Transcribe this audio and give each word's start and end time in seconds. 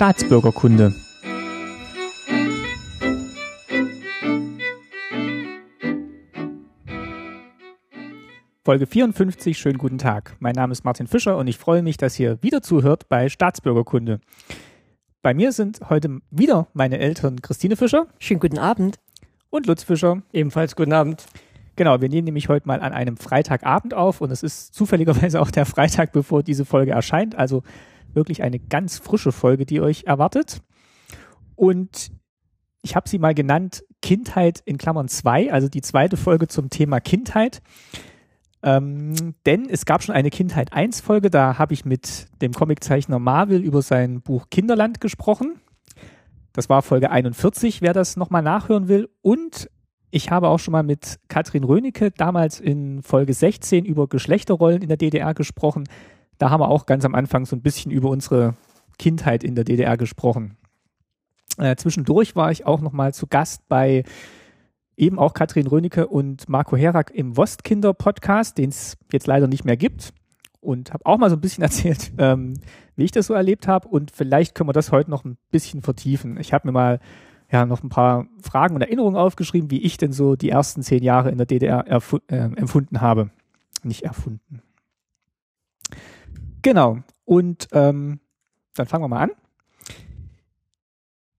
Staatsbürgerkunde. 0.00 0.94
Folge 8.64 8.86
54, 8.86 9.58
schönen 9.58 9.76
guten 9.76 9.98
Tag. 9.98 10.36
Mein 10.40 10.54
Name 10.54 10.72
ist 10.72 10.86
Martin 10.86 11.06
Fischer 11.06 11.36
und 11.36 11.48
ich 11.48 11.58
freue 11.58 11.82
mich, 11.82 11.98
dass 11.98 12.18
ihr 12.18 12.42
wieder 12.42 12.62
zuhört 12.62 13.10
bei 13.10 13.28
Staatsbürgerkunde. 13.28 14.20
Bei 15.20 15.34
mir 15.34 15.52
sind 15.52 15.80
heute 15.90 16.20
wieder 16.30 16.68
meine 16.72 16.98
Eltern 16.98 17.42
Christine 17.42 17.76
Fischer. 17.76 18.06
Schönen 18.18 18.40
guten 18.40 18.58
Abend. 18.58 18.98
Und 19.50 19.66
Lutz 19.66 19.82
Fischer. 19.82 20.22
Ebenfalls 20.32 20.76
guten 20.76 20.94
Abend. 20.94 21.26
Genau, 21.76 22.00
wir 22.00 22.08
nehmen 22.08 22.24
nämlich 22.24 22.48
heute 22.48 22.66
mal 22.66 22.80
an 22.80 22.94
einem 22.94 23.18
Freitagabend 23.18 23.92
auf 23.92 24.22
und 24.22 24.30
es 24.30 24.42
ist 24.42 24.74
zufälligerweise 24.74 25.42
auch 25.42 25.50
der 25.50 25.66
Freitag, 25.66 26.12
bevor 26.12 26.42
diese 26.42 26.64
Folge 26.64 26.92
erscheint. 26.92 27.34
Also 27.34 27.62
wirklich 28.14 28.42
eine 28.42 28.58
ganz 28.58 28.98
frische 28.98 29.32
Folge, 29.32 29.66
die 29.66 29.80
euch 29.80 30.04
erwartet. 30.04 30.62
Und 31.56 32.10
ich 32.82 32.96
habe 32.96 33.08
sie 33.08 33.18
mal 33.18 33.34
genannt 33.34 33.84
Kindheit 34.02 34.62
in 34.64 34.78
Klammern 34.78 35.08
2, 35.08 35.52
also 35.52 35.68
die 35.68 35.82
zweite 35.82 36.16
Folge 36.16 36.48
zum 36.48 36.70
Thema 36.70 37.00
Kindheit. 37.00 37.60
Ähm, 38.62 39.34
denn 39.46 39.68
es 39.70 39.86
gab 39.86 40.02
schon 40.02 40.14
eine 40.14 40.30
Kindheit 40.30 40.72
1 40.72 41.00
Folge, 41.00 41.30
da 41.30 41.58
habe 41.58 41.72
ich 41.72 41.84
mit 41.84 42.28
dem 42.42 42.52
Comiczeichner 42.52 43.18
Marvel 43.18 43.62
über 43.62 43.82
sein 43.82 44.20
Buch 44.20 44.46
Kinderland 44.50 45.00
gesprochen. 45.00 45.60
Das 46.52 46.68
war 46.68 46.82
Folge 46.82 47.10
41, 47.10 47.80
wer 47.80 47.92
das 47.92 48.16
nochmal 48.16 48.42
nachhören 48.42 48.88
will. 48.88 49.08
Und 49.22 49.70
ich 50.10 50.30
habe 50.30 50.48
auch 50.48 50.58
schon 50.58 50.72
mal 50.72 50.82
mit 50.82 51.20
Katrin 51.28 51.64
Rönecke 51.64 52.10
damals 52.10 52.60
in 52.60 53.02
Folge 53.02 53.32
16 53.32 53.84
über 53.84 54.08
Geschlechterrollen 54.08 54.82
in 54.82 54.88
der 54.88 54.96
DDR 54.96 55.34
gesprochen. 55.34 55.84
Da 56.40 56.48
haben 56.48 56.62
wir 56.62 56.68
auch 56.68 56.86
ganz 56.86 57.04
am 57.04 57.14
Anfang 57.14 57.44
so 57.44 57.54
ein 57.54 57.60
bisschen 57.60 57.92
über 57.92 58.08
unsere 58.08 58.54
Kindheit 58.98 59.44
in 59.44 59.54
der 59.54 59.64
DDR 59.64 59.98
gesprochen. 59.98 60.56
Äh, 61.58 61.76
zwischendurch 61.76 62.34
war 62.34 62.50
ich 62.50 62.64
auch 62.64 62.80
nochmal 62.80 63.12
zu 63.12 63.26
Gast 63.26 63.68
bei 63.68 64.04
eben 64.96 65.18
auch 65.18 65.34
Katrin 65.34 65.66
Rönecke 65.66 66.06
und 66.06 66.48
Marco 66.48 66.78
Herak 66.78 67.10
im 67.10 67.36
Wostkinder-Podcast, 67.36 68.56
den 68.56 68.70
es 68.70 68.96
jetzt 69.12 69.26
leider 69.26 69.48
nicht 69.48 69.66
mehr 69.66 69.76
gibt. 69.76 70.14
Und 70.60 70.94
habe 70.94 71.04
auch 71.04 71.18
mal 71.18 71.28
so 71.28 71.36
ein 71.36 71.42
bisschen 71.42 71.62
erzählt, 71.62 72.12
ähm, 72.16 72.54
wie 72.96 73.04
ich 73.04 73.12
das 73.12 73.26
so 73.26 73.34
erlebt 73.34 73.68
habe. 73.68 73.88
Und 73.88 74.10
vielleicht 74.10 74.54
können 74.54 74.70
wir 74.70 74.72
das 74.74 74.92
heute 74.92 75.10
noch 75.10 75.26
ein 75.26 75.36
bisschen 75.50 75.82
vertiefen. 75.82 76.40
Ich 76.40 76.54
habe 76.54 76.68
mir 76.68 76.72
mal 76.72 77.00
ja 77.52 77.66
noch 77.66 77.82
ein 77.82 77.90
paar 77.90 78.28
Fragen 78.42 78.76
und 78.76 78.80
Erinnerungen 78.80 79.16
aufgeschrieben, 79.16 79.70
wie 79.70 79.82
ich 79.82 79.98
denn 79.98 80.12
so 80.12 80.36
die 80.36 80.48
ersten 80.48 80.82
zehn 80.82 81.02
Jahre 81.02 81.30
in 81.30 81.36
der 81.36 81.46
DDR 81.46 81.84
äh, 81.86 82.34
empfunden 82.34 83.02
habe. 83.02 83.28
Nicht 83.82 84.04
erfunden. 84.04 84.62
Genau. 86.62 86.98
Und 87.24 87.68
ähm, 87.72 88.20
dann 88.74 88.86
fangen 88.86 89.04
wir 89.04 89.08
mal 89.08 89.20
an. 89.20 89.30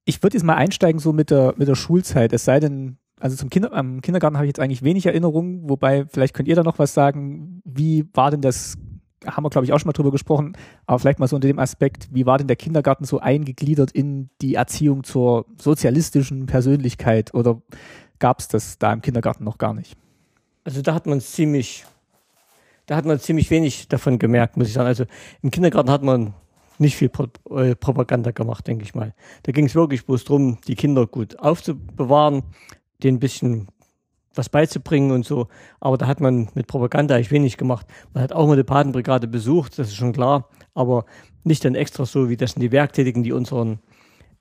Ich 0.05 0.22
würde 0.23 0.36
jetzt 0.36 0.44
mal 0.44 0.55
einsteigen 0.55 1.00
so 1.00 1.14
mit 1.14 1.30
der, 1.30 1.53
mit 1.58 1.67
der 1.67 1.75
Schulzeit. 1.75 2.33
Es 2.33 2.45
sei 2.45 2.59
denn, 2.59 2.97
also 3.19 3.36
zum 3.36 3.49
Kinder, 3.49 3.72
am 3.73 4.02
Kindergarten 4.02 4.36
habe 4.36 4.45
ich 4.45 4.49
jetzt 4.49 4.59
eigentlich 4.59 4.83
wenig 4.83 5.05
Erinnerungen, 5.05 5.69
wobei 5.69 6.05
vielleicht 6.05 6.33
könnt 6.33 6.47
ihr 6.47 6.55
da 6.55 6.64
noch 6.64 6.80
was 6.80 6.94
sagen. 6.94 7.61
Wie 7.64 8.08
war 8.14 8.31
denn 8.31 8.42
das? 8.42 8.77
Haben 9.23 9.44
wir, 9.44 9.52
glaube 9.52 9.66
ich, 9.66 9.73
auch 9.73 9.80
schon 9.80 9.88
mal 9.88 9.94
drüber 9.94 10.09
gesprochen, 10.09 10.53
aber 10.88 10.97
vielleicht 10.97 11.19
mal 11.19 11.27
so 11.27 11.36
unter 11.36 11.47
dem 11.47 11.59
Aspekt, 11.59 12.09
wie 12.11 12.25
war 12.25 12.39
denn 12.39 12.47
der 12.47 12.55
Kindergarten 12.55 13.05
so 13.05 13.19
eingegliedert 13.19 13.92
in 13.92 14.31
die 14.42 14.55
Erziehung 14.55 15.03
zur 15.03 15.45
sozialistischen 15.59 16.47
Persönlichkeit 16.47 17.31
oder 17.36 17.61
gab 18.17 18.39
es 18.39 18.47
das 18.47 18.80
da 18.80 18.92
im 18.92 19.03
Kindergarten 19.03 19.44
noch 19.44 19.59
gar 19.59 19.75
nicht? 19.75 19.95
Also 20.64 20.81
da 20.81 20.95
hat 20.95 21.05
man 21.05 21.22
ziemlich, 21.22 21.86
da 22.92 22.97
hat 22.97 23.06
man 23.06 23.22
ziemlich 23.22 23.50
wenig 23.50 23.88
davon 23.88 24.20
gemerkt, 24.20 24.58
muss 24.58 24.67
ich 24.67 24.73
sagen. 24.73 24.88
Also 24.88 25.06
im 25.42 25.50
Kindergarten 25.50 25.89
hat 25.89 26.03
man 26.03 26.34
nicht 26.78 26.98
viel 26.98 27.08
Pro 27.08 27.28
äh, 27.56 27.73
Propaganda 27.73 28.31
gemacht, 28.31 28.67
denke 28.67 28.83
ich 28.83 28.94
mal. 28.94 29.14
Da 29.44 29.53
ging 29.53 29.67
es 29.67 29.75
wirklich 29.75 30.06
bloß 30.06 30.25
darum, 30.25 30.58
die 30.67 30.75
Kinder 30.75 31.08
gut 31.08 31.39
aufzubewahren, 31.39 32.44
denen 33.02 33.16
ein 33.16 33.20
bisschen 33.22 33.70
was 34.36 34.49
beizubringen 34.49 35.11
und 35.11 35.26
so. 35.26 35.48
Aber 35.80 35.98
da 35.98 36.05
hat 36.05 36.20
man 36.20 36.49
mit 36.54 36.67
Propaganda 36.67 37.15
eigentlich 37.15 37.32
wenig 37.32 37.55
gemacht. 37.55 37.88
Man 38.14 38.23
hat 38.23 38.33
auch 38.33 38.45
mal 38.45 38.58
die 38.58 38.64
Patenbrigade 38.65 39.30
besucht, 39.30 39.80
das 39.80 39.88
ist 39.88 39.95
schon 39.95 40.11
klar, 40.11 40.49
aber 40.73 41.05
nicht 41.45 41.64
dann 41.64 41.76
extra 41.76 42.05
so, 42.05 42.27
wie 42.27 42.36
das 42.36 42.52
sind 42.52 42.61
die 42.61 42.73
Werktätigen, 42.73 43.23
die 43.23 43.32
unseren 43.32 43.80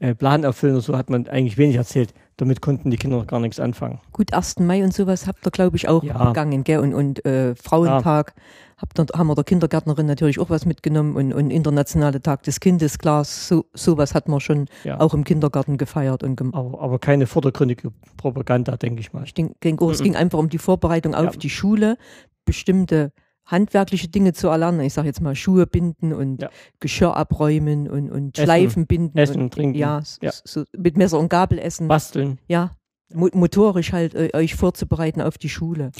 äh, 0.00 0.16
Plan 0.16 0.42
erfüllen 0.42 0.74
und 0.74 0.80
so 0.80 0.98
hat 0.98 1.08
man 1.08 1.28
eigentlich 1.28 1.56
wenig 1.56 1.76
erzählt. 1.76 2.14
Damit 2.40 2.62
konnten 2.62 2.90
die 2.90 2.96
Kinder 2.96 3.18
noch 3.18 3.26
gar 3.26 3.38
nichts 3.38 3.60
anfangen. 3.60 4.00
Gut, 4.12 4.32
1. 4.32 4.60
Mai 4.60 4.82
und 4.82 4.94
sowas 4.94 5.26
habt 5.26 5.46
ihr, 5.46 5.50
glaube 5.50 5.76
ich, 5.76 5.88
auch 5.88 6.02
ja. 6.02 6.24
begangen, 6.24 6.64
gell? 6.64 6.78
Und, 6.78 6.94
und 6.94 7.22
äh, 7.26 7.54
Frauentag 7.54 8.32
ja. 8.34 8.42
habt 8.78 8.98
ihr, 8.98 9.06
haben 9.14 9.26
wir 9.26 9.34
der 9.34 9.44
Kindergärtnerin 9.44 10.06
natürlich 10.06 10.38
auch 10.38 10.48
was 10.48 10.64
mitgenommen 10.64 11.16
und, 11.16 11.34
und 11.34 11.50
internationale 11.50 12.22
Tag 12.22 12.42
des 12.44 12.58
Kindes, 12.58 12.98
klar, 12.98 13.24
so, 13.24 13.66
sowas 13.74 14.14
hat 14.14 14.26
man 14.26 14.40
schon 14.40 14.68
ja. 14.84 14.98
auch 14.98 15.12
im 15.12 15.24
Kindergarten 15.24 15.76
gefeiert 15.76 16.22
und 16.22 16.36
gemacht. 16.36 16.56
Aber, 16.56 16.80
aber 16.80 16.98
keine 16.98 17.26
vordergründige 17.26 17.92
Propaganda, 18.16 18.78
denke 18.78 19.00
ich 19.00 19.12
mal. 19.12 19.24
Ich 19.24 19.34
denke, 19.34 19.56
denk, 19.62 19.82
oh, 19.82 19.90
es 19.90 20.02
ging 20.02 20.16
einfach 20.16 20.38
um 20.38 20.48
die 20.48 20.56
Vorbereitung 20.56 21.14
auf 21.14 21.36
die 21.36 21.50
Schule, 21.50 21.98
bestimmte 22.46 23.12
handwerkliche 23.50 24.08
Dinge 24.08 24.32
zu 24.32 24.48
erlernen. 24.48 24.80
Ich 24.80 24.94
sage 24.94 25.08
jetzt 25.08 25.20
mal 25.20 25.34
Schuhe 25.34 25.66
binden 25.66 26.12
und 26.12 26.42
ja. 26.42 26.50
Geschirr 26.78 27.16
abräumen 27.16 27.88
und, 27.88 28.10
und 28.10 28.38
essen, 28.38 28.44
Schleifen 28.44 28.86
binden. 28.86 29.18
Essen, 29.18 29.42
und, 29.42 29.54
trinken. 29.54 29.76
Ja, 29.76 30.02
ja. 30.22 30.30
So, 30.32 30.64
mit 30.76 30.96
Messer 30.96 31.18
und 31.18 31.28
Gabel 31.28 31.58
essen. 31.58 31.88
Basteln. 31.88 32.38
Ja, 32.48 32.72
motorisch 33.12 33.92
halt 33.92 34.14
äh, 34.14 34.30
euch 34.34 34.54
vorzubereiten 34.54 35.20
auf 35.20 35.36
die 35.36 35.48
Schule. 35.48 35.90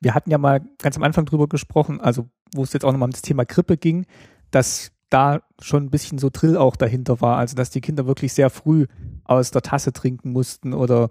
Wir 0.00 0.14
hatten 0.14 0.30
ja 0.30 0.38
mal 0.38 0.60
ganz 0.78 0.96
am 0.96 1.02
Anfang 1.02 1.24
drüber 1.24 1.48
gesprochen, 1.48 2.00
also 2.00 2.26
wo 2.54 2.62
es 2.62 2.72
jetzt 2.72 2.84
auch 2.84 2.92
nochmal 2.92 3.08
um 3.08 3.12
das 3.12 3.22
Thema 3.22 3.44
Grippe 3.44 3.76
ging, 3.76 4.06
dass 4.50 4.92
da 5.10 5.40
schon 5.60 5.84
ein 5.84 5.90
bisschen 5.90 6.18
so 6.18 6.28
Drill 6.30 6.56
auch 6.56 6.76
dahinter 6.76 7.20
war, 7.20 7.38
also 7.38 7.56
dass 7.56 7.70
die 7.70 7.80
Kinder 7.80 8.06
wirklich 8.06 8.32
sehr 8.32 8.50
früh 8.50 8.86
aus 9.24 9.50
der 9.50 9.62
Tasse 9.62 9.92
trinken 9.92 10.32
mussten 10.32 10.74
oder 10.74 11.08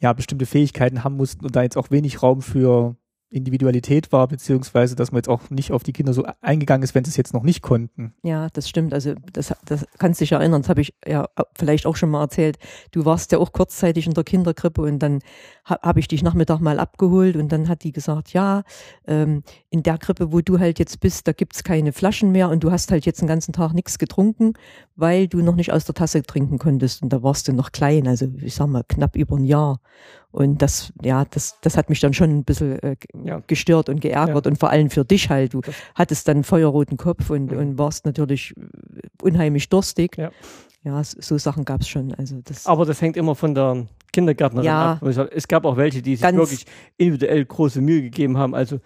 ja 0.00 0.12
bestimmte 0.12 0.46
Fähigkeiten 0.46 1.04
haben 1.04 1.16
mussten 1.16 1.44
und 1.44 1.54
da 1.54 1.62
jetzt 1.62 1.76
auch 1.76 1.90
wenig 1.90 2.22
Raum 2.22 2.42
für 2.42 2.96
Individualität 3.30 4.10
war, 4.10 4.26
beziehungsweise 4.26 4.96
dass 4.96 5.12
man 5.12 5.18
jetzt 5.18 5.28
auch 5.28 5.50
nicht 5.50 5.70
auf 5.72 5.82
die 5.82 5.92
Kinder 5.92 6.12
so 6.12 6.24
eingegangen 6.40 6.82
ist, 6.82 6.94
wenn 6.94 7.04
sie 7.04 7.10
es 7.10 7.16
jetzt 7.16 7.34
noch 7.34 7.42
nicht 7.42 7.62
konnten. 7.62 8.14
Ja, 8.22 8.48
das 8.52 8.68
stimmt. 8.68 8.94
Also 8.94 9.14
das, 9.32 9.54
das 9.66 9.86
kannst 9.98 10.20
dich 10.20 10.32
erinnern, 10.32 10.62
das 10.62 10.68
habe 10.70 10.80
ich 10.80 10.94
ja 11.06 11.28
vielleicht 11.56 11.84
auch 11.86 11.96
schon 11.96 12.10
mal 12.10 12.22
erzählt. 12.22 12.58
Du 12.90 13.04
warst 13.04 13.32
ja 13.32 13.38
auch 13.38 13.52
kurzzeitig 13.52 14.06
in 14.06 14.14
der 14.14 14.24
Kinderkrippe 14.24 14.80
und 14.80 14.98
dann 14.98 15.20
ha, 15.66 15.78
habe 15.82 16.00
ich 16.00 16.08
dich 16.08 16.22
Nachmittag 16.22 16.60
mal 16.60 16.78
abgeholt 16.78 17.36
und 17.36 17.50
dann 17.52 17.68
hat 17.68 17.84
die 17.84 17.92
gesagt, 17.92 18.32
ja, 18.32 18.62
ähm, 19.06 19.42
in 19.68 19.82
der 19.82 19.98
Krippe, 19.98 20.32
wo 20.32 20.40
du 20.40 20.58
halt 20.58 20.78
jetzt 20.78 21.00
bist, 21.00 21.28
da 21.28 21.32
gibt's 21.32 21.64
keine 21.64 21.92
Flaschen 21.92 22.32
mehr 22.32 22.48
und 22.48 22.64
du 22.64 22.70
hast 22.70 22.90
halt 22.90 23.04
jetzt 23.04 23.20
den 23.20 23.28
ganzen 23.28 23.52
Tag 23.52 23.74
nichts 23.74 23.98
getrunken, 23.98 24.54
weil 24.96 25.28
du 25.28 25.42
noch 25.42 25.54
nicht 25.54 25.72
aus 25.72 25.84
der 25.84 25.94
Tasse 25.94 26.22
trinken 26.22 26.58
konntest 26.58 27.02
und 27.02 27.12
da 27.12 27.22
warst 27.22 27.46
du 27.48 27.52
noch 27.52 27.72
klein, 27.72 28.08
also 28.08 28.26
ich 28.40 28.54
sag 28.54 28.68
mal 28.68 28.84
knapp 28.88 29.16
über 29.16 29.36
ein 29.36 29.44
Jahr. 29.44 29.80
Und 30.38 30.62
das, 30.62 30.92
ja, 31.02 31.24
das, 31.24 31.58
das 31.62 31.76
hat 31.76 31.88
mich 31.90 31.98
dann 31.98 32.14
schon 32.14 32.30
ein 32.30 32.44
bisschen 32.44 32.78
äh, 32.78 32.94
ja. 33.24 33.42
gestört 33.48 33.88
und 33.88 34.00
geärgert 34.00 34.44
ja. 34.46 34.50
und 34.52 34.56
vor 34.56 34.70
allem 34.70 34.88
für 34.88 35.04
dich 35.04 35.30
halt. 35.30 35.52
Du 35.52 35.62
hattest 35.96 36.28
dann 36.28 36.36
einen 36.36 36.44
feuerroten 36.44 36.96
Kopf 36.96 37.30
und, 37.30 37.50
mhm. 37.50 37.58
und 37.58 37.78
warst 37.78 38.06
natürlich 38.06 38.54
unheimlich 39.20 39.68
durstig. 39.68 40.16
Ja, 40.16 40.30
ja 40.84 41.02
so 41.02 41.38
Sachen 41.38 41.64
gab 41.64 41.80
es 41.80 41.88
schon. 41.88 42.14
Also 42.14 42.40
das 42.44 42.66
Aber 42.66 42.86
das 42.86 43.02
hängt 43.02 43.16
immer 43.16 43.34
von 43.34 43.52
der 43.52 43.88
Kindergärtnerin 44.12 44.64
ja. 44.64 44.92
ab. 44.92 45.02
Es 45.02 45.48
gab 45.48 45.64
auch 45.64 45.76
welche, 45.76 46.02
die 46.02 46.14
sich 46.14 46.32
wirklich 46.32 46.66
individuell 46.98 47.44
große 47.44 47.80
Mühe 47.80 48.02
gegeben 48.02 48.38
haben. 48.38 48.54
Also 48.54 48.78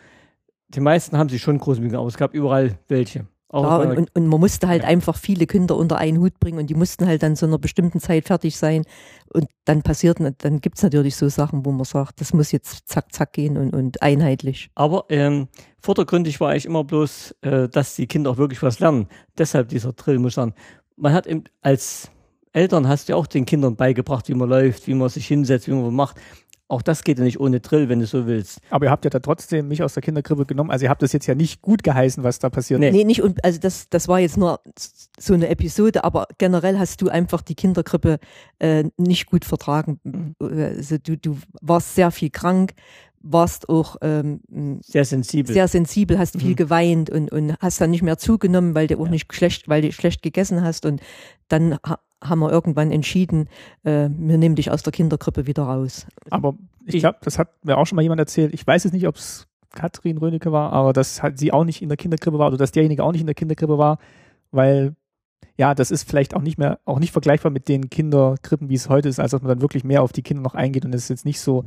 die 0.69 0.81
meisten 0.81 1.19
haben 1.19 1.29
sich 1.29 1.43
schon 1.43 1.59
große 1.59 1.81
Mühe 1.81 1.91
gegeben, 1.91 2.01
aber 2.01 2.09
es 2.09 2.17
gab 2.17 2.33
überall 2.33 2.79
welche. 2.89 3.27
Klar, 3.53 3.83
und, 3.83 3.99
und, 3.99 4.17
und, 4.17 4.27
man 4.29 4.41
musste 4.41 4.67
halt 4.67 4.83
ja. 4.83 4.89
einfach 4.89 5.17
viele 5.17 5.47
Kinder 5.47 5.77
unter 5.77 5.99
einen 5.99 6.19
Hut 6.21 6.41
bringen 6.41 6.59
und 6.59 6.71
die 6.71 6.75
mussten 6.75 7.07
halt 7.07 7.23
dann 7.23 7.37
zu 7.37 7.45
einer 7.45 7.59
bestimmten 7.59 8.01
Zeit 8.01 8.27
fertig 8.27 8.57
sein. 8.57 8.85
Und 9.29 9.47
dann 9.67 9.83
passiert, 9.83 10.19
dann 10.39 10.61
gibt's 10.63 10.83
natürlich 10.83 11.17
so 11.17 11.29
Sachen, 11.29 11.67
wo 11.67 11.71
man 11.71 11.85
sagt, 11.85 12.23
das 12.23 12.33
muss 12.33 12.51
jetzt 12.51 12.89
zack, 12.89 13.13
zack 13.13 13.35
gehen 13.35 13.59
und, 13.59 13.75
und 13.75 14.01
einheitlich. 14.01 14.71
Aber 14.75 15.05
ähm, 15.11 15.49
vordergründig 15.81 16.41
war 16.41 16.51
eigentlich 16.51 16.65
immer 16.65 16.83
bloß, 16.83 17.35
äh, 17.43 17.69
dass 17.69 17.95
die 17.95 18.07
Kinder 18.07 18.31
auch 18.31 18.39
wirklich 18.39 18.63
was 18.63 18.81
lernen. 18.81 19.07
Deshalb 19.37 19.69
dieser 19.69 19.93
Drill, 19.93 20.19
muss 20.19 20.31
ich 20.31 20.37
sagen. 20.37 20.55
Man 20.97 21.13
hat 21.13 21.27
eben 21.27 21.45
als 21.61 22.11
Eltern 22.53 22.87
hast 22.87 23.09
du 23.09 23.13
ja 23.13 23.17
auch 23.17 23.27
den 23.27 23.47
Kindern 23.47 23.77
beigebracht, 23.77 24.29
wie 24.29 24.35
man 24.35 24.49
läuft, 24.49 24.87
wie 24.87 24.95
man 24.95 25.09
sich 25.09 25.27
hinsetzt, 25.27 25.69
wie 25.69 25.73
man 25.73 25.87
was 25.87 25.93
macht. 25.93 26.17
Auch 26.73 26.81
das 26.81 27.05
geht 27.05 27.19
ja 27.19 27.25
nicht 27.25 27.39
ohne 27.39 27.61
Drill, 27.61 27.91
wenn 27.91 27.99
du 27.99 28.07
so 28.07 28.27
willst. 28.27 28.61
Aber 28.71 28.87
ihr 28.87 28.91
habt 28.91 29.05
ja 29.05 29.11
da 29.11 29.19
trotzdem 29.19 29.69
mich 29.69 29.83
aus 29.83 29.93
der 29.93 30.03
Kinderkrippe 30.03 30.47
genommen. 30.47 30.71
Also 30.71 30.87
ihr 30.87 30.89
habt 30.89 31.03
das 31.03 31.13
jetzt 31.13 31.27
ja 31.27 31.35
nicht 31.35 31.61
gut 31.61 31.83
geheißen, 31.83 32.25
was 32.25 32.39
da 32.39 32.49
passiert 32.49 32.81
nee. 32.81 32.91
Nee, 32.91 33.05
nicht. 33.05 33.21
Und 33.21 33.45
also 33.45 33.61
das, 33.61 33.91
das 33.91 34.09
war 34.09 34.21
jetzt 34.21 34.39
nur 34.39 34.61
so 35.21 35.35
eine 35.35 35.49
Episode, 35.49 36.03
aber 36.03 36.29
generell 36.39 36.79
hast 36.79 37.03
du 37.03 37.11
einfach 37.11 37.43
die 37.43 37.57
Kinderkrippe 37.57 38.19
äh, 38.59 38.85
nicht 38.97 39.27
gut 39.27 39.45
vertragen. 39.45 40.01
Mhm. 40.03 40.35
Also 40.41 40.97
du, 40.97 41.19
du 41.19 41.37
warst 41.61 41.95
sehr 41.95 42.11
viel 42.11 42.31
krank, 42.31 42.73
warst 43.21 43.69
auch 43.69 43.97
ähm, 44.01 44.41
sehr 44.83 45.05
sensibel. 45.05 45.53
Sehr 45.53 45.69
sensibel, 45.69 46.19
hast 46.19 46.37
mhm. 46.37 46.41
viel 46.41 46.55
geweint 46.55 47.11
und, 47.11 47.31
und 47.31 47.55
hast 47.61 47.83
dann 47.83 47.91
nicht 47.91 48.03
mehr 48.03 48.17
zugenommen, 48.17 48.75
weil 48.75 48.87
du 48.87 48.99
auch 48.99 49.05
ja. 49.05 49.11
nicht 49.11 49.31
schlecht, 49.35 49.69
weil 49.69 49.83
du 49.83 49.93
schlecht 49.93 50.23
gegessen 50.23 50.63
hast. 50.63 50.87
Und 50.87 51.03
dann 51.49 51.77
haben 52.23 52.39
wir 52.41 52.51
irgendwann 52.51 52.91
entschieden, 52.91 53.49
äh, 53.85 54.09
wir 54.11 54.39
nehmen 54.39 54.55
dich 54.55 54.71
aus 54.71 54.83
der 54.83 54.93
Kinderkrippe 54.93 55.47
wieder 55.47 55.65
raus. 55.65 56.07
Aber 56.31 56.55
ich 56.87 57.01
glaube, 57.01 57.19
das 57.23 57.39
hat 57.39 57.49
mir 57.65 57.77
auch 57.79 57.87
schon 57.87 57.97
mal 57.97 58.03
jemand 58.03 58.21
erzählt. 58.21 58.55
Ich 58.55 58.67
weiß 58.67 58.85
jetzt 58.85 58.93
nicht, 58.93 59.07
ob 59.07 59.17
es 59.17 59.47
Katrin 59.71 60.19
Rönecke 60.19 60.53
war, 60.53 60.73
aber 60.73 60.93
dass 60.93 61.23
halt 61.23 61.39
sie 61.39 61.53
auch 61.53 61.65
nicht 61.65 61.83
in 61.83 61.89
der 61.89 61.97
Kinderkrippe 61.97 62.39
war 62.39 62.49
oder 62.49 62.57
dass 62.59 62.73
derjenige 62.73 63.03
auch 63.05 63.13
nicht 63.13 63.23
in 63.23 63.27
der 63.27 63.35
Kinderkrippe 63.35 63.79
war, 63.79 63.99
weil 64.51 64.95
ja, 65.59 65.75
das 65.75 65.91
ist 65.91 66.09
vielleicht 66.09 66.35
auch 66.35 66.41
nicht 66.43 66.59
mehr, 66.59 66.79
auch 66.85 66.99
nicht 66.99 67.13
vergleichbar 67.13 67.53
mit 67.53 67.69
den 67.69 67.91
Kinderkrippen, 67.91 68.69
wie 68.71 68.75
es 68.75 68.89
heute 68.89 69.09
ist, 69.09 69.21
als 69.21 69.33
dass 69.33 69.43
man 69.43 69.49
dann 69.51 69.61
wirklich 69.61 69.85
mehr 69.85 70.03
auf 70.03 70.13
die 70.13 70.23
Kinder 70.23 70.43
noch 70.43 70.55
eingeht 70.55 70.85
und 70.85 70.95
es 70.95 71.09
jetzt 71.09 71.25
nicht 71.25 71.41
so 71.41 71.65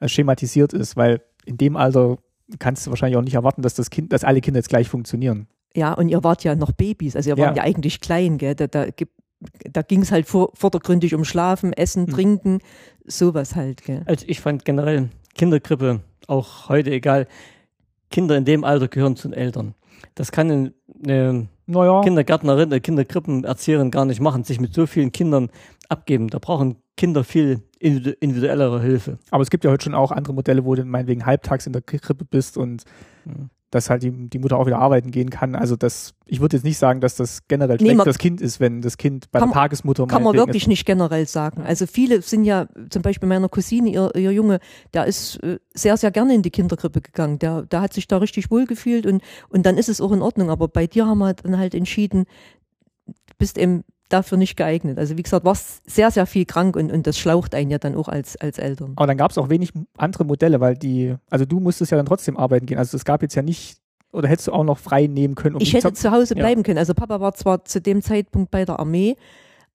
äh, 0.00 0.08
schematisiert 0.08 0.72
ist, 0.72 0.96
weil 0.96 1.20
in 1.44 1.56
dem 1.58 1.76
Alter 1.76 2.16
kannst 2.58 2.86
du 2.86 2.90
wahrscheinlich 2.90 3.16
auch 3.18 3.22
nicht 3.22 3.34
erwarten, 3.34 3.62
dass 3.62 3.74
das 3.74 3.90
Kind, 3.90 4.12
dass 4.12 4.24
alle 4.24 4.40
Kinder 4.40 4.58
jetzt 4.58 4.70
gleich 4.70 4.88
funktionieren. 4.88 5.46
Ja, 5.76 5.92
und 5.92 6.08
ihr 6.08 6.24
wart 6.24 6.42
ja 6.44 6.54
noch 6.54 6.72
Babys, 6.72 7.14
also 7.16 7.28
ihr 7.30 7.36
wart 7.38 7.56
Ja. 7.56 7.62
ja 7.62 7.68
eigentlich 7.68 8.00
klein, 8.00 8.38
gell? 8.38 8.54
Da, 8.54 8.66
da, 8.66 8.86
gibt- 8.90 9.12
da 9.72 9.82
ging 9.82 10.02
es 10.02 10.10
halt 10.12 10.26
vor, 10.26 10.50
vordergründig 10.54 11.14
um 11.14 11.24
Schlafen, 11.24 11.72
Essen, 11.72 12.06
Hm. 12.06 12.12
Trinken, 12.14 12.58
sowas 13.06 13.54
halt, 13.56 13.82
gell? 13.84 14.02
Also 14.06 14.24
ich 14.28 14.40
fand 14.40 14.64
generell 14.64 15.10
Kinderkrippe, 15.36 16.00
auch 16.26 16.68
heute 16.68 16.90
egal, 16.90 17.26
Kinder 18.10 18.36
in 18.36 18.44
dem 18.44 18.64
Alter 18.64 18.88
gehören 18.88 19.16
zu 19.16 19.28
den 19.28 19.34
Eltern. 19.36 19.74
Das 20.14 20.32
kann 20.32 20.50
eine, 20.50 20.72
eine 21.04 21.48
Naja, 21.66 22.00
Kindergärtnerin, 22.02 22.70
eine 22.70 22.80
Kinderkrippenerzieherin 22.80 23.90
gar 23.90 24.04
nicht 24.04 24.20
machen, 24.20 24.44
sich 24.44 24.60
mit 24.60 24.72
so 24.74 24.86
vielen 24.86 25.12
Kindern 25.12 25.50
abgeben. 25.88 26.28
Da 26.28 26.38
brauchen 26.38 26.76
Kinder 26.96 27.22
viel 27.24 27.62
individu- 27.80 28.16
individuellere 28.20 28.80
Hilfe. 28.82 29.18
aber 29.30 29.42
es 29.42 29.50
gibt 29.50 29.64
ja 29.64 29.70
heute 29.70 29.84
schon 29.84 29.94
auch 29.94 30.10
andere 30.10 30.34
Modelle, 30.34 30.64
wo 30.64 30.74
du 30.74 30.84
meinetwegen 30.84 31.26
halbtags 31.26 31.66
in 31.66 31.72
der 31.72 31.82
Krippe 31.82 32.24
bist 32.24 32.56
und 32.56 32.84
Mhm. 33.24 33.50
Dass 33.70 33.90
halt 33.90 34.02
die, 34.02 34.10
die 34.10 34.38
Mutter 34.38 34.58
auch 34.58 34.66
wieder 34.66 34.78
arbeiten 34.78 35.10
gehen 35.10 35.28
kann. 35.28 35.54
Also 35.54 35.76
das, 35.76 36.14
ich 36.26 36.40
würde 36.40 36.56
jetzt 36.56 36.64
nicht 36.64 36.78
sagen, 36.78 37.00
dass 37.00 37.16
das 37.16 37.46
generell 37.48 37.76
Nee, 37.80 37.90
schlecht 37.92 38.06
das 38.06 38.18
Kind 38.18 38.40
ist, 38.40 38.60
wenn 38.60 38.80
das 38.80 38.96
Kind 38.96 39.30
bei 39.30 39.40
der 39.40 39.50
Tagesmutter 39.50 40.06
Kann 40.06 40.22
man 40.22 40.34
wirklich 40.34 40.64
ist. 40.64 40.68
nicht 40.68 40.86
generell 40.86 41.26
sagen. 41.26 41.62
Also 41.62 41.86
viele 41.86 42.22
sind 42.22 42.44
ja, 42.44 42.66
zum 42.88 43.02
Beispiel 43.02 43.28
meiner 43.28 43.48
Cousine, 43.48 43.90
ihr, 43.90 44.14
ihr 44.14 44.32
Junge, 44.32 44.60
der 44.94 45.04
ist 45.04 45.42
äh, 45.42 45.58
sehr, 45.74 45.96
sehr 45.96 46.10
gerne 46.10 46.34
in 46.34 46.42
die 46.42 46.50
Kinderkrippe 46.50 47.02
gegangen. 47.02 47.38
Der, 47.38 47.62
der 47.62 47.82
hat 47.82 47.92
sich 47.92 48.08
da 48.08 48.16
richtig 48.18 48.50
wohl 48.50 48.64
gefühlt 48.66 49.04
und, 49.04 49.22
und 49.50 49.66
dann 49.66 49.76
ist 49.76 49.88
es 49.90 50.00
auch 50.00 50.12
in 50.12 50.22
Ordnung. 50.22 50.50
Aber 50.50 50.68
bei 50.68 50.86
dir 50.86 51.06
haben 51.06 51.18
wir 51.18 51.34
dann 51.34 51.58
halt 51.58 51.74
entschieden, 51.74 52.24
du 53.06 53.34
bist 53.36 53.58
eben 53.58 53.84
dafür 54.08 54.38
nicht 54.38 54.56
geeignet. 54.56 54.98
Also 54.98 55.16
wie 55.16 55.22
gesagt, 55.22 55.44
warst 55.44 55.88
sehr, 55.90 56.10
sehr 56.10 56.26
viel 56.26 56.44
krank 56.46 56.76
und, 56.76 56.90
und 56.90 57.06
das 57.06 57.18
schlaucht 57.18 57.54
einen 57.54 57.70
ja 57.70 57.78
dann 57.78 57.94
auch 57.94 58.08
als, 58.08 58.36
als 58.36 58.58
Eltern. 58.58 58.92
Aber 58.96 59.06
dann 59.06 59.16
gab 59.16 59.30
es 59.30 59.38
auch 59.38 59.48
wenig 59.48 59.72
andere 59.96 60.24
Modelle, 60.24 60.60
weil 60.60 60.76
die, 60.76 61.14
also 61.30 61.44
du 61.44 61.60
musstest 61.60 61.90
ja 61.92 61.96
dann 61.96 62.06
trotzdem 62.06 62.36
arbeiten 62.36 62.66
gehen. 62.66 62.78
Also 62.78 62.96
es 62.96 63.04
gab 63.04 63.22
jetzt 63.22 63.34
ja 63.34 63.42
nicht, 63.42 63.78
oder 64.12 64.28
hättest 64.28 64.48
du 64.48 64.52
auch 64.52 64.64
noch 64.64 64.78
frei 64.78 65.06
nehmen 65.06 65.34
können? 65.34 65.56
um 65.56 65.62
Ich 65.62 65.74
hätte 65.74 65.92
zu 65.92 66.10
Hause 66.10 66.34
Ja. 66.34 66.42
bleiben 66.42 66.62
können. 66.62 66.78
Also 66.78 66.94
Papa 66.94 67.20
war 67.20 67.34
zwar 67.34 67.64
zu 67.64 67.80
dem 67.80 68.00
Zeitpunkt 68.02 68.50
bei 68.50 68.64
der 68.64 68.78
Armee, 68.78 69.16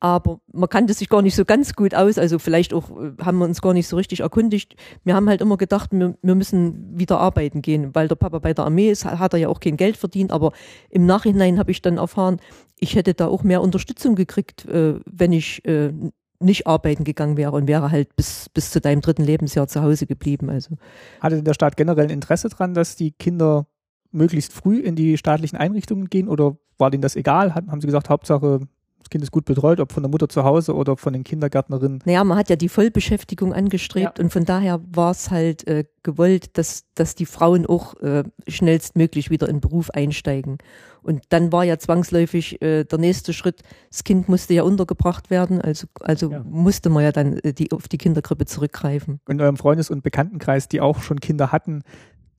aber 0.03 0.41
man 0.51 0.67
kannte 0.67 0.93
sich 0.93 1.07
gar 1.07 1.21
nicht 1.21 1.33
so 1.33 1.45
ganz 1.45 1.75
gut 1.75 1.95
aus. 1.95 2.17
Also 2.17 2.37
vielleicht 2.37 2.73
auch 2.73 2.89
äh, 2.91 3.13
haben 3.21 3.37
wir 3.37 3.45
uns 3.45 3.61
gar 3.61 3.73
nicht 3.73 3.87
so 3.87 3.95
richtig 3.95 4.19
erkundigt. 4.19 4.75
Wir 5.05 5.15
haben 5.15 5.29
halt 5.29 5.39
immer 5.39 5.55
gedacht, 5.55 5.91
wir, 5.93 6.17
wir 6.21 6.35
müssen 6.35 6.99
wieder 6.99 7.21
arbeiten 7.21 7.61
gehen, 7.61 7.95
weil 7.95 8.09
der 8.09 8.15
Papa 8.15 8.39
bei 8.39 8.53
der 8.53 8.65
Armee 8.65 8.91
ist, 8.91 9.05
hat 9.05 9.31
er 9.31 9.39
ja 9.39 9.47
auch 9.47 9.61
kein 9.61 9.77
Geld 9.77 9.95
verdient. 9.95 10.33
Aber 10.33 10.51
im 10.89 11.05
Nachhinein 11.05 11.57
habe 11.57 11.71
ich 11.71 11.81
dann 11.81 11.99
erfahren, 11.99 12.41
ich 12.77 12.97
hätte 12.97 13.13
da 13.13 13.27
auch 13.27 13.43
mehr 13.43 13.61
Unterstützung 13.61 14.15
gekriegt, 14.15 14.65
äh, 14.65 14.95
wenn 15.05 15.31
ich 15.31 15.63
äh, 15.63 15.93
nicht 16.41 16.67
arbeiten 16.67 17.05
gegangen 17.05 17.37
wäre 17.37 17.53
und 17.53 17.69
wäre 17.69 17.89
halt 17.89 18.13
bis, 18.17 18.49
bis 18.49 18.71
zu 18.71 18.81
deinem 18.81 18.99
dritten 18.99 19.23
Lebensjahr 19.23 19.69
zu 19.69 19.83
Hause 19.83 20.05
geblieben. 20.05 20.49
Also 20.49 20.75
Hatte 21.21 21.37
denn 21.37 21.45
der 21.45 21.53
Staat 21.53 21.77
generell 21.77 22.07
ein 22.07 22.09
Interesse 22.09 22.49
dran, 22.49 22.73
dass 22.73 22.97
die 22.97 23.11
Kinder 23.11 23.67
möglichst 24.11 24.51
früh 24.51 24.79
in 24.79 24.97
die 24.97 25.17
staatlichen 25.17 25.55
Einrichtungen 25.55 26.09
gehen 26.09 26.27
oder 26.27 26.57
war 26.77 26.91
denen 26.91 27.01
das 27.01 27.15
egal? 27.15 27.55
Haben 27.55 27.79
sie 27.79 27.87
gesagt, 27.87 28.09
Hauptsache 28.09 28.67
das 29.03 29.09
Kind 29.09 29.23
ist 29.23 29.31
gut 29.31 29.45
betreut, 29.45 29.79
ob 29.79 29.91
von 29.91 30.01
der 30.03 30.09
Mutter 30.09 30.29
zu 30.29 30.43
Hause 30.43 30.73
oder 30.75 30.95
von 30.97 31.13
den 31.13 31.23
Kindergärtnerinnen? 31.23 31.99
Naja, 32.05 32.23
man 32.23 32.37
hat 32.37 32.49
ja 32.49 32.55
die 32.55 32.69
Vollbeschäftigung 32.69 33.53
angestrebt 33.53 34.19
und 34.19 34.31
von 34.31 34.45
daher 34.45 34.79
war 34.91 35.11
es 35.11 35.29
halt 35.29 35.67
äh, 35.67 35.83
gewollt, 36.03 36.57
dass, 36.57 36.85
dass 36.95 37.15
die 37.15 37.25
Frauen 37.25 37.65
auch 37.65 37.95
äh, 38.01 38.23
schnellstmöglich 38.47 39.29
wieder 39.29 39.47
in 39.49 39.57
den 39.57 39.61
Beruf 39.61 39.89
einsteigen. 39.89 40.57
Und 41.01 41.23
dann 41.29 41.51
war 41.51 41.65
ja 41.65 41.77
zwangsläufig 41.77 42.61
äh, 42.61 42.85
der 42.85 42.97
nächste 42.97 43.33
Schritt, 43.33 43.61
das 43.91 44.05
Kind 44.05 44.29
musste 44.29 44.53
ja 44.53 44.63
untergebracht 44.63 45.29
werden, 45.29 45.59
also, 45.59 45.87
also 45.99 46.31
Ja. 46.31 46.43
musste 46.43 46.89
man 46.89 47.03
ja 47.03 47.11
dann 47.11 47.37
äh, 47.39 47.53
die, 47.53 47.71
auf 47.73 47.89
die 47.89 47.97
Kinderkrippe 47.97 48.45
zurückgreifen. 48.45 49.19
In 49.27 49.41
eurem 49.41 49.57
Freundes- 49.57 49.89
und 49.89 50.01
Bekanntenkreis, 50.01 50.69
die 50.69 50.79
auch 50.79 51.01
schon 51.01 51.19
Kinder 51.19 51.51
hatten, 51.51 51.83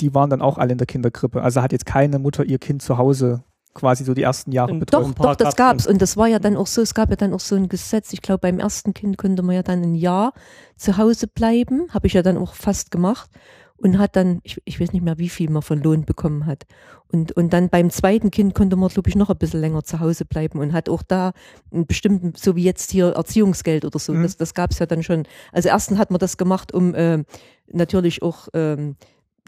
die 0.01 0.15
waren 0.15 0.31
dann 0.31 0.41
auch 0.43 0.57
alle 0.59 0.73
in 0.73 0.79
der 0.79 0.87
Kinderkrippe. 0.87 1.43
Also 1.43 1.63
hat 1.63 1.73
jetzt 1.73 1.87
keine 1.87 2.19
Mutter 2.19 2.45
ihr 2.45 2.59
Kind 2.59 2.81
zu 2.83 2.97
Hause 2.97 3.45
quasi 3.75 4.05
so 4.05 4.15
die 4.15 4.23
ersten 4.23 4.53
Jahre 4.53 4.73
Und 4.73 4.79
betreut. 4.81 5.03
Doch, 5.03 5.09
ein 5.09 5.15
paar 5.15 5.37
doch, 5.37 5.45
das 5.45 5.57
gab's. 5.57 5.87
Und 5.87 6.01
das 6.01 6.17
war 6.17 6.29
ja 6.29 6.39
dann 6.39 6.57
auch 6.57 6.67
so, 6.67 6.81
es 6.81 6.95
gab 6.95 7.11
ja 7.11 7.17
dann 7.17 7.35
auch 7.35 7.41
so 7.41 7.57
ein 7.57 7.69
Gesetz, 7.69 8.13
ich 8.13 8.23
glaube, 8.23 8.39
beim 8.39 8.59
ersten 8.59 8.95
Kind 8.95 9.19
konnte 9.19 9.43
man 9.43 9.57
ja 9.57 9.63
dann 9.63 9.83
ein 9.83 9.95
Jahr 9.95 10.33
zu 10.77 10.97
Hause 10.97 11.27
bleiben, 11.27 11.89
habe 11.91 12.07
ich 12.07 12.15
ja 12.15 12.23
dann 12.23 12.39
auch 12.39 12.55
fast 12.55 12.91
gemacht 12.91 13.31
und 13.77 13.99
hat 13.99 14.17
dann, 14.17 14.41
ich, 14.45 14.63
ich 14.65 14.81
weiß 14.81 14.93
nicht 14.93 15.03
mehr, 15.03 15.19
wie 15.19 15.29
viel 15.29 15.51
man 15.51 15.63
von 15.63 15.83
Lohn 15.83 16.05
bekommen 16.05 16.47
hat. 16.47 16.65
Und, 17.13 17.33
und 17.33 17.53
dann 17.53 17.69
beim 17.69 17.91
zweiten 17.91 18.31
Kind 18.31 18.55
konnte 18.55 18.77
man, 18.77 18.89
glaube 18.89 19.09
ich, 19.09 19.17
noch 19.17 19.29
ein 19.29 19.37
bisschen 19.37 19.61
länger 19.61 19.83
zu 19.83 20.01
Hause 20.01 20.25
bleiben 20.25 20.59
und 20.61 20.73
hat 20.73 20.89
auch 20.89 21.03
da 21.03 21.33
einen 21.73 21.87
bestimmten, 21.87 22.33
so 22.37 22.57
wie 22.57 22.65
jetzt 22.65 22.93
hier 22.93 23.09
Erziehungsgeld 23.11 23.85
oder 23.85 23.99
so, 23.99 24.13
Mhm. 24.13 24.23
das, 24.23 24.37
das 24.37 24.55
gab's 24.55 24.79
ja 24.79 24.87
dann 24.87 25.03
schon. 25.03 25.25
Also 25.53 25.69
erstens 25.69 25.99
hat 25.99 26.11
man 26.11 26.19
das 26.19 26.37
gemacht, 26.37 26.73
um 26.73 26.95
ähm, 26.97 27.27
natürlich 27.67 28.23
auch, 28.23 28.49
ähm, 28.55 28.97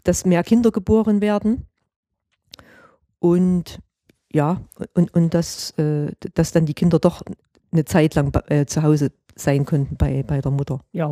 dass 0.05 0.27
mehr 0.27 0.43
Kinder 0.45 0.71
geboren 0.71 1.21
werden. 1.21 1.67
Und 3.19 3.81
ja, 4.33 4.61
und, 4.95 5.15
und 5.15 5.35
dass, 5.35 5.71
äh, 5.79 6.13
dass 6.35 6.53
dann 6.53 6.67
die 6.67 6.75
Kinder 6.75 6.99
doch 6.99 7.23
eine 7.73 7.85
Zeit 7.85 8.15
lang 8.15 8.33
äh, 8.49 8.67
zu 8.67 8.83
Hause 8.83 9.13
sein 9.35 9.65
konnten 9.65 9.97
bei, 9.97 10.23
bei 10.23 10.41
der 10.41 10.51
Mutter. 10.51 10.81
Ja, 10.93 11.11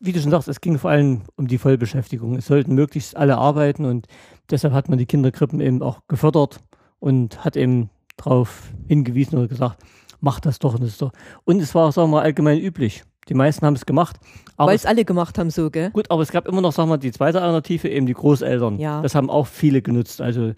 wie 0.00 0.12
du 0.12 0.20
schon 0.20 0.30
sagst, 0.30 0.48
es 0.48 0.60
ging 0.60 0.78
vor 0.78 0.90
allem 0.90 1.22
um 1.36 1.46
die 1.46 1.58
Vollbeschäftigung. 1.58 2.34
Es 2.36 2.46
sollten 2.46 2.74
möglichst 2.74 3.16
alle 3.16 3.36
arbeiten 3.36 3.84
und 3.84 4.06
deshalb 4.50 4.72
hat 4.72 4.88
man 4.88 4.98
die 4.98 5.06
Kinderkrippen 5.06 5.60
eben 5.60 5.82
auch 5.82 6.00
gefördert 6.08 6.60
und 6.98 7.44
hat 7.44 7.56
eben 7.56 7.90
darauf 8.16 8.72
hingewiesen 8.88 9.38
oder 9.38 9.48
gesagt, 9.48 9.82
mach 10.20 10.40
das 10.40 10.58
doch 10.58 10.74
und 10.74 10.82
das 10.82 10.98
doch. 10.98 11.12
Und 11.44 11.60
es 11.60 11.74
war, 11.74 11.92
sagen 11.92 12.10
wir 12.10 12.16
mal, 12.16 12.22
allgemein 12.22 12.58
üblich. 12.58 13.04
Die 13.28 13.34
meisten 13.34 13.64
haben 13.64 13.74
es 13.74 13.86
gemacht. 13.86 14.16
Weil 14.56 14.74
es, 14.74 14.82
es 14.82 14.86
alle 14.86 15.04
gemacht 15.04 15.38
haben 15.38 15.50
so, 15.50 15.70
gell? 15.70 15.90
gut, 15.90 16.10
aber 16.10 16.22
es 16.22 16.32
gab 16.32 16.48
immer 16.48 16.60
noch, 16.60 16.72
sagen 16.72 16.88
wir 16.88 16.94
mal, 16.94 16.98
die 16.98 17.12
zweite 17.12 17.40
Alternative, 17.40 17.88
eben 17.88 18.06
die 18.06 18.14
Großeltern. 18.14 18.78
Ja. 18.78 19.02
Das 19.02 19.14
haben 19.14 19.30
auch 19.30 19.46
viele 19.46 19.82
genutzt. 19.82 20.20
Also 20.20 20.52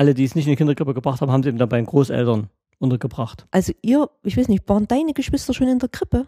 alle, 0.00 0.14
die 0.14 0.24
es 0.24 0.34
nicht 0.34 0.46
in 0.46 0.52
die 0.52 0.56
Kinderkrippe 0.56 0.94
gebracht 0.94 1.20
haben, 1.20 1.30
haben 1.30 1.42
sie 1.42 1.50
eben 1.50 1.58
dann 1.58 1.68
bei 1.68 1.76
den 1.76 1.84
Großeltern 1.84 2.48
untergebracht. 2.78 3.46
Also 3.50 3.74
ihr, 3.82 4.08
ich 4.22 4.34
weiß 4.38 4.48
nicht, 4.48 4.66
waren 4.66 4.88
deine 4.88 5.12
Geschwister 5.12 5.52
schon 5.52 5.68
in 5.68 5.78
der 5.78 5.90
Krippe? 5.90 6.26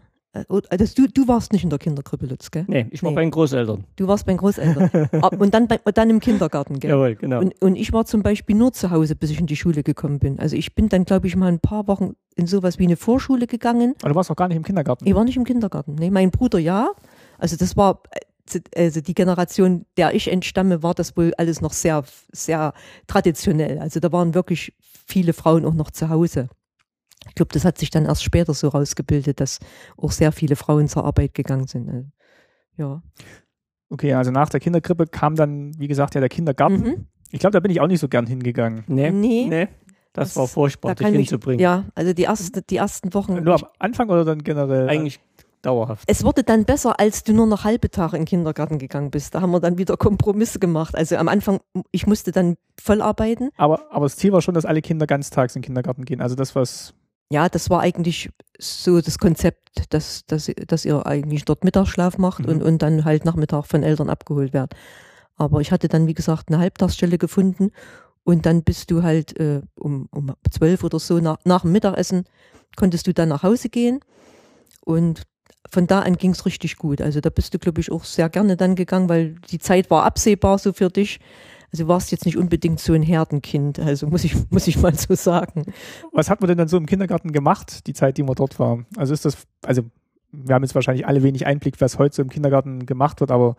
Also 0.69 0.95
du, 0.95 1.07
du 1.07 1.27
warst 1.27 1.53
nicht 1.53 1.63
in 1.63 1.71
der 1.71 1.79
Kinderkrippe, 1.79 2.27
Lutz, 2.27 2.51
gell? 2.51 2.65
Nee, 2.67 2.85
ich 2.91 3.01
war 3.01 3.09
Nee. 3.09 3.15
bei 3.15 3.21
den 3.21 3.31
Großeltern. 3.31 3.83
Du 3.95 4.07
warst 4.07 4.25
bei 4.27 4.33
den 4.33 4.37
Großeltern. 4.37 5.09
Und 5.39 5.53
dann, 5.55 5.67
bei, 5.67 5.79
dann 5.91 6.09
im 6.11 6.19
Kindergarten, 6.19 6.79
gell? 6.79 6.91
Jawohl, 6.91 7.15
genau. 7.15 7.39
Und, 7.39 7.59
und 7.61 7.75
ich 7.75 7.93
war 7.93 8.05
zum 8.05 8.21
Beispiel 8.21 8.55
nur 8.55 8.73
zu 8.73 8.91
Hause, 8.91 9.15
bis 9.15 9.31
ich 9.31 9.39
in 9.39 9.47
die 9.47 9.55
Schule 9.55 9.81
gekommen 9.83 10.19
bin. 10.19 10.39
Also 10.39 10.55
ich 10.55 10.75
bin 10.75 10.89
dann, 10.89 11.05
glaube 11.05 11.25
ich, 11.27 11.35
mal 11.35 11.47
ein 11.51 11.59
paar 11.59 11.87
Wochen 11.87 12.13
in 12.35 12.45
sowas 12.47 12.77
wie 12.79 12.83
eine 12.85 12.95
Vorschule 12.95 13.47
gegangen. 13.47 13.93
Aber 14.01 14.09
du 14.09 14.15
warst 14.15 14.29
auch 14.31 14.35
gar 14.35 14.47
nicht 14.47 14.57
im 14.57 14.63
Kindergarten. 14.63 15.07
Ich 15.07 15.13
war 15.15 15.23
nicht 15.23 15.37
im 15.37 15.45
Kindergarten. 15.45 15.95
Nee, 15.95 16.09
mein 16.11 16.29
Bruder 16.31 16.57
ja. 16.59 16.91
Also 17.37 17.55
das 17.55 17.75
war, 17.77 18.01
äh, 18.11 18.19
also 18.75 19.01
die 19.01 19.13
Generation, 19.13 19.85
der 19.97 20.13
ich 20.13 20.31
entstamme, 20.31 20.83
war 20.83 20.93
das 20.93 21.15
wohl 21.17 21.33
alles 21.37 21.61
noch 21.61 21.73
sehr, 21.73 22.03
sehr 22.31 22.73
traditionell. 23.07 23.79
Also 23.79 23.99
da 23.99 24.11
waren 24.11 24.33
wirklich 24.33 24.73
viele 25.07 25.33
Frauen 25.33 25.65
auch 25.65 25.73
noch 25.73 25.91
zu 25.91 26.09
Hause. 26.09 26.49
Ich 27.29 27.35
glaube, 27.35 27.53
das 27.53 27.63
hat 27.63 27.77
sich 27.77 27.89
dann 27.89 28.05
erst 28.05 28.23
später 28.23 28.53
so 28.53 28.67
rausgebildet, 28.67 29.39
dass 29.39 29.59
auch 29.97 30.11
sehr 30.11 30.31
viele 30.33 30.55
Frauen 30.57 30.87
zur 30.89 31.05
Arbeit 31.05 31.33
gegangen 31.33 31.67
sind. 31.67 31.89
Also, 31.89 32.07
Ja. 32.77 33.01
Okay, 33.89 34.13
also 34.13 34.31
nach 34.31 34.49
der 34.49 34.59
Kinderkrippe 34.59 35.05
kam 35.07 35.35
dann, 35.35 35.71
wie 35.79 35.87
gesagt, 35.87 36.15
ja 36.15 36.19
der 36.19 36.29
Kindergarten. 36.29 36.81
Mhm. 36.81 37.07
Ich 37.31 37.39
glaube, 37.39 37.51
da 37.53 37.59
bin 37.59 37.71
ich 37.71 37.79
auch 37.79 37.87
nicht 37.87 37.99
so 37.99 38.07
gern 38.07 38.25
hingegangen. 38.25 38.83
Nee, 38.87 39.11
Nee. 39.11 39.45
nee. 39.47 39.67
Das, 40.13 40.29
Das- 40.29 40.35
war 40.37 40.47
furchtbar, 40.47 40.95
Da 40.95 41.03
dich 41.05 41.15
hinzubringen. 41.15 41.59
ja, 41.59 41.85
also 41.95 42.13
die, 42.13 42.23
erste, 42.23 42.61
die 42.61 42.75
ersten 42.77 43.13
Wochen. 43.13 43.41
Nur 43.43 43.55
am 43.55 43.65
Anfang 43.79 44.09
oder 44.09 44.25
dann 44.25 44.43
generell? 44.43 44.89
Eigentlich 44.89 45.19
dauerhaft. 45.63 46.03
Es 46.07 46.23
wurde 46.23 46.43
dann 46.43 46.65
besser, 46.65 46.99
als 46.99 47.23
du 47.23 47.33
nur 47.33 47.47
noch 47.47 47.63
halbe 47.63 47.89
Tage 47.89 48.15
in 48.17 48.21
den 48.23 48.27
Kindergarten 48.27 48.77
gegangen 48.79 49.09
bist. 49.11 49.33
Da 49.33 49.41
haben 49.41 49.51
wir 49.51 49.59
dann 49.59 49.77
wieder 49.77 49.97
Kompromisse 49.97 50.59
gemacht. 50.59 50.95
Also 50.95 51.15
am 51.17 51.27
Anfang, 51.27 51.59
ich 51.91 52.05
musste 52.05 52.31
dann 52.31 52.57
voll 52.79 53.01
arbeiten. 53.01 53.49
Aber, 53.57 53.91
aber 53.91 54.05
das 54.05 54.15
Ziel 54.17 54.31
war 54.31 54.41
schon, 54.41 54.53
dass 54.53 54.65
alle 54.65 54.81
Kinder 54.81 55.07
ganztags 55.07 55.55
in 55.55 55.61
den 55.61 55.65
Kindergarten 55.65 56.05
gehen. 56.05 56.21
Also 56.21 56.35
das, 56.35 56.55
was 56.55 56.93
Ja, 57.31 57.49
das 57.49 57.69
war 57.69 57.79
eigentlich 57.81 58.29
so 58.59 59.01
das 59.01 59.17
Konzept, 59.17 59.91
dass, 59.93 60.25
dass, 60.27 60.51
dass 60.67 60.85
ihr 60.85 61.05
eigentlich 61.07 61.45
dort 61.45 61.63
Mittagsschlaf 61.63 62.17
macht 62.17 62.41
Mhm. 62.43 62.49
und, 62.49 62.63
und 62.63 62.81
dann 62.81 63.05
halt 63.05 63.25
Nachmittag 63.25 63.65
von 63.65 63.81
Eltern 63.83 64.09
abgeholt 64.09 64.53
werdet. 64.53 64.73
Aber 65.35 65.61
ich 65.61 65.71
hatte 65.71 65.87
dann, 65.87 66.05
wie 66.07 66.13
gesagt, 66.13 66.49
eine 66.49 66.59
Halbtagsstelle 66.59 67.17
gefunden 67.17 67.71
und 68.23 68.45
dann 68.45 68.63
bist 68.63 68.91
du 68.91 69.01
halt 69.01 69.35
äh, 69.39 69.61
um, 69.79 70.07
um 70.11 70.33
zwölf 70.51 70.83
oder 70.83 70.99
so 70.99 71.17
nach, 71.19 71.37
nach 71.45 71.61
dem 71.63 71.71
Mittagessen 71.71 72.25
konntest 72.75 73.07
du 73.07 73.13
dann 73.13 73.29
nach 73.29 73.41
Hause 73.43 73.69
gehen 73.69 73.99
und 74.85 75.23
von 75.69 75.87
da 75.87 75.99
an 75.99 76.17
ging 76.17 76.31
es 76.31 76.45
richtig 76.45 76.77
gut. 76.77 77.01
Also 77.01 77.21
da 77.21 77.29
bist 77.29 77.53
du, 77.53 77.59
glaube 77.59 77.81
ich, 77.81 77.91
auch 77.91 78.03
sehr 78.03 78.29
gerne 78.29 78.57
dann 78.57 78.75
gegangen, 78.75 79.09
weil 79.09 79.35
die 79.49 79.59
Zeit 79.59 79.89
war 79.89 80.03
absehbar 80.03 80.57
so 80.57 80.73
für 80.73 80.89
dich. 80.89 81.19
Also 81.71 81.87
warst 81.87 82.11
jetzt 82.11 82.25
nicht 82.25 82.37
unbedingt 82.37 82.79
so 82.79 82.93
ein 82.93 83.01
Herdenkind, 83.01 83.79
also 83.79 84.05
muss 84.05 84.23
ich, 84.23 84.35
muss 84.51 84.67
ich 84.67 84.79
mal 84.79 84.93
so 84.93 85.15
sagen. 85.15 85.65
Was 86.11 86.29
hat 86.29 86.39
man 86.39 86.47
denn 86.47 86.57
dann 86.59 86.67
so 86.67 86.77
im 86.77 86.85
Kindergarten 86.85 87.31
gemacht, 87.31 87.87
die 87.87 87.93
Zeit, 87.93 88.17
die 88.17 88.23
man 88.23 88.35
dort 88.35 88.59
war? 88.59 88.85
Also 88.95 89.13
ist 89.13 89.25
das, 89.25 89.37
also 89.63 89.81
wir 90.31 90.53
haben 90.53 90.63
jetzt 90.63 90.75
wahrscheinlich 90.75 91.07
alle 91.07 91.23
wenig 91.23 91.47
Einblick, 91.47 91.81
was 91.81 91.97
heute 91.97 92.15
so 92.15 92.21
im 92.21 92.29
Kindergarten 92.29 92.85
gemacht 92.85 93.21
wird, 93.21 93.31
aber 93.31 93.55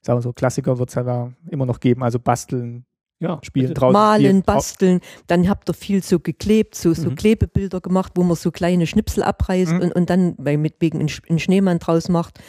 sagen 0.00 0.18
wir 0.18 0.22
so, 0.22 0.32
Klassiker 0.32 0.78
wird 0.78 0.88
es 0.88 0.96
ja 0.96 1.04
da 1.04 1.32
immer 1.48 1.66
noch 1.66 1.78
geben, 1.78 2.02
also 2.02 2.18
basteln, 2.18 2.84
Ja, 3.20 3.38
Spielen 3.42 3.66
also, 3.66 3.74
draußen. 3.74 3.92
Malen, 3.92 4.22
spielen. 4.26 4.42
basteln. 4.42 5.00
Dann 5.28 5.48
habt 5.48 5.70
ihr 5.70 5.74
viel 5.74 6.02
so 6.02 6.18
geklebt, 6.18 6.74
so, 6.74 6.92
so 6.94 7.10
Mhm. 7.10 7.14
Klebebilder 7.14 7.80
gemacht, 7.80 8.12
wo 8.16 8.22
man 8.22 8.36
so 8.36 8.50
kleine 8.50 8.86
Schnipsel 8.86 9.22
abreißt 9.22 9.72
Mhm. 9.72 9.80
und, 9.80 9.92
und 9.94 10.10
dann 10.10 10.34
weil 10.38 10.58
mit 10.58 10.74
wegen 10.80 10.98
einen 10.98 11.38
Schneemann 11.38 11.78
draus 11.78 12.08
macht. 12.08 12.40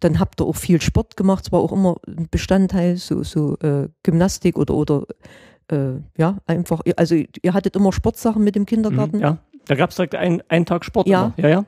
Dann 0.00 0.18
habt 0.18 0.40
ihr 0.40 0.46
auch 0.46 0.56
viel 0.56 0.80
Sport 0.80 1.16
gemacht, 1.16 1.44
es 1.46 1.52
war 1.52 1.60
auch 1.60 1.72
immer 1.72 1.96
ein 2.08 2.28
Bestandteil, 2.30 2.96
so, 2.96 3.22
so 3.22 3.56
äh, 3.58 3.88
Gymnastik 4.02 4.56
oder, 4.58 4.74
oder 4.74 5.04
äh, 5.70 6.00
ja, 6.16 6.38
einfach, 6.46 6.80
also 6.96 7.14
ihr 7.14 7.54
hattet 7.54 7.76
immer 7.76 7.92
Sportsachen 7.92 8.42
mit 8.42 8.54
dem 8.56 8.66
Kindergarten. 8.66 9.16
Mhm, 9.18 9.22
Ja, 9.22 9.38
da 9.66 9.74
gab 9.76 9.90
es 9.90 9.96
direkt 9.96 10.14
einen, 10.14 10.42
einen 10.48 10.66
Tag 10.66 10.84
Sport. 10.84 11.06
Ja. 11.06 11.34
immer. 11.36 11.48
ja, 11.48 11.48
ja. 11.60 11.64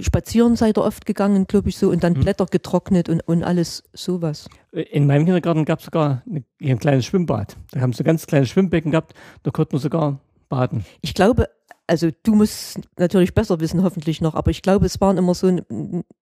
Spazieren 0.00 0.56
seid 0.56 0.78
ihr 0.78 0.84
oft 0.84 1.04
gegangen, 1.04 1.46
glaube 1.46 1.68
ich, 1.68 1.76
so, 1.76 1.90
und 1.90 2.02
dann 2.02 2.14
Mhm. 2.14 2.20
Blätter 2.20 2.46
getrocknet 2.46 3.08
und, 3.08 3.20
und 3.28 3.42
alles 3.42 3.82
sowas. 3.92 4.48
In 4.72 5.06
meinem 5.06 5.24
Kindergarten 5.26 5.64
gab 5.64 5.80
es 5.80 5.84
sogar 5.84 6.22
eine, 6.28 6.44
ein 6.62 6.78
kleines 6.78 7.04
Schwimmbad. 7.04 7.56
Da 7.72 7.80
haben 7.80 7.92
sie 7.92 8.02
ein 8.02 8.06
ganz 8.06 8.26
kleines 8.26 8.48
Schwimmbecken 8.48 8.90
gehabt, 8.90 9.14
da 9.42 9.50
konnte 9.50 9.74
man 9.74 9.82
sogar 9.82 10.18
baden. 10.48 10.84
Ich 11.02 11.12
glaube, 11.12 11.48
also 11.86 12.08
du 12.22 12.34
musst 12.34 12.80
natürlich 12.98 13.34
besser 13.34 13.60
wissen, 13.60 13.82
hoffentlich 13.82 14.22
noch, 14.22 14.34
aber 14.34 14.50
ich 14.50 14.62
glaube, 14.62 14.86
es 14.86 15.00
waren 15.00 15.18
immer 15.18 15.34
so 15.34 15.60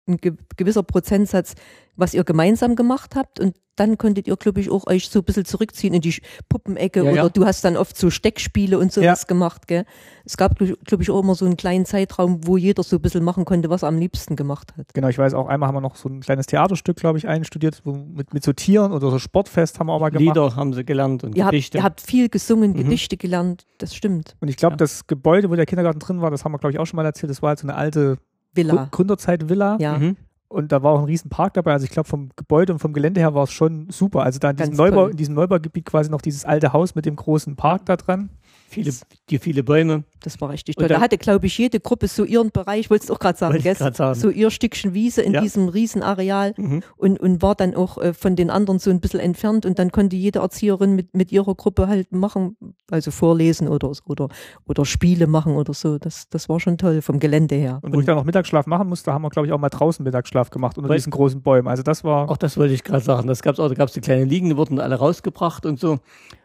ein, 0.08 0.14
ein 0.14 0.16
ge- 0.18 0.34
gewisser 0.56 0.82
Prozentsatz, 0.82 1.54
was 1.96 2.14
ihr 2.14 2.24
gemeinsam 2.24 2.76
gemacht 2.76 3.14
habt 3.16 3.40
und 3.40 3.56
dann 3.74 3.96
konntet 3.96 4.26
ihr, 4.26 4.36
glaube 4.36 4.60
ich, 4.60 4.70
auch 4.70 4.88
euch 4.88 5.08
so 5.08 5.20
ein 5.20 5.24
bisschen 5.24 5.44
zurückziehen 5.44 5.94
in 5.94 6.00
die 6.00 6.12
Puppenecke 6.48 7.00
Ja, 7.04 7.10
oder 7.12 7.22
ja. 7.22 7.28
du 7.28 7.44
hast 7.46 7.64
dann 7.64 7.76
oft 7.76 7.96
so 7.96 8.10
Steckspiele 8.10 8.76
und 8.76 8.92
sowas 8.92 9.22
Ja. 9.22 9.26
gemacht, 9.28 9.68
gell? 9.68 9.84
Es 10.24 10.36
gab, 10.36 10.58
glaube 10.58 11.02
ich, 11.02 11.10
auch 11.10 11.20
immer 11.22 11.36
so 11.36 11.44
einen 11.44 11.56
kleinen 11.56 11.84
Zeitraum, 11.86 12.40
wo 12.46 12.56
jeder 12.56 12.82
so 12.82 12.96
ein 12.96 13.02
bisschen 13.02 13.22
machen 13.22 13.44
konnte, 13.44 13.70
was 13.70 13.82
er 13.82 13.88
am 13.88 13.98
liebsten 13.98 14.34
gemacht 14.34 14.74
hat. 14.76 14.92
Genau, 14.94 15.06
ich 15.08 15.18
weiß 15.18 15.34
auch, 15.34 15.46
einmal 15.48 15.68
haben 15.68 15.76
wir 15.76 15.80
noch 15.80 15.94
so 15.94 16.08
ein 16.08 16.20
kleines 16.20 16.46
Theaterstück, 16.46 16.96
glaube 16.96 17.18
ich, 17.18 17.28
einstudiert, 17.28 17.82
wo, 17.84 17.92
mit, 17.92 18.34
mit 18.34 18.42
so 18.44 18.52
Tieren 18.52 18.92
oder 18.92 19.10
so 19.10 19.18
Sportfest 19.20 19.78
haben 19.78 19.86
wir 19.86 19.92
auch 19.92 20.00
mal 20.00 20.10
gemacht. 20.10 20.24
Lieder 20.36 20.56
haben 20.56 20.72
sie 20.72 20.84
gelernt 20.84 21.22
und 21.22 21.36
Ihr 21.36 21.44
habt, 21.44 21.52
Gedichte. 21.52 21.78
ihr 21.78 21.84
habt 21.84 22.00
viel 22.00 22.28
gesungen, 22.28 22.72
Mhm. 22.72 22.76
Gedichte 22.78 23.16
gelernt, 23.16 23.64
das 23.78 23.94
stimmt. 23.94 24.34
Und 24.40 24.48
ich 24.48 24.56
glaube, 24.56 24.72
Ja. 24.72 24.76
das 24.78 25.06
Gebäude, 25.06 25.50
wo 25.50 25.54
der 25.54 25.66
Kindergarten 25.66 26.00
drin 26.00 26.20
war, 26.20 26.30
das 26.32 26.44
haben 26.44 26.50
wir, 26.52 26.58
glaube 26.58 26.72
ich, 26.72 26.78
auch 26.80 26.86
schon 26.86 26.96
mal 26.96 27.06
erzählt, 27.06 27.30
das 27.30 27.42
war 27.42 27.50
halt 27.50 27.60
so 27.60 27.66
eine 27.68 27.76
alte 27.76 28.18
Villa. 28.58 28.88
Gründerzeit-Villa. 28.90 29.76
Ja. 29.80 29.98
Mhm. 29.98 30.16
Und 30.48 30.72
da 30.72 30.82
war 30.82 30.92
auch 30.92 31.00
ein 31.00 31.04
riesen 31.04 31.28
Park 31.28 31.54
dabei. 31.54 31.72
Also 31.72 31.84
ich 31.84 31.90
glaube, 31.90 32.08
vom 32.08 32.30
Gebäude 32.34 32.72
und 32.72 32.78
vom 32.78 32.94
Gelände 32.94 33.20
her 33.20 33.34
war 33.34 33.44
es 33.44 33.52
schon 33.52 33.90
super. 33.90 34.22
Also 34.22 34.38
da 34.38 34.50
in 34.50 34.56
diesem, 34.56 34.76
Neubau, 34.76 35.08
in 35.08 35.16
diesem 35.16 35.34
Neubaugebiet 35.34 35.84
quasi 35.84 36.10
noch 36.10 36.22
dieses 36.22 36.46
alte 36.46 36.72
Haus 36.72 36.94
mit 36.94 37.04
dem 37.04 37.16
großen 37.16 37.54
Park 37.54 37.84
da 37.84 37.96
dran. 37.96 38.30
Viele, 38.70 38.92
die 39.30 39.38
viele 39.38 39.62
Bäume. 39.62 40.04
Das 40.22 40.40
war 40.42 40.50
richtig 40.50 40.76
Und 40.76 40.82
toll. 40.82 40.88
Da 40.88 40.94
dann- 40.96 41.02
hatte, 41.02 41.16
glaube 41.16 41.46
ich, 41.46 41.56
jede 41.56 41.80
Gruppe 41.80 42.06
so 42.06 42.25
ihren 42.25 42.50
Bereich, 42.50 42.90
wolltest 42.90 43.08
du 43.08 43.14
auch 43.14 43.18
gerade 43.18 43.38
sagen, 43.38 43.54
Wollte 43.54 43.75
grad 43.75 43.96
sagen. 43.96 44.18
so 44.18 44.28
ihr 44.28 44.50
Stückchen 44.50 44.92
Wiese 44.92 45.22
in 45.22 45.32
Ja. 45.32 45.40
diesem 45.40 45.68
Riesenareal 45.68 46.52
Mhm. 46.56 46.82
und, 46.96 47.18
und 47.18 47.40
war 47.40 47.54
dann 47.54 47.75
auch 47.75 47.96
äh, 47.98 48.12
von 48.12 48.37
den 48.37 48.50
anderen 48.50 48.78
so 48.78 48.90
ein 48.90 49.00
bisschen 49.00 49.20
entfernt 49.20 49.64
und 49.64 49.78
dann 49.78 49.90
konnte 49.90 50.16
jede 50.16 50.40
Erzieherin 50.40 50.94
mit, 50.94 51.14
mit 51.16 51.32
ihrer 51.32 51.54
Gruppe 51.54 51.88
halt 51.88 52.12
machen, 52.12 52.56
also 52.90 53.10
vorlesen 53.10 53.68
oder, 53.68 53.90
oder, 54.04 54.28
oder 54.66 54.84
Spiele 54.84 55.26
machen 55.26 55.54
oder 55.54 55.72
so. 55.72 55.98
Das, 55.98 56.28
das 56.28 56.48
war 56.50 56.60
schon 56.60 56.76
toll 56.76 57.00
vom 57.00 57.18
Gelände 57.20 57.54
her. 57.54 57.78
Und 57.82 57.94
wo 57.94 58.00
ich 58.00 58.06
dann 58.06 58.16
noch 58.16 58.25
Mittagsschlaf 58.25 58.66
machen 58.66 58.88
musste, 58.88 59.12
haben 59.14 59.22
wir, 59.22 59.30
glaube 59.30 59.46
ich, 59.46 59.52
auch 59.54 59.58
mal 59.58 59.70
draußen 59.70 60.04
Mittagsschlaf 60.04 60.50
gemacht 60.50 60.76
unter 60.76 60.92
diesen 60.92 61.10
großen 61.10 61.40
Bäumen. 61.40 61.68
Also 61.68 61.82
das 61.82 62.04
war, 62.04 62.28
Auch 62.30 62.37
das 62.37 62.58
wollte 62.58 62.75
ich 62.75 62.84
gerade 62.84 63.02
sagen. 63.02 63.28
Das 63.28 63.40
gab's 63.40 63.58
auch, 63.58 63.68
da 63.68 63.75
gab 63.75 63.88
es 63.88 63.94
die 63.94 64.00
kleinen 64.02 64.28
Liegen, 64.28 64.50
die 64.50 64.56
wurden 64.58 64.78
alle 64.78 64.96
rausgebracht 64.96 65.64
und 65.64 65.80
so. 65.80 66.00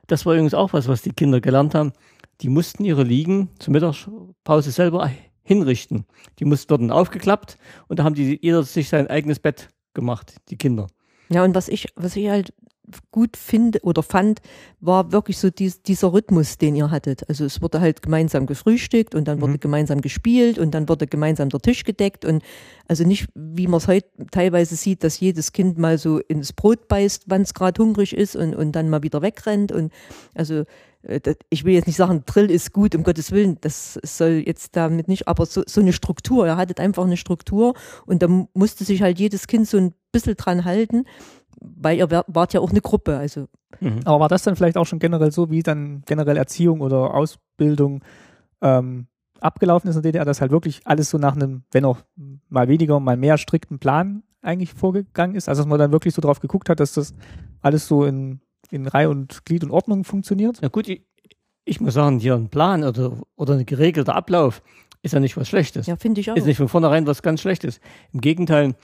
Das 0.08 0.26
war 0.26 0.34
übrigens 0.34 0.54
auch 0.54 0.74
was, 0.74 0.88
was 0.88 1.02
die 1.02 1.12
Kinder 1.12 1.42
gelernt 1.42 1.76
haben. 1.76 1.92
Die 2.42 2.50
mussten 2.50 2.84
ihre 2.84 3.04
Liegen 3.04 3.50
zur 3.60 3.74
Mittagspause 3.74 4.72
selber 4.72 5.10
hinrichten. 5.44 6.06
Die 6.40 6.46
mussten 6.46 6.70
wurden 6.72 6.92
aufgeklappt 6.92 7.58
und 7.88 8.00
da 8.00 8.04
haben 8.04 8.16
die 8.16 8.40
jeder 8.42 8.64
sich 8.64 8.90
sein 8.90 9.08
eigenes 9.08 9.40
Bett 9.40 9.70
gemacht, 9.94 10.36
die 10.50 10.58
Kinder. 10.58 10.88
Ja, 11.30 11.44
und 11.44 11.56
was 11.56 11.68
ich, 11.68 11.88
was 11.96 12.16
ich 12.16 12.30
halt 12.30 12.54
gut 13.12 13.38
finde 13.38 13.80
oder 13.84 14.04
fand, 14.04 14.42
war 14.82 15.14
wirklich 15.14 15.38
so 15.38 15.50
dies, 15.50 15.82
dieser 15.82 16.12
Rhythmus, 16.12 16.58
den 16.58 16.76
ihr 16.76 16.92
hattet. 16.92 17.28
Also 17.30 17.46
es 17.46 17.62
wurde 17.62 17.80
halt 17.80 18.02
gemeinsam 18.02 18.46
gefrühstückt 18.46 19.16
und 19.16 19.26
dann 19.28 19.40
wurde 19.40 19.54
Mhm. 19.54 19.60
gemeinsam 19.62 20.02
gespielt 20.02 20.60
und 20.60 20.72
dann 20.72 20.90
wurde 20.90 21.08
gemeinsam 21.08 21.48
der 21.50 21.62
Tisch 21.62 21.86
gedeckt 21.86 22.26
und 22.26 22.44
also 22.88 23.06
nicht, 23.06 23.28
wie 23.36 23.68
man 23.68 23.78
es 23.78 23.88
heute 23.88 24.08
teilweise 24.32 24.76
sieht, 24.76 25.04
dass 25.06 25.20
jedes 25.20 25.54
Kind 25.54 25.78
mal 25.78 25.98
so 25.98 26.20
ins 26.20 26.52
Brot 26.52 26.90
beißt, 26.90 27.24
wann 27.28 27.44
es 27.44 27.54
gerade 27.54 27.82
hungrig 27.82 28.14
ist 28.16 28.36
und, 28.36 28.54
und 28.54 28.74
dann 28.74 28.90
mal 28.90 29.02
wieder 29.02 29.22
wegrennt 29.22 29.72
und 29.72 29.94
also 30.36 30.64
ich 31.50 31.66
will 31.66 31.74
jetzt 31.74 31.88
nicht 31.88 31.98
sagen, 31.98 32.24
Drill 32.26 32.50
ist 32.50 32.72
gut, 32.72 32.96
um 32.96 33.04
Gottes 33.04 33.32
Willen, 33.32 33.58
das 33.62 34.00
soll 34.04 34.44
jetzt 34.46 34.76
damit 34.76 35.08
nicht, 35.08 35.28
aber 35.28 35.46
so, 35.46 35.62
so 35.66 35.82
eine 35.82 35.92
Struktur, 35.92 36.46
ihr 36.46 36.56
hattet 36.56 36.80
einfach 36.80 37.04
eine 37.04 37.18
Struktur 37.18 37.74
und 38.06 38.24
da 38.24 38.28
mu- 38.28 38.48
musste 38.54 38.86
sich 38.86 39.02
halt 39.02 39.20
jedes 39.20 39.48
Kind 39.48 39.68
so 39.68 39.78
ein 39.78 39.94
bisschen 40.14 40.36
dran 40.38 40.64
halten, 40.64 41.04
weil 41.60 41.98
ihr 41.98 42.10
wart 42.28 42.54
ja 42.54 42.62
auch 42.62 42.70
eine 42.72 42.82
Gruppe, 42.82 43.18
also 43.18 43.48
aber 44.06 44.20
war 44.22 44.30
das 44.30 44.44
dann 44.44 44.56
vielleicht 44.56 44.78
auch 44.78 44.86
schon 44.86 45.00
generell 45.00 45.32
so, 45.32 45.50
wie 45.50 45.62
dann 45.64 46.04
generell 46.06 46.38
Erziehung 46.38 46.80
oder 46.82 47.14
Ausbildung 47.14 48.02
ähm, 48.62 49.08
abgelaufen 49.42 49.90
ist 49.90 49.98
in 49.98 50.04
der 50.04 50.12
DDR, 50.14 50.26
dass 50.26 50.40
halt 50.42 50.52
wirklich 50.52 50.82
alles 50.86 51.10
so 51.10 51.18
nach 51.18 51.36
einem, 51.36 51.64
wenn 51.72 51.84
auch 51.84 51.98
mal 52.50 52.68
weniger, 52.70 53.00
mal 53.02 53.18
mehr 53.18 53.38
strikten 53.38 53.80
Plan 53.80 54.24
eigentlich 54.42 54.74
vorgegangen 54.74 55.36
ist? 55.36 55.50
Also 55.50 55.64
dass 55.64 55.68
man 55.70 55.80
dann 55.80 55.92
wirklich 55.92 56.14
so 56.14 56.22
drauf 56.22 56.40
geguckt 56.40 56.70
hat, 56.70 56.80
dass 56.80 56.94
das 56.94 57.14
alles 57.62 57.88
so 57.88 58.06
in, 58.06 58.40
in 58.74 58.88
Reihe 58.88 59.10
und 59.10 59.46
Glied 59.46 59.64
und 59.64 59.72
Ordnung 59.72 60.04
funktioniert? 60.04 60.60
Na 60.62 60.68
gut, 60.68 60.88
ich, 60.88 61.04
ich 61.66 61.80
muss 61.80 61.94
sagen, 61.94 62.20
hier 62.20 62.36
ein 62.36 62.50
Plan 62.50 62.84
oder, 62.84 63.18
oder 63.36 63.54
ein 63.56 63.66
geregelter 63.66 64.16
Ablauf 64.16 64.62
ist 65.02 65.14
ja 65.14 65.20
nicht 65.20 65.38
was 65.38 65.48
Schlechtes. 65.50 65.86
ja, 65.88 65.96
finde 65.96 66.22
ich 66.22 66.32
auch. 66.32 66.36
Ist 66.36 66.46
nicht 66.46 66.58
von 66.58 66.68
vornherein 66.70 67.06
was 67.08 67.22
ganz 67.22 67.42
Schlechtes. 67.42 67.80
Im 68.14 68.22
Gegenteil, 68.22 68.76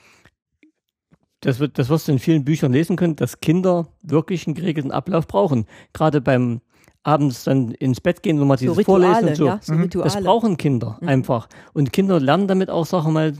das, 1.40 1.58
wird, 1.58 1.78
das 1.78 1.88
wirst 1.88 2.08
du 2.08 2.12
in 2.12 2.18
vielen 2.18 2.44
Büchern 2.44 2.72
lesen 2.72 2.96
können, 2.96 3.16
dass 3.16 3.40
Kinder 3.40 3.88
wirklich 4.02 4.46
einen 4.46 4.54
geregelten 4.54 4.92
Ablauf 4.92 5.26
brauchen. 5.26 5.66
Gerade 5.94 6.20
beim 6.20 6.60
abends 7.02 7.44
dann 7.44 7.70
ins 7.70 8.00
Bett 8.02 8.22
gehen, 8.22 8.36
nochmal 8.36 8.58
so 8.58 8.62
dieses 8.66 8.76
Rituale, 8.78 9.06
Vorlesen 9.06 9.28
und 9.30 9.34
so. 9.36 9.46
ja, 9.46 9.58
so 9.62 9.72
Mhm. 9.72 9.88
Das 10.02 10.20
brauchen 10.22 10.58
Kinder 10.58 10.98
Mhm. 11.00 11.08
einfach. 11.08 11.48
Und 11.72 11.94
Kinder 11.94 12.20
lernen 12.20 12.46
damit 12.46 12.68
auch 12.68 12.84
Sachen 12.84 13.14
mal, 13.14 13.32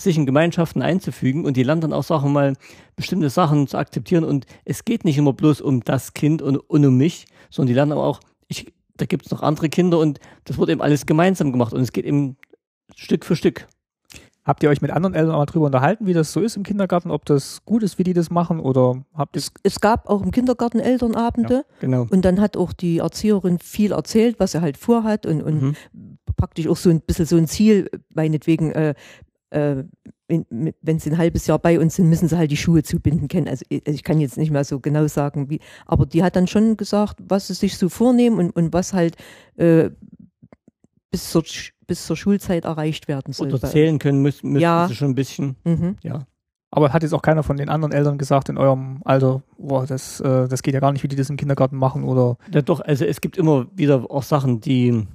sich 0.00 0.16
in 0.16 0.26
Gemeinschaften 0.26 0.82
einzufügen 0.82 1.44
und 1.44 1.56
die 1.56 1.62
lernen 1.62 1.80
dann 1.82 1.92
auch 1.92 2.04
Sachen 2.04 2.32
mal, 2.32 2.54
bestimmte 2.96 3.30
Sachen 3.30 3.66
zu 3.66 3.76
akzeptieren. 3.78 4.24
Und 4.24 4.46
es 4.64 4.84
geht 4.84 5.04
nicht 5.04 5.18
immer 5.18 5.32
bloß 5.32 5.60
um 5.60 5.82
das 5.84 6.14
Kind 6.14 6.42
und, 6.42 6.56
und 6.56 6.84
um 6.86 6.96
mich, 6.96 7.26
sondern 7.50 7.68
die 7.68 7.74
lernen 7.74 7.92
aber 7.92 8.04
auch, 8.04 8.20
ich, 8.48 8.72
da 8.96 9.06
gibt 9.06 9.26
es 9.26 9.30
noch 9.32 9.42
andere 9.42 9.68
Kinder 9.68 9.98
und 9.98 10.20
das 10.44 10.58
wird 10.58 10.70
eben 10.70 10.82
alles 10.82 11.06
gemeinsam 11.06 11.52
gemacht 11.52 11.72
und 11.72 11.80
es 11.80 11.92
geht 11.92 12.04
eben 12.04 12.36
Stück 12.96 13.24
für 13.24 13.36
Stück. 13.36 13.66
Habt 14.42 14.62
ihr 14.62 14.70
euch 14.70 14.80
mit 14.80 14.90
anderen 14.90 15.14
Eltern 15.14 15.34
auch 15.34 15.38
mal 15.38 15.46
drüber 15.46 15.66
unterhalten, 15.66 16.06
wie 16.06 16.14
das 16.14 16.32
so 16.32 16.40
ist 16.40 16.56
im 16.56 16.62
Kindergarten, 16.62 17.10
ob 17.10 17.26
das 17.26 17.62
gut 17.66 17.82
ist, 17.82 17.98
wie 17.98 18.04
die 18.04 18.14
das 18.14 18.30
machen 18.30 18.58
oder 18.58 19.04
habt 19.14 19.36
ihr 19.36 19.40
es, 19.40 19.52
es 19.62 19.80
gab 19.80 20.08
auch 20.08 20.22
im 20.22 20.30
Kindergarten 20.30 20.80
Elternabende 20.80 21.64
Genau. 21.80 22.06
und 22.10 22.24
dann 22.24 22.40
hat 22.40 22.56
auch 22.56 22.72
die 22.72 22.98
Erzieherin 22.98 23.58
viel 23.58 23.92
erzählt, 23.92 24.40
was 24.40 24.54
er 24.54 24.62
halt 24.62 24.78
vorhat 24.78 25.26
und, 25.26 25.42
und 25.42 25.62
Mhm. 25.62 25.76
praktisch 26.36 26.66
auch 26.68 26.76
so 26.78 26.88
ein 26.88 27.00
bisschen 27.02 27.26
so 27.26 27.36
ein 27.36 27.46
Ziel, 27.46 27.90
meinetwegen, 28.14 28.72
äh, 28.72 28.94
äh, 29.50 29.84
wenn, 30.28 30.98
sie 31.00 31.10
ein 31.10 31.18
halbes 31.18 31.46
Jahr 31.48 31.58
bei 31.58 31.80
uns 31.80 31.96
sind, 31.96 32.08
müssen 32.08 32.28
sie 32.28 32.36
halt 32.38 32.50
die 32.52 32.56
Schuhe 32.56 32.82
zubinden 32.84 33.26
können. 33.28 33.48
Also 33.48 33.64
ich 33.68 33.86
ich 33.86 34.04
kann 34.04 34.20
jetzt 34.20 34.36
nicht 34.38 34.50
mehr 34.52 34.62
so 34.64 34.78
genau 34.78 35.06
sagen, 35.08 35.50
wie, 35.50 35.60
aber 35.86 36.06
die 36.06 36.22
hat 36.22 36.36
dann 36.36 36.46
schon 36.46 36.76
gesagt, 36.76 37.16
was 37.28 37.48
sie 37.48 37.54
sich 37.54 37.76
so 37.76 37.88
vornehmen 37.88 38.38
und, 38.38 38.50
und 38.50 38.72
was 38.72 38.92
halt 38.92 39.16
äh, 39.56 39.90
bis, 41.10 41.30
zur, 41.30 41.42
bis 41.86 42.06
zur 42.06 42.16
Schulzeit 42.16 42.64
erreicht 42.64 43.08
werden 43.08 43.32
soll. 43.32 43.48
Oder 43.52 43.68
zählen 43.68 43.98
können 43.98 44.22
müssen, 44.22 44.50
müssen 44.50 44.62
Ja. 44.62 44.86
sie 44.88 44.94
schon 44.94 45.10
ein 45.10 45.14
bisschen, 45.16 45.56
Mhm. 45.64 45.96
ja. 46.02 46.26
Aber 46.72 46.92
hat 46.92 47.02
jetzt 47.02 47.12
auch 47.14 47.22
keiner 47.22 47.42
von 47.42 47.56
den 47.56 47.68
anderen 47.68 47.92
Eltern 47.92 48.16
gesagt 48.16 48.48
in 48.48 48.56
eurem 48.56 49.00
Alter, 49.04 49.42
boah, 49.58 49.84
das, 49.86 50.20
äh, 50.20 50.46
das 50.46 50.62
geht 50.62 50.72
ja 50.74 50.78
gar 50.78 50.92
nicht, 50.92 51.02
wie 51.02 51.08
die 51.08 51.16
das 51.16 51.28
im 51.28 51.36
Kindergarten 51.36 51.76
machen 51.76 52.04
oder 52.04 52.36
Ja, 52.54 52.62
doch, 52.62 52.78
also 52.80 53.04
es 53.04 53.20
gibt 53.20 53.36
immer 53.36 53.66
wieder 53.74 54.08
auch 54.08 54.22
Sachen, 54.22 54.60
die, 54.60 55.08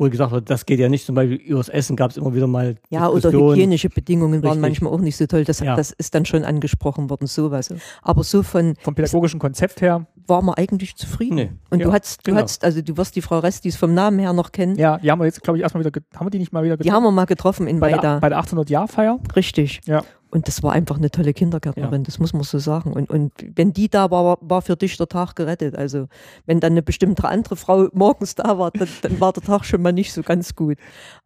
wo 0.00 0.08
gesagt 0.08 0.32
wird, 0.32 0.48
das 0.50 0.66
geht 0.66 0.78
ja 0.80 0.88
nicht. 0.88 1.04
Zum 1.06 1.14
Beispiel 1.14 1.36
übers 1.36 1.68
Essen 1.68 1.96
gab 1.96 2.10
es 2.10 2.16
immer 2.16 2.34
wieder 2.34 2.46
mal 2.46 2.76
Ja, 2.90 3.08
oder 3.08 3.30
hygienische 3.32 3.88
Bedingungen 3.90 4.42
waren 4.42 4.52
Richtig. 4.52 4.60
manchmal 4.62 4.92
auch 4.92 5.00
nicht 5.00 5.16
so 5.16 5.26
toll. 5.26 5.44
Das, 5.44 5.60
Ja. 5.60 5.76
das 5.76 5.90
ist 5.92 6.14
dann 6.14 6.24
schon 6.24 6.44
angesprochen 6.44 7.10
worden, 7.10 7.26
sowas. 7.26 7.72
Aber 8.02 8.24
so 8.24 8.42
von 8.42 8.74
vom 8.80 8.94
pädagogischen 8.94 9.40
Konzept 9.40 9.80
her. 9.80 10.06
War 10.28 10.42
man 10.42 10.54
eigentlich 10.54 10.96
zufrieden. 10.96 11.34
Nee. 11.34 11.50
Und 11.70 11.80
Ja, 11.80 11.86
du 11.86 11.92
hast, 11.92 12.26
du 12.26 12.30
genau. 12.32 12.42
hast, 12.42 12.64
also 12.64 12.82
du 12.82 12.96
wirst 12.96 13.16
die 13.16 13.22
Frau 13.22 13.38
Restis 13.38 13.76
vom 13.76 13.94
Namen 13.94 14.18
her 14.18 14.32
noch 14.32 14.52
kennen. 14.52 14.76
Ja, 14.76 14.98
die 14.98 15.10
haben 15.10 15.20
wir 15.20 15.24
jetzt, 15.26 15.42
glaube 15.42 15.58
ich, 15.58 15.62
erstmal 15.62 15.84
wieder, 15.84 16.00
haben 16.14 16.26
wir 16.26 16.30
die 16.30 16.38
nicht 16.38 16.52
mal 16.52 16.62
wieder 16.64 16.76
Die 16.76 16.92
haben 16.92 17.02
wir 17.02 17.10
mal 17.10 17.24
getroffen 17.26 17.66
in 17.66 17.80
bei, 17.80 17.88
der, 17.88 17.98
Weida. 17.98 18.18
bei 18.20 18.28
der 18.28 18.38
800-Jahr-Feier? 18.40 19.18
Richtig. 19.34 19.80
Ja. 19.86 20.02
Und 20.30 20.46
das 20.46 20.62
war 20.62 20.72
einfach 20.72 20.98
eine 20.98 21.10
tolle 21.10 21.32
Kindergärtnerin, 21.32 22.04
das 22.04 22.18
muss 22.18 22.34
man 22.34 22.42
so 22.42 22.58
sagen. 22.58 22.92
Und, 22.92 23.08
und 23.08 23.32
wenn 23.56 23.72
die 23.72 23.88
da 23.88 24.10
war, 24.10 24.36
war, 24.42 24.60
für 24.60 24.76
dich 24.76 24.98
der 24.98 25.08
Tag 25.08 25.34
gerettet. 25.36 25.74
Also 25.74 26.06
wenn 26.44 26.60
dann 26.60 26.72
eine 26.72 26.82
bestimmte 26.82 27.26
andere 27.26 27.56
Frau 27.56 27.88
morgens 27.94 28.34
da 28.34 28.58
war, 28.58 28.70
dann, 28.70 28.88
dann 29.00 29.20
war 29.20 29.32
der 29.32 29.42
Tag 29.42 29.64
schon 29.64 29.80
mal 29.80 29.92
nicht 29.92 30.12
so 30.12 30.22
ganz 30.22 30.54
gut. 30.54 30.76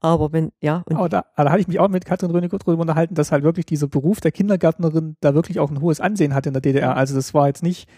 Aber 0.01 0.33
wenn, 0.33 0.53
ja, 0.61 0.83
und 0.87 0.95
Aber 0.97 1.09
da, 1.09 1.25
da 1.37 1.51
hatte 1.51 1.61
ich 1.61 1.67
mich 1.67 1.81
auch 1.81 1.89
mit 1.89 2.05
Katrin 2.05 2.31
Rönig 2.31 2.53
drüber 2.53 2.81
unterhalten, 2.81 3.17
dass 3.17 3.33
halt 3.33 3.43
wirklich 3.43 3.67
dieser 3.67 3.89
Beruf 3.89 4.21
der 4.21 4.31
Kindergärtnerin 4.31 5.17
da 5.21 5.35
wirklich 5.35 5.59
auch 5.59 5.71
ein 5.73 5.81
hohes 5.81 5.99
Ansehen 6.01 6.33
hat 6.33 6.47
in 6.47 6.53
der 6.53 6.63
DDR. 6.63 6.97
Also 6.97 7.17
das 7.17 7.35
war 7.35 7.49
jetzt 7.49 7.65
nicht, 7.65 7.89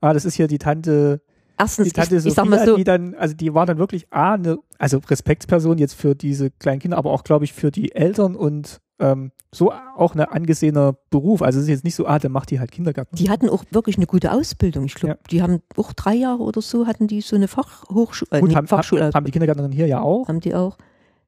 ah, 0.00 0.12
das 0.12 0.24
ist 0.24 0.34
hier 0.34 0.46
die 0.46 0.58
Tante 0.58 1.20
erstens, 1.58 1.88
die 1.88 1.92
Tante 1.92 2.16
ich, 2.16 2.26
ich 2.26 2.34
sag 2.34 2.46
Sophia, 2.46 2.58
mal 2.58 2.66
so, 2.66 2.76
die 2.76 2.84
dann, 2.84 3.14
also 3.14 3.34
die 3.34 3.54
war 3.54 3.66
dann 3.66 3.78
wirklich 3.78 4.06
A, 4.10 4.34
eine, 4.34 4.58
also 4.78 4.98
Respektsperson 4.98 5.78
jetzt 5.78 5.94
für 5.94 6.14
diese 6.14 6.50
kleinen 6.50 6.80
Kinder, 6.80 6.96
aber 6.98 7.10
auch, 7.10 7.24
glaube 7.24 7.44
ich, 7.44 7.52
für 7.52 7.70
die 7.70 7.94
Eltern 7.94 8.34
und 8.36 8.80
ähm, 8.98 9.32
so 9.52 9.72
auch 9.72 10.14
ein 10.14 10.20
angesehener 10.20 10.94
Beruf. 11.10 11.42
Also 11.42 11.58
es 11.58 11.64
ist 11.64 11.70
jetzt 11.70 11.84
nicht 11.84 11.94
so, 11.94 12.06
ah, 12.06 12.18
dann 12.18 12.32
macht 12.32 12.50
die 12.50 12.60
halt 12.60 12.70
Kindergarten. 12.70 13.16
die 13.16 13.30
hatten 13.30 13.48
auch 13.48 13.64
wirklich 13.70 13.96
eine 13.96 14.06
gute 14.06 14.32
Ausbildung. 14.32 14.84
Ich 14.84 14.94
glaube, 14.94 15.14
Ja. 15.14 15.20
die 15.30 15.42
haben 15.42 15.60
auch 15.76 15.92
drei 15.92 16.14
Jahre 16.14 16.42
oder 16.42 16.60
so 16.62 16.86
hatten 16.86 17.06
die 17.08 17.20
so 17.20 17.34
eine 17.36 17.48
Fachhochschule, 17.48 18.30
äh, 18.30 18.40
Gut, 18.40 18.50
nee, 18.50 18.54
haben, 18.56 18.66
Fachschule 18.66 19.10
haben, 19.12 19.24
die 19.24 19.32
Kindergärtnerinnen 19.32 19.74
hier 19.74 19.86
ja 19.86 20.00
auch. 20.00 20.28
haben 20.28 20.40
die 20.40 20.54
auch. 20.54 20.76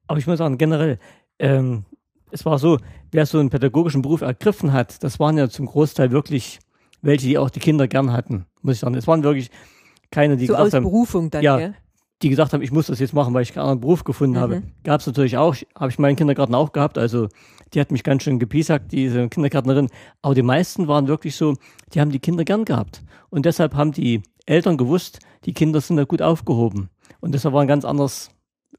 Aber 0.07 0.19
ich 0.19 0.27
muss 0.27 0.37
sagen, 0.37 0.57
generell, 0.57 0.99
ähm, 1.39 1.85
es 2.31 2.45
war 2.45 2.59
so, 2.59 2.77
wer 3.11 3.25
so 3.25 3.39
einen 3.39 3.49
pädagogischen 3.49 4.01
Beruf 4.01 4.21
ergriffen 4.21 4.71
hat, 4.73 5.03
das 5.03 5.19
waren 5.19 5.37
ja 5.37 5.49
zum 5.49 5.65
Großteil 5.65 6.11
wirklich 6.11 6.59
welche, 7.03 7.27
die 7.27 7.37
auch 7.37 7.49
die 7.51 7.59
Kinder 7.59 7.87
gern 7.87 8.11
hatten, 8.11 8.45
muss 8.61 8.75
ich 8.75 8.79
sagen. 8.79 8.95
Es 8.95 9.05
waren 9.07 9.21
wirklich 9.23 9.51
keine, 10.09 10.37
die 10.37 10.47
so 10.47 10.53
aus 10.55 10.65
gesagt 10.65 10.73
haben, 10.75 10.83
Berufung 10.83 11.29
dann, 11.29 11.43
ja, 11.43 11.73
die 12.21 12.29
gesagt 12.29 12.53
haben, 12.53 12.61
ich 12.61 12.71
muss 12.71 12.87
das 12.87 12.99
jetzt 12.99 13.13
machen, 13.13 13.33
weil 13.33 13.43
ich 13.43 13.53
keinen 13.53 13.63
anderen 13.63 13.81
Beruf 13.81 14.03
gefunden 14.03 14.35
Mhm. 14.37 14.39
habe. 14.41 14.63
Gab 14.83 15.01
es 15.01 15.07
natürlich 15.07 15.37
auch, 15.37 15.55
habe 15.77 15.89
ich 15.91 15.99
meinen 15.99 16.15
Kindergarten 16.15 16.55
auch 16.55 16.71
gehabt, 16.71 16.97
also 16.97 17.27
die 17.73 17.79
hat 17.79 17.91
mich 17.91 18.03
ganz 18.03 18.23
schön 18.23 18.39
gepiesackt, 18.39 18.91
diese 18.91 19.27
Kindergärtnerin. 19.29 19.89
Aber 20.21 20.33
die 20.33 20.41
meisten 20.43 20.87
waren 20.87 21.07
wirklich 21.07 21.35
so, 21.35 21.55
die 21.93 21.99
haben 21.99 22.11
die 22.11 22.19
Kinder 22.19 22.45
gern 22.45 22.65
gehabt. 22.65 23.03
Und 23.29 23.45
deshalb 23.45 23.75
haben 23.75 23.91
die 23.91 24.21
Eltern 24.45 24.77
gewusst, 24.77 25.19
die 25.45 25.53
Kinder 25.53 25.81
sind 25.81 25.97
da 25.97 26.03
gut 26.05 26.21
aufgehoben. 26.21 26.89
Und 27.19 27.33
deshalb 27.33 27.53
war 27.53 27.61
ein 27.61 27.67
ganz 27.67 27.83
anderes 27.83 28.29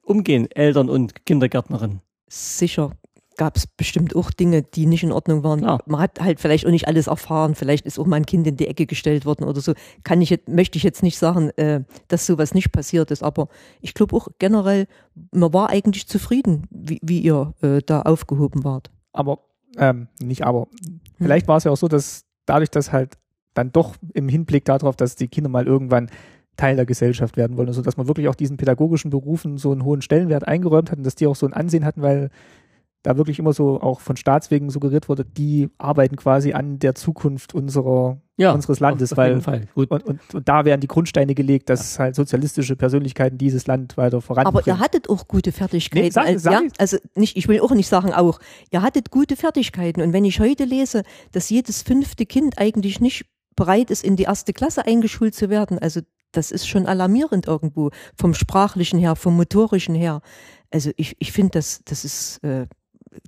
Umgehen, 0.03 0.51
Eltern 0.51 0.89
und 0.89 1.27
Kindergärtnerin. 1.27 2.01
Sicher 2.29 2.93
gab 3.37 3.57
es 3.57 3.67
bestimmt 3.67 4.15
auch 4.17 4.31
Dinge, 4.31 4.63
die 4.63 4.87
nicht 4.87 5.03
in 5.03 5.13
Ordnung 5.13 5.43
waren. 5.43 5.61
Klar. 5.61 5.81
Man 5.87 6.01
hat 6.01 6.21
halt 6.21 6.41
vielleicht 6.41 6.67
auch 6.67 6.71
nicht 6.71 6.89
alles 6.89 7.07
erfahren. 7.07 7.55
Vielleicht 7.55 7.87
ist 7.87 7.99
auch 7.99 8.07
mal 8.07 8.17
ein 8.17 8.27
Kind 8.27 8.47
in 8.47 8.57
die 8.57 8.67
Ecke 8.67 8.87
gestellt 8.87 9.27
worden 9.27 9.45
oder 9.45 9.61
so. 9.61 9.75
Kann 10.03 10.23
ich 10.23 10.31
jetzt, 10.31 10.49
möchte 10.49 10.77
ich 10.77 10.83
jetzt 10.83 11.03
nicht 11.03 11.19
sagen, 11.19 11.51
äh, 11.57 11.83
dass 12.09 12.27
sowas 12.27 12.55
nicht 12.55 12.73
passiert 12.73 13.11
ist. 13.11 13.23
Aber 13.23 13.49
ich 13.81 13.95
glaube 13.95 14.17
auch 14.17 14.29
generell, 14.39 14.87
man 15.33 15.53
war 15.53 15.71
eigentlich 15.71 16.07
zufrieden, 16.07 16.67
wie, 16.71 17.01
wie 17.03 17.21
ihr 17.21 17.55
äh, 17.63 17.81
da 17.85 18.03
aufgehoben 18.03 18.65
wart. 18.65 18.91
Aber, 19.13 19.41
ähm, 19.77 20.09
nicht 20.23 20.45
aber. 20.45 20.69
Vielleicht 21.19 21.49
war 21.49 21.57
es 21.57 21.65
ja 21.65 21.71
auch 21.71 21.77
so, 21.77 21.89
dass 21.89 22.25
dadurch, 22.47 22.71
dass 22.71 22.93
halt 22.93 23.19
dann 23.55 23.73
doch 23.73 23.95
im 24.13 24.29
Hinblick 24.29 24.65
darauf, 24.65 24.97
dass 24.97 25.17
die 25.17 25.29
Kinder 25.29 25.49
mal 25.49 25.67
irgendwann 25.67 26.11
Teil 26.57 26.77
der 26.77 26.87
Gesellschaft 26.87 27.37
werden 27.37 27.57
wollen, 27.57 27.69
also 27.69 27.83
dass 27.83 27.97
man 27.97 28.07
wirklich 28.07 28.29
auch 28.29 28.35
diesen 28.35 28.57
pädagogischen 28.57 29.11
Berufen 29.11 29.59
so 29.59 29.73
einen 29.73 29.85
hohen 29.85 30.03
Stellenwert 30.03 30.47
eingeräumt 30.47 30.91
hat 30.91 30.99
und 30.99 31.05
dass 31.05 31.17
die 31.17 31.27
auch 31.27 31.35
so 31.35 31.47
ein 31.47 31.53
Ansehen 31.53 31.85
hatten, 31.85 32.03
weil 32.03 32.31
da 33.05 33.17
wirklich 33.17 33.39
immer 33.39 33.53
so 33.53 33.81
auch 33.81 34.01
von 34.01 34.17
Staatswegen 34.17 34.71
suggeriert 34.71 35.09
wurde, 35.09 35.25
die 35.25 35.69
arbeiten 35.79 36.17
quasi 36.17 36.53
an 36.55 36.79
der 36.81 36.97
Zukunft 36.97 37.55
unserer, 37.55 38.19
Ja, 38.37 38.51
unseres 38.53 38.81
Landes, 38.81 39.13
auf 39.13 39.19
weil 39.19 39.29
jeden 39.31 39.43
Fall. 39.43 39.69
Gut. 39.75 39.91
und, 39.93 40.03
und, 40.05 40.21
und 40.35 40.49
da 40.49 40.65
werden 40.65 40.81
die 40.81 40.89
Grundsteine 40.89 41.35
gelegt, 41.35 41.69
dass 41.71 41.99
halt 41.99 42.17
sozialistische 42.17 42.75
Persönlichkeiten 42.77 43.39
dieses 43.39 43.67
Land 43.69 43.97
weiter 43.97 44.17
Aber 44.17 44.23
voranbringen. 44.23 44.65
ihr 44.67 44.79
hattet 44.81 45.09
auch 45.09 45.29
gute 45.29 45.53
Fertigkeiten. 45.53 46.05
Nee, 46.07 46.11
sag- 46.11 46.27
also, 46.27 46.39
sag 46.39 46.53
ja, 46.55 46.61
ich. 46.67 46.73
also 46.81 46.97
nicht, 47.15 47.37
ich 47.37 47.47
will 47.47 47.61
auch 47.61 47.71
nicht 47.73 47.89
sagen 47.89 48.13
auch, 48.13 48.41
ihr 48.73 48.83
hattet 48.83 49.11
gute 49.11 49.37
Fertigkeiten. 49.37 50.01
Und 50.03 50.13
wenn 50.13 50.25
ich 50.25 50.41
heute 50.41 50.65
lese, 50.65 51.03
dass 51.33 51.51
jedes 51.51 51.83
fünfte 51.83 52.27
Kind 52.27 52.59
eigentlich 52.59 53.01
nicht 53.01 53.27
bereit 53.55 53.91
ist, 53.91 54.03
in 54.03 54.17
die 54.17 54.25
erste 54.25 54.53
Klasse 54.53 54.85
eingeschult 54.87 55.35
zu 55.35 55.51
werden, 55.51 55.79
also 55.79 56.01
das 56.33 56.51
ist 56.51 56.67
schon 56.67 56.87
alarmierend 56.87 57.47
irgendwo, 57.47 57.91
vom 58.17 58.35
sprachlichen 58.35 58.99
her, 58.99 59.15
vom 59.15 59.37
motorischen 59.37 59.95
her. 59.95 60.21
Also 60.73 60.91
ich, 60.97 61.15
ich 61.21 61.31
finde, 61.31 61.51
das, 61.53 61.83
das 61.85 62.05
ist, 62.05 62.43
äh, 62.43 62.67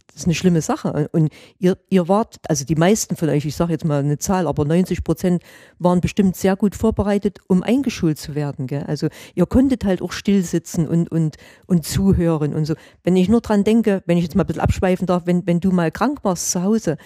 das 0.06 0.22
ist 0.22 0.24
eine 0.24 0.34
schlimme 0.34 0.60
Sache. 0.60 1.08
Und 1.12 1.30
ihr, 1.58 1.76
ihr 1.90 2.08
wart, 2.08 2.36
also 2.48 2.64
die 2.64 2.74
meisten 2.74 3.16
von 3.16 3.28
euch, 3.28 3.44
ich 3.44 3.56
sage 3.56 3.72
jetzt 3.72 3.84
mal 3.84 4.00
eine 4.00 4.18
Zahl, 4.18 4.46
aber 4.46 4.64
90 4.64 5.04
Prozent 5.04 5.42
waren 5.78 6.00
bestimmt 6.00 6.36
sehr 6.36 6.56
gut 6.56 6.74
vorbereitet, 6.74 7.38
um 7.48 7.62
eingeschult 7.62 8.18
zu 8.18 8.34
werden. 8.34 8.66
Gell? 8.66 8.84
Also 8.84 9.08
ihr 9.34 9.46
konntet 9.46 9.84
halt 9.84 10.02
auch 10.02 10.12
still 10.12 10.42
sitzen 10.42 10.88
und, 10.88 11.10
und, 11.10 11.36
und 11.66 11.84
zuhören 11.84 12.54
und 12.54 12.64
so. 12.64 12.74
Wenn 13.02 13.16
ich 13.16 13.28
nur 13.28 13.40
dran 13.40 13.64
denke, 13.64 14.02
wenn 14.06 14.18
ich 14.18 14.24
jetzt 14.24 14.34
mal 14.34 14.44
ein 14.44 14.46
bisschen 14.46 14.62
abschweifen 14.62 15.06
darf, 15.06 15.26
wenn, 15.26 15.46
wenn 15.46 15.60
du 15.60 15.70
mal 15.70 15.90
krank 15.90 16.20
warst 16.22 16.50
zu 16.50 16.62
Hause, 16.62 16.96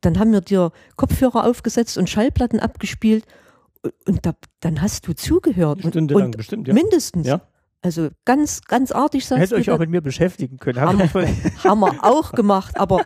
dann 0.00 0.18
haben 0.18 0.32
wir 0.32 0.40
dir 0.40 0.72
Kopfhörer 0.96 1.46
aufgesetzt 1.46 1.96
und 1.98 2.10
Schallplatten 2.10 2.60
abgespielt 2.60 3.24
und 4.06 4.24
da, 4.24 4.34
dann 4.60 4.80
hast 4.82 5.06
du 5.06 5.14
zugehört. 5.14 5.84
Und, 5.84 5.90
Stundenlang 5.90 6.26
und 6.26 6.36
bestimmt, 6.36 6.68
ja. 6.68 6.74
mindestens. 6.74 7.26
Ja. 7.26 7.42
Also 7.84 8.08
ganz, 8.24 8.62
ganz 8.62 8.92
artig 8.92 9.26
sagst 9.26 9.42
Hättet 9.42 9.52
du 9.58 9.60
euch 9.60 9.70
auch 9.70 9.78
mit 9.78 9.90
mir 9.90 10.00
beschäftigen 10.00 10.56
können. 10.56 10.80
Hab 10.80 10.88
Haben, 10.88 11.00
ich 11.02 11.10
voll- 11.10 11.28
haben 11.62 11.80
wir 11.80 11.92
auch 12.02 12.32
gemacht, 12.32 12.80
aber 12.80 13.02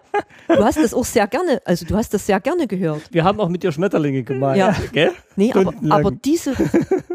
du 0.47 0.65
hast 0.65 0.79
das 0.79 0.95
auch 0.95 1.05
sehr 1.05 1.27
gerne, 1.27 1.61
also 1.65 1.85
du 1.85 1.97
hast 1.97 2.15
das 2.15 2.25
sehr 2.27 2.39
gerne 2.39 2.69
gehört. 2.69 3.03
Wir 3.11 3.25
haben 3.25 3.41
auch 3.41 3.49
mit 3.49 3.65
dir 3.65 3.73
Schmetterlinge 3.73 4.23
gemalt. 4.23 4.57
Ja. 4.57 4.77
Gell? 4.93 5.11
Nee, 5.35 5.51
aber, 5.53 5.63
Stundenlang. 5.73 5.99
aber 5.99 6.11
diese, 6.13 6.55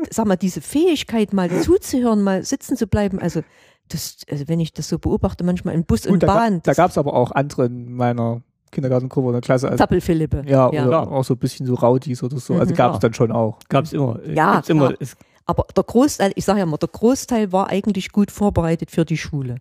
sag 0.10 0.26
mal, 0.28 0.36
diese 0.36 0.60
Fähigkeit, 0.60 1.32
mal 1.32 1.50
zuzuhören, 1.62 2.22
mal 2.22 2.44
sitzen 2.44 2.76
zu 2.76 2.86
bleiben, 2.86 3.20
also 3.20 3.42
das, 3.88 4.18
also 4.30 4.48
wenn 4.50 4.60
ich 4.60 4.74
das 4.74 4.90
so 4.90 5.00
beobachte, 5.00 5.46
manchmal 5.46 5.74
in 5.74 5.86
Bus 5.86 6.06
und 6.06 6.16
Gut, 6.16 6.24
da, 6.24 6.28
Bahn, 6.28 6.54
ga- 6.56 6.62
da 6.66 6.74
gab 6.74 6.92
es 6.92 6.98
aber 6.98 7.14
auch 7.14 7.32
andere 7.32 7.68
in 7.68 7.94
meiner 7.94 8.42
Kindergartengruppe 8.72 9.28
oder 9.30 9.40
Klasse. 9.40 9.68
Also, 9.70 9.78
Zappelphilippe. 9.78 10.44
ja, 10.48 10.70
ja. 10.70 10.82
oder 10.86 10.88
Klar. 11.04 11.12
auch 11.14 11.24
so 11.24 11.36
ein 11.36 11.38
bisschen 11.40 11.66
so 11.66 11.76
Rowdies 11.76 12.24
oder 12.24 12.40
so. 12.40 12.56
Also 12.56 12.74
Mhm. 12.74 12.78
gab 12.78 12.92
es 12.92 12.96
Ja. 12.96 13.00
dann 13.00 13.14
schon 13.14 13.32
auch. 13.32 13.60
Gab's 13.70 13.94
immer. 13.94 14.20
äh, 14.26 14.34
Ja, 14.36 14.56
gibt's 14.56 14.70
immer. 14.70 14.88
klar. 14.88 14.98
Es, 15.00 15.16
Aber 15.46 15.66
der 15.76 15.84
Großteil, 15.84 16.32
ich 16.36 16.46
sage 16.46 16.60
ja 16.60 16.66
mal, 16.66 16.78
der 16.78 16.90
Großteil 16.90 17.52
war 17.52 17.68
eigentlich 17.70 18.12
gut 18.12 18.32
vorbereitet 18.32 18.92
für 18.92 19.06
die 19.06 19.18
Schule. 19.18 19.58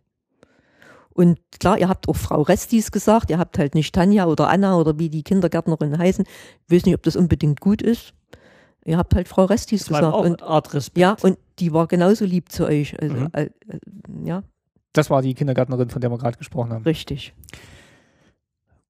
Und 1.14 1.38
klar, 1.61 1.79
ihr 1.79 1.88
habt 1.88 2.09
auch 2.09 2.16
Frau 2.16 2.40
Restis 2.42 2.90
gesagt, 2.90 3.29
ihr 3.31 3.38
habt 3.38 3.59
halt 3.59 3.75
nicht 3.75 3.95
Tanja 3.95 4.27
oder 4.27 4.49
Anna 4.49 4.77
oder 4.77 4.99
wie 4.99 5.11
die 5.11 5.23
Kindergärtnerinnen 5.23 5.99
heißen. 5.99 6.25
Ich 6.68 6.75
weiß 6.75 6.87
nicht, 6.87 6.95
ob 6.95 7.03
das 7.03 7.16
unbedingt 7.16 7.61
gut 7.61 7.83
ist. 7.83 8.14
Ihr 8.85 8.97
habt 8.97 9.14
halt 9.14 9.29
Frau 9.29 9.45
Restis 9.45 9.83
es 9.83 9.90
war 9.90 10.01
gesagt. 10.01 10.14
auch 10.14 10.25
Und, 10.25 10.42
Art 10.42 10.73
Respekt. 10.73 10.99
ja, 10.99 11.16
und 11.21 11.38
die 11.59 11.73
war 11.73 11.87
genauso 11.87 12.25
lieb 12.25 12.51
zu 12.51 12.64
euch. 12.66 13.01
Also, 13.01 13.14
Mhm. 13.14 13.29
äh, 13.33 13.42
äh, 13.45 13.51
ja, 14.25 14.42
Das 14.95 15.11
war 15.11 15.21
die 15.23 15.35
Kindergärtnerin, 15.35 15.90
von 15.90 16.01
der 16.01 16.11
wir 16.11 16.18
gerade 16.18 16.38
gesprochen 16.38 16.73
haben. 16.73 16.83
richtig. 16.85 17.35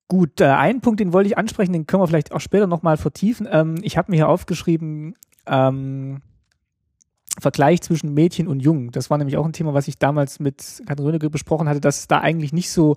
Gut, 0.08 0.40
äh, 0.40 0.44
einen 0.46 0.80
Punkt, 0.80 1.00
den 1.00 1.12
wollte 1.12 1.28
ich 1.28 1.38
ansprechen, 1.38 1.72
den 1.72 1.86
können 1.86 2.02
wir 2.02 2.06
vielleicht 2.06 2.32
auch 2.32 2.40
später 2.40 2.66
nochmal 2.66 2.96
vertiefen. 2.98 3.48
Ähm, 3.50 3.76
ich 3.82 3.96
habe 3.96 4.10
mir 4.10 4.16
hier 4.16 4.28
aufgeschrieben, 4.28 5.16
ähm, 5.46 6.20
Vergleich 7.40 7.80
zwischen 7.80 8.12
Mädchen 8.14 8.46
und 8.46 8.60
Jungen. 8.60 8.90
Das 8.90 9.10
war 9.10 9.18
nämlich 9.18 9.36
auch 9.36 9.44
ein 9.44 9.52
Thema, 9.52 9.74
was 9.74 9.88
ich 9.88 9.98
damals 9.98 10.38
mit 10.40 10.82
Katrin 10.86 11.06
Rönecke 11.06 11.30
besprochen 11.30 11.68
hatte, 11.68 11.80
dass 11.80 12.00
es 12.00 12.08
da 12.08 12.20
eigentlich 12.20 12.52
nicht 12.52 12.70
so, 12.70 12.96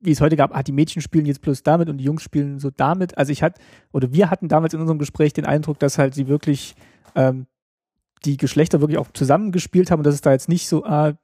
wie 0.00 0.12
es 0.12 0.20
heute 0.20 0.36
gab, 0.36 0.56
ah, 0.56 0.62
die 0.62 0.72
Mädchen 0.72 1.02
spielen 1.02 1.26
jetzt 1.26 1.40
bloß 1.40 1.64
damit 1.64 1.88
und 1.88 1.98
die 1.98 2.04
Jungs 2.04 2.22
spielen 2.22 2.60
so 2.60 2.70
damit. 2.70 3.18
Also 3.18 3.32
ich 3.32 3.42
hatte, 3.42 3.60
oder 3.92 4.12
wir 4.12 4.30
hatten 4.30 4.48
damals 4.48 4.74
in 4.74 4.80
unserem 4.80 4.98
Gespräch 4.98 5.32
den 5.32 5.44
Eindruck, 5.44 5.78
dass 5.80 5.98
halt 5.98 6.14
sie 6.14 6.28
wirklich 6.28 6.76
ähm, 7.16 7.46
die 8.24 8.36
Geschlechter 8.36 8.80
wirklich 8.80 8.98
auch 8.98 9.08
zusammengespielt 9.12 9.90
haben 9.90 10.00
und 10.00 10.06
dass 10.06 10.14
es 10.14 10.20
da 10.20 10.32
jetzt 10.32 10.48
nicht 10.48 10.68
so, 10.68 10.84
ah, 10.84 11.14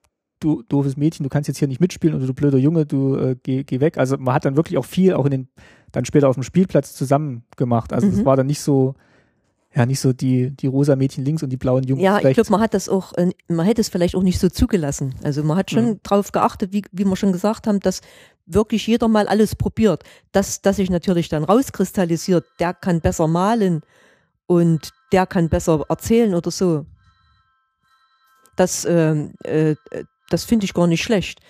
du 0.40 0.62
doofes 0.62 0.96
Mädchen, 0.96 1.22
du 1.22 1.30
kannst 1.30 1.46
jetzt 1.48 1.58
hier 1.58 1.68
nicht 1.68 1.80
mitspielen 1.80 2.16
oder 2.16 2.26
du 2.26 2.34
blöder 2.34 2.58
Junge, 2.58 2.84
du 2.84 3.16
äh, 3.16 3.36
geh, 3.42 3.62
geh 3.62 3.80
weg. 3.80 3.96
Also 3.96 4.18
man 4.18 4.34
hat 4.34 4.44
dann 4.44 4.56
wirklich 4.56 4.76
auch 4.76 4.84
viel 4.84 5.14
auch 5.14 5.24
in 5.24 5.30
den, 5.30 5.48
dann 5.92 6.04
später 6.04 6.28
auf 6.28 6.34
dem 6.34 6.42
Spielplatz 6.42 6.94
zusammen 6.94 7.44
gemacht. 7.56 7.92
Also 7.92 8.08
es 8.08 8.16
Mhm. 8.16 8.24
war 8.24 8.36
dann 8.36 8.46
nicht 8.46 8.60
so, 8.60 8.94
ja, 9.74 9.86
nicht 9.86 10.00
so 10.00 10.12
die, 10.12 10.50
die 10.50 10.66
rosa 10.68 10.94
Mädchen 10.96 11.24
links 11.24 11.42
und 11.42 11.50
die 11.50 11.56
blauen 11.56 11.82
Jungs 11.84 12.00
Ja, 12.02 12.18
ich 12.20 12.34
glaube, 12.34 12.50
man 12.50 12.60
hat 12.60 12.74
das 12.74 12.88
auch, 12.88 13.12
äh, 13.14 13.30
man 13.48 13.66
hätte 13.66 13.80
es 13.80 13.88
vielleicht 13.88 14.14
auch 14.14 14.22
nicht 14.22 14.38
so 14.38 14.48
zugelassen. 14.48 15.14
Also 15.24 15.42
man 15.42 15.56
hat 15.56 15.70
schon 15.70 15.84
Mhm. 15.90 16.00
drauf 16.02 16.30
geachtet, 16.32 16.72
wie, 16.72 16.84
wie 16.92 17.04
wir 17.04 17.16
schon 17.16 17.32
gesagt 17.32 17.66
haben, 17.66 17.80
dass 17.80 18.00
wirklich 18.46 18.86
jeder 18.86 19.08
mal 19.08 19.26
alles 19.26 19.56
probiert. 19.56 20.04
Das, 20.32 20.62
das 20.62 20.76
sich 20.76 20.90
natürlich 20.90 21.28
dann 21.28 21.44
rauskristallisiert, 21.44 22.44
der 22.60 22.72
kann 22.74 23.00
besser 23.00 23.26
malen 23.26 23.82
und 24.46 24.90
der 25.12 25.26
kann 25.26 25.48
besser 25.48 25.84
erzählen 25.88 26.34
oder 26.34 26.50
so. 26.50 26.86
Das, 28.56 28.84
ähm, 28.84 29.32
äh, 29.42 29.74
das 30.30 30.44
finde 30.44 30.64
ich 30.66 30.74
gar 30.74 30.86
nicht 30.86 31.02
schlecht. 31.02 31.40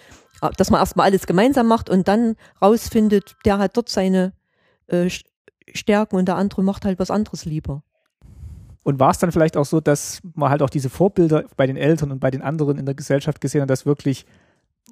Ah, 0.41 0.51
Dass 0.57 0.71
man 0.71 0.81
erstmal 0.81 1.07
alles 1.07 1.27
gemeinsam 1.27 1.67
macht 1.67 1.91
und 1.91 2.09
dann 2.09 2.37
rausfindet, 2.63 3.37
der 3.45 3.59
hat 3.59 3.77
dort 3.77 3.89
seine 3.89 4.33
äh, 4.87 5.11
Stärken 5.73 6.17
und 6.17 6.27
der 6.27 6.37
andere 6.37 6.63
macht 6.63 6.85
halt 6.85 6.99
was 6.99 7.11
anderes 7.11 7.45
lieber. 7.45 7.83
Und 8.85 9.01
war 9.01 9.11
es 9.11 9.19
dann 9.19 9.33
vielleicht 9.33 9.57
auch 9.57 9.65
so, 9.65 9.81
dass 9.81 10.21
man 10.35 10.51
halt 10.51 10.63
auch 10.63 10.71
diese 10.71 10.91
Vorbilder 10.91 11.45
bei 11.57 11.67
den 11.67 11.77
Eltern 11.77 12.13
und 12.13 12.21
bei 12.21 12.31
den 12.31 12.43
anderen 12.43 12.79
in 12.79 12.85
der 12.85 12.95
Gesellschaft 12.95 13.41
gesehen 13.41 13.63
hat, 13.63 13.71
dass 13.71 13.87
wirklich 13.87 14.27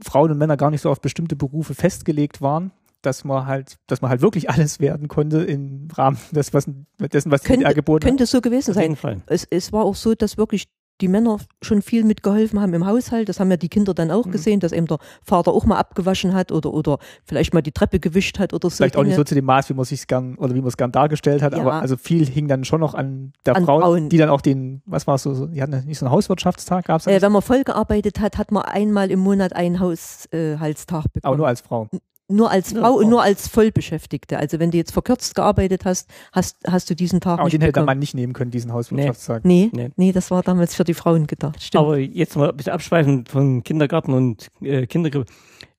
Frauen 0.02 0.30
und 0.30 0.38
Männer 0.38 0.56
gar 0.56 0.70
nicht 0.70 0.80
so 0.80 0.90
auf 0.90 1.00
bestimmte 1.00 1.36
Berufe 1.36 1.74
festgelegt 1.74 2.40
waren, 2.40 2.72
dass 3.02 3.24
man 3.24 3.46
halt, 3.46 3.76
dass 3.86 4.00
man 4.00 4.10
halt 4.10 4.22
wirklich 4.22 4.48
alles 4.48 4.80
werden 4.80 5.08
konnte 5.08 5.42
im 5.42 5.88
Rahmen 5.92 6.18
des, 6.30 6.54
was, 6.54 6.66
dessen, 6.98 7.30
was 7.30 7.42
die 7.42 7.48
Könnte, 7.48 7.64
DDR 7.64 7.74
geboten 7.74 8.04
hat. 8.04 8.08
könnte 8.08 8.26
so 8.26 8.40
gewesen 8.40 8.72
sein. 8.72 9.22
Es, 9.26 9.46
es 9.50 9.72
war 9.72 9.84
auch 9.84 9.94
so, 9.94 10.14
dass 10.14 10.38
wirklich 10.38 10.68
die 11.02 11.08
Männer 11.08 11.36
schon 11.60 11.82
viel 11.82 12.04
mitgeholfen 12.04 12.60
haben 12.60 12.72
im 12.72 12.86
Haushalt. 12.86 13.28
Das 13.28 13.38
haben 13.40 13.50
ja 13.50 13.56
die 13.58 13.68
Kinder 13.68 13.92
dann 13.92 14.10
auch 14.10 14.24
Mhm. 14.24 14.30
gesehen, 14.30 14.60
dass 14.60 14.72
eben 14.72 14.86
der 14.86 14.98
Vater 15.22 15.52
auch 15.52 15.66
mal 15.66 15.76
abgewaschen 15.76 16.32
hat 16.32 16.50
oder, 16.52 16.72
oder 16.72 16.98
vielleicht 17.24 17.52
mal 17.52 17.60
die 17.60 17.72
Treppe 17.72 18.00
gewischt 18.00 18.38
hat 18.38 18.54
oder 18.54 18.70
so. 18.70 18.76
Vielleicht 18.76 18.96
auch 18.96 19.02
nicht 19.04 19.16
so 19.16 19.24
zu 19.24 19.34
dem 19.34 19.44
Maß, 19.44 19.68
wie 19.68 19.74
man 19.74 19.84
sich 19.84 20.06
gern 20.06 20.36
oder 20.36 20.54
wie 20.54 20.60
man 20.60 20.68
es 20.68 20.76
gern 20.78 20.92
dargestellt 20.92 21.42
hat, 21.42 21.52
Ja. 21.52 21.60
aber 21.60 21.74
also 21.74 21.96
viel 21.98 22.24
hing 22.26 22.48
dann 22.48 22.64
schon 22.64 22.80
noch 22.80 22.94
an 22.94 23.32
der 23.44 23.56
An 23.56 23.64
Frau, 23.66 23.80
Frauen. 23.80 24.08
die 24.08 24.16
dann 24.16 24.30
auch 24.30 24.40
den, 24.40 24.80
was 24.86 25.06
war 25.06 25.16
es 25.16 25.24
so, 25.24 25.46
die 25.46 25.60
hatten 25.60 25.84
nicht 25.86 25.98
so 25.98 26.06
einen 26.06 26.14
Hauswirtschaftstag, 26.14 26.86
gab 26.86 27.00
es 27.00 27.06
Äh, 27.08 27.20
wenn 27.20 27.32
man 27.32 27.42
voll 27.42 27.64
gearbeitet 27.64 28.20
hat, 28.20 28.38
hat 28.38 28.52
man 28.52 28.62
einmal 28.62 29.10
im 29.10 29.18
Monat 29.18 29.54
einen 29.54 29.80
Haushaltstag 29.80 30.98
aber 31.04 31.10
bekommen. 31.12 31.36
nur 31.38 31.48
als 31.48 31.60
Frau. 31.60 31.88
Nur 32.32 32.50
als 32.50 32.72
Ja, 32.72 32.80
Frau 32.80 32.94
und 32.94 33.08
nur 33.08 33.22
als 33.22 33.48
Vollbeschäftigte. 33.48 34.38
Also 34.38 34.58
wenn 34.58 34.70
du 34.70 34.76
jetzt 34.78 34.92
verkürzt 34.92 35.34
gearbeitet 35.34 35.84
hast, 35.84 36.08
hast, 36.32 36.56
hast 36.66 36.90
du 36.90 36.94
diesen 36.96 37.20
Tag 37.20 37.34
Aber 37.38 37.44
nicht 37.44 37.54
den 37.54 37.60
hätte 37.62 37.72
der. 37.72 37.84
Mann 37.84 37.98
nicht 37.98 38.14
nehmen 38.14 38.32
können, 38.32 38.50
diesen 38.50 38.72
Hauswirtschaftstag. 38.72 39.44
Nee, 39.44 39.70
Nee. 39.72 39.90
nee, 39.96 40.12
das 40.12 40.30
war 40.30 40.42
damals 40.42 40.74
für 40.74 40.84
die 40.84 40.94
Frauen 40.94 41.26
gedacht. 41.26 41.62
Stimmt. 41.62 41.84
Aber 41.84 41.98
jetzt 41.98 42.36
mal 42.36 42.50
ein 42.50 42.56
bisschen 42.56 42.72
abschweifen 42.72 43.26
von 43.26 43.62
Kindergarten 43.62 44.12
und 44.12 44.48
äh, 44.60 44.86
Kindergrippe. 44.86 45.26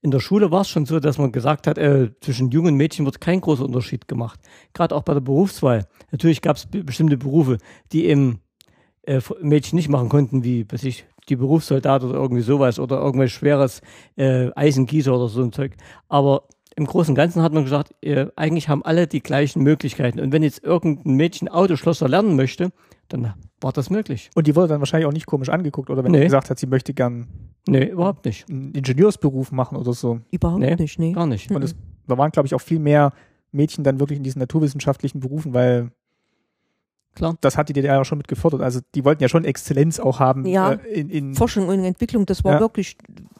In 0.01 0.11
der 0.11 0.19
Schule 0.19 0.51
war 0.51 0.61
es 0.61 0.69
schon 0.69 0.85
so, 0.85 0.99
dass 0.99 1.17
man 1.17 1.31
gesagt 1.31 1.65
hat, 1.65 1.77
äh, 1.77 2.09
zwischen 2.21 2.51
Jungen 2.51 2.69
und 2.73 2.75
Mädchen 2.75 3.05
wird 3.05 3.21
kein 3.21 3.39
großer 3.39 3.63
Unterschied 3.63 4.07
gemacht. 4.07 4.39
Gerade 4.73 4.93
auch 4.95 5.03
bei 5.03 5.13
der 5.13 5.21
Berufswahl. 5.21 5.85
Natürlich 6.11 6.41
gab 6.41 6.57
es 6.57 6.65
bestimmte 6.65 7.15
Berufe, 7.17 7.57
die 7.93 8.05
eben 8.05 8.41
äh, 9.03 9.21
Mädchen 9.41 9.75
nicht 9.75 9.89
machen 9.89 10.09
konnten, 10.09 10.43
wie 10.43 10.65
weiß 10.71 10.83
ich, 10.83 11.05
die 11.29 11.35
Berufssoldat 11.35 12.03
oder 12.03 12.15
irgendwie 12.15 12.41
sowas 12.41 12.79
oder 12.79 12.99
irgendwas 12.99 13.31
schweres 13.31 13.81
äh, 14.17 14.49
Eisengießer 14.55 15.15
oder 15.15 15.27
so 15.29 15.41
ein 15.41 15.51
Zeug. 15.53 15.73
Aber 16.09 16.43
im 16.75 16.85
Großen 16.85 17.11
und 17.11 17.15
Ganzen 17.15 17.41
hat 17.43 17.53
man 17.53 17.63
gesagt, 17.63 17.93
äh, 18.01 18.27
eigentlich 18.35 18.67
haben 18.67 18.83
alle 18.83 19.07
die 19.07 19.21
gleichen 19.21 19.61
Möglichkeiten. 19.63 20.19
Und 20.19 20.31
wenn 20.31 20.43
jetzt 20.43 20.63
irgendein 20.63 21.15
Mädchen 21.15 21.47
Autoschlosser 21.47 22.09
lernen 22.09 22.35
möchte, 22.35 22.71
dann 23.09 23.33
war 23.61 23.71
das 23.71 23.89
möglich. 23.89 24.31
Und 24.35 24.47
die 24.47 24.55
wurde 24.55 24.69
dann 24.69 24.79
wahrscheinlich 24.81 25.07
auch 25.07 25.13
nicht 25.13 25.27
komisch 25.27 25.49
angeguckt, 25.49 25.89
oder 25.89 26.03
wenn 26.03 26.11
Nee. 26.11 26.17
sie 26.19 26.23
gesagt 26.25 26.49
hat, 26.49 26.57
sie 26.59 26.65
möchte 26.67 26.93
gern 26.93 27.27
Nee, 27.67 27.85
überhaupt 27.85 28.25
nicht. 28.25 28.49
einen 28.49 28.73
Ingenieursberuf 28.73 29.51
machen 29.51 29.77
oder 29.77 29.93
so. 29.93 30.19
Überhaupt 30.31 30.59
nee. 30.59 30.75
nicht, 30.75 30.99
nee. 30.99 31.13
Gar 31.13 31.27
nicht. 31.27 31.49
Und 31.51 31.63
es, 31.63 31.75
da 32.07 32.17
waren, 32.17 32.31
glaube 32.31 32.47
ich, 32.47 32.55
auch 32.55 32.61
viel 32.61 32.79
mehr 32.79 33.13
Mädchen 33.51 33.83
dann 33.83 33.99
wirklich 33.99 34.17
in 34.17 34.23
diesen 34.23 34.39
naturwissenschaftlichen 34.39 35.19
Berufen, 35.21 35.53
weil 35.53 35.91
Klar. 37.15 37.38
das 37.41 37.58
hat 37.58 37.69
die 37.69 37.73
DDR 37.73 37.95
ja 37.95 38.06
schon 38.06 38.17
mit 38.17 38.28
gefordert. 38.28 38.62
Also 38.62 38.80
die 38.95 39.04
wollten 39.06 39.21
ja 39.21 39.30
schon 39.30 39.45
Exzellenz 39.45 39.99
auch 39.99 40.19
haben 40.19 40.45
Ja. 40.45 40.73
äh, 40.73 40.99
in, 41.02 41.10
in 41.10 41.36
Forschung 41.36 41.67
und 41.67 41.84
Entwicklung, 41.84 42.26
das 42.26 42.43
war 42.43 42.54
Ja. 42.54 42.60
wirklich 42.60 42.97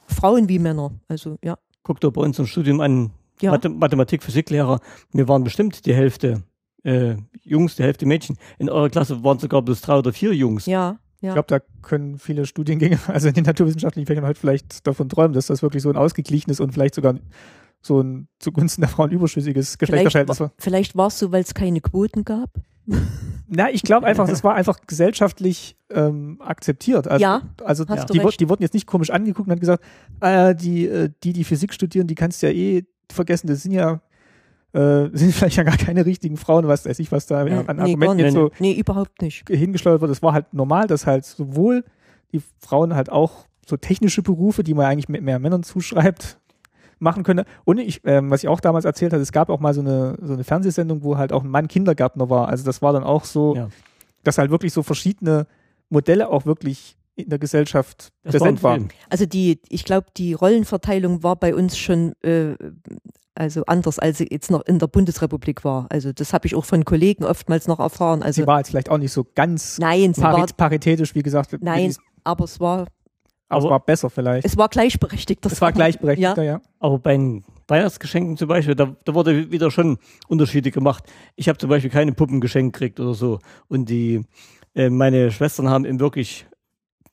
Frauen 0.08 0.50
wie 0.50 0.60
Männer. 0.60 0.92
Also 1.08 1.38
ja. 1.44 1.58
Guck 1.84 2.00
doch 2.00 2.12
bei 2.12 2.22
uns 2.22 2.38
im 2.40 2.46
Studium 2.46 2.80
an, 2.82 3.12
Ja. 3.42 3.52
Mathe 3.52 3.70
Mathematik, 3.70 4.24
Physiklehrer, 4.24 4.80
wir 5.12 5.28
waren 5.28 5.44
bestimmt 5.44 5.86
die 5.86 5.94
Hälfte 5.94 6.44
äh, 6.84 7.16
Jungs, 7.44 7.76
die 7.78 7.84
Hälfte 7.84 8.06
Mädchen. 8.06 8.38
In 8.60 8.70
eurer 8.70 8.90
Klasse 8.90 9.24
waren 9.24 9.40
sogar 9.40 9.62
bloß 9.62 9.82
drei 9.82 9.98
oder 9.98 10.12
vier 10.14 10.34
Jungs. 10.34 10.66
Ja, 10.66 10.98
Ich 11.18 11.24
ja. 11.28 11.34
glaube, 11.34 11.48
da 11.48 11.60
können 11.82 12.18
viele 12.20 12.46
Studiengänge, 12.46 13.00
also 13.08 13.28
in 13.30 13.34
den 13.34 13.46
naturwissenschaftlichen 13.46 14.06
Fächern 14.06 14.26
heute 14.26 14.40
vielleicht 14.40 14.86
davon 14.86 15.08
träumen, 15.10 15.34
dass 15.34 15.48
das 15.48 15.62
wirklich 15.62 15.82
so 15.82 15.90
ein 15.90 15.96
ausgeglichenes 15.98 16.60
und 16.60 16.74
vielleicht 16.74 16.96
sogar 16.96 17.16
so 17.82 18.02
ein 18.02 18.28
zugunsten 18.40 18.82
der 18.82 18.90
Frauen 18.90 19.12
überschüssiges 19.12 19.78
Geschlechterverhältnis 19.78 20.40
war. 20.40 20.48
wa- 20.50 20.54
vielleicht 20.58 20.96
war 20.96 21.08
es 21.08 21.20
so, 21.20 21.32
weil 21.32 21.42
es 21.44 21.54
keine 21.54 21.82
Quoten 21.82 22.24
gab. 22.26 22.50
Na, 23.48 23.70
ich 23.70 23.84
glaube 23.84 24.08
einfach, 24.08 24.28
das 24.28 24.44
war 24.44 24.56
einfach 24.56 24.80
gesellschaftlich 24.88 25.76
ähm, 25.92 26.42
akzeptiert. 26.42 27.08
Also, 27.08 27.22
Ja, 27.24 27.42
also 27.64 27.86
hast 27.88 28.10
du 28.10 28.14
die, 28.14 28.20
recht. 28.20 28.40
die 28.40 28.50
wurden 28.50 28.64
jetzt 28.64 28.74
nicht 28.74 28.88
komisch 28.88 29.10
angeguckt 29.12 29.48
und 29.48 29.52
haben 29.52 29.60
gesagt, 29.60 29.84
äh, 30.22 30.56
die, 30.56 30.88
äh, 30.88 31.10
die, 31.24 31.34
die 31.34 31.44
Physik 31.44 31.74
studieren, 31.74 32.08
die 32.08 32.16
kannst 32.16 32.42
du 32.42 32.48
ja 32.48 32.54
eh 32.54 32.84
vergessen, 33.12 33.48
das 33.48 33.62
sind 33.64 33.74
ja 33.74 34.02
äh, 34.74 35.10
sind 35.14 35.34
vielleicht 35.34 35.58
ja 35.58 35.64
gar 35.64 35.78
keine 35.78 36.06
richtigen 36.06 36.36
Frauen, 36.38 36.68
was 36.68 36.86
weiß 36.86 36.98
ich, 37.00 37.12
was 37.12 37.28
da 37.28 37.46
Ja, 37.46 37.62
an 37.66 37.76
nee, 37.78 37.82
Argumenten 37.84 38.20
jetzt 38.20 38.34
so 38.34 38.50
Nee, 38.60 38.74
überhaupt 38.74 39.22
nicht. 39.22 39.48
hingesteuert 39.48 40.02
wird. 40.02 40.12
Es 40.12 40.24
war 40.24 40.34
halt 40.34 40.54
normal, 40.54 40.88
dass 40.88 41.06
halt 41.06 41.26
sowohl 41.26 41.84
die 42.32 42.42
Frauen 42.60 42.96
halt 42.96 43.12
auch 43.12 43.46
so 43.68 43.78
technische 43.78 44.24
Berufe, 44.24 44.64
die 44.64 44.74
man 44.74 44.86
eigentlich 44.88 45.10
mit 45.10 45.22
mehr 45.22 45.38
Männern 45.40 45.62
zuschreibt, 45.64 46.40
machen 47.04 47.24
können. 47.24 47.46
Und 47.66 47.78
ich, 47.78 48.02
ähm, 48.06 48.32
was 48.32 48.42
ich 48.44 48.50
auch 48.50 48.60
damals 48.60 48.86
erzählt 48.86 49.14
habe, 49.14 49.22
es 49.22 49.32
gab 49.32 49.50
auch 49.50 49.60
mal 49.60 49.74
so 49.74 49.82
eine, 49.82 50.18
so 50.22 50.34
eine 50.34 50.44
Fernsehsendung, 50.44 51.04
wo 51.04 51.18
halt 51.18 51.32
auch 51.32 51.44
ein 51.44 51.50
Mann 51.50 51.68
Kindergärtner 51.68 52.30
war. 52.30 52.48
Also 52.50 52.64
das 52.66 52.82
war 52.82 52.94
dann 52.94 53.04
auch 53.04 53.26
so, 53.26 53.56
Ja. 53.56 53.70
dass 54.24 54.38
halt 54.38 54.50
wirklich 54.50 54.74
so 54.74 54.82
verschiedene 54.82 55.46
Modelle 55.90 56.30
auch 56.30 56.46
wirklich 56.46 56.98
in 57.16 57.30
der 57.30 57.38
Gesellschaft 57.38 58.12
Das 58.24 58.34
war 58.34 58.40
präsent 58.40 58.64
waren. 58.64 58.80
Film. 58.88 58.90
Also 59.10 59.26
die, 59.28 59.60
ich 59.70 59.84
glaube, 59.84 60.08
die 60.18 60.34
Rollenverteilung 60.34 61.22
war 61.22 61.36
bei 61.36 61.54
uns 61.54 61.78
schon 61.78 62.14
äh, 62.24 62.56
also 63.36 63.64
anders, 63.66 64.00
als 64.00 64.20
sie 64.20 64.28
jetzt 64.30 64.52
noch 64.52 64.62
in 64.66 64.80
der 64.80 64.88
Bundesrepublik 64.88 65.64
war. 65.64 65.88
Also 65.90 66.12
das 66.14 66.34
habe 66.34 66.46
ich 66.48 66.56
auch 66.56 66.66
von 66.66 66.86
Kollegen 66.86 67.24
oftmals 67.26 67.68
noch 67.68 67.80
erfahren. 67.80 68.24
Also 68.24 68.42
Sie 68.42 68.48
war 68.48 68.60
jetzt 68.60 68.70
vielleicht 68.70 68.90
auch 68.90 68.98
nicht 68.98 69.12
so 69.12 69.26
ganz 69.36 69.80
nein, 69.80 70.14
sie 70.14 70.22
war, 70.22 70.34
pari 70.36 70.54
paritätisch, 70.56 71.16
wie 71.16 71.24
gesagt. 71.24 71.56
nein, 71.62 71.96
aber 72.24 72.46
es 72.46 72.60
war, 72.60 72.88
aber 73.54 73.66
es 73.66 73.70
war 73.72 73.80
besser 73.80 74.10
vielleicht. 74.10 74.46
es 74.46 74.58
war 74.58 74.70
gleichberechtigt. 74.70 75.46
Es 75.46 75.62
war 75.62 75.72
gleichberechtigter, 75.72 76.44
ja. 76.44 76.62
Aber 76.80 77.00
bei 77.00 77.14
den 77.14 77.44
Weihnachtsgeschenken 77.68 78.38
zum 78.38 78.48
Beispiel, 78.48 78.76
da, 78.76 78.96
da 79.06 79.14
wurde 79.14 79.52
wieder 79.52 79.72
schon 79.72 79.98
Unterschiede 80.28 80.72
gemacht. 80.72 81.04
Ich 81.36 81.48
habe 81.48 81.58
zum 81.58 81.70
Beispiel 81.70 81.90
keine 81.90 82.12
Puppen 82.12 82.42
geschenkt 82.42 82.74
gekriegt 82.74 83.00
oder 83.00 83.14
so. 83.14 83.40
Und 83.68 83.90
die, 83.90 84.22
äh, 84.76 84.90
meine 84.90 85.32
Schwestern 85.32 85.70
haben 85.70 85.86
eben 85.86 86.00
wirklich 86.00 86.46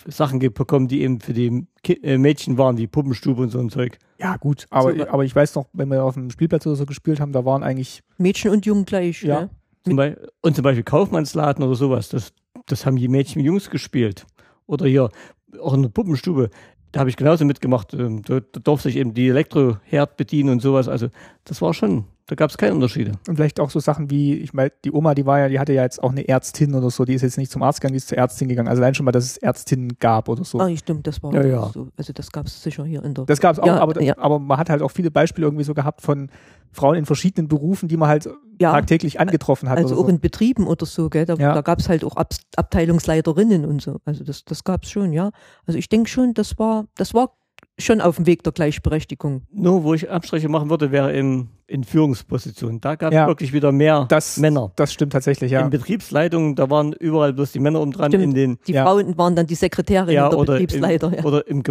Sachen 0.07 0.39
bekommen, 0.39 0.89
die 0.89 1.03
eben 1.03 1.21
für 1.21 1.33
die 1.33 1.67
Ki 1.83 1.95
äh, 2.03 2.19
Mädchen 2.19 2.59
waren, 2.59 2.79
wie 2.79 2.87
Puppenstube 2.87 3.43
und 3.43 3.51
so 3.51 3.59
ein 3.59 3.71
Zeug. 3.71 3.99
Ja, 4.19 4.37
gut. 4.37 4.67
Aber, 4.71 4.95
So, 4.95 5.09
aber 5.09 5.25
ich 5.25 5.35
weiß 5.35 5.55
noch, 5.55 5.67
wenn 5.73 5.89
wir 5.89 6.03
auf 6.05 6.15
dem 6.15 6.31
Spielplatz 6.31 6.67
oder 6.67 6.77
so 6.77 6.87
gespielt 6.87 7.21
haben, 7.21 7.33
da 7.33 7.45
waren 7.45 7.63
eigentlich 7.63 8.03
Mädchen 8.19 8.51
und 8.51 8.67
Jungen 8.67 8.85
gleich. 8.85 9.23
Ja. 9.23 9.43
Ne? 9.43 9.51
Zum 9.85 9.99
und 10.43 10.55
zum 10.55 10.63
Beispiel 10.63 10.85
Kaufmannsladen 10.85 11.65
oder 11.65 11.75
sowas. 11.75 12.09
Das, 12.11 12.33
das 12.67 12.85
haben 12.85 12.97
die 12.97 13.09
Mädchen 13.09 13.41
und 13.41 13.47
Jungs 13.47 13.71
gespielt. 13.71 14.27
Oder 14.67 14.87
hier 14.87 15.11
auch 15.61 15.75
in 15.75 15.83
der 15.83 15.89
Puppenstube. 15.91 16.51
Da 16.93 17.01
habe 17.01 17.11
ich 17.11 17.17
genauso 17.17 17.45
mitgemacht. 17.45 17.95
Ähm, 17.95 18.23
Da, 18.23 18.41
da 18.41 18.61
durfte 18.61 18.89
ich 18.89 18.97
eben 18.97 19.15
die 19.15 19.29
Elektroherd 19.29 20.17
bedienen 20.17 20.51
und 20.51 20.61
sowas. 20.61 20.89
Also 20.89 21.09
das 21.45 21.63
war 21.63 21.75
schon, 21.75 22.05
da 22.31 22.37
gab 22.37 22.49
es 22.51 22.57
keine 22.57 22.75
Unterschiede. 22.75 23.13
Und 23.27 23.35
vielleicht 23.37 23.59
auch 23.59 23.71
so 23.71 23.81
Sachen 23.81 24.09
wie, 24.09 24.35
ich 24.35 24.53
meine, 24.55 24.71
die 24.85 24.93
Oma, 24.93 25.15
die 25.17 25.27
war 25.27 25.41
ja, 25.41 25.49
die 25.49 25.59
hatte 25.59 25.73
ja 25.73 25.83
jetzt 25.83 26.01
auch 26.01 26.13
eine 26.13 26.29
Ärztin 26.29 26.75
oder 26.77 26.89
so, 26.89 27.05
die 27.05 27.15
ist 27.15 27.23
jetzt 27.23 27.39
nicht 27.39 27.51
zum 27.51 27.63
Arzt 27.65 27.81
gegangen, 27.81 27.95
die 27.95 27.99
ist 27.99 28.07
zur 28.09 28.19
Ärztin 28.19 28.49
gegangen. 28.49 28.69
Also 28.69 28.81
allein 28.83 28.95
schon 28.95 29.05
mal, 29.05 29.11
dass 29.11 29.25
es 29.25 29.37
Ärztinnen 29.37 29.97
gab 29.99 30.29
oder 30.29 30.45
so. 30.45 30.61
Ah, 30.61 30.75
stimmt, 30.77 31.07
das 31.09 31.21
war 31.25 31.35
Ja, 31.35 31.45
ja. 31.45 31.71
so. 31.75 31.89
Also 31.97 32.13
das 32.13 32.31
gab 32.31 32.47
es 32.47 32.63
sicher 32.63 32.85
hier 32.85 33.03
in 33.05 33.15
der. 33.15 33.25
Das 33.25 33.41
gab 33.41 33.55
es 33.55 33.59
auch, 33.59 33.67
Ja, 33.67 33.79
aber, 33.81 34.01
ja. 34.01 34.17
aber 34.17 34.39
man 34.39 34.59
hat 34.59 34.71
halt 34.71 34.81
auch 34.81 34.93
viele 34.93 35.11
Beispiele 35.11 35.47
irgendwie 35.49 35.65
so 35.65 35.75
gehabt 35.75 36.01
von 36.03 36.31
Frauen 36.73 36.95
in 36.95 37.05
verschiedenen 37.05 37.49
Berufen, 37.49 37.89
die 37.89 37.97
man 37.97 38.09
halt 38.09 38.29
ja, 38.61 38.71
tagtäglich 38.71 39.19
angetroffen 39.19 39.69
hat. 39.69 39.79
also 39.79 39.95
oder 39.95 40.03
auch 40.03 40.07
so. 40.07 40.11
in 40.11 40.21
Betrieben 40.21 40.69
oder 40.69 40.87
so, 40.87 41.11
gell? 41.11 41.25
Da, 41.27 41.35
Ja. 41.35 41.53
da 41.53 41.63
gab 41.63 41.81
es 41.81 41.89
halt 41.89 42.05
auch 42.05 42.15
Ab 42.17 42.33
Abteilungsleiterinnen 42.55 43.65
und 43.65 43.83
so. 43.83 43.99
Also 44.05 44.25
das, 44.25 44.45
das 44.45 44.65
gab 44.65 44.85
es 44.85 44.91
schon, 44.91 45.13
ja. 45.13 45.31
Also 45.67 45.79
ich 45.79 45.89
denke 45.89 46.09
schon, 46.09 46.35
das 46.35 46.59
war, 46.59 46.87
das 46.97 47.13
war 47.15 47.33
schon 47.81 48.01
auf 48.01 48.17
dem 48.17 48.27
Weg 48.27 48.43
der 48.43 48.53
Gleichberechtigung. 48.53 49.43
Nur 49.53 49.85
wo 49.85 49.95
ich 49.95 50.11
Abstriche 50.11 50.49
machen 50.49 50.71
würde, 50.71 50.91
wäre 50.93 51.13
in, 51.13 51.49
in 51.67 51.85
Führungspositionen. 51.85 52.81
Da 52.81 52.95
gab 52.97 53.11
es 53.13 53.17
Ja. 53.17 53.27
wirklich 53.27 53.53
wieder 53.53 53.73
mehr 53.73 54.07
das, 54.09 54.37
Männer. 54.39 54.73
Das 54.77 54.93
stimmt 54.93 55.13
tatsächlich, 55.13 55.53
ja. 55.53 55.61
In 55.61 55.71
Betriebsleitungen, 55.71 56.55
da 56.55 56.71
waren 56.71 56.93
überall 56.93 57.33
bloß 57.33 57.53
die 57.53 57.59
Männer 57.61 57.81
um 57.81 57.93
dran, 57.93 58.11
Stimmt. 58.11 58.25
in 58.25 58.35
den 58.35 58.59
Die 58.67 58.73
Ja. 58.73 58.85
Frauen 58.85 59.17
waren 59.19 59.37
dann 59.37 59.47
die 59.47 59.55
Sekretärin 59.55 60.15
ja, 60.15 60.29
der 60.29 60.39
oder, 60.39 60.53
Betriebsleiter. 60.55 61.09
im, 61.09 61.15
ja. 61.15 61.25
oder 61.25 61.47
im 61.47 61.63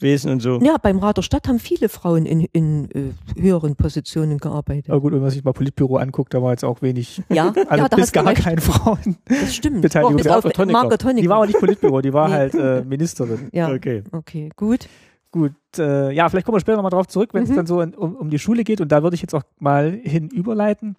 Gemeindewesen 0.00 0.30
und 0.32 0.40
so. 0.40 0.58
ja, 0.60 0.76
beim 0.82 0.98
Rat 0.98 1.18
der 1.18 1.22
Stadt 1.22 1.46
haben 1.48 1.58
viele 1.58 1.88
Frauen 1.88 2.26
in, 2.26 2.40
in 2.52 2.90
äh, 2.90 3.40
höheren 3.40 3.76
Positionen 3.76 4.38
gearbeitet. 4.38 4.90
Aber 4.90 5.00
gut, 5.00 5.12
wenn 5.12 5.20
man 5.20 5.30
sich 5.30 5.44
mal 5.44 5.52
Politbüro 5.52 5.96
anguckt, 5.98 6.32
da 6.34 6.42
war 6.42 6.50
jetzt 6.52 6.64
auch 6.64 6.82
wenig, 6.82 7.22
Ja, 7.28 7.48
also 7.68 7.82
ja 7.84 7.88
da 7.88 7.96
bis 7.96 8.12
gar 8.12 8.26
recht. 8.26 8.42
keine 8.42 8.60
Frauen. 8.60 9.16
Das 9.26 9.54
stimmt. 9.54 9.80
Beteiligung. 9.82 10.16
Bis 10.16 10.26
Ja, 10.26 10.38
auf 10.38 10.44
Honecker. 10.44 10.62
Honecker. 10.80 11.14
Die 11.20 11.28
war 11.28 11.36
aber 11.36 11.46
nicht 11.46 11.58
Politbüro, 11.58 12.00
die 12.00 12.12
war 12.12 12.28
Nee. 12.28 12.34
halt 12.34 12.54
äh, 12.54 12.82
Ministerin. 12.84 13.48
ja, 13.52 13.70
Okay. 13.70 14.02
okay, 14.12 14.50
gut. 14.56 14.88
Gut, 15.32 15.52
äh, 15.78 16.10
ja, 16.12 16.28
vielleicht 16.28 16.44
kommen 16.44 16.56
wir 16.56 16.60
später 16.60 16.76
nochmal 16.76 16.90
drauf 16.90 17.06
zurück, 17.06 17.30
wenn 17.34 17.44
es 17.44 17.50
Mhm. 17.50 17.56
dann 17.56 17.66
so 17.66 17.80
in, 17.80 17.94
um, 17.94 18.16
um 18.16 18.30
die 18.30 18.38
Schule 18.40 18.64
geht. 18.64 18.80
Und 18.80 18.90
da 18.90 19.04
würde 19.04 19.14
ich 19.14 19.22
jetzt 19.22 19.34
auch 19.34 19.44
mal 19.60 19.92
hin 20.02 20.28
überleiten. 20.28 20.96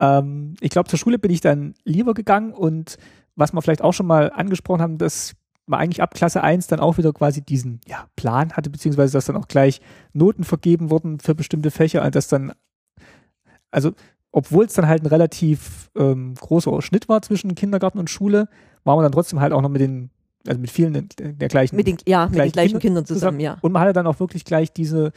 Ähm, 0.00 0.54
ich 0.60 0.70
glaube, 0.70 0.88
zur 0.88 0.98
Schule 0.98 1.18
bin 1.18 1.32
ich 1.32 1.40
dann 1.40 1.74
lieber 1.84 2.14
gegangen 2.14 2.52
und 2.52 2.98
was 3.36 3.52
wir 3.52 3.60
vielleicht 3.62 3.82
auch 3.82 3.92
schon 3.92 4.06
mal 4.06 4.30
angesprochen 4.32 4.80
haben, 4.80 4.98
dass 4.98 5.32
man 5.66 5.80
eigentlich 5.80 6.02
ab 6.02 6.14
Klasse 6.14 6.42
1 6.42 6.66
dann 6.66 6.80
auch 6.80 6.98
wieder 6.98 7.12
quasi 7.12 7.42
diesen 7.42 7.80
ja, 7.86 8.06
Plan 8.16 8.52
hatte, 8.52 8.70
beziehungsweise 8.70 9.12
dass 9.12 9.26
dann 9.26 9.36
auch 9.36 9.48
gleich 9.48 9.80
Noten 10.12 10.44
vergeben 10.44 10.90
wurden 10.90 11.20
für 11.20 11.34
bestimmte 11.34 11.70
Fächer, 11.70 12.04
und 12.04 12.14
dass 12.14 12.28
dann, 12.28 12.52
also 13.70 13.92
obwohl 14.30 14.64
es 14.64 14.74
dann 14.74 14.88
halt 14.88 15.02
ein 15.02 15.06
relativ 15.06 15.90
ähm, 15.96 16.34
großer 16.34 16.82
Schnitt 16.82 17.08
war 17.08 17.22
zwischen 17.22 17.54
Kindergarten 17.54 17.98
und 17.98 18.10
Schule, 18.10 18.48
war 18.82 18.96
man 18.96 19.04
dann 19.04 19.12
trotzdem 19.12 19.40
halt 19.40 19.52
auch 19.52 19.62
noch 19.62 19.68
mit 19.68 19.80
den, 19.80 20.10
also 20.46 20.60
mit 20.60 20.70
vielen 20.70 21.08
der, 21.18 21.48
gleichen 21.48 21.76
Mit 21.76 21.86
den, 21.86 21.96
ja, 22.06 22.24
mit 22.24 22.32
den 22.32 22.36
Gleichen 22.36 22.52
gleichen 22.52 22.78
Kinder 22.78 23.00
Kindern 23.00 23.06
zusammen, 23.06 23.40
ja. 23.40 23.58
und 23.62 23.72
man 23.72 23.82
hatte 23.82 23.92
dann 23.92 24.06
auch 24.06 24.20
wirklich 24.20 24.44
gleich 24.44 24.72
diese, 24.72 25.12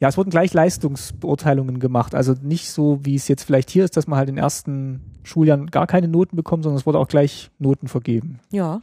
ja, 0.00 0.08
es 0.08 0.16
wurden 0.16 0.30
gleich 0.30 0.54
Leistungsbeurteilungen 0.54 1.80
gemacht. 1.80 2.14
Also 2.14 2.34
nicht 2.40 2.70
so, 2.70 3.00
wie 3.02 3.16
es 3.16 3.28
jetzt 3.28 3.42
vielleicht 3.42 3.70
hier 3.70 3.84
ist, 3.84 3.96
dass 3.96 4.06
man 4.06 4.18
halt 4.18 4.28
in 4.28 4.36
den 4.36 4.42
ersten 4.42 5.00
Schuljahren 5.24 5.66
gar 5.66 5.86
keine 5.86 6.08
Noten 6.08 6.36
bekommt, 6.36 6.62
sondern 6.62 6.78
es 6.78 6.86
wurde 6.86 6.98
auch 6.98 7.08
gleich 7.08 7.50
Noten 7.58 7.88
vergeben. 7.88 8.40
Ja. 8.50 8.82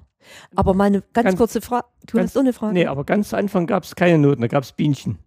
Aber 0.56 0.74
mal 0.74 0.86
eine 0.86 1.02
ganz, 1.14 1.26
Ganz- 1.26 1.38
kurze 1.38 1.62
Frage. 1.62 1.86
Du 2.08 2.18
ganz- 2.18 2.32
hast 2.32 2.38
auch 2.38 2.42
eine 2.42 2.54
Frage? 2.54 2.74
Nee, 2.74 2.86
aber 2.88 3.04
ganz 3.04 3.30
zu 3.30 3.38
Anfang 3.38 3.68
gab 3.68 3.84
es 3.84 3.96
keine 3.96 4.18
Noten, 4.18 4.42
da 4.42 4.48
gab 4.48 4.64
es 4.64 4.72
Bienchen. 4.72 5.18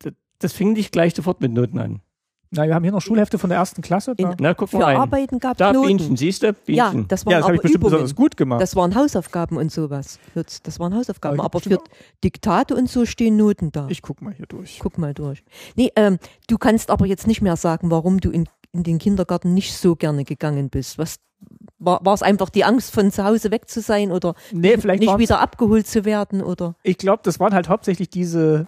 Das, 0.00 0.12
das 0.38 0.52
fing 0.52 0.72
nicht 0.72 0.92
gleich 0.92 1.14
sofort 1.14 1.40
mit 1.40 1.52
Noten 1.52 1.78
an. 1.78 2.00
Na, 2.56 2.66
wir 2.68 2.74
haben 2.76 2.84
hier 2.84 2.92
noch 2.92 3.00
Schulhefte 3.00 3.36
von 3.36 3.50
der 3.50 3.58
ersten 3.58 3.82
Klasse. 3.82 4.14
Da, 4.14 4.30
In- 4.30 4.36
Na, 4.38 4.54
guck 4.54 4.68
Für 4.68 4.76
mal 4.78 4.84
rein. 4.84 4.96
Arbeiten 4.98 5.40
gab 5.40 5.52
es 5.54 5.58
Da 5.58 5.72
Noten. 5.72 5.88
Bienchen, 5.88 6.16
siehst 6.16 6.44
du? 6.44 6.46
Ja, 6.46 6.52
Bienchen. 6.90 7.08
das 7.08 7.26
waren 7.26 7.32
ja, 7.32 7.38
das 7.38 7.44
habe 7.44 7.50
aber 7.50 7.54
ich 7.56 7.62
bestimmt 7.62 7.80
Übungen. 7.82 7.92
besonders 7.94 8.14
gut 8.14 8.36
gemacht. 8.36 8.62
Das 8.62 8.76
waren 8.76 8.94
Hausaufgaben 8.94 9.56
und 9.56 9.72
sowas. 9.72 10.20
Das 10.36 10.62
das 10.62 10.78
waren 10.78 10.94
Hausaufgaben. 10.94 11.40
Aber 11.40 11.46
Aber 11.46 11.60
für 11.60 11.78
Diktate 12.22 12.76
und 12.76 12.88
so 12.88 13.06
stehen 13.06 13.36
Noten 13.36 13.72
da. 13.72 13.88
ich 13.90 14.02
guck 14.02 14.22
mal 14.22 14.32
hier 14.32 14.46
durch. 14.46 14.78
Guck 14.80 14.98
mal 14.98 15.12
durch. 15.14 15.42
Nee, 15.74 15.90
ähm, 15.96 16.18
du 16.46 16.56
kannst 16.56 16.90
aber 16.90 17.06
jetzt 17.06 17.26
nicht 17.26 17.42
mehr 17.42 17.56
sagen, 17.56 17.90
warum 17.90 18.20
du 18.20 18.30
in, 18.30 18.48
in 18.74 18.82
den 18.82 18.98
Kindergarten 18.98 19.54
nicht 19.54 19.76
so 19.76 19.96
gerne 19.96 20.24
gegangen 20.24 20.68
bist. 20.68 20.98
Was 20.98 21.16
war, 21.78 22.04
war 22.04 22.14
es 22.14 22.22
einfach 22.22 22.50
die 22.50 22.64
Angst, 22.64 22.92
von 22.92 23.10
zu 23.10 23.24
Hause 23.24 23.50
weg 23.50 23.68
zu 23.68 23.80
sein 23.80 24.10
oder 24.10 24.34
Nee, 24.52 24.76
vielleicht 24.78 25.00
nicht 25.00 25.18
wieder 25.18 25.40
abgeholt 25.40 25.86
zu 25.86 26.04
werden 26.04 26.42
oder? 26.42 26.74
Ich 26.82 26.98
glaube, 26.98 27.22
das 27.22 27.38
waren 27.40 27.54
halt 27.54 27.68
hauptsächlich 27.68 28.10
diese 28.10 28.66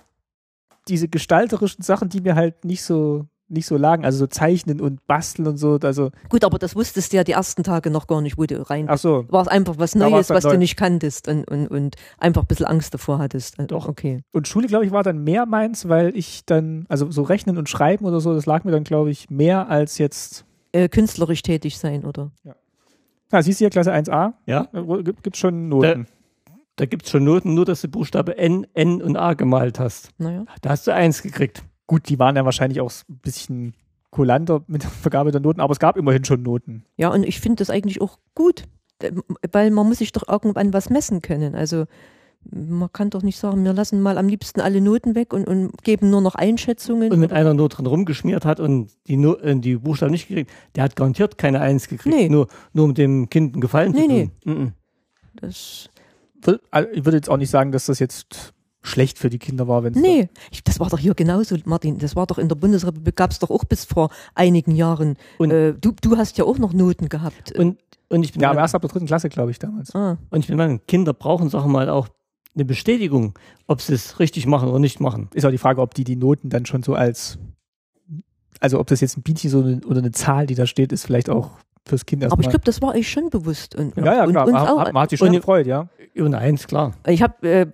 diese 0.89 1.09
gestalterischen 1.09 1.83
Sachen, 1.83 2.09
die 2.09 2.21
mir 2.21 2.37
halt 2.37 2.65
nicht 2.65 2.85
so 2.85 3.27
nicht 3.49 3.67
so 3.67 3.77
lagen, 3.77 4.05
also 4.05 4.19
so 4.19 4.27
zeichnen 4.27 4.81
und 4.81 5.07
basteln 5.07 5.47
und 5.47 5.57
so, 5.57 5.79
also 5.83 6.11
Gut, 6.29 6.43
aber 6.45 6.59
das 6.59 6.75
wusstest 6.75 7.13
du 7.13 7.17
ja 7.19 7.25
die 7.25 7.33
ersten 7.33 7.63
Tage 7.63 7.91
noch 7.91 8.07
gar 8.07 8.21
nicht, 8.21 8.37
wo 8.39 8.45
du 8.45 8.69
rein 8.69 8.87
ach 8.89 8.99
so, 8.99 9.25
war 9.29 9.43
es 9.43 9.49
einfach 9.49 9.75
was 9.79 9.93
Da 9.93 10.09
Neues, 10.11 10.31
was 10.31 10.45
neu. 10.45 10.53
du 10.53 10.59
nicht 10.59 10.77
kanntest 10.77 11.29
und, 11.29 11.45
und, 11.49 11.69
und 11.69 11.97
einfach 12.19 12.43
ein 12.43 12.47
bisschen 12.49 12.67
Angst 12.67 12.93
davor 12.95 13.19
hattest. 13.19 13.59
Äh, 13.59 13.67
Doch. 13.67 13.89
Okay. 13.89 14.23
und 14.33 14.49
Schule, 14.49 14.67
glaube 14.67 14.85
ich, 14.85 14.91
war 14.91 15.03
dann 15.03 15.23
mehr 15.23 15.47
meins, 15.47 15.89
weil 15.89 16.17
ich 16.17 16.45
dann, 16.45 16.87
also 16.89 17.11
so 17.11 17.23
rechnen 17.23 17.57
und 17.59 17.69
schreiben 17.69 18.05
oder 18.05 18.21
so, 18.21 18.35
das 18.35 18.47
lag 18.47 18.65
mir 18.65 18.73
dann, 18.73 18.85
glaube 18.85 19.11
ich, 19.11 19.31
mehr 19.31 19.69
als 19.69 19.99
jetzt, 19.99 20.45
Äh, 20.73 20.89
künstlerisch 20.89 21.43
tätig 21.43 21.79
sein, 21.79 22.05
oder? 22.05 22.33
ah, 23.31 23.43
siehst 23.43 23.61
du 23.61 23.65
hier, 23.65 23.71
Klasse 23.71 23.93
1a, 23.93 24.35
Ja, 24.47 24.69
äh, 24.73 25.03
gibt, 25.03 25.23
gibt 25.23 25.37
schon 25.37 25.69
Noten. 25.69 26.07
da 26.77 26.85
gibt's 26.87 27.11
schon 27.11 27.25
Noten, 27.25 27.55
nur 27.55 27.65
dass 27.65 27.81
du 27.81 27.89
Buchstabe 27.89 28.37
N, 28.39 28.67
N 28.75 29.01
und 29.03 29.17
A 29.17 29.35
gemalt 29.35 29.79
hast. 29.79 30.11
Naja. 30.19 30.45
Da 30.63 30.71
hast 30.71 30.87
du 30.87 30.93
eins 30.93 31.23
gekriegt. 31.23 31.63
Gut, 31.87 32.09
die 32.09 32.19
waren 32.19 32.37
ja 32.37 32.45
wahrscheinlich 32.45 32.81
auch 32.81 32.91
ein 33.09 33.19
bisschen 33.19 33.75
kulanter 34.11 34.63
mit 34.67 34.83
der 34.83 34.91
Vergabe 34.91 35.31
der 35.31 35.41
Noten, 35.41 35.61
aber 35.61 35.73
es 35.73 35.79
gab 35.79 35.97
immerhin 35.97 36.25
schon 36.25 36.43
Noten. 36.43 36.85
Ja, 36.97 37.11
und 37.11 37.23
ich 37.25 37.41
finde 37.41 37.57
das 37.57 37.71
eigentlich 37.71 38.01
auch 38.01 38.19
gut, 38.35 38.65
weil 39.53 39.71
man 39.71 39.87
muss 39.89 39.99
sich 39.99 40.13
doch 40.13 40.27
irgendwann 40.29 40.73
was 40.73 40.91
messen 40.91 41.21
können. 41.23 41.55
Also 41.55 41.85
man 42.49 42.91
kann 42.93 43.11
doch 43.11 43.23
nicht 43.23 43.39
sagen, 43.39 43.65
wir 43.65 43.73
lassen 43.73 44.01
mal 44.01 44.19
am 44.19 44.29
liebsten 44.29 44.61
alle 44.61 44.81
Noten 44.81 45.15
weg 45.17 45.33
und, 45.33 45.47
und 45.49 45.83
geben 45.83 46.11
nur 46.11 46.21
noch 46.21 46.37
Einschätzungen. 46.37 47.11
Und 47.13 47.21
wenn 47.21 47.33
einer 47.33 47.55
nur 47.55 47.69
drin 47.69 47.87
rumgeschmiert 47.87 48.45
hat 48.45 48.61
und 48.61 48.91
die, 49.09 49.17
no 49.17 49.35
äh, 49.37 49.57
die 49.59 49.77
Buchstaben 49.77 50.13
nicht 50.13 50.29
gekriegt, 50.29 50.51
der 50.77 50.85
hat 50.85 50.95
garantiert 50.97 51.39
keine 51.39 51.61
Eins 51.61 51.89
gekriegt. 51.89 52.15
Nee. 52.15 52.29
Nur, 52.29 52.47
nur 52.73 52.85
um 52.85 52.95
dem 52.95 53.29
Kind 53.31 53.55
einen 53.55 53.61
Gefallen 53.61 53.93
Nee, 53.93 54.03
zu 54.03 54.09
nee. 54.09 54.31
tun. 54.45 54.59
Mhm. 54.61 54.73
das, 55.35 55.91
Will- 56.43 56.61
also 56.71 56.89
Ich 56.93 57.05
würde 57.05 57.17
jetzt 57.19 57.29
auch 57.29 57.37
nicht 57.37 57.51
sagen, 57.51 57.73
dass 57.73 57.87
das 57.87 57.99
jetzt 57.99 58.55
schlecht 58.83 59.19
für 59.19 59.31
die 59.31 59.39
Kinder 59.39 59.67
war, 59.67 59.83
wenn 59.83 59.95
es 59.95 60.01
nee, 60.01 60.29
ich, 60.51 60.63
das 60.63 60.79
war 60.79 60.89
doch 60.89 60.99
hier 60.99 61.15
genauso, 61.15 61.57
Martin. 61.65 61.99
Das 61.99 62.15
war 62.15 62.27
doch 62.27 62.39
in 62.39 62.49
der 62.49 62.55
Bundesrepublik, 62.57 63.17
gab 63.17 63.33
es 63.33 63.39
doch 63.41 63.51
auch 63.51 63.65
bis 63.65 63.85
vor 63.85 64.11
einigen 64.35 64.73
Jahren. 64.77 65.17
Und- 65.39 65.51
äh, 65.51 65.75
du, 65.75 65.93
du 66.01 66.17
hast 66.17 66.39
ja 66.39 66.45
auch 66.45 66.59
noch 66.59 66.73
Noten 66.73 67.09
gehabt. 67.09 67.53
Und, 67.59 67.79
und 68.09 68.23
ich 68.23 68.33
bin 68.33 68.43
ja, 68.43 68.51
aber 68.51 68.61
erst 68.61 68.75
ab 68.77 68.83
der 68.83 68.91
dritten 68.91 69.07
Klasse, 69.07 69.29
glaube 69.29 69.51
ich, 69.51 69.59
damals. 69.59 69.95
ah, 69.95 70.19
Und 70.31 70.41
ich 70.41 70.47
bin 70.47 70.57
Meinung, 70.57 70.81
Kinder 70.87 71.13
brauchen, 71.15 71.49
sagen 71.49 71.65
wir 71.67 71.73
mal, 71.73 71.89
auch 71.89 72.09
eine 72.55 72.65
Bestätigung, 72.65 73.35
ob 73.67 73.81
sie 73.83 73.95
es 73.95 74.21
richtig 74.21 74.47
machen 74.47 74.69
oder 74.69 74.79
nicht 74.79 75.01
machen. 75.01 75.29
Ist 75.35 75.45
auch 75.45 75.51
die 75.51 75.59
Frage, 75.59 75.81
ob 75.83 75.93
die 75.95 76.05
die 76.05 76.17
Noten 76.17 76.49
dann 76.49 76.65
schon 76.65 76.83
so 76.85 76.95
als, 76.95 77.39
also 78.61 78.79
ob 78.81 78.87
das 78.87 79.01
jetzt 79.01 79.17
ein 79.19 79.23
Bietchen 79.23 79.51
so 79.51 79.61
eine, 79.63 79.81
oder 79.87 79.99
eine 79.99 80.13
Zahl, 80.13 80.47
die 80.47 80.55
da 80.55 80.67
steht, 80.67 80.93
ist 80.93 81.05
vielleicht 81.05 81.29
auch 81.29 81.51
fürs 81.87 82.07
Kind 82.07 82.23
aber 82.25 82.31
erstmal. 82.31 82.45
ich 82.45 82.51
glaube, 82.51 82.65
das 82.65 82.83
war 82.83 82.95
euch 82.95 83.11
schon 83.11 83.31
bewusst. 83.31 83.75
Und, 83.75 83.97
ja, 83.97 84.05
ja, 84.15 84.25
und 84.25 84.31
klar, 84.33 84.45
uns 84.47 84.53
man, 84.55 84.67
auch. 84.69 84.79
hat, 84.81 84.93
man 84.93 85.03
hat 85.03 85.11
sich 85.11 85.19
schon 85.19 85.29
Und- 85.29 85.35
gefreut, 85.37 85.67
ja. 85.67 85.89
Und 86.17 86.35
eins, 86.35 86.67
klar. 86.67 86.95
Ich 87.07 87.21
habe 87.23 87.47
äh, 87.47 87.67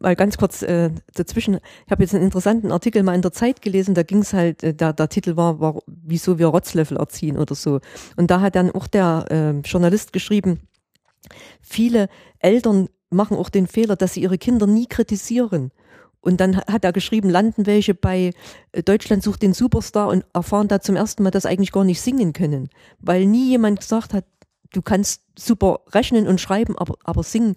mal 0.00 0.16
ganz 0.16 0.36
kurz 0.36 0.62
äh, 0.62 0.90
dazwischen, 1.14 1.58
ich 1.86 1.90
habe 1.90 2.02
jetzt 2.02 2.14
einen 2.14 2.24
interessanten 2.24 2.72
Artikel 2.72 3.02
mal 3.02 3.14
in 3.14 3.22
der 3.22 3.32
Zeit 3.32 3.62
gelesen, 3.62 3.94
da 3.94 4.02
ging 4.02 4.18
es 4.18 4.32
halt, 4.32 4.62
äh, 4.62 4.74
der, 4.74 4.92
der 4.92 5.08
Titel 5.08 5.36
war, 5.36 5.60
war, 5.60 5.80
wieso 5.86 6.38
wir 6.38 6.48
Rotzlöffel 6.48 6.96
erziehen 6.96 7.38
oder 7.38 7.54
so. 7.54 7.80
Und 8.16 8.30
da 8.30 8.40
hat 8.40 8.56
dann 8.56 8.70
auch 8.70 8.86
der 8.86 9.26
äh, 9.30 9.60
Journalist 9.60 10.12
geschrieben, 10.12 10.60
viele 11.60 12.08
Eltern 12.38 12.88
machen 13.10 13.36
auch 13.36 13.48
den 13.48 13.66
Fehler, 13.66 13.96
dass 13.96 14.14
sie 14.14 14.22
ihre 14.22 14.38
Kinder 14.38 14.66
nie 14.66 14.86
kritisieren. 14.86 15.70
Und 16.20 16.40
dann 16.40 16.58
ha- 16.58 16.64
hat 16.70 16.84
er 16.84 16.92
geschrieben, 16.92 17.30
landen 17.30 17.66
welche 17.66 17.94
bei 17.94 18.32
äh, 18.72 18.82
Deutschland 18.82 19.22
sucht 19.22 19.42
den 19.42 19.54
Superstar 19.54 20.08
und 20.08 20.24
erfahren 20.34 20.68
da 20.68 20.80
zum 20.80 20.96
ersten 20.96 21.22
Mal, 21.22 21.30
dass 21.30 21.46
eigentlich 21.46 21.72
gar 21.72 21.84
nicht 21.84 22.00
singen 22.00 22.32
können. 22.32 22.68
Weil 22.98 23.26
nie 23.26 23.48
jemand 23.48 23.80
gesagt 23.80 24.12
hat, 24.12 24.24
du 24.72 24.82
kannst 24.82 25.22
super 25.36 25.80
rechnen 25.88 26.28
und 26.28 26.40
schreiben, 26.40 26.76
aber, 26.78 26.96
aber 27.04 27.22
singen 27.22 27.56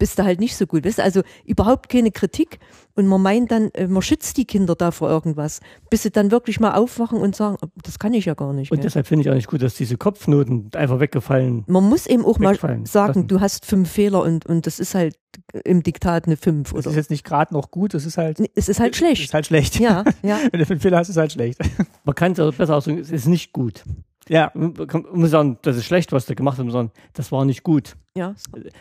bist 0.00 0.18
du 0.18 0.24
halt 0.24 0.40
nicht 0.40 0.56
so 0.56 0.66
gut. 0.66 0.84
Weißt 0.84 0.98
du? 0.98 1.04
Also 1.04 1.22
überhaupt 1.44 1.88
keine 1.88 2.10
Kritik. 2.10 2.58
Und 2.96 3.06
man 3.06 3.22
meint 3.22 3.52
dann, 3.52 3.70
äh, 3.74 3.86
man 3.86 4.02
schützt 4.02 4.36
die 4.36 4.44
Kinder 4.44 4.74
da 4.74 4.90
vor 4.90 5.08
irgendwas, 5.08 5.60
bis 5.90 6.02
sie 6.02 6.10
dann 6.10 6.32
wirklich 6.32 6.58
mal 6.58 6.72
aufwachen 6.72 7.20
und 7.20 7.36
sagen, 7.36 7.56
das 7.84 7.98
kann 8.00 8.12
ich 8.14 8.24
ja 8.24 8.34
gar 8.34 8.52
nicht. 8.52 8.72
Und 8.72 8.78
gell? 8.78 8.82
deshalb 8.84 9.06
finde 9.06 9.22
ich 9.22 9.30
auch 9.30 9.34
nicht 9.34 9.46
gut, 9.46 9.62
dass 9.62 9.74
diese 9.74 9.96
Kopfnoten 9.96 10.70
einfach 10.74 10.98
weggefallen 10.98 11.64
Man 11.68 11.88
muss 11.88 12.06
eben 12.06 12.24
auch 12.24 12.38
mal 12.38 12.56
sagen, 12.56 12.84
lassen. 12.84 13.28
du 13.28 13.40
hast 13.40 13.64
fünf 13.66 13.90
Fehler 13.90 14.22
und, 14.22 14.46
und 14.46 14.66
das 14.66 14.80
ist 14.80 14.94
halt 14.94 15.16
im 15.64 15.82
Diktat 15.82 16.26
eine 16.26 16.36
fünf. 16.36 16.72
Das 16.72 16.80
Oder? 16.80 16.90
ist 16.90 16.96
jetzt 16.96 17.10
nicht 17.10 17.24
gerade 17.24 17.54
noch 17.54 17.70
gut, 17.70 17.94
das 17.94 18.06
ist 18.06 18.16
halt, 18.18 18.40
es 18.54 18.68
ist 18.68 18.80
halt 18.80 18.92
ist 18.92 18.98
schlecht. 18.98 19.32
halt 19.32 19.46
schlecht. 19.46 19.78
Ja, 19.78 20.04
ja. 20.22 20.38
Wenn 20.50 20.60
du 20.60 20.66
fünf 20.66 20.82
Fehler 20.82 20.98
hast, 20.98 21.10
ist 21.10 21.16
halt 21.16 21.32
schlecht. 21.32 21.60
Man 22.04 22.14
kann 22.14 22.32
es 22.32 22.40
also 22.40 22.56
besser 22.56 22.76
ausdrücken, 22.76 22.98
es 23.00 23.10
ist 23.10 23.26
nicht 23.26 23.52
gut. 23.52 23.84
Ja, 24.28 24.50
Man 24.54 24.74
muss 25.12 25.30
sagen, 25.30 25.58
das 25.62 25.76
ist 25.76 25.84
schlecht, 25.84 26.12
was 26.12 26.26
der 26.26 26.36
gemacht 26.36 26.58
hat, 26.58 26.66
sondern 26.66 26.90
das 27.14 27.30
war 27.32 27.44
nicht 27.44 27.62
gut. 27.62 27.96
Ja. 28.16 28.34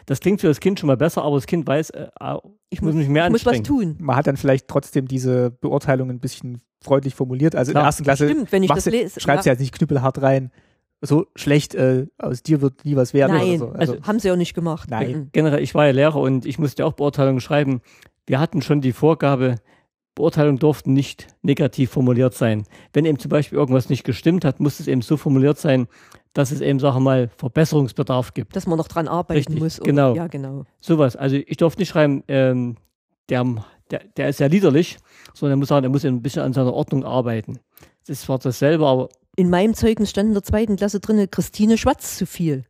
Das 0.05 0.19
klingt 0.19 0.41
für 0.41 0.47
das 0.47 0.59
Kind 0.59 0.79
schon 0.79 0.87
mal 0.87 0.97
besser, 0.97 1.23
aber 1.23 1.35
das 1.37 1.45
Kind 1.45 1.67
weiß, 1.67 1.91
äh, 1.91 2.07
ah, 2.19 2.39
ich 2.69 2.81
muss 2.81 2.93
mich 2.95 3.07
mehr 3.09 3.25
Ich 3.25 3.31
muss 3.31 3.45
was 3.45 3.57
anstrengen. 3.57 3.97
tun. 3.97 4.05
man 4.05 4.15
hat 4.15 4.27
dann 4.27 4.37
vielleicht 4.37 4.67
trotzdem 4.67 5.07
diese 5.07 5.51
Beurteilung 5.51 6.09
ein 6.09 6.19
bisschen 6.19 6.61
freundlich 6.81 7.15
formuliert. 7.15 7.55
Also 7.55 7.71
in 7.71 7.73
der 7.75 7.81
Klar, 7.81 7.87
ersten 7.89 8.03
Klasse 8.03 8.29
Stimmt, 8.29 8.51
wenn 8.51 8.63
ich 8.63 8.71
das 8.71 8.85
lese. 8.85 9.19
schreibst 9.19 9.45
du 9.45 9.49
ja, 9.49 9.53
jetzt 9.53 9.59
nicht 9.59 9.73
knüppelhart 9.73 10.21
rein, 10.21 10.51
so 11.01 11.27
schlecht, 11.35 11.75
äh, 11.75 12.07
aus 12.17 12.43
dir 12.43 12.61
wird 12.61 12.83
nie 12.85 12.95
was 12.95 13.13
werden 13.13 13.37
Nein, 13.37 13.61
oder 13.61 13.71
so. 13.71 13.77
Also, 13.77 14.01
haben 14.03 14.19
sie 14.19 14.31
auch 14.31 14.35
nicht 14.35 14.53
gemacht. 14.53 14.89
Nein. 14.89 15.11
Mhm. 15.11 15.29
Generell, 15.31 15.61
ich 15.63 15.73
war 15.75 15.85
ja 15.85 15.91
Lehrer 15.91 16.17
und 16.17 16.45
ich 16.45 16.59
musste 16.59 16.85
auch 16.85 16.93
Beurteilungen 16.93 17.39
schreiben. 17.39 17.81
Wir 18.27 18.39
hatten 18.39 18.61
schon 18.61 18.81
die 18.81 18.91
Vorgabe, 18.91 19.55
Beurteilungen 20.15 20.59
durften 20.59 20.93
nicht 20.93 21.27
negativ 21.41 21.91
formuliert 21.91 22.33
sein. 22.33 22.65
Wenn 22.93 23.05
eben 23.05 23.19
zum 23.19 23.29
Beispiel 23.29 23.57
irgendwas 23.57 23.89
nicht 23.89 24.03
gestimmt 24.03 24.43
hat, 24.43 24.59
musste 24.59 24.83
es 24.83 24.87
eben 24.87 25.01
so 25.01 25.17
formuliert 25.17 25.57
sein, 25.57 25.87
dass 26.33 26.51
es 26.51 26.61
eben, 26.61 26.79
sagen 26.79 26.97
wir 26.97 27.01
mal, 27.01 27.29
Verbesserungsbedarf 27.37 28.33
gibt. 28.33 28.55
Dass 28.55 28.67
man 28.67 28.77
noch 28.77 28.87
dran 28.87 29.07
arbeiten 29.07 29.37
Richtig, 29.37 29.59
muss. 29.59 29.79
genau. 29.79 30.15
Ja, 30.15 30.27
genau. 30.27 30.65
Sowas. 30.79 31.15
Also 31.15 31.37
ich 31.37 31.57
durfte 31.57 31.81
nicht 31.81 31.89
schreiben, 31.89 32.23
ähm, 32.27 32.77
der, 33.29 33.45
der, 33.91 34.01
der 34.17 34.29
ist 34.29 34.39
ja 34.39 34.47
liederlich, 34.47 34.97
sondern 35.33 35.57
er 35.57 35.59
muss 35.59 35.69
sagen, 35.69 35.85
er 35.85 35.89
muss 35.89 36.05
ein 36.05 36.21
bisschen 36.21 36.43
an 36.43 36.53
seiner 36.53 36.73
Ordnung 36.73 37.05
arbeiten. 37.05 37.59
Das 38.01 38.09
ist 38.09 38.21
zwar 38.23 38.39
dasselbe, 38.39 38.85
aber 38.85 39.09
In 39.35 39.49
meinem 39.49 39.73
Zeugnis 39.73 40.09
stand 40.09 40.29
in 40.29 40.33
der 40.33 40.43
zweiten 40.43 40.75
Klasse 40.75 40.99
drinne, 40.99 41.27
Christine 41.27 41.77
schwatzt 41.77 42.17
zu 42.17 42.25
viel. 42.25 42.65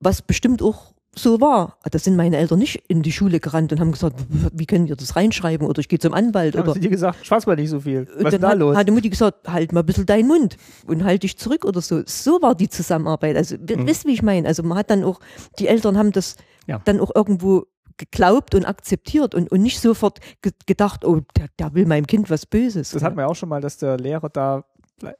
Was 0.00 0.22
bestimmt 0.22 0.62
auch 0.62 0.92
so 1.18 1.40
war. 1.40 1.76
Da 1.90 1.98
sind 1.98 2.16
meine 2.16 2.36
Eltern 2.36 2.58
nicht 2.58 2.84
in 2.88 3.02
die 3.02 3.12
Schule 3.12 3.40
gerannt 3.40 3.72
und 3.72 3.80
haben 3.80 3.92
gesagt, 3.92 4.16
wie 4.52 4.66
können 4.66 4.88
wir 4.88 4.96
das 4.96 5.16
reinschreiben 5.16 5.66
oder 5.66 5.80
ich 5.80 5.88
gehe 5.88 5.98
zum 5.98 6.14
Anwalt 6.14 6.56
haben 6.56 6.62
oder 6.64 6.74
sie 6.74 6.80
dir 6.80 6.90
gesagt, 6.90 7.26
schwarz 7.26 7.46
mal 7.46 7.56
nicht 7.56 7.70
so 7.70 7.80
viel. 7.80 8.00
Und 8.00 8.24
Was 8.24 8.32
ist 8.32 8.32
dann 8.34 8.40
da 8.40 8.48
hat, 8.50 8.58
los? 8.58 8.76
hat 8.76 8.88
die 8.88 8.92
Mutti 8.92 9.10
gesagt, 9.10 9.48
halt 9.48 9.72
mal 9.72 9.80
ein 9.80 9.86
bisschen 9.86 10.06
deinen 10.06 10.28
Mund 10.28 10.56
und 10.86 11.04
halt 11.04 11.22
dich 11.22 11.36
zurück 11.36 11.64
oder 11.64 11.80
so. 11.80 12.02
So 12.06 12.40
war 12.40 12.54
die 12.54 12.68
Zusammenarbeit. 12.68 13.36
Also, 13.36 13.56
mhm. 13.56 13.86
wisst 13.86 14.06
wie 14.06 14.12
ich 14.12 14.22
meine? 14.22 14.48
Also, 14.48 14.62
man 14.62 14.78
hat 14.78 14.90
dann 14.90 15.04
auch, 15.04 15.20
die 15.58 15.68
Eltern 15.68 15.98
haben 15.98 16.12
das 16.12 16.36
Ja. 16.66 16.80
dann 16.84 17.00
auch 17.00 17.10
irgendwo 17.14 17.64
geglaubt 17.98 18.54
und 18.54 18.64
akzeptiert 18.64 19.34
und, 19.34 19.50
und 19.50 19.60
nicht 19.60 19.80
sofort 19.80 20.20
ge 20.40 20.52
gedacht, 20.66 21.04
oh, 21.04 21.20
der, 21.36 21.48
der 21.58 21.74
will 21.74 21.84
meinem 21.84 22.06
Kind 22.06 22.30
was 22.30 22.46
Böses. 22.46 22.90
Das 22.90 23.02
hat 23.02 23.16
man 23.16 23.24
ja 23.24 23.28
auch 23.30 23.34
schon 23.34 23.48
mal, 23.48 23.60
dass 23.60 23.76
der 23.76 23.98
Lehrer 23.98 24.28
da 24.28 24.64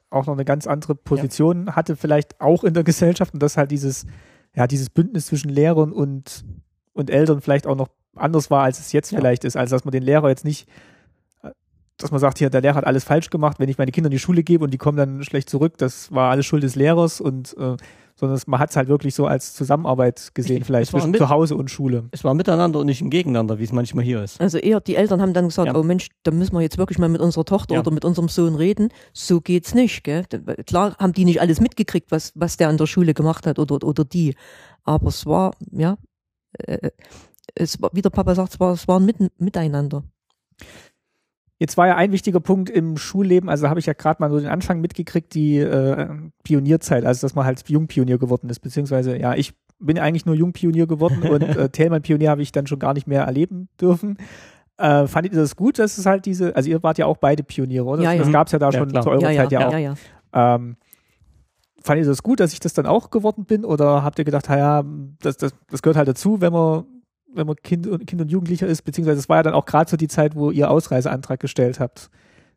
auch 0.09 0.25
noch 0.25 0.33
eine 0.33 0.45
ganz 0.45 0.67
andere 0.67 0.95
Position 0.95 1.75
hatte, 1.75 1.95
vielleicht 1.95 2.39
auch 2.41 2.63
in 2.63 2.73
der 2.73 2.83
Gesellschaft 2.83 3.33
und 3.33 3.41
dass 3.41 3.57
halt 3.57 3.71
dieses, 3.71 4.05
ja, 4.55 4.67
dieses 4.67 4.89
Bündnis 4.89 5.27
zwischen 5.27 5.49
Lehrern 5.49 5.91
und, 5.91 6.43
und 6.93 7.09
Eltern 7.09 7.41
vielleicht 7.41 7.67
auch 7.67 7.75
noch 7.75 7.89
anders 8.15 8.49
war, 8.51 8.63
als 8.63 8.79
es 8.79 8.91
jetzt 8.91 9.11
Ja. 9.11 9.17
vielleicht 9.19 9.43
ist. 9.45 9.55
Also, 9.55 9.75
dass 9.75 9.85
man 9.85 9.91
den 9.91 10.03
Lehrer 10.03 10.29
jetzt 10.29 10.45
nicht, 10.45 10.67
dass 11.97 12.11
man 12.11 12.19
sagt, 12.19 12.37
hier, 12.37 12.49
der 12.49 12.61
Lehrer 12.61 12.75
hat 12.75 12.85
alles 12.87 13.03
falsch 13.03 13.29
gemacht, 13.29 13.59
wenn 13.59 13.69
ich 13.69 13.77
meine 13.77 13.91
Kinder 13.91 14.07
in 14.07 14.11
die 14.11 14.19
Schule 14.19 14.43
gebe 14.43 14.63
und 14.63 14.71
die 14.71 14.77
kommen 14.77 14.97
dann 14.97 15.23
schlecht 15.23 15.49
zurück, 15.49 15.77
das 15.77 16.11
war 16.13 16.31
alles 16.31 16.45
Schuld 16.45 16.63
des 16.63 16.75
Lehrers 16.75 17.19
und, 17.21 17.55
äh, 17.57 17.75
sondern 18.19 18.39
man 18.47 18.59
hat 18.59 18.69
es 18.71 18.75
halt 18.75 18.89
wirklich 18.89 19.15
so 19.15 19.25
als 19.27 19.53
Zusammenarbeit 19.53 20.31
gesehen, 20.33 20.63
vielleicht 20.65 20.91
zwischen 20.91 21.11
mit- 21.11 21.19
zu 21.19 21.29
Hause 21.29 21.55
und 21.55 21.71
Schule. 21.71 22.09
es 22.11 22.23
war 22.23 22.33
miteinander 22.33 22.79
und 22.79 22.85
nicht 22.87 23.01
im 23.01 23.09
Gegeneinander, 23.09 23.59
wie 23.59 23.63
es 23.63 23.71
manchmal 23.71 24.03
hier 24.03 24.21
ist. 24.23 24.41
Also 24.41 24.57
eher, 24.57 24.81
die 24.81 24.95
Eltern 24.95 25.21
haben 25.21 25.33
dann 25.33 25.45
gesagt, 25.45 25.67
Ja. 25.67 25.75
oh 25.75 25.83
Mensch, 25.83 26.09
da 26.23 26.31
müssen 26.31 26.53
wir 26.53 26.61
jetzt 26.61 26.77
wirklich 26.77 26.97
mal 26.99 27.07
mit 27.09 27.21
unserer 27.21 27.45
Tochter 27.45 27.75
Ja. 27.75 27.79
oder 27.79 27.91
mit 27.91 28.03
unserem 28.03 28.27
Sohn 28.27 28.55
reden. 28.55 28.89
So 29.13 29.39
geht's 29.39 29.73
nicht, 29.73 30.03
gell? 30.03 30.25
Da- 30.29 30.39
Klar 30.63 30.95
haben 30.99 31.13
die 31.13 31.23
nicht 31.25 31.39
alles 31.41 31.61
mitgekriegt, 31.61 32.11
was, 32.11 32.33
was 32.35 32.57
der 32.57 32.67
an 32.69 32.77
der 32.77 32.87
Schule 32.87 33.13
gemacht 33.13 33.47
hat 33.47 33.57
oder, 33.59 33.81
oder 33.87 34.03
die. 34.03 34.35
Aber 34.83 35.07
es 35.07 35.25
war, 35.25 35.53
ja, 35.71 35.97
äh, 36.57 36.89
es 37.55 37.81
war, 37.81 37.89
wie 37.93 38.01
der 38.01 38.09
Papa 38.09 38.35
sagt, 38.35 38.53
es 38.53 38.59
war, 38.59 38.73
es 38.73 38.87
war 38.87 38.99
ein 38.99 39.29
Miteinander. 39.37 40.03
Jetzt 41.59 41.75
war 41.75 41.87
ja 41.87 41.95
ein 41.97 42.13
wichtiger 42.13 42.39
Punkt 42.39 42.69
im 42.69 42.95
Schulleben, 42.95 43.49
also 43.49 43.67
habe 43.67 43.81
ich 43.81 43.85
ja 43.85 43.91
gerade 43.91 44.21
mal 44.21 44.29
so 44.31 44.39
den 44.39 44.47
Anfang 44.47 44.79
mitgekriegt, 44.79 45.33
die 45.33 45.57
äh, 45.57 46.07
Pionierzeit, 46.43 47.05
also 47.05 47.25
dass 47.25 47.35
man 47.35 47.45
halt 47.45 47.67
Jungpionier 47.67 48.17
geworden 48.17 48.49
ist, 48.49 48.59
beziehungsweise 48.59 49.17
ja, 49.17 49.35
ich 49.35 49.53
bin 49.77 49.99
eigentlich 49.99 50.25
nur 50.25 50.35
Jungpionier 50.35 50.87
geworden 50.87 51.21
und 51.23 51.41
äh, 51.57 51.69
Thälmann-Pionier 51.69 52.29
habe 52.29 52.41
ich 52.41 52.53
dann 52.53 52.65
schon 52.65 52.79
gar 52.79 52.93
nicht 52.93 53.07
mehr 53.07 53.23
erleben 53.23 53.67
dürfen. 53.79 54.17
Äh, 54.77 55.07
fandet 55.07 55.33
ihr 55.33 55.39
das 55.39 55.57
gut, 55.57 55.79
dass 55.79 55.97
es 55.97 56.05
halt 56.05 56.25
diese, 56.25 56.55
also 56.55 56.69
ihr 56.69 56.81
wart 56.81 56.97
ja 56.97 57.05
auch 57.05 57.17
beide 57.17 57.43
Pioniere, 57.43 57.83
oder? 57.83 58.03
Ja, 58.03 58.13
ja. 58.13 58.19
Das 58.19 58.31
gab 58.31 58.47
es 58.47 58.53
ja 58.53 58.59
da 58.59 58.69
Ja, 58.69 58.79
schon 58.79 58.89
klar. 58.89 59.03
zu 59.03 59.09
eurer 59.09 59.29
ja, 59.29 59.43
Zeit 59.43 59.51
ja, 59.51 59.59
ja, 59.59 59.67
auch. 59.67 59.73
ja, 59.73 59.77
ja. 59.79 60.55
Ähm, 60.55 60.77
fandet 61.81 62.05
ihr 62.05 62.09
das 62.09 62.23
gut, 62.23 62.39
dass 62.39 62.53
ich 62.53 62.61
das 62.61 62.73
dann 62.73 62.85
auch 62.85 63.09
geworden 63.09 63.43
bin 63.43 63.65
oder 63.65 64.01
habt 64.03 64.17
ihr 64.19 64.23
gedacht, 64.25 64.47
ja, 64.47 64.83
das, 65.21 65.35
das, 65.35 65.53
das 65.69 65.81
gehört 65.81 65.97
halt 65.97 66.07
dazu, 66.07 66.39
wenn 66.39 66.53
man 66.53 66.85
wenn 67.33 67.47
man 67.47 67.55
Kind 67.57 67.87
und, 67.87 68.05
kind 68.07 68.21
und 68.21 68.31
Jugendlicher 68.31 68.67
ist, 68.67 68.83
beziehungsweise 68.83 69.19
es 69.19 69.29
war 69.29 69.37
ja 69.37 69.43
dann 69.43 69.53
auch 69.53 69.65
gerade 69.65 69.89
so 69.89 69.97
die 69.97 70.07
Zeit, 70.07 70.35
wo 70.35 70.51
ihr 70.51 70.69
Ausreiseantrag 70.71 71.39
gestellt 71.39 71.79
habt. 71.79 72.09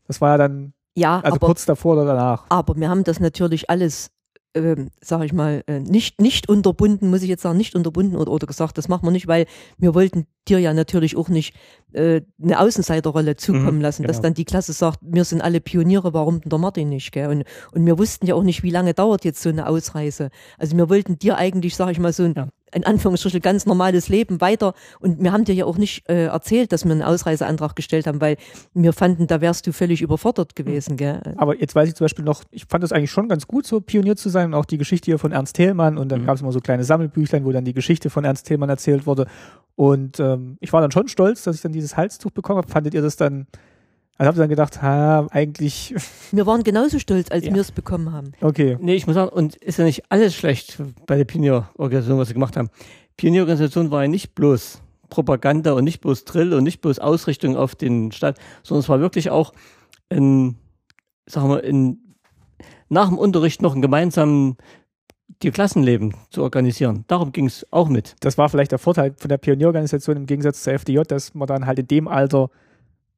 Das 0.07 0.21
war 0.21 0.31
ja 0.33 0.39
dann 0.39 0.73
Ja, 0.97 1.21
also 1.21 1.37
aber, 1.37 1.47
kurz 1.47 1.65
davor 1.67 1.95
oder 1.95 2.05
danach. 2.07 2.45
aber 2.49 2.77
wir 2.77 2.89
haben 2.89 3.05
das 3.05 3.21
natürlich 3.21 3.71
alles 3.71 4.11
ähm, 4.55 4.91
sag 5.01 5.25
ich 5.25 5.33
mal, 5.33 5.63
äh, 5.67 5.81
nicht, 5.81 6.21
nicht 6.21 6.47
unterbunden, 6.47 7.09
muss 7.09 7.23
ich 7.23 7.29
jetzt 7.31 7.41
sagen, 7.43 7.57
nicht 7.57 7.75
unterbunden 7.75 8.17
oder, 8.19 8.31
oder 8.31 8.47
gesagt, 8.47 8.77
das 8.77 8.87
machen 8.87 9.07
wir 9.07 9.11
nicht, 9.11 9.27
weil 9.27 9.47
wir 9.79 9.95
wollten 9.95 10.27
dir 10.47 10.59
ja 10.59 10.75
natürlich 10.75 11.17
auch 11.17 11.31
nicht 11.31 11.55
äh, 11.95 12.21
eine 12.43 12.61
Außenseiterrolle 12.61 13.37
zukommen 13.37 13.77
Mhm, 13.79 13.81
lassen, 13.83 14.03
dass 14.03 14.17
genau. 14.19 14.25
dann 14.29 14.35
die 14.35 14.45
Klasse 14.45 14.75
sagt, 14.75 14.99
wir 15.01 15.25
sind 15.25 15.41
alle 15.41 15.63
Pioniere, 15.63 16.13
warum 16.13 16.43
denn 16.43 16.51
der 16.51 16.59
Martin 16.59 16.91
nicht, 16.91 17.13
gell? 17.13 17.29
Und, 17.31 17.45
und 17.73 17.87
wir 17.87 17.99
wussten 17.99 18.27
ja 18.27 18.35
auch 18.35 18.43
nicht, 18.43 18.63
wie 18.63 18.69
lange 18.69 18.93
dauert 18.93 19.25
jetzt 19.25 19.41
so 19.41 19.49
eine 19.49 19.67
Ausreise. 19.67 20.29
Also 20.59 20.77
wir 20.77 20.91
wollten 20.91 21.19
dir 21.19 21.39
eigentlich, 21.39 21.75
sag 21.75 21.91
ich 21.91 21.99
mal, 21.99 22.13
so 22.13 22.25
ein, 22.25 22.35
Ja. 22.37 22.49
In 22.75 22.85
Anführungsstrichen 22.85 23.41
ganz 23.41 23.67
normales 23.67 24.09
Leben 24.09 24.41
weiter. 24.41 24.75
Und 25.01 25.23
wir 25.23 25.33
haben 25.33 25.45
dir 25.45 25.55
ja 25.55 25.65
auch 25.67 25.79
nicht 25.79 26.09
äh, 26.09 26.25
erzählt, 26.27 26.73
dass 26.73 26.85
wir 26.85 26.93
einen 26.93 27.03
Ausreiseantrag 27.03 27.77
gestellt 27.77 28.07
haben, 28.07 28.21
weil 28.21 28.37
wir 28.75 28.93
fanden, 28.93 29.27
da 29.27 29.41
wärst 29.41 29.67
du 29.67 29.73
völlig 29.73 30.03
überfordert 30.03 30.57
gewesen, 30.57 30.97
gell? 30.97 31.21
Aber 31.37 31.57
jetzt 31.59 31.75
weiß 31.75 31.89
ich 31.89 31.95
zum 31.95 32.05
Beispiel 32.05 32.25
noch, 32.25 32.43
ich 32.51 32.65
fand 32.67 32.83
das 32.83 32.93
eigentlich 32.93 33.11
schon 33.11 33.29
ganz 33.29 33.47
gut, 33.47 33.67
so 33.67 33.81
Pionier 33.81 34.17
zu 34.17 34.29
sein 34.29 34.47
und 34.47 34.55
auch 34.55 34.65
die 34.65 34.79
Geschichte 34.79 35.07
hier 35.07 35.19
von 35.19 35.33
Ernst 35.33 35.57
Thälmann 35.57 35.99
und 35.99 36.11
dann 36.11 36.23
Mhm. 36.23 36.27
gab 36.27 36.37
es 36.37 36.41
immer 36.43 36.53
so 36.53 36.61
kleine 36.61 36.85
Sammelbüchlein, 36.85 37.45
wo 37.45 37.53
dann 37.53 37.65
die 37.65 37.75
Geschichte 37.75 38.11
von 38.11 38.25
Ernst 38.25 38.47
Thälmann 38.47 38.69
erzählt 38.71 39.07
wurde. 39.07 39.27
Und 39.75 40.21
ähm, 40.21 40.57
ich 40.61 40.73
war 40.73 40.81
dann 40.81 40.91
schon 40.93 41.09
stolz, 41.09 41.43
dass 41.45 41.57
ich 41.57 41.63
dann 41.63 41.73
dieses 41.73 41.97
Halstuch 41.97 42.31
bekommen 42.31 42.59
habe. 42.59 42.69
Fandet 42.69 42.95
ihr 42.95 43.03
das 43.03 43.17
dann, 43.17 43.47
also 44.19 44.29
habt 44.29 44.37
ihr 44.39 44.43
dann 44.43 44.49
gedacht, 44.51 44.83
ha, 44.83 45.27
eigentlich, 45.31 45.95
Wir 46.33 46.47
waren 46.47 46.63
genauso 46.63 46.99
stolz, 46.99 47.31
als 47.31 47.45
Ja. 47.45 47.55
wir 47.55 47.61
es 47.61 47.73
bekommen 47.73 48.13
haben. 48.13 48.33
okay. 48.41 48.77
Nee, 48.81 48.95
ich 48.95 49.07
muss 49.07 49.15
sagen, 49.15 49.31
und 49.31 49.57
ist 49.57 49.79
ja 49.79 49.85
nicht 49.85 50.05
alles 50.11 50.35
schlecht 50.35 50.79
bei 51.07 51.17
der 51.17 51.25
Pionierorganisation, 51.25 52.19
was 52.19 52.29
sie 52.29 52.35
gemacht 52.35 52.57
haben. 52.57 52.71
Pionierorganisation 53.17 53.91
war 53.91 54.03
ja 54.03 54.09
nicht 54.09 54.35
bloß 54.35 54.81
Propaganda 55.11 55.73
und 55.73 55.85
nicht 55.85 56.01
bloß 56.01 56.25
Drill 56.25 56.55
und 56.55 56.65
nicht 56.65 56.81
bloß 56.81 56.99
Ausrichtung 56.99 57.57
auf 57.57 57.75
den 57.75 58.13
Staat, 58.13 58.39
sondern 58.63 58.81
es 58.81 58.89
war 58.89 59.01
wirklich 59.01 59.31
auch 59.31 59.53
ein, 60.09 60.57
sagen 61.27 61.49
wir, 61.51 61.63
ein, 61.65 61.99
nach 62.89 63.09
dem 63.09 63.19
Unterricht 63.19 63.61
noch 63.63 63.75
ein 63.75 63.83
gemeinsamen 63.83 64.57
die 65.43 65.51
Klassenleben 65.51 66.15
zu 66.31 66.43
organisieren. 66.43 67.05
Darum 67.09 67.33
ging 67.33 67.47
es 67.47 67.67
auch 67.73 67.89
mit. 67.89 68.15
Das 68.21 68.39
war 68.39 68.49
vielleicht 68.49 68.71
der 68.71 68.79
Vorteil 68.79 69.15
von 69.19 69.29
der 69.29 69.39
Pionierorganisation 69.39 70.17
im 70.17 70.27
Gegensatz 70.27 70.63
zur 70.63 70.75
FDJ, 70.75 71.01
dass 71.09 71.35
man 71.35 71.49
dann 71.49 71.67
halt 71.67 71.81
in 71.81 71.89
dem 71.89 72.07
Alter 72.09 72.49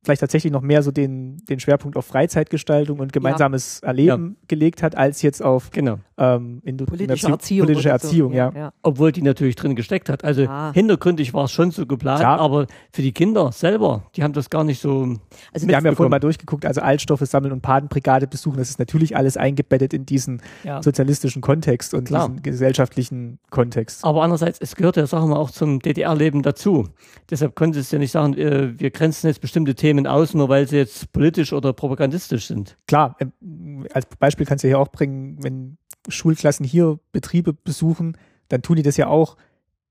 vielleicht 0.04 0.20
tatsächlich 0.20 0.52
noch 0.52 0.60
mehr 0.62 0.82
so 0.82 0.90
den, 0.90 1.38
den 1.48 1.58
Schwerpunkt 1.60 1.96
auf 1.96 2.04
Freizeitgestaltung 2.06 2.98
und 3.00 3.12
gemeinsames 3.12 3.80
Erleben 3.80 4.36
gelegt 4.48 4.82
hat, 4.82 4.96
als 4.96 5.22
jetzt 5.22 5.42
auf 5.42 5.70
Genau. 5.70 5.98
ähm, 6.18 6.60
Politische 6.86 7.28
Erziehung. 7.28 7.66
Politische 7.66 7.88
oder 7.88 7.98
so. 7.98 8.06
Erziehung, 8.06 8.32
ja. 8.32 8.52
ja. 8.54 8.72
Obwohl 8.82 9.10
die 9.12 9.22
natürlich 9.22 9.56
drin 9.56 9.74
gesteckt 9.74 10.08
hat. 10.08 10.22
Also 10.24 10.42
Ja. 10.42 10.72
hintergründig 10.72 11.32
war 11.34 11.44
es 11.44 11.52
schon 11.52 11.70
so 11.70 11.86
geplant, 11.86 12.20
Klar. 12.20 12.38
aber 12.38 12.66
für 12.92 13.02
die 13.02 13.12
Kinder 13.12 13.50
selber, 13.52 14.04
die 14.14 14.22
haben 14.22 14.32
das 14.34 14.50
gar 14.50 14.62
nicht 14.64 14.80
so. 14.80 15.16
Also 15.52 15.66
Wir 15.66 15.76
haben 15.76 15.86
ja 15.86 15.92
vorhin 15.94 16.10
mal 16.10 16.20
durchgeguckt, 16.20 16.66
also 16.66 16.80
Altstoffe 16.82 17.22
sammeln 17.22 17.52
und 17.52 17.62
Patenbrigade 17.62 18.26
besuchen, 18.26 18.58
das 18.58 18.68
ist 18.70 18.78
natürlich 18.78 19.16
alles 19.16 19.36
eingebettet 19.36 19.94
in 19.94 20.04
diesen 20.06 20.42
Ja. 20.64 20.82
sozialistischen 20.82 21.40
Kontext 21.42 21.94
und 21.94 22.04
Klar. 22.08 22.28
diesen 22.28 22.42
gesellschaftlichen 22.42 23.38
Kontext. 23.50 24.04
Aber 24.04 24.22
andererseits, 24.22 24.58
es 24.60 24.76
gehört 24.76 24.96
ja, 24.96 25.06
sagen 25.06 25.28
wir 25.30 25.38
auch 25.38 25.50
zum 25.50 25.80
DDR-Leben 25.80 26.42
dazu. 26.42 26.88
Deshalb 27.30 27.54
konnte 27.54 27.78
es 27.78 27.90
ja 27.90 27.98
nicht 27.98 28.10
sagen, 28.10 28.34
äh, 28.34 28.78
wir 28.78 28.90
grenzen 28.90 29.28
jetzt 29.28 29.40
bestimmte 29.40 29.74
Themen 29.74 29.93
aus, 30.06 30.34
nur 30.34 30.48
weil 30.48 30.66
sie 30.68 30.76
jetzt 30.76 31.12
politisch 31.12 31.52
oder 31.52 31.72
propagandistisch 31.72 32.46
sind. 32.46 32.76
Klar, 32.86 33.16
ähm, 33.20 33.86
als 33.92 34.06
Beispiel 34.18 34.46
kannst 34.46 34.64
du 34.64 34.68
hier 34.68 34.78
auch 34.78 34.88
bringen, 34.88 35.38
wenn 35.42 35.76
Schulklassen 36.08 36.64
hier 36.66 36.98
Betriebe 37.12 37.52
besuchen, 37.52 38.16
dann 38.48 38.62
tun 38.62 38.76
die 38.76 38.82
das 38.82 38.96
ja 38.96 39.06
auch 39.08 39.36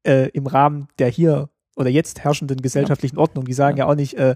äh, 0.06 0.30
im 0.30 0.46
Rahmen 0.48 0.88
der 1.00 1.08
hier 1.10 1.50
oder 1.76 1.90
jetzt 1.90 2.24
herrschenden 2.24 2.62
gesellschaftlichen 2.62 3.18
Ordnung. 3.18 3.46
Die 3.46 3.54
sagen 3.54 3.78
ja, 3.78 3.86
Ja. 3.86 3.92
auch 3.92 3.96
nicht, 3.96 4.14
äh, 4.16 4.36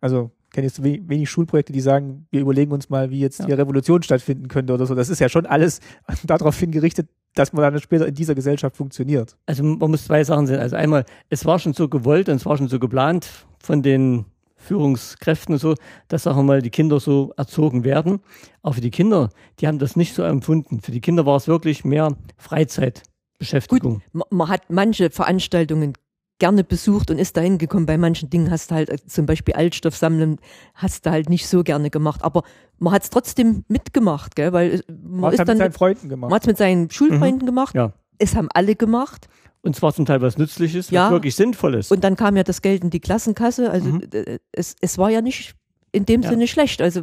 also 0.00 0.30
kenne 0.52 0.66
jetzt 0.66 0.84
we 0.84 0.98
wenig 1.06 1.30
Schulprojekte, 1.30 1.72
die 1.72 1.80
sagen, 1.80 2.26
wir 2.30 2.40
überlegen 2.42 2.72
uns 2.72 2.90
mal, 2.90 3.10
wie 3.10 3.20
jetzt 3.20 3.38
Ja. 3.40 3.46
die 3.46 3.52
Revolution 3.52 4.02
stattfinden 4.02 4.48
könnte 4.48 4.74
oder 4.74 4.84
so. 4.84 4.94
Das 4.94 5.08
ist 5.08 5.18
ja 5.18 5.28
schon 5.30 5.46
alles 5.46 5.80
darauf 6.24 6.58
hingerichtet, 6.58 7.08
dass 7.34 7.54
man 7.54 7.62
dann 7.62 7.80
später 7.80 8.06
in 8.06 8.14
dieser 8.14 8.34
Gesellschaft 8.34 8.76
funktioniert. 8.76 9.38
Also 9.46 9.64
man 9.64 9.90
muss 9.90 10.04
zwei 10.04 10.22
Sachen 10.24 10.46
sehen. 10.46 10.58
Also 10.60 10.76
einmal, 10.76 11.06
es 11.30 11.46
war 11.46 11.58
schon 11.58 11.72
so 11.72 11.88
gewollt 11.88 12.28
und 12.28 12.36
es 12.36 12.44
war 12.44 12.58
schon 12.58 12.68
so 12.68 12.78
geplant 12.78 13.30
von 13.58 13.80
den 13.82 14.26
Führungskräften 14.62 15.54
und 15.54 15.58
so, 15.60 15.74
dass, 16.08 16.22
sagen 16.22 16.38
wir 16.38 16.42
mal, 16.44 16.62
die 16.62 16.70
Kinder 16.70 17.00
so 17.00 17.32
erzogen 17.36 17.84
werden. 17.84 18.20
Aber 18.62 18.74
für 18.74 18.80
die 18.80 18.90
Kinder, 18.90 19.30
die 19.60 19.66
haben 19.66 19.78
das 19.78 19.96
nicht 19.96 20.14
so 20.14 20.22
empfunden. 20.22 20.80
Für 20.80 20.92
die 20.92 21.00
Kinder 21.00 21.26
war 21.26 21.36
es 21.36 21.48
wirklich 21.48 21.84
mehr 21.84 22.16
Freizeitbeschäftigung. 22.38 24.02
man, 24.12 24.24
man 24.30 24.48
hat 24.48 24.62
manche 24.70 25.10
Veranstaltungen 25.10 25.94
gerne 26.38 26.64
besucht 26.64 27.10
und 27.10 27.18
ist 27.18 27.36
dahin 27.36 27.58
gekommen. 27.58 27.86
Bei 27.86 27.96
manchen 27.98 28.28
Dingen 28.30 28.50
hast 28.50 28.70
du 28.70 28.74
halt 28.74 28.90
äh, 28.90 28.96
zum 29.06 29.26
Beispiel 29.26 29.54
Altstoff 29.54 29.96
sammeln, 29.96 30.38
hast 30.74 31.06
du 31.06 31.10
halt 31.10 31.28
nicht 31.30 31.46
so 31.46 31.62
gerne 31.62 31.88
gemacht. 31.90 32.24
Aber 32.24 32.42
man 32.78 32.92
hat 32.92 33.04
es 33.04 33.10
trotzdem 33.10 33.64
mitgemacht, 33.68 34.34
gell? 34.34 34.52
weil 34.52 34.70
es- 34.72 34.84
man, 34.88 35.20
Man 35.20 35.24
hat 35.26 35.34
ist 35.34 35.38
dann 35.40 35.48
mit 35.48 35.58
seinen 35.58 35.72
Freunden 35.72 36.00
man 36.08 36.10
gemacht. 36.10 36.32
hat's 36.32 36.46
mit 36.46 36.58
seinen 36.58 36.90
Schulfreunden 36.90 37.46
gemacht. 37.46 37.74
Ja. 37.76 37.92
Es 38.18 38.34
haben 38.34 38.48
alle 38.54 38.74
gemacht. 38.74 39.28
Und 39.62 39.76
zwar 39.76 39.94
zum 39.94 40.04
Teil 40.06 40.20
was 40.20 40.36
Nützliches, 40.38 40.86
was 40.88 40.92
Ja. 40.92 41.10
wirklich 41.10 41.36
Sinnvolles. 41.36 41.90
Und 41.92 42.02
dann 42.04 42.16
kam 42.16 42.36
ja 42.36 42.42
das 42.42 42.62
Geld 42.62 42.82
in 42.82 42.90
die 42.90 43.00
Klassenkasse. 43.00 43.70
Also 43.70 43.88
Mhm. 43.90 44.02
äh, 44.12 44.38
es, 44.52 44.74
es 44.80 44.98
war 44.98 45.10
ja 45.10 45.20
nicht 45.20 45.54
in 45.92 46.04
dem 46.04 46.22
Ja. 46.22 46.30
Sinne 46.30 46.48
schlecht. 46.48 46.82
Also 46.82 47.02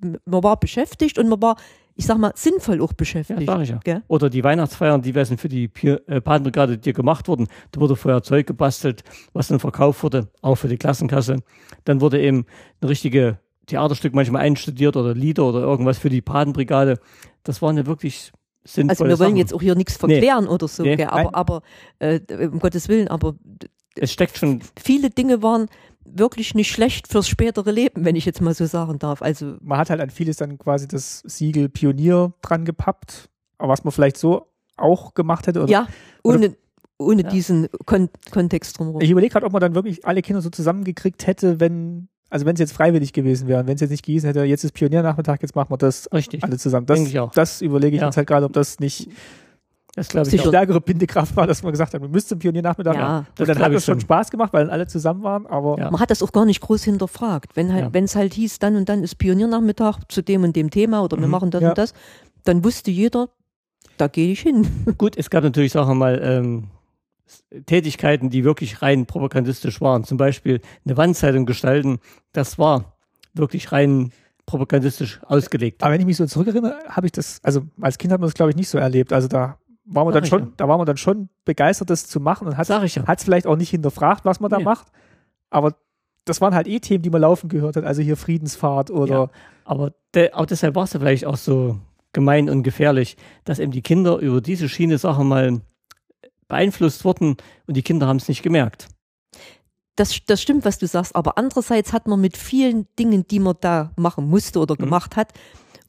man 0.00 0.18
war 0.42 0.58
beschäftigt 0.58 1.18
und 1.18 1.28
man 1.28 1.40
war, 1.42 1.56
ich 1.94 2.06
sag 2.06 2.16
mal, 2.18 2.32
sinnvoll 2.34 2.80
auch 2.80 2.90
ja, 2.90 2.94
beschäftigt. 2.96 3.42
sag 3.46 3.60
ich 3.60 3.68
ja. 3.68 3.80
gell? 3.84 4.02
Oder 4.08 4.30
die 4.30 4.42
Weihnachtsfeiern, 4.42 5.02
die 5.02 5.12
sind 5.24 5.38
für 5.40 5.48
die 5.48 5.64
äh, 5.84 6.20
Patenbrigade 6.20 6.78
dir 6.78 6.92
gemacht 6.94 7.28
wurden. 7.28 7.46
Da 7.72 7.80
wurde 7.80 7.94
vorher 7.96 8.22
Zeug 8.22 8.46
gebastelt, 8.46 9.04
was 9.34 9.48
dann 9.48 9.60
verkauft 9.60 10.02
wurde, 10.02 10.28
auch 10.40 10.56
für 10.56 10.68
die 10.68 10.78
Klassenkasse. 10.78 11.36
Dann 11.84 12.00
wurde 12.00 12.20
eben 12.22 12.46
ein 12.80 12.88
richtige 12.88 13.38
Theaterstück 13.66 14.14
manchmal 14.14 14.42
einstudiert 14.42 14.96
oder 14.96 15.14
Lieder 15.14 15.44
oder 15.44 15.60
irgendwas 15.60 15.98
für 15.98 16.08
die 16.08 16.22
Patenbrigade. 16.22 16.98
Das 17.44 17.60
waren 17.62 17.76
ja 17.76 17.86
wirklich 17.86 18.32
sinnvolle 18.64 18.90
Also 18.90 19.04
wir 19.04 19.18
wollen 19.18 19.30
Sachen. 19.30 19.36
jetzt 19.36 19.54
auch 19.54 19.60
hier 19.62 19.74
nichts 19.74 19.94
Nee. 19.94 19.98
verklären 20.14 20.48
oder 20.48 20.68
so, 20.68 20.82
Nee, 20.82 21.02
aber, 21.04 21.34
aber 21.34 21.62
äh, 21.98 22.20
um 22.46 22.58
Gottes 22.58 22.88
Willen, 22.88 23.08
aber 23.08 23.34
Es 23.96 24.12
steckt 24.12 24.38
schon, 24.38 24.60
viele 24.82 25.10
Dinge 25.10 25.42
waren 25.42 25.66
wirklich 26.04 26.54
nicht 26.54 26.70
schlecht 26.70 27.08
fürs 27.08 27.28
spätere 27.28 27.70
Leben, 27.70 28.04
wenn 28.04 28.16
ich 28.16 28.24
jetzt 28.24 28.40
mal 28.40 28.54
so 28.54 28.66
sagen 28.66 28.98
darf. 28.98 29.22
Also 29.22 29.56
man 29.60 29.78
hat 29.78 29.88
halt 29.90 30.00
an 30.00 30.10
vieles 30.10 30.36
dann 30.36 30.58
quasi 30.58 30.88
das 30.88 31.20
Siegel 31.26 31.68
Pionier 31.68 32.32
dran 32.42 32.64
gepappt, 32.64 33.28
aber 33.58 33.72
was 33.72 33.84
man 33.84 33.92
vielleicht 33.92 34.16
so 34.16 34.46
auch 34.76 35.14
gemacht 35.14 35.46
hätte. 35.46 35.62
Oder 35.62 35.70
ja, 35.70 35.86
ohne, 36.24 36.56
ohne 36.98 37.22
Ja. 37.22 37.28
diesen 37.28 37.68
Kon 37.86 38.08
Kontext 38.32 38.78
drumherum. 38.78 39.00
Ich 39.00 39.10
überlege 39.10 39.32
gerade, 39.32 39.46
ob 39.46 39.52
man 39.52 39.60
dann 39.60 39.74
wirklich 39.76 40.04
alle 40.04 40.22
Kinder 40.22 40.40
so 40.42 40.50
zusammengekriegt 40.50 41.26
hätte, 41.26 41.60
wenn, 41.60 42.08
also 42.32 42.46
wenn 42.46 42.54
es 42.54 42.60
jetzt 42.60 42.72
freiwillig 42.72 43.12
gewesen 43.12 43.46
wäre, 43.46 43.66
wenn 43.66 43.74
es 43.74 43.80
jetzt 43.80 43.90
nicht 43.90 44.04
gehießen 44.04 44.26
hätte, 44.26 44.42
jetzt 44.44 44.64
ist 44.64 44.72
Pioniernachmittag, 44.72 45.38
jetzt 45.42 45.54
machen 45.54 45.70
wir 45.70 45.76
das 45.78 46.08
richtig. 46.12 46.42
alle 46.42 46.56
zusammen. 46.58 46.86
Das, 46.86 46.98
ich 47.00 47.18
auch. 47.18 47.30
das 47.32 47.60
überlege 47.62 47.96
ich 47.96 48.00
Ja. 48.00 48.08
jetzt 48.08 48.16
halt 48.16 48.26
gerade, 48.26 48.46
ob 48.46 48.52
das 48.52 48.80
nicht 48.80 49.08
Das 49.94 50.08
glaube 50.08 50.26
ich 50.28 50.34
die 50.34 50.40
auch. 50.40 50.46
stärkere 50.48 50.80
Bindekraft 50.80 51.36
war, 51.36 51.46
dass 51.46 51.62
man 51.62 51.70
gesagt 51.72 51.92
hat, 51.92 52.00
wir 52.00 52.08
müssten 52.08 52.38
Pioniernachmittag 52.38 52.94
Ja, 52.94 53.00
machen. 53.00 53.26
das 53.34 53.48
Und 53.48 53.54
dann 53.56 53.64
hat 53.64 53.72
es 53.72 53.84
schon. 53.84 54.00
Spaß 54.00 54.30
gemacht, 54.30 54.52
weil 54.54 54.64
dann 54.64 54.72
alle 54.72 54.86
zusammen 54.86 55.22
waren, 55.22 55.46
aber 55.46 55.78
Ja. 55.78 55.90
Man 55.90 56.00
hat 56.00 56.10
das 56.10 56.22
auch 56.22 56.32
gar 56.32 56.46
nicht 56.46 56.62
groß 56.62 56.82
hinterfragt. 56.84 57.54
Wenn 57.54 57.70
halt, 57.72 57.84
Ja. 57.84 57.92
wenn 57.94 58.04
es 58.04 58.16
halt 58.16 58.32
hieß, 58.32 58.58
dann 58.58 58.76
und 58.76 58.88
dann 58.88 59.02
ist 59.02 59.18
Pioniernachmittag 59.18 59.98
zu 60.08 60.22
dem 60.22 60.44
und 60.44 60.56
dem 60.56 60.70
Thema 60.70 61.02
oder 61.04 61.18
wir 61.18 61.26
Mhm. 61.26 61.30
machen 61.30 61.50
das 61.50 61.60
Ja. 61.62 61.68
und 61.68 61.78
das, 61.78 61.92
dann 62.44 62.64
wusste 62.64 62.90
jeder, 62.90 63.28
da 63.98 64.08
gehe 64.08 64.32
ich 64.32 64.40
hin. 64.40 64.66
Gut, 64.96 65.16
es 65.18 65.28
gab 65.28 65.44
natürlich, 65.44 65.72
sagen 65.72 65.88
wir 65.90 65.94
mal, 65.94 66.20
ähm, 66.24 66.64
Tätigkeiten, 67.66 68.30
die 68.30 68.44
wirklich 68.44 68.82
rein 68.82 69.06
propagandistisch 69.06 69.80
waren. 69.80 70.04
Zum 70.04 70.18
Beispiel 70.18 70.60
eine 70.84 70.96
Wandzeitung 70.96 71.46
gestalten, 71.46 71.98
das 72.32 72.58
war 72.58 72.96
wirklich 73.34 73.72
rein 73.72 74.12
propagandistisch 74.46 75.20
ausgelegt. 75.24 75.82
Aber 75.82 75.92
wenn 75.92 76.00
ich 76.00 76.06
mich 76.06 76.16
so 76.16 76.26
zurückerinnere, 76.26 76.76
habe 76.88 77.06
ich 77.06 77.12
das, 77.12 77.40
also 77.42 77.62
als 77.80 77.98
Kind 77.98 78.12
hat 78.12 78.20
man 78.20 78.28
das 78.28 78.34
glaube 78.34 78.50
ich 78.50 78.56
nicht 78.56 78.68
so 78.68 78.78
erlebt. 78.78 79.12
Also 79.12 79.28
da 79.28 79.58
war 79.84 80.04
man 80.04 80.12
Sag 80.12 80.22
dann 80.22 80.28
schon, 80.28 80.40
ja. 80.42 80.52
da 80.56 80.68
war 80.68 80.78
man 80.78 80.86
dann 80.86 80.96
schon 80.96 81.28
begeistert, 81.44 81.90
das 81.90 82.06
zu 82.06 82.20
machen 82.20 82.46
und 82.46 82.56
hat 82.56 82.84
ich 82.84 82.94
ja. 82.96 83.04
es 83.06 83.24
vielleicht 83.24 83.46
auch 83.46 83.56
nicht 83.56 83.70
hinterfragt, 83.70 84.24
was 84.24 84.40
man 84.40 84.50
da 84.50 84.58
Nee. 84.58 84.64
macht. 84.64 84.88
Aber 85.50 85.74
das 86.24 86.40
waren 86.40 86.54
halt 86.54 86.68
eh 86.68 86.80
Themen, 86.80 87.02
die 87.02 87.10
man 87.10 87.20
laufen 87.20 87.48
gehört 87.48 87.76
hat. 87.76 87.84
Also 87.84 88.02
hier 88.02 88.16
Friedensfahrt 88.16 88.90
oder 88.90 89.14
Ja. 89.14 89.30
Aber 89.64 89.92
de, 90.14 90.32
auch 90.32 90.46
deshalb 90.46 90.74
war 90.74 90.84
es 90.84 90.92
ja 90.92 91.00
vielleicht 91.00 91.24
auch 91.24 91.36
so 91.36 91.78
gemein 92.12 92.50
und 92.50 92.62
gefährlich, 92.62 93.16
dass 93.44 93.58
eben 93.58 93.72
die 93.72 93.82
Kinder 93.82 94.18
über 94.18 94.40
diese 94.40 94.68
Schiene 94.68 94.98
Sache 94.98 95.24
mal 95.24 95.60
beeinflusst 96.52 97.04
wurden 97.04 97.36
und 97.66 97.76
die 97.76 97.82
Kinder 97.82 98.06
haben 98.06 98.18
es 98.18 98.28
nicht 98.28 98.42
gemerkt. 98.42 98.88
Das, 99.96 100.18
das 100.26 100.40
stimmt, 100.40 100.64
was 100.64 100.78
du 100.78 100.86
sagst, 100.86 101.14
aber 101.14 101.36
andererseits 101.36 101.92
hat 101.92 102.06
man 102.08 102.20
mit 102.20 102.36
vielen 102.36 102.86
Dingen, 102.98 103.26
die 103.28 103.40
man 103.40 103.56
da 103.60 103.90
machen 103.96 104.28
musste 104.28 104.58
oder 104.60 104.74
Mhm. 104.74 104.84
gemacht 104.84 105.16
hat, 105.16 105.32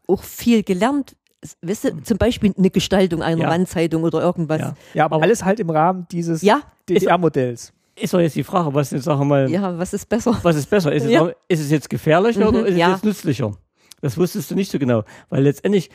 auch 0.08 0.24
viel 0.24 0.64
gelernt. 0.64 1.16
Weißt 1.62 1.84
du, 1.86 2.04
zum 2.04 2.18
Beispiel 2.18 2.54
eine 2.58 2.70
Gestaltung 2.70 3.22
einer 3.22 3.42
Ja. 3.44 3.50
Wandzeitung 3.50 4.04
oder 4.04 4.22
irgendwas. 4.22 4.60
Ja. 4.62 4.76
ja, 4.94 5.06
aber 5.06 5.18
Aber- 5.18 5.24
alles 5.26 5.44
halt 5.46 5.60
im 5.60 5.70
Rahmen 5.70 6.06
dieses 6.12 6.42
Ja, 6.42 6.62
DDR-Modells. 6.90 7.74
Ist 7.96 8.14
doch 8.14 8.20
jetzt 8.20 8.36
die 8.36 8.44
Frage, 8.44 8.74
was 8.74 8.92
jetzt 8.92 9.04
sagen 9.04 9.20
wir 9.22 9.26
mal, 9.26 9.50
ja, 9.52 9.78
was 9.78 9.94
ist 9.94 10.08
besser? 10.10 10.38
was 10.42 10.56
ist 10.56 10.70
besser? 10.70 10.92
Ist, 10.92 11.06
Ja. 11.06 11.28
es, 11.48 11.60
ist 11.60 11.66
es 11.66 11.72
jetzt 11.72 11.90
gefährlicher 11.90 12.42
Mhm, 12.42 12.48
oder 12.58 12.66
ist 12.66 12.78
ja. 12.78 12.88
es 12.88 12.94
jetzt 12.96 13.06
nützlicher? 13.06 13.56
Das 14.02 14.18
wusstest 14.18 14.50
du 14.52 14.56
nicht 14.56 14.72
so 14.72 14.80
genau, 14.80 15.04
weil 15.30 15.44
letztendlich, 15.44 15.90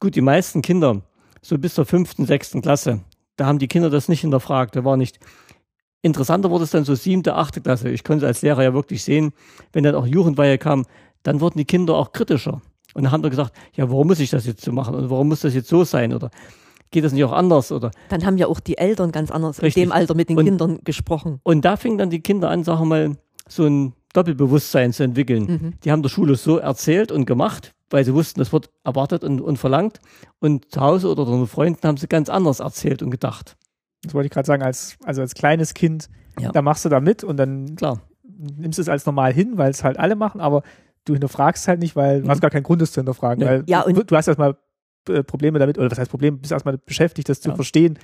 gut, 0.00 0.14
die 0.14 0.20
meisten 0.20 0.60
Kinder, 0.60 1.02
so 1.40 1.56
bis 1.56 1.74
zur 1.74 1.86
fünften, 1.86 2.26
sechsten 2.26 2.60
Klasse, 2.62 3.00
da 3.36 3.46
haben 3.46 3.58
die 3.58 3.68
Kinder 3.68 3.90
das 3.90 4.08
nicht 4.08 4.20
hinterfragt. 4.20 4.76
Da 4.76 4.84
war 4.84 4.96
nicht. 4.96 5.18
Interessanter 6.02 6.50
wurde 6.50 6.64
es 6.64 6.70
dann 6.70 6.84
so 6.84 6.94
siebte, 6.94 7.34
achte 7.34 7.60
Klasse. 7.60 7.90
Ich 7.90 8.04
konnte 8.04 8.26
als 8.26 8.42
Lehrer 8.42 8.62
ja 8.62 8.74
wirklich 8.74 9.02
sehen, 9.04 9.32
wenn 9.72 9.84
dann 9.84 9.94
auch 9.94 10.06
Jugendweihe 10.06 10.56
kam, 10.58 10.86
dann 11.22 11.40
wurden 11.40 11.58
die 11.58 11.64
Kinder 11.66 11.94
auch 11.94 12.12
kritischer. 12.12 12.62
Und 12.94 13.04
dann 13.04 13.12
haben 13.12 13.22
wir 13.22 13.30
gesagt, 13.30 13.52
ja, 13.74 13.88
warum 13.90 14.06
muss 14.08 14.18
ich 14.20 14.30
das 14.30 14.46
jetzt 14.46 14.64
so 14.64 14.72
machen? 14.72 14.94
Und 14.94 15.10
warum 15.10 15.28
muss 15.28 15.40
das 15.40 15.54
jetzt 15.54 15.68
so 15.68 15.84
sein? 15.84 16.14
Oder 16.14 16.30
geht 16.90 17.04
das 17.04 17.12
nicht 17.12 17.22
auch 17.24 17.32
anders? 17.32 17.70
Oder 17.70 17.90
Dann 18.08 18.24
haben 18.24 18.38
ja 18.38 18.46
auch 18.46 18.60
die 18.60 18.78
Eltern 18.78 19.12
ganz 19.12 19.30
anders 19.30 19.60
Richtig. 19.62 19.82
in 19.82 19.88
dem 19.90 19.92
Alter 19.92 20.14
mit 20.14 20.28
den 20.30 20.38
Und- 20.38 20.44
Kindern 20.46 20.78
gesprochen. 20.84 21.38
Und 21.42 21.64
da 21.64 21.76
fingen 21.76 21.98
dann 21.98 22.10
die 22.10 22.20
Kinder 22.20 22.48
an, 22.50 22.64
sagen 22.64 22.80
wir 22.80 22.86
mal, 22.86 23.16
so 23.46 23.66
ein 23.66 23.92
Doppelbewusstsein 24.14 24.92
zu 24.92 25.02
entwickeln. 25.04 25.42
Mhm. 25.44 25.72
Die 25.84 25.92
haben 25.92 26.02
der 26.02 26.08
Schule 26.08 26.34
so 26.36 26.56
erzählt 26.56 27.12
und 27.12 27.26
gemacht, 27.26 27.74
weil 27.90 28.04
sie 28.04 28.14
wussten, 28.14 28.40
das 28.40 28.52
wird 28.52 28.70
erwartet 28.84 29.24
und, 29.24 29.40
und 29.40 29.56
verlangt. 29.58 30.00
Und 30.38 30.70
zu 30.72 30.80
Hause 30.80 31.08
oder 31.10 31.26
unter 31.26 31.46
Freunden 31.46 31.86
haben 31.86 31.96
sie 31.96 32.06
ganz 32.08 32.28
anders 32.28 32.60
erzählt 32.60 33.02
und 33.02 33.10
gedacht. 33.10 33.56
Das 34.02 34.14
wollte 34.14 34.26
ich 34.26 34.32
gerade 34.32 34.46
sagen, 34.46 34.62
als, 34.62 34.96
also 35.04 35.20
als 35.20 35.34
kleines 35.34 35.74
Kind, 35.74 36.08
Ja. 36.38 36.52
da 36.52 36.62
machst 36.62 36.84
du 36.84 36.88
da 36.88 37.00
mit 37.00 37.22
und 37.24 37.36
dann 37.36 37.74
Klar. 37.76 38.00
nimmst 38.56 38.78
du 38.78 38.82
es 38.82 38.88
als 38.88 39.04
normal 39.06 39.32
hin, 39.32 39.58
weil 39.58 39.70
es 39.70 39.84
halt 39.84 39.98
alle 39.98 40.16
machen, 40.16 40.40
aber 40.40 40.62
du 41.04 41.12
hinterfragst 41.14 41.66
halt 41.68 41.80
nicht, 41.80 41.96
weil 41.96 42.22
du 42.22 42.28
hast 42.28 42.40
gar 42.40 42.50
keinen 42.50 42.62
Grund, 42.62 42.80
es 42.82 42.92
zu 42.92 43.00
hinterfragen. 43.00 43.42
Nee. 43.44 43.50
Weil 43.50 43.64
Ja, 43.66 43.82
du, 43.82 43.88
und- 44.00 44.10
du 44.10 44.16
hast 44.16 44.28
erstmal 44.28 44.56
äh, 45.08 45.22
Probleme 45.22 45.58
damit, 45.58 45.78
oder 45.78 45.90
was 45.90 45.98
heißt 45.98 46.10
Problem, 46.10 46.38
bist 46.38 46.52
erstmal 46.52 46.76
beschäftigt, 46.78 47.28
das 47.28 47.40
zu 47.40 47.48
Ja. 47.50 47.54
verstehen 47.54 47.98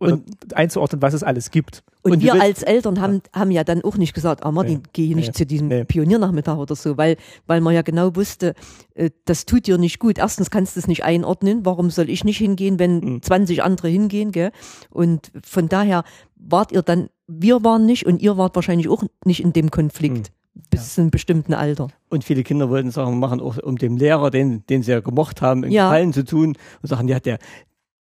und 0.00 0.54
einzuordnen, 0.54 1.00
was 1.02 1.14
es 1.14 1.22
alles 1.22 1.50
gibt. 1.50 1.82
Und, 2.02 2.12
Und 2.12 2.22
wir 2.22 2.32
willst- 2.32 2.44
als 2.44 2.62
Eltern 2.62 3.00
haben, 3.00 3.20
haben 3.34 3.50
ja 3.50 3.62
dann 3.64 3.82
auch 3.84 3.96
nicht 3.98 4.14
gesagt, 4.14 4.44
ah 4.44 4.50
Martin, 4.50 4.78
Nee. 4.78 4.82
geh 4.94 5.14
nicht 5.14 5.28
Nee. 5.28 5.32
zu 5.32 5.46
diesem 5.46 5.68
Nee. 5.68 5.84
Pioniernachmittag 5.84 6.56
oder 6.56 6.74
so, 6.74 6.96
weil, 6.96 7.16
weil 7.46 7.60
man 7.60 7.74
ja 7.74 7.82
genau 7.82 8.16
wusste, 8.16 8.54
äh, 8.94 9.10
das 9.26 9.44
tut 9.46 9.66
dir 9.66 9.76
nicht 9.78 9.98
gut. 9.98 10.18
Erstens 10.18 10.50
kannst 10.50 10.74
du 10.76 10.80
es 10.80 10.88
nicht 10.88 11.04
einordnen, 11.04 11.64
warum 11.66 11.90
soll 11.90 12.08
ich 12.08 12.24
nicht 12.24 12.38
hingehen, 12.38 12.78
wenn 12.78 12.98
Mhm. 13.00 13.22
20 13.22 13.62
andere 13.62 13.88
hingehen, 13.88 14.32
gell? 14.32 14.50
Und 14.88 15.30
von 15.44 15.68
daher 15.68 16.04
wart 16.36 16.72
ihr 16.72 16.82
dann, 16.82 17.10
wir 17.28 17.62
waren 17.62 17.84
nicht 17.86 18.06
und 18.06 18.22
ihr 18.22 18.36
wart 18.38 18.56
wahrscheinlich 18.56 18.88
auch 18.88 19.04
nicht 19.26 19.42
in 19.42 19.52
dem 19.52 19.70
Konflikt 19.70 20.32
bis 20.70 20.94
zu 20.94 21.00
einem 21.02 21.10
bestimmten 21.10 21.54
Alter. 21.54 21.88
Und 22.08 22.24
viele 22.24 22.42
Kinder 22.42 22.70
wollten 22.70 22.90
Sachen 22.90 23.18
machen, 23.18 23.40
auch 23.40 23.58
um 23.58 23.76
dem 23.76 23.96
Lehrer, 23.96 24.30
den, 24.30 24.64
den 24.66 24.82
sie 24.82 24.90
ja 24.92 25.00
gemocht 25.00 25.42
haben, 25.42 25.62
einen 25.64 25.72
Ja. 25.72 25.84
Gefallen 25.88 26.12
zu 26.12 26.24
tun 26.24 26.56
und 26.82 26.88
sagen, 26.88 27.06
ja, 27.08 27.20
der, 27.20 27.38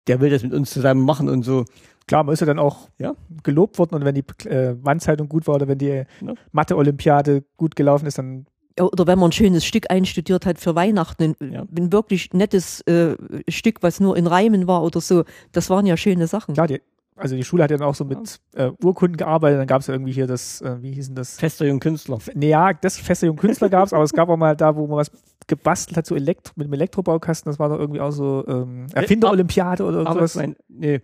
der 0.09 0.19
will 0.19 0.29
das 0.29 0.43
mit 0.43 0.53
uns 0.53 0.71
zusammen 0.71 1.05
machen 1.05 1.29
und 1.29 1.43
so. 1.43 1.63
Klar, 2.07 2.23
man 2.23 2.33
ist 2.33 2.39
ja 2.41 2.47
dann 2.47 2.59
auch 2.59 2.89
Ja. 2.97 3.13
gelobt 3.43 3.77
worden 3.79 3.95
und 3.95 4.03
wenn 4.03 4.15
die 4.15 4.25
äh, 4.49 4.75
Wandzeitung 4.81 5.29
gut 5.29 5.47
war 5.47 5.55
oder 5.55 5.67
wenn 5.67 5.77
die 5.77 6.03
Ja. 6.21 6.33
Mathe-Olympiade 6.51 7.43
gut 7.57 7.75
gelaufen 7.75 8.05
ist, 8.07 8.17
dann 8.17 8.45
Oder 8.79 9.07
wenn 9.07 9.19
man 9.19 9.29
ein 9.29 9.31
schönes 9.33 9.65
Stück 9.65 9.91
einstudiert 9.91 10.45
hat 10.45 10.57
für 10.57 10.73
Weihnachten, 10.75 11.35
ein, 11.39 11.51
Ja. 11.53 11.61
ein 11.77 11.91
wirklich 11.91 12.33
nettes 12.33 12.81
äh, 12.87 13.15
Stück, 13.49 13.77
was 13.83 13.99
nur 13.99 14.15
in 14.17 14.25
Reimen 14.25 14.67
war 14.67 14.83
oder 14.83 15.01
so, 15.01 15.23
das 15.51 15.69
waren 15.69 15.85
ja 15.85 15.97
schöne 15.97 16.27
Sachen. 16.27 16.53
klar, 16.55 16.67
die, 16.67 16.81
also 17.17 17.35
die 17.35 17.43
Schule 17.43 17.63
hat 17.63 17.71
ja 17.71 17.77
dann 17.77 17.87
auch 17.87 17.95
so 17.95 18.05
mit 18.05 18.39
äh, 18.55 18.71
Urkunden 18.81 19.17
gearbeitet, 19.17 19.59
dann 19.59 19.67
gab 19.67 19.81
es 19.81 19.87
ja 19.87 19.93
irgendwie 19.93 20.13
hier 20.13 20.25
das, 20.27 20.61
äh, 20.61 20.81
wie 20.81 20.93
hießen 20.93 21.13
das? 21.13 21.37
Fester 21.37 21.65
Jung 21.65 21.79
Künstler. 21.81 22.17
Nee, 22.33 22.49
ja, 22.51 22.71
das 22.73 22.97
Feste 22.97 23.25
Jung 23.25 23.35
Künstler 23.35 23.67
gab 23.69 23.85
es, 23.87 23.93
aber 23.93 24.03
es 24.03 24.13
gab 24.13 24.29
auch 24.29 24.37
mal 24.37 24.55
da, 24.55 24.73
wo 24.75 24.87
man 24.87 24.97
was 24.97 25.11
gebastelt 25.49 25.97
hat, 25.97 26.05
so 26.05 26.15
Elektro, 26.15 26.53
mit 26.55 26.67
dem 26.67 26.73
Elektrobaukasten, 26.73 27.49
das 27.51 27.59
war 27.59 27.67
doch 27.67 27.77
irgendwie 27.77 27.99
auch 27.99 28.11
so 28.11 28.45
ähm, 28.47 28.87
Erfinder-Olympiade 28.93 29.83
oder 29.83 29.99
Aber 29.99 30.09
irgendwas. 30.11 30.35
mein, 30.35 30.55
nee, 30.69 31.01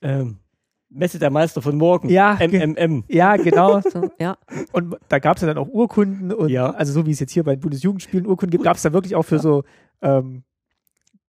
ähm, 0.00 0.38
Messe 0.90 1.18
der 1.18 1.28
Meister 1.28 1.60
von 1.60 1.76
morgen. 1.76 2.08
Ja, 2.08 2.38
MMM. 2.40 3.04
Ja, 3.08 3.36
genau. 3.36 3.80
So, 3.92 4.08
ja. 4.18 4.38
Und 4.72 4.96
da 5.08 5.18
gab 5.18 5.36
es 5.36 5.42
ja 5.42 5.48
dann 5.48 5.58
auch 5.58 5.68
Urkunden 5.68 6.32
und 6.32 6.48
Ja. 6.48 6.70
also 6.70 6.94
so 6.94 7.04
wie 7.04 7.10
es 7.10 7.20
jetzt 7.20 7.32
hier 7.32 7.44
bei 7.44 7.54
den 7.56 7.60
Bundesjugendspielen 7.60 8.26
Urkunden 8.26 8.50
gibt, 8.52 8.64
gab 8.64 8.76
es 8.76 8.82
da 8.82 8.94
wirklich 8.94 9.14
auch 9.14 9.24
für 9.24 9.38
so 9.38 9.64
ähm, 10.00 10.44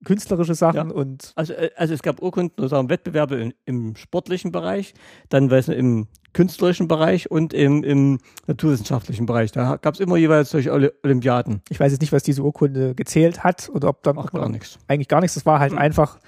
künstlerische 0.05 0.55
Sachen 0.55 0.89
Ja. 0.89 0.95
und 0.95 1.31
Also, 1.35 1.53
äh, 1.53 1.71
also 1.75 1.93
es 1.93 2.01
gab 2.01 2.21
Urkunden 2.21 2.53
oder 2.59 2.69
sagen 2.69 2.89
Wettbewerbe 2.89 3.35
im, 3.35 3.53
im 3.65 3.95
sportlichen 3.95 4.51
Bereich, 4.51 4.93
dann 5.29 5.49
weiß 5.49 5.69
nicht, 5.69 5.77
im 5.79 6.07
künstlerischen 6.33 6.87
Bereich 6.87 7.31
und 7.31 7.53
im, 7.53 7.83
im 7.83 8.19
naturwissenschaftlichen 8.45 9.25
Bereich. 9.25 9.51
Da 9.51 9.77
gab 9.77 9.95
es 9.95 9.99
immer 9.99 10.17
jeweils 10.17 10.51
solche 10.51 10.71
Olympiaden. 11.03 11.61
ich 11.69 11.79
weiß 11.79 11.91
jetzt 11.91 12.01
nicht, 12.01 12.11
was 12.13 12.21
diese 12.23 12.43
Urkunde 12.43 12.93
gezählt 12.93 13.43
hat 13.43 13.69
oder 13.73 13.89
ob 13.89 14.03
dann 14.03 14.17
Ach, 14.19 14.31
gar 14.31 14.49
nichts. 14.49 14.77
eigentlich 14.87 15.07
gar 15.07 15.21
nichts. 15.21 15.33
Das 15.33 15.45
war 15.47 15.59
halt 15.59 15.73
einfach 15.73 16.19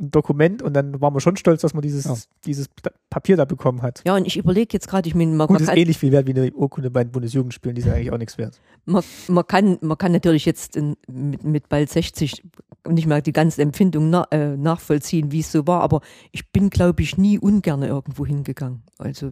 ein 0.00 0.10
Dokument 0.10 0.62
und 0.62 0.74
dann 0.74 1.00
waren 1.00 1.14
wir 1.14 1.20
schon 1.20 1.36
stolz, 1.36 1.62
dass 1.62 1.74
man 1.74 1.82
dieses, 1.82 2.04
Ja. 2.04 2.16
dieses 2.46 2.68
Papier 3.10 3.36
da 3.36 3.44
bekommen 3.44 3.82
hat. 3.82 4.02
ja, 4.06 4.16
und 4.16 4.26
ich 4.26 4.36
überlege 4.36 4.70
jetzt 4.72 4.88
gerade, 4.88 5.08
ich 5.08 5.14
meine, 5.14 5.32
man, 5.32 5.46
Gut, 5.46 5.60
man, 5.60 5.62
ist 5.68 5.76
ähnlich 5.76 5.98
viel 5.98 6.12
wert 6.12 6.26
wie 6.26 6.34
eine 6.34 6.52
Urkunde 6.52 6.90
bei 6.90 7.04
den 7.04 7.12
Bundesjugendspielen, 7.12 7.74
die 7.74 7.82
sind 7.82 7.92
eigentlich 7.92 8.10
auch 8.10 8.18
nichts 8.18 8.38
wert. 8.38 8.60
man, 8.84 9.02
man, 9.28 9.46
kann, 9.46 9.78
man 9.80 9.98
kann 9.98 10.12
natürlich 10.12 10.44
jetzt 10.44 10.76
in, 10.76 10.96
mit, 11.08 11.44
mit 11.44 11.68
bald 11.68 11.90
60 11.90 12.42
nicht 12.88 13.06
mal 13.06 13.22
die 13.22 13.32
ganze 13.32 13.62
Empfindung 13.62 14.10
na, 14.10 14.26
äh, 14.32 14.56
nachvollziehen, 14.56 15.30
wie 15.30 15.40
es 15.40 15.52
so 15.52 15.66
war, 15.68 15.82
aber 15.82 16.00
ich 16.32 16.50
bin, 16.50 16.68
glaube 16.68 17.02
ich, 17.02 17.16
nie 17.16 17.38
ungern 17.38 17.82
irgendwo 17.82 18.26
hingegangen. 18.26 18.82
Also 18.98 19.30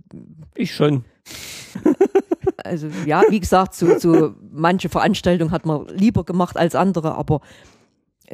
Ich 0.54 0.74
schon. 0.74 1.04
Also 2.62 2.88
ja, 3.06 3.22
wie 3.30 3.40
gesagt, 3.40 3.74
so, 3.74 3.98
so 3.98 4.34
manche 4.52 4.90
Veranstaltungen 4.90 5.50
hat 5.50 5.64
man 5.64 5.86
lieber 5.88 6.24
gemacht 6.24 6.58
als 6.58 6.74
andere, 6.74 7.14
aber 7.14 7.40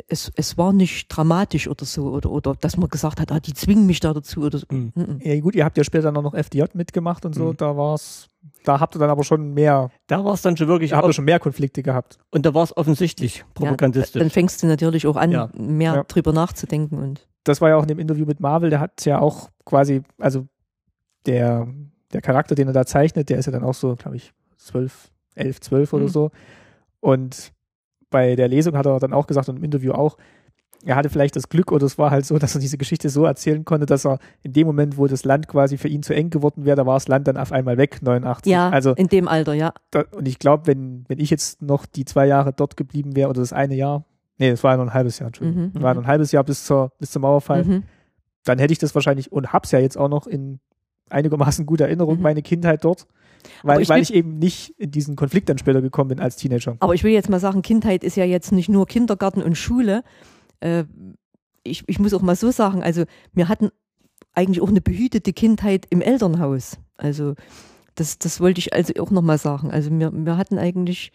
es, 0.08 0.30
es 0.36 0.58
war 0.58 0.72
nicht 0.72 1.08
dramatisch 1.08 1.68
oder 1.68 1.84
so, 1.84 2.10
oder, 2.10 2.30
oder 2.30 2.54
dass 2.60 2.76
man 2.76 2.88
gesagt 2.88 3.18
hat, 3.20 3.32
ah, 3.32 3.40
die 3.40 3.54
zwingen 3.54 3.86
mich 3.86 4.00
da 4.00 4.12
dazu 4.12 4.42
oder 4.42 4.58
so. 4.58 4.66
Mhm. 4.70 4.92
Mhm. 4.94 5.20
Ja 5.22 5.40
gut, 5.40 5.54
ihr 5.54 5.64
habt 5.64 5.78
ja 5.78 5.84
später 5.84 6.12
noch 6.12 6.34
FDJ 6.34 6.64
mitgemacht 6.74 7.24
und 7.24 7.34
so, 7.34 7.46
Mhm. 7.52 7.56
da 7.56 7.76
war's, 7.76 8.28
da 8.64 8.78
habt 8.78 8.94
ihr 8.94 8.98
dann 8.98 9.10
aber 9.10 9.24
schon 9.24 9.54
mehr, 9.54 9.90
Da 10.06 10.24
war 10.24 10.34
es 10.34 10.42
dann 10.42 10.56
schon 10.56 10.68
wirklich, 10.68 10.90
ihr 10.92 10.96
habt 10.98 11.08
ihr 11.08 11.12
schon 11.14 11.24
mehr 11.24 11.38
Konflikte 11.40 11.82
gehabt. 11.82 12.18
und 12.30 12.44
da 12.44 12.52
war 12.54 12.62
es 12.64 12.76
offensichtlich 12.76 13.44
propagandistisch. 13.54 14.20
Dann 14.20 14.30
fängst 14.30 14.62
du 14.62 14.66
natürlich 14.66 15.06
auch 15.06 15.16
an, 15.16 15.32
Ja. 15.32 15.48
mehr 15.56 15.94
Ja. 15.94 16.04
drüber 16.04 16.32
nachzudenken 16.32 16.98
und 16.98 17.26
Das 17.44 17.60
war 17.60 17.68
ja 17.70 17.76
auch 17.76 17.82
in 17.82 17.88
dem 17.88 17.98
Interview 18.00 18.26
mit 18.26 18.40
Marvel, 18.40 18.70
der 18.70 18.80
hat 18.80 19.04
ja 19.06 19.20
auch 19.20 19.50
quasi, 19.64 20.02
also 20.18 20.46
der, 21.26 21.66
der 22.12 22.20
Charakter, 22.20 22.54
den 22.54 22.66
er 22.68 22.72
da 22.74 22.84
zeichnet, 22.86 23.28
der 23.30 23.38
ist 23.38 23.46
ja 23.46 23.52
dann 23.52 23.64
auch 23.64 23.74
so, 23.74 23.94
glaube 23.96 24.16
ich, 24.16 24.32
zwölf, 24.56 25.10
elf, 25.34 25.60
zwölf 25.60 25.92
oder 25.92 26.04
Mhm. 26.04 26.08
so. 26.08 26.30
Und 27.00 27.52
bei 28.16 28.34
der 28.36 28.48
Lesung 28.48 28.76
hat 28.76 28.86
er 28.86 28.98
dann 28.98 29.12
auch 29.12 29.26
gesagt 29.26 29.48
und 29.50 29.56
im 29.58 29.64
Interview 29.64 29.92
auch, 29.92 30.16
er 30.84 30.94
hatte 30.96 31.10
vielleicht 31.10 31.36
das 31.36 31.48
Glück 31.48 31.72
oder 31.72 31.84
es 31.84 31.98
war 31.98 32.10
halt 32.10 32.24
so, 32.24 32.38
dass 32.38 32.54
er 32.54 32.60
diese 32.60 32.78
Geschichte 32.78 33.08
so 33.10 33.24
erzählen 33.24 33.64
konnte, 33.64 33.86
dass 33.86 34.06
er 34.06 34.18
in 34.42 34.52
dem 34.52 34.66
Moment, 34.66 34.96
wo 34.96 35.06
das 35.06 35.24
Land 35.24 35.48
quasi 35.48 35.76
für 35.78 35.88
ihn 35.88 36.02
zu 36.02 36.14
eng 36.14 36.30
geworden 36.30 36.64
wäre, 36.64 36.76
da 36.76 36.86
war 36.86 36.94
das 36.94 37.08
Land 37.08 37.26
dann 37.28 37.36
auf 37.36 37.50
einmal 37.52 37.76
weg, 37.76 37.98
89. 38.02 38.50
ja, 38.52 38.70
Also 38.70 38.92
in 38.94 39.08
dem 39.08 39.26
Alter, 39.28 39.52
ja. 39.54 39.72
da, 39.90 40.04
und 40.12 40.26
ich 40.28 40.38
glaube, 40.38 40.66
wenn, 40.66 41.04
wenn 41.08 41.18
ich 41.18 41.28
jetzt 41.30 41.60
noch 41.60 41.84
die 41.86 42.04
zwei 42.04 42.26
Jahre 42.26 42.52
dort 42.52 42.76
geblieben 42.76 43.16
wäre 43.16 43.28
oder 43.30 43.40
das 43.40 43.52
eine 43.52 43.74
Jahr, 43.74 44.04
nee, 44.38 44.50
das 44.50 44.62
war 44.64 44.72
ja 44.72 44.76
noch 44.76 44.84
ein 44.86 44.94
halbes 44.94 45.18
Jahr, 45.18 45.26
Entschuldigung, 45.28 45.72
Mhm, 45.74 45.82
war 45.82 45.92
mhm. 45.92 46.00
noch 46.00 46.04
ein 46.04 46.08
halbes 46.12 46.30
Jahr 46.32 46.44
bis 46.44 46.64
zur, 46.64 46.92
bis 47.00 47.10
zum 47.10 47.22
Mauerfall, 47.22 47.64
Mhm. 47.64 47.82
dann 48.44 48.58
hätte 48.58 48.72
ich 48.72 48.78
das 48.78 48.94
wahrscheinlich 48.94 49.32
und 49.32 49.52
hab's 49.52 49.72
ja 49.72 49.78
jetzt 49.80 49.98
auch 49.98 50.08
noch 50.08 50.26
in 50.26 50.60
einigermaßen 51.10 51.66
guter 51.66 51.86
Erinnerung, 51.86 52.16
Mhm. 52.18 52.22
meine 52.22 52.42
Kindheit 52.42 52.84
dort, 52.84 53.06
weil, 53.62 53.82
ich 53.82 53.88
weil 53.88 53.96
will- 53.96 54.02
ich 54.02 54.14
eben 54.14 54.38
nicht 54.38 54.74
in 54.78 54.90
diesen 54.90 55.16
Konflikt 55.16 55.48
dann 55.48 55.58
später 55.58 55.82
gekommen 55.82 56.08
bin 56.08 56.20
als 56.20 56.36
Teenager. 56.36 56.76
Aber 56.80 56.94
ich 56.94 57.04
will 57.04 57.12
jetzt 57.12 57.28
mal 57.28 57.40
sagen, 57.40 57.62
Kindheit 57.62 58.04
ist 58.04 58.16
ja 58.16 58.24
jetzt 58.24 58.52
nicht 58.52 58.68
nur 58.68 58.86
Kindergarten 58.86 59.42
und 59.42 59.56
Schule. 59.56 60.02
Äh, 60.60 60.84
ich, 61.62 61.84
ich 61.86 61.98
muss 61.98 62.14
auch 62.14 62.22
mal 62.22 62.36
so 62.36 62.50
sagen, 62.50 62.82
also 62.82 63.04
wir 63.32 63.48
hatten 63.48 63.70
eigentlich 64.34 64.60
auch 64.60 64.68
eine 64.68 64.80
behütete 64.80 65.32
Kindheit 65.32 65.86
im 65.90 66.00
Elternhaus. 66.00 66.78
Also 66.96 67.34
das, 67.96 68.18
das 68.18 68.40
wollte 68.40 68.60
ich 68.60 68.72
also 68.72 68.92
auch 69.02 69.10
nochmal 69.10 69.38
sagen. 69.38 69.70
Also 69.70 69.90
wir, 69.90 70.10
wir 70.12 70.36
hatten 70.36 70.58
eigentlich, 70.58 71.10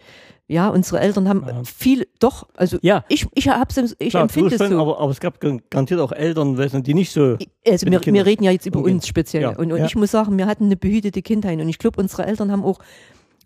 ja, 0.48 0.68
unsere 0.68 1.00
Eltern 1.00 1.30
haben 1.30 1.46
Ja. 1.48 1.64
viel, 1.64 2.08
doch, 2.20 2.48
also 2.56 2.78
ja, 2.82 3.06
ich, 3.08 3.26
ich, 3.34 3.48
hab's, 3.48 3.78
ich 3.78 4.10
klar, 4.10 4.24
empfinde 4.24 4.56
es 4.56 4.70
so. 4.70 4.80
aber, 4.80 5.00
aber 5.00 5.12
es 5.12 5.20
gab 5.20 5.40
garantiert 5.40 6.00
auch 6.00 6.12
Eltern, 6.12 6.58
die 6.84 6.94
nicht 6.94 7.12
so. 7.12 7.38
also 7.66 7.86
wir, 7.88 8.06
wir 8.06 8.26
reden 8.26 8.44
ja 8.44 8.52
jetzt 8.52 8.66
über 8.66 8.80
umgehen. 8.80 8.96
uns 8.96 9.08
speziell. 9.08 9.44
Ja. 9.44 9.50
Und, 9.58 9.72
und 9.72 9.84
ich 9.84 9.96
muss 9.96 10.12
sagen, 10.12 10.38
wir 10.38 10.48
hatten 10.48 10.66
eine 10.66 10.76
behütete 10.76 11.22
Kindheit. 11.22 11.60
Und 11.60 11.70
ich 11.70 11.78
glaube, 11.80 12.02
unsere 12.02 12.26
Eltern 12.26 12.52
haben 12.52 12.64
auch 12.64 12.80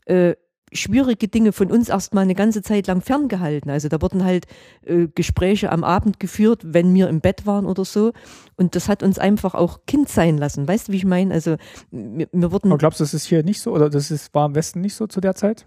äh, 0.06 0.36
schwierige 0.76 1.28
Dinge 1.28 1.52
von 1.52 1.72
uns 1.72 1.90
erstmal 1.90 2.24
eine 2.24 2.36
ganze 2.36 2.62
Zeit 2.62 2.88
lang 2.88 3.02
ferngehalten. 3.02 3.72
Also 3.72 3.88
da 3.88 4.02
wurden 4.02 4.24
halt 4.24 4.46
äh, 4.86 5.08
Gespräche 5.14 5.72
am 5.72 5.84
Abend 5.84 6.20
geführt, 6.20 6.62
wenn 6.66 6.94
wir 6.94 7.10
im 7.10 7.22
Bett 7.22 7.46
waren 7.46 7.66
oder 7.66 7.86
so. 7.86 8.14
Und 8.56 8.76
das 8.76 8.90
hat 8.90 9.04
uns 9.04 9.20
einfach 9.20 9.56
auch 9.56 9.80
Kind 9.88 10.10
sein 10.10 10.38
lassen. 10.38 10.68
Weißt 10.68 10.88
du, 10.88 10.92
wie 10.92 10.98
ich 10.98 11.06
meine? 11.06 11.34
Also 11.34 11.58
wir, 11.92 12.28
wir 12.32 12.52
wurden 12.52 12.70
Aber 12.70 12.78
glaubst 12.78 13.00
du, 13.00 13.04
das 13.04 13.14
ist 13.14 13.26
hier 13.26 13.44
nicht 13.44 13.62
so 13.62 13.72
oder 13.72 13.90
das 13.90 14.12
ist, 14.12 14.34
war 14.34 14.46
im 14.46 14.56
Westen 14.56 14.82
nicht 14.82 14.96
so 14.96 15.08
zu 15.08 15.22
der 15.22 15.36
Zeit? 15.36 15.66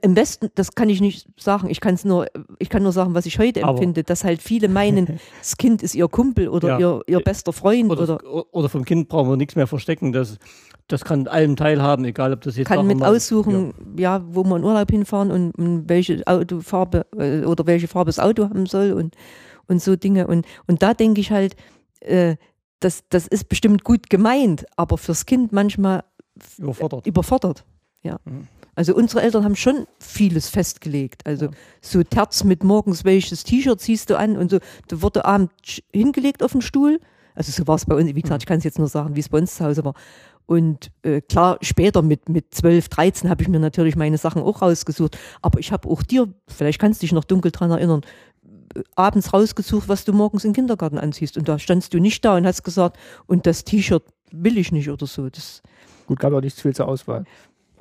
Im 0.00 0.16
Westen, 0.16 0.50
das 0.54 0.74
kann 0.74 0.88
ich 0.88 1.00
nicht 1.00 1.28
sagen. 1.38 1.68
Ich 1.70 1.80
kann 1.80 1.94
es 1.94 2.04
nur, 2.04 2.26
ich 2.58 2.68
kann 2.68 2.82
nur 2.82 2.92
sagen, 2.92 3.14
was 3.14 3.26
ich 3.26 3.38
heute 3.38 3.62
Aber- 3.64 3.72
empfinde, 3.72 4.02
dass 4.04 4.24
halt 4.24 4.42
viele 4.42 4.68
meinen, 4.68 5.18
das 5.40 5.56
Kind 5.56 5.82
ist 5.82 5.94
ihr 5.94 6.08
Kumpel 6.08 6.48
oder 6.48 6.68
Ja. 6.70 6.78
ihr, 6.78 7.00
ihr 7.06 7.20
bester 7.20 7.52
Freund 7.52 7.90
oder, 7.90 8.02
Oder, 8.24 8.54
oder 8.54 8.68
vom 8.68 8.84
Kind 8.84 9.08
brauchen 9.08 9.30
wir 9.30 9.36
nichts 9.36 9.56
mehr 9.56 9.66
verstecken. 9.66 10.12
Das, 10.12 10.38
das 10.88 11.04
kann 11.04 11.26
allem 11.28 11.56
teilhaben, 11.56 12.04
egal 12.04 12.32
ob 12.32 12.40
das 12.42 12.56
jetzt 12.56 12.68
kann 12.68 12.86
mit 12.86 13.02
aussuchen, 13.02 13.74
ja. 13.98 14.22
wo 14.26 14.44
wir 14.44 14.56
in 14.56 14.64
Urlaub 14.64 14.90
hinfahren 14.90 15.30
und, 15.30 15.52
und 15.58 15.88
welche 15.88 16.22
Autofarbe 16.26 17.06
äh, 17.18 17.44
oder 17.44 17.66
welche 17.66 17.88
Farbe 17.88 18.08
das 18.08 18.18
Auto 18.18 18.44
haben 18.44 18.66
soll 18.66 18.92
und, 18.92 19.14
und 19.66 19.82
so 19.82 19.96
Dinge. 19.96 20.26
Und, 20.26 20.46
und 20.66 20.82
da 20.82 20.94
denke 20.94 21.20
ich 21.20 21.30
halt, 21.30 21.56
äh, 22.00 22.36
das, 22.80 23.04
das 23.08 23.26
ist 23.26 23.48
bestimmt 23.48 23.82
gut 23.84 24.10
gemeint, 24.10 24.66
aber 24.76 24.98
fürs 24.98 25.24
Kind 25.24 25.52
manchmal 25.52 26.04
Ja, 26.58 26.64
überfordert. 26.64 27.06
überfordert. 27.06 27.64
Ja. 28.02 28.18
Mhm. 28.26 28.46
Also 28.74 28.94
unsere 28.94 29.22
Eltern 29.22 29.44
haben 29.44 29.56
schon 29.56 29.86
vieles 29.98 30.48
festgelegt. 30.48 31.26
Also 31.26 31.46
Ja. 31.46 31.50
so 31.80 32.02
Terz 32.02 32.44
mit 32.44 32.64
morgens 32.64 33.04
welches 33.04 33.44
T-Shirt 33.44 33.80
ziehst 33.80 34.10
du 34.10 34.18
an 34.18 34.36
und 34.36 34.50
so, 34.50 34.58
da 34.88 35.02
wurde 35.02 35.24
abends 35.24 35.82
hingelegt 35.92 36.42
auf 36.42 36.52
den 36.52 36.62
Stuhl. 36.62 37.00
Also 37.34 37.52
so 37.52 37.66
war 37.66 37.76
es 37.76 37.86
bei 37.86 37.94
uns, 37.94 38.14
wie 38.14 38.22
gesagt, 38.22 38.42
ich 38.42 38.46
kann 38.46 38.58
es 38.58 38.64
jetzt 38.64 38.78
nur 38.78 38.88
sagen, 38.88 39.16
wie 39.16 39.20
es 39.20 39.28
bei 39.28 39.38
uns 39.38 39.56
zu 39.56 39.64
Hause 39.64 39.84
war. 39.84 39.94
Und 40.46 40.90
äh, 41.02 41.20
klar, 41.22 41.58
später 41.62 42.02
mit, 42.02 42.28
mit 42.28 42.54
12, 42.54 42.88
13 42.88 43.30
habe 43.30 43.42
ich 43.42 43.48
mir 43.48 43.58
natürlich 43.58 43.96
meine 43.96 44.18
Sachen 44.18 44.42
auch 44.42 44.60
rausgesucht. 44.60 45.16
Aber 45.40 45.58
ich 45.58 45.72
habe 45.72 45.88
auch 45.88 46.02
dir, 46.02 46.28
vielleicht 46.48 46.78
kannst 46.78 47.00
du 47.00 47.06
dich 47.06 47.12
noch 47.12 47.24
dunkel 47.24 47.50
dran 47.50 47.70
erinnern, 47.70 48.02
äh, 48.74 48.82
abends 48.94 49.32
rausgesucht, 49.32 49.88
was 49.88 50.04
du 50.04 50.12
morgens 50.12 50.44
im 50.44 50.52
Kindergarten 50.52 50.98
anziehst. 50.98 51.38
Und 51.38 51.48
da 51.48 51.58
standst 51.58 51.94
du 51.94 51.98
nicht 51.98 52.24
da 52.24 52.36
und 52.36 52.46
hast 52.46 52.62
gesagt, 52.62 52.98
und 53.26 53.46
das 53.46 53.64
T-Shirt 53.64 54.04
will 54.32 54.58
ich 54.58 54.70
nicht 54.70 54.90
oder 54.90 55.06
so. 55.06 55.30
Das, 55.30 55.62
Gut, 56.06 56.20
gab 56.20 56.32
auch 56.34 56.42
nicht 56.42 56.60
viel 56.60 56.74
zur 56.74 56.88
Auswahl. 56.88 57.24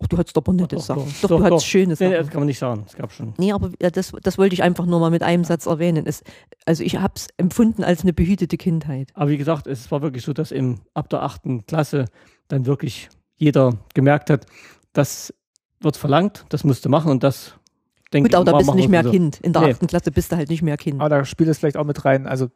Ach, 0.02 0.08
du 0.08 0.18
hattest 0.18 0.38
aber 0.38 0.54
nette 0.54 0.76
Doch, 0.76 0.82
Sachen. 0.84 1.04
doch, 1.06 1.22
Doch, 1.22 1.30
doch, 1.30 1.38
du 1.40 1.44
hattest 1.46 1.66
schöne 1.68 1.90
Nee, 1.90 1.96
Sachen. 1.96 2.12
das 2.14 2.28
kann 2.30 2.40
man 2.42 2.48
nicht 2.48 2.60
sagen. 2.60 2.84
Es 2.88 2.96
gab 2.96 3.12
schon. 3.12 3.34
Nee, 3.38 3.52
aber 3.52 3.72
ja, 3.82 3.90
das, 3.90 4.12
das 4.22 4.38
wollte 4.38 4.54
ich 4.54 4.64
einfach 4.64 4.86
nur 4.86 5.00
mal 5.00 5.10
mit 5.12 5.24
einem 5.24 5.44
Satz 5.44 5.66
erwähnen. 5.66 6.06
Es, 6.06 6.24
also 6.66 6.84
ich 6.84 6.98
habe 6.98 7.14
es 7.16 7.28
empfunden 7.38 7.84
als 7.84 8.02
eine 8.02 8.14
behütete 8.14 8.58
Kindheit. 8.58 9.10
Aber 9.14 9.30
wie 9.30 9.38
gesagt, 9.38 9.68
es 9.68 9.92
war 9.92 10.02
wirklich 10.02 10.24
so, 10.24 10.34
dass 10.34 10.52
im, 10.52 10.80
ab 10.94 11.10
der 11.10 11.24
achten 11.24 11.66
Klasse 11.66 12.06
dann 12.48 12.66
wirklich 12.66 13.10
jeder 13.38 13.74
gemerkt 13.94 14.30
hat, 14.30 14.46
das 14.94 15.34
wird 15.80 15.98
verlangt, 15.98 16.46
das 16.50 16.64
musst 16.64 16.86
du 16.86 16.90
machen 16.90 17.12
und 17.12 17.24
das 17.24 17.56
denke 18.14 18.30
Gut, 18.30 18.36
aber 18.36 18.46
da 18.52 18.58
bist 18.58 18.70
du 18.70 18.76
nicht 18.76 18.90
mehr 18.90 19.04
so. 19.04 19.12
Kind. 19.12 19.40
In 19.42 19.54
der 19.54 19.64
Nee. 19.64 19.72
achten 19.74 19.88
Klasse 19.88 20.12
bist 20.12 20.32
du 20.32 20.36
halt 20.38 20.50
nicht 20.50 20.62
mehr 20.62 20.78
Kind. 20.78 21.00
Aber 21.02 21.10
da 21.10 21.26
spielt 21.26 21.50
es 21.50 21.58
vielleicht 21.58 21.78
auch 21.78 21.84
mit 21.86 22.06
rein. 22.06 22.28
Also 22.28 22.50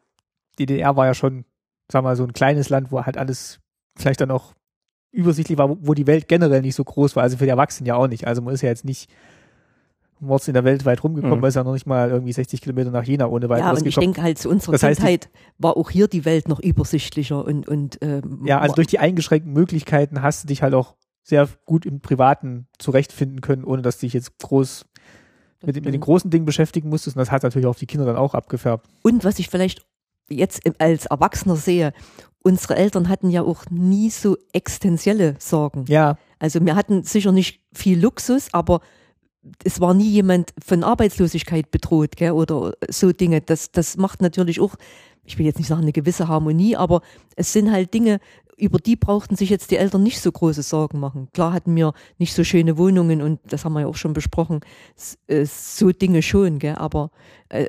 die 0.58 0.66
DDR 0.66 0.96
war 0.96 1.06
ja 1.06 1.14
schon, 1.14 1.44
sagen 1.90 2.04
wir 2.04 2.10
mal, 2.10 2.16
so 2.16 2.24
ein 2.24 2.32
kleines 2.32 2.68
Land, 2.68 2.90
wo 2.92 3.04
halt 3.04 3.16
alles 3.18 3.58
vielleicht 3.96 4.20
dann 4.20 4.30
auch 4.30 4.54
übersichtlich 5.12 5.58
war, 5.58 5.70
wo- 5.86 5.94
die 5.94 6.06
Welt 6.06 6.28
generell 6.28 6.60
nicht 6.62 6.74
so 6.74 6.84
groß 6.84 7.16
war. 7.16 7.22
Also 7.22 7.36
für 7.38 7.44
die 7.44 7.50
Erwachsenen 7.50 7.86
ja 7.86 7.94
auch 7.96 8.08
nicht. 8.08 8.26
Also 8.26 8.42
man 8.42 8.54
ist 8.54 8.62
ja 8.62 8.68
jetzt 8.68 8.84
nicht 8.84 9.10
Mords 10.20 10.48
in 10.48 10.54
der 10.54 10.64
Welt 10.64 10.84
weit 10.84 11.04
rumgekommen, 11.04 11.36
Mhm. 11.36 11.40
man 11.42 11.48
ist 11.48 11.54
ja 11.54 11.62
noch 11.62 11.72
nicht 11.74 11.86
mal 11.86 12.10
irgendwie 12.10 12.32
60 12.32 12.60
Kilometer 12.60 12.90
nach 12.90 13.04
Jena 13.04 13.26
ohne 13.28 13.46
ja, 13.46 13.50
weiteres 13.50 13.80
und 13.80 13.86
ich 13.86 13.94
gekommen. 13.94 14.12
denke 14.14 14.22
halt, 14.22 14.38
zu 14.38 14.48
unserer 14.50 14.72
Das 14.72 14.82
heißt, 14.82 14.98
Kindheit 15.00 15.30
war 15.58 15.76
auch 15.76 15.90
hier 15.90 16.08
die 16.08 16.24
Welt 16.24 16.48
noch 16.48 16.58
übersichtlicher 16.58 17.44
und, 17.44 17.68
und 17.68 17.98
ähm, 18.02 18.42
Ja, 18.44 18.58
also 18.58 18.74
durch 18.74 18.88
die 18.88 18.98
eingeschränkten 18.98 19.52
Möglichkeiten 19.52 20.20
hast 20.20 20.42
du 20.42 20.48
dich 20.48 20.62
halt 20.62 20.74
auch 20.74 20.96
sehr 21.22 21.48
gut 21.66 21.86
im 21.86 22.00
Privaten 22.00 22.66
zurechtfinden 22.78 23.42
können, 23.42 23.62
ohne 23.62 23.80
dass 23.82 23.98
du 23.98 24.06
dich 24.06 24.12
jetzt 24.14 24.38
groß 24.38 24.86
mit, 25.64 25.76
den- 25.76 25.84
mit 25.84 25.94
den 25.94 26.00
großen 26.00 26.30
Dingen 26.32 26.46
beschäftigen 26.46 26.88
musstest. 26.88 27.16
Und 27.16 27.20
das 27.20 27.30
hat 27.30 27.44
natürlich 27.44 27.66
auf 27.66 27.78
die 27.78 27.86
Kinder 27.86 28.04
dann 28.06 28.16
auch 28.16 28.34
abgefärbt. 28.34 28.88
Und 29.02 29.22
was 29.24 29.38
ich 29.38 29.48
vielleicht 29.48 29.86
jetzt 30.28 30.62
als 30.78 31.06
Erwachsener 31.06 31.56
sehe, 31.56 31.92
unsere 32.42 32.76
Eltern 32.76 33.08
hatten 33.08 33.30
ja 33.30 33.42
auch 33.42 33.64
nie 33.70 34.10
so 34.10 34.36
existenzielle 34.52 35.36
Sorgen. 35.38 35.84
Ja, 35.88 36.18
Also 36.38 36.64
wir 36.64 36.76
hatten 36.76 37.02
sicher 37.02 37.32
nicht 37.32 37.60
viel 37.72 38.00
Luxus, 38.00 38.48
aber 38.52 38.80
es 39.64 39.80
war 39.80 39.94
nie 39.94 40.08
jemand 40.08 40.52
von 40.64 40.84
Arbeitslosigkeit 40.84 41.70
bedroht, 41.70 42.16
gell, 42.16 42.32
oder 42.32 42.72
so 42.88 43.12
Dinge. 43.12 43.40
Das, 43.40 43.70
das 43.70 43.96
macht 43.96 44.20
natürlich 44.20 44.60
auch, 44.60 44.74
ich 45.24 45.38
will 45.38 45.46
jetzt 45.46 45.58
nicht 45.58 45.68
sagen 45.68 45.82
eine 45.82 45.92
gewisse 45.92 46.28
Harmonie, 46.28 46.76
aber 46.76 47.02
es 47.36 47.52
sind 47.52 47.70
halt 47.70 47.94
Dinge, 47.94 48.20
über 48.56 48.78
die 48.78 48.96
brauchten 48.96 49.36
sich 49.36 49.50
jetzt 49.50 49.70
die 49.70 49.76
Eltern 49.76 50.02
nicht 50.02 50.20
so 50.20 50.32
große 50.32 50.62
Sorgen 50.62 50.98
machen. 50.98 51.28
Klar 51.32 51.52
hatten 51.52 51.74
wir 51.76 51.92
nicht 52.18 52.34
so 52.34 52.42
schöne 52.44 52.76
Wohnungen 52.76 53.22
und 53.22 53.40
das 53.46 53.64
haben 53.64 53.74
wir 53.74 53.82
ja 53.82 53.86
auch 53.86 53.96
schon 53.96 54.12
besprochen, 54.12 54.60
äh, 55.28 55.44
so 55.46 55.92
Dinge 55.92 56.22
schon, 56.22 56.58
gell, 56.58 56.74
aber 56.74 57.10
äh, 57.48 57.66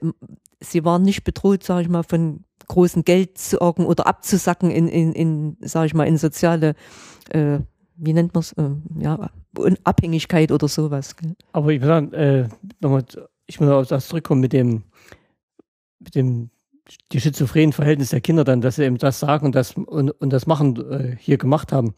sie 0.60 0.84
waren 0.86 1.04
nicht 1.04 1.24
bedroht, 1.24 1.64
sage 1.64 1.84
ich 1.84 1.90
mal, 1.90 2.04
von 2.04 2.44
großen 2.68 3.04
Geldsorgen 3.04 3.86
oder 3.86 4.06
abzusacken 4.08 4.70
in, 4.72 4.88
in, 4.88 5.14
in 5.14 5.58
sage 5.62 5.88
ich 5.88 5.94
mal, 5.94 6.08
in 6.08 6.18
soziale 6.18 6.76
äh, 7.30 7.60
wie 8.02 8.14
nennt 8.14 8.34
man 8.34 8.42
es, 8.42 8.56
ähm, 8.58 8.84
ja, 8.98 9.30
Un- 9.58 9.78
Abhängigkeit 9.84 10.52
oder 10.52 10.68
sowas. 10.68 11.18
Gell? 11.18 11.36
Aber 11.52 11.72
ich 11.72 11.80
muss 11.80 11.88
sagen, 11.88 12.14
äh, 12.14 12.48
nochmal, 12.80 13.04
ich 13.46 13.60
muss 13.60 13.70
auf 13.70 13.88
das 13.88 14.08
zurückkommen 14.08 14.42
mit 14.42 14.54
dem, 14.54 14.84
mit 16.00 16.16
dem, 16.16 16.50
die 17.12 17.20
schizophrenen 17.20 17.74
Verhältnis 17.74 18.12
der 18.12 18.22
Kinder 18.22 18.44
dann, 18.44 18.62
dass 18.62 18.78
sie 18.78 18.86
eben 18.86 18.98
das 18.98 19.20
sagen 19.20 19.46
und 19.46 19.54
das, 19.54 19.74
und, 19.74 20.12
und 20.12 20.30
das 20.32 20.48
machen, 20.48 20.78
äh, 20.90 21.18
hier 21.20 21.38
gemacht 21.38 21.74
haben. 21.74 21.94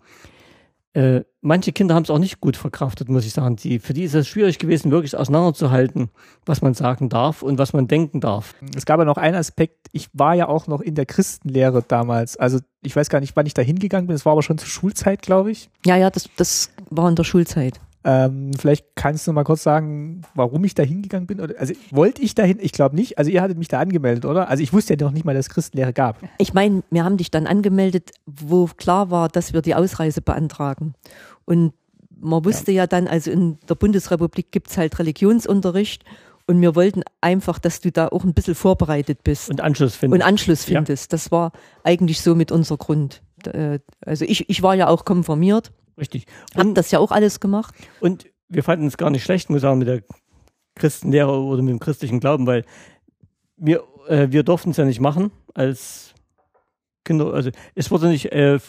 Äh, 0.93 1.21
manche 1.39 1.71
Kinder 1.71 1.95
haben 1.95 2.03
es 2.03 2.09
auch 2.09 2.19
nicht 2.19 2.41
gut 2.41 2.57
verkraftet, 2.57 3.07
muss 3.07 3.25
ich 3.25 3.31
sagen. 3.31 3.55
Die, 3.55 3.79
für 3.79 3.93
die 3.93 4.03
ist 4.03 4.13
es 4.13 4.27
schwierig 4.27 4.59
gewesen, 4.59 4.91
wirklich 4.91 5.15
auseinanderzuhalten, 5.15 6.09
was 6.45 6.61
man 6.61 6.73
sagen 6.73 7.07
darf 7.07 7.43
und 7.43 7.57
was 7.57 7.71
man 7.71 7.87
denken 7.87 8.19
darf. 8.19 8.55
es 8.75 8.85
gab 8.85 8.99
ja 8.99 9.05
noch 9.05 9.17
einen 9.17 9.35
Aspekt, 9.35 9.87
ich 9.93 10.09
war 10.13 10.35
ja 10.35 10.47
auch 10.47 10.67
noch 10.67 10.81
in 10.81 10.95
der 10.95 11.05
Christenlehre 11.05 11.83
damals. 11.87 12.35
Also 12.35 12.59
ich 12.81 12.95
weiß 12.95 13.09
gar 13.09 13.21
nicht, 13.21 13.35
wann 13.35 13.45
ich 13.45 13.53
da 13.53 13.61
hingegangen 13.61 14.07
bin. 14.07 14.15
Es 14.15 14.25
war 14.25 14.33
aber 14.33 14.43
schon 14.43 14.57
zur 14.57 14.67
Schulzeit, 14.67 15.21
glaube 15.21 15.51
ich. 15.51 15.69
Ja, 15.85 15.95
ja, 15.95 16.09
das, 16.09 16.29
das 16.35 16.71
war 16.89 17.07
in 17.07 17.15
der 17.15 17.23
Schulzeit. 17.23 17.79
Ähm, 18.03 18.51
vielleicht 18.57 18.87
kannst 18.95 19.27
du 19.27 19.33
mal 19.33 19.43
kurz 19.43 19.61
sagen, 19.63 20.21
warum 20.33 20.63
ich 20.63 20.73
da 20.73 20.81
hingegangen 20.83 21.27
bin. 21.27 21.39
Oder, 21.39 21.53
also 21.59 21.73
wollte 21.91 22.21
ich 22.23 22.33
dahin? 22.33 22.57
Ich 22.59 22.71
glaube 22.71 22.95
nicht. 22.95 23.17
Also 23.19 23.29
ihr 23.29 23.41
hattet 23.41 23.57
mich 23.59 23.67
da 23.67 23.79
angemeldet, 23.79 24.25
oder? 24.25 24.49
Also 24.49 24.63
ich 24.63 24.73
wusste 24.73 24.95
ja 24.95 25.05
noch 25.05 25.11
nicht 25.11 25.23
mal, 25.25 25.35
dass 25.35 25.45
es 25.47 25.49
Christenlehre 25.53 25.93
gab. 25.93 26.17
Ich 26.39 26.53
meine, 26.53 26.81
wir 26.89 27.03
haben 27.03 27.17
dich 27.17 27.29
dann 27.29 27.45
angemeldet, 27.45 28.11
wo 28.25 28.65
klar 28.65 29.11
war, 29.11 29.29
dass 29.29 29.53
wir 29.53 29.61
die 29.61 29.75
Ausreise 29.75 30.21
beantragen. 30.21 30.93
Und 31.45 31.73
man 32.19 32.43
wusste 32.45 32.71
ja, 32.71 32.87
dann, 32.87 33.07
also 33.07 33.29
in 33.31 33.57
der 33.69 33.75
Bundesrepublik 33.75 34.51
gibt's 34.51 34.77
halt 34.77 34.97
Religionsunterricht 34.99 36.03
und 36.47 36.59
wir 36.61 36.75
wollten 36.75 37.03
einfach, 37.21 37.59
dass 37.59 37.81
du 37.81 37.91
da 37.91 38.07
auch 38.07 38.23
ein 38.23 38.33
bisschen 38.33 38.55
vorbereitet 38.55 39.23
bist 39.23 39.49
Und 39.49 39.61
Anschluss 39.61 39.95
finden. 39.95 40.15
und 40.15 40.21
Anschluss 40.21 40.67
Ja. 40.67 40.77
findest. 40.79 41.13
Das 41.13 41.31
war 41.31 41.51
eigentlich 41.83 42.21
so 42.21 42.35
mit 42.35 42.51
unser 42.51 42.77
Grund. 42.77 43.21
Äh, 43.45 43.79
Also 44.05 44.25
ich, 44.25 44.49
ich 44.49 44.61
war 44.63 44.75
ja 44.75 44.87
auch 44.87 45.05
konformiert, 45.05 45.71
Richtig. 45.97 46.25
hab 46.55 46.65
Und, 46.65 46.75
das 46.75 46.91
ja 46.91 46.99
auch 46.99 47.11
alles 47.11 47.39
gemacht. 47.39 47.75
und 47.99 48.25
wir 48.49 48.63
fanden 48.63 48.87
es 48.87 48.97
gar 48.97 49.09
nicht 49.09 49.23
schlecht, 49.23 49.49
muss 49.49 49.57
ich 49.57 49.61
sagen, 49.61 49.79
mit 49.79 49.87
der 49.87 50.01
Christenlehre 50.75 51.31
oder 51.39 51.61
mit 51.61 51.71
dem 51.71 51.79
christlichen 51.79 52.19
Glauben, 52.19 52.47
weil 52.47 52.65
wir, 53.57 53.83
äh, 54.07 54.27
wir 54.31 54.43
durften 54.43 54.71
es 54.71 54.77
ja 54.77 54.85
nicht 54.85 54.99
machen 54.99 55.31
als 55.53 56.13
Kinder. 57.05 57.33
Also 57.33 57.49
es 57.75 57.91
wurde 57.91 58.07
nicht, 58.07 58.31
äh, 58.31 58.59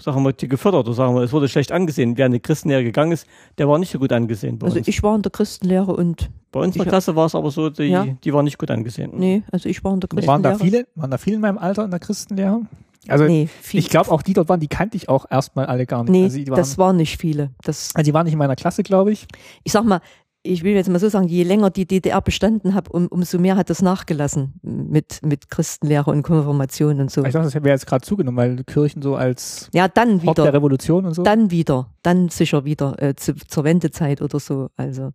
sagen 0.00 0.16
wir 0.18 0.20
mal, 0.20 0.32
gefördert 0.34 0.86
oder 0.86 0.94
sagen 0.94 1.14
wir, 1.14 1.22
es 1.22 1.32
wurde 1.32 1.48
schlecht 1.48 1.72
angesehen. 1.72 2.16
Wer 2.16 2.26
in 2.26 2.32
die 2.32 2.40
Christenlehre 2.40 2.82
gegangen 2.84 3.12
ist, 3.12 3.26
der 3.58 3.68
war 3.68 3.78
nicht 3.78 3.90
so 3.92 3.98
gut 3.98 4.12
angesehen 4.12 4.58
bei 4.58 4.66
Also 4.66 4.78
uns. 4.78 4.88
ich 4.88 5.02
war 5.02 5.14
in 5.14 5.22
der 5.22 5.30
Christenlehre 5.32 5.94
und 5.94 6.30
bei 6.50 6.60
uns 6.60 6.74
in 6.76 6.80
der 6.82 6.88
Klasse 6.88 7.14
war 7.16 7.26
es 7.26 7.34
aber 7.34 7.50
so, 7.50 7.70
die, 7.70 7.84
Ja. 7.84 8.04
die 8.24 8.32
war 8.34 8.42
nicht 8.42 8.58
gut 8.58 8.70
angesehen. 8.70 9.12
nee, 9.14 9.42
also 9.52 9.68
ich 9.68 9.82
war 9.84 9.94
in 9.94 10.00
der 10.00 10.08
Christenlehre. 10.08 10.32
Waren 10.32 10.42
da 10.42 10.54
viele, 10.58 10.86
waren 10.94 11.10
da 11.10 11.18
viele 11.18 11.36
in 11.36 11.42
meinem 11.42 11.58
Alter 11.58 11.84
in 11.84 11.90
der 11.90 12.00
Christenlehre? 12.00 12.62
Also 13.08 13.24
Nee, 13.24 13.48
ich 13.72 13.88
glaube 13.90 14.10
auch 14.12 14.22
die 14.22 14.32
dort 14.32 14.48
waren, 14.48 14.60
die 14.60 14.68
kannte 14.68 14.96
ich 14.96 15.08
auch 15.08 15.26
erstmal 15.30 15.66
alle 15.66 15.86
gar 15.86 16.04
nicht. 16.04 16.12
nee, 16.12 16.24
also, 16.24 16.38
waren, 16.38 16.56
das 16.56 16.78
waren 16.78 16.96
nicht 16.96 17.20
viele. 17.20 17.50
Das, 17.64 17.90
also 17.94 18.04
die 18.08 18.14
waren 18.14 18.24
nicht 18.24 18.34
in 18.34 18.38
meiner 18.38 18.56
Klasse, 18.56 18.82
glaube 18.82 19.12
ich. 19.12 19.26
ich 19.64 19.72
sag 19.72 19.84
mal, 19.84 20.00
ich 20.44 20.64
will 20.64 20.74
jetzt 20.74 20.88
mal 20.88 20.98
so 20.98 21.08
sagen, 21.08 21.28
je 21.28 21.44
länger 21.44 21.70
die 21.70 21.86
DDR 21.86 22.20
bestanden 22.20 22.74
hat, 22.74 22.88
um, 22.90 23.06
umso 23.08 23.38
mehr 23.38 23.56
hat 23.56 23.70
das 23.70 23.80
nachgelassen 23.80 24.54
mit, 24.62 25.20
mit 25.24 25.50
Christenlehre 25.50 26.10
und 26.10 26.22
Konfirmation 26.22 27.00
und 27.00 27.10
so. 27.12 27.24
Ich 27.24 27.32
dachte, 27.32 27.44
das 27.44 27.54
wäre 27.54 27.68
jetzt 27.68 27.86
gerade 27.86 28.04
zugenommen, 28.04 28.36
weil 28.36 28.64
Kirchen 28.64 29.02
so 29.02 29.14
als 29.14 29.68
Ja, 29.72 29.86
dann 29.88 30.24
Haupt 30.24 30.38
der 30.38 30.44
wieder, 30.46 30.54
Revolution 30.54 31.06
und 31.06 31.14
so. 31.14 31.22
dann 31.22 31.50
wieder, 31.52 31.90
dann 32.02 32.28
sicher 32.28 32.64
wieder 32.64 33.00
äh, 33.00 33.14
zu, 33.14 33.34
zur 33.34 33.62
Wendezeit 33.64 34.20
oder 34.20 34.40
so. 34.40 34.68
Also, 34.76 35.10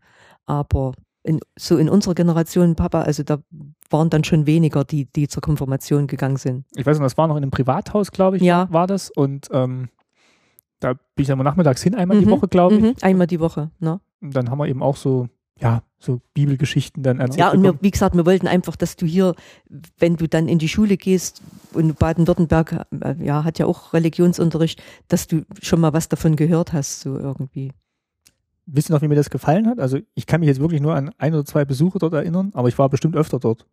aber 0.46 0.94
in, 1.28 1.40
so 1.58 1.78
in 1.78 1.90
unserer 1.90 2.16
Generation, 2.16 2.76
Papa, 2.76 3.02
also 3.02 3.22
da 3.24 3.38
waren 3.90 4.10
dann 4.10 4.24
schon 4.24 4.46
weniger, 4.46 4.84
die, 4.84 5.06
die 5.06 5.28
zur 5.28 5.42
Konfirmation 5.42 6.08
gegangen 6.08 6.38
sind. 6.38 6.66
ich 6.76 6.86
weiß 6.86 6.98
nicht, 6.98 7.06
das 7.06 7.18
war 7.18 7.28
noch 7.28 7.36
in 7.38 7.44
einem 7.44 7.52
Privathaus, 7.52 8.12
glaube 8.12 8.38
ich, 8.38 8.44
Ja. 8.44 8.68
war 8.72 8.88
das. 8.88 9.12
Und 9.12 9.48
ähm, 9.52 9.90
da 10.80 10.94
bin 10.94 11.00
ich 11.18 11.28
dann 11.28 11.38
mal 11.38 11.44
nachmittags 11.44 11.82
hin, 11.84 11.96
einmal 11.96 12.20
die 12.20 12.26
Mhm, 12.26 12.32
Woche, 12.32 12.48
glaube 12.48 12.76
ich. 12.76 12.82
Mhm, 12.82 12.94
einmal 13.02 13.28
die 13.28 13.40
Woche, 13.40 13.72
ne? 13.80 14.00
Und 14.22 14.36
dann 14.36 14.50
haben 14.50 14.58
wir 14.60 14.68
eben 14.68 14.82
auch 14.82 14.96
so, 14.96 15.28
ja, 15.60 15.82
so 16.00 16.22
Bibelgeschichten 16.34 17.02
dann 17.04 17.20
erzählt. 17.20 17.40
Ja, 17.40 17.52
und 17.52 17.64
wir, 17.64 17.76
wie 17.82 17.92
gesagt, 17.92 18.16
wir 18.16 18.26
wollten 18.26 18.48
einfach, 18.48 18.76
dass 18.76 18.96
du 18.96 19.06
hier, 19.06 19.34
wenn 19.98 20.16
du 20.16 20.28
dann 20.28 20.48
in 20.48 20.60
die 20.60 20.68
Schule 20.70 20.98
gehst, 20.98 21.42
und 21.74 21.98
Baden-Württemberg 22.00 22.86
äh, 23.02 23.16
ja, 23.24 23.44
hat 23.44 23.60
ja 23.60 23.66
auch 23.66 23.94
Religionsunterricht, 23.94 24.82
dass 25.08 25.28
du 25.28 25.44
schon 25.62 25.80
mal 25.82 25.94
was 25.94 26.10
davon 26.10 26.36
gehört 26.36 26.74
hast, 26.74 27.02
so 27.02 27.18
irgendwie. 27.18 27.72
Wisst 28.70 28.90
ihr 28.90 28.94
noch, 28.94 29.02
wie 29.02 29.08
mir 29.08 29.16
das 29.16 29.30
gefallen 29.30 29.66
hat? 29.68 29.80
Also 29.80 29.98
ich 30.14 30.26
kann 30.28 30.42
mich 30.42 30.48
jetzt 30.48 30.60
wirklich 30.60 30.82
nur 30.82 30.94
an 30.94 31.12
ein 31.18 31.34
oder 31.34 31.46
zwei 31.46 31.64
Besuche 31.64 32.00
dort 32.00 32.14
erinnern, 32.14 32.52
aber 32.54 32.68
ich 32.68 32.78
war 32.78 32.90
bestimmt 32.90 33.16
öfter 33.16 33.40
dort. 33.40 33.66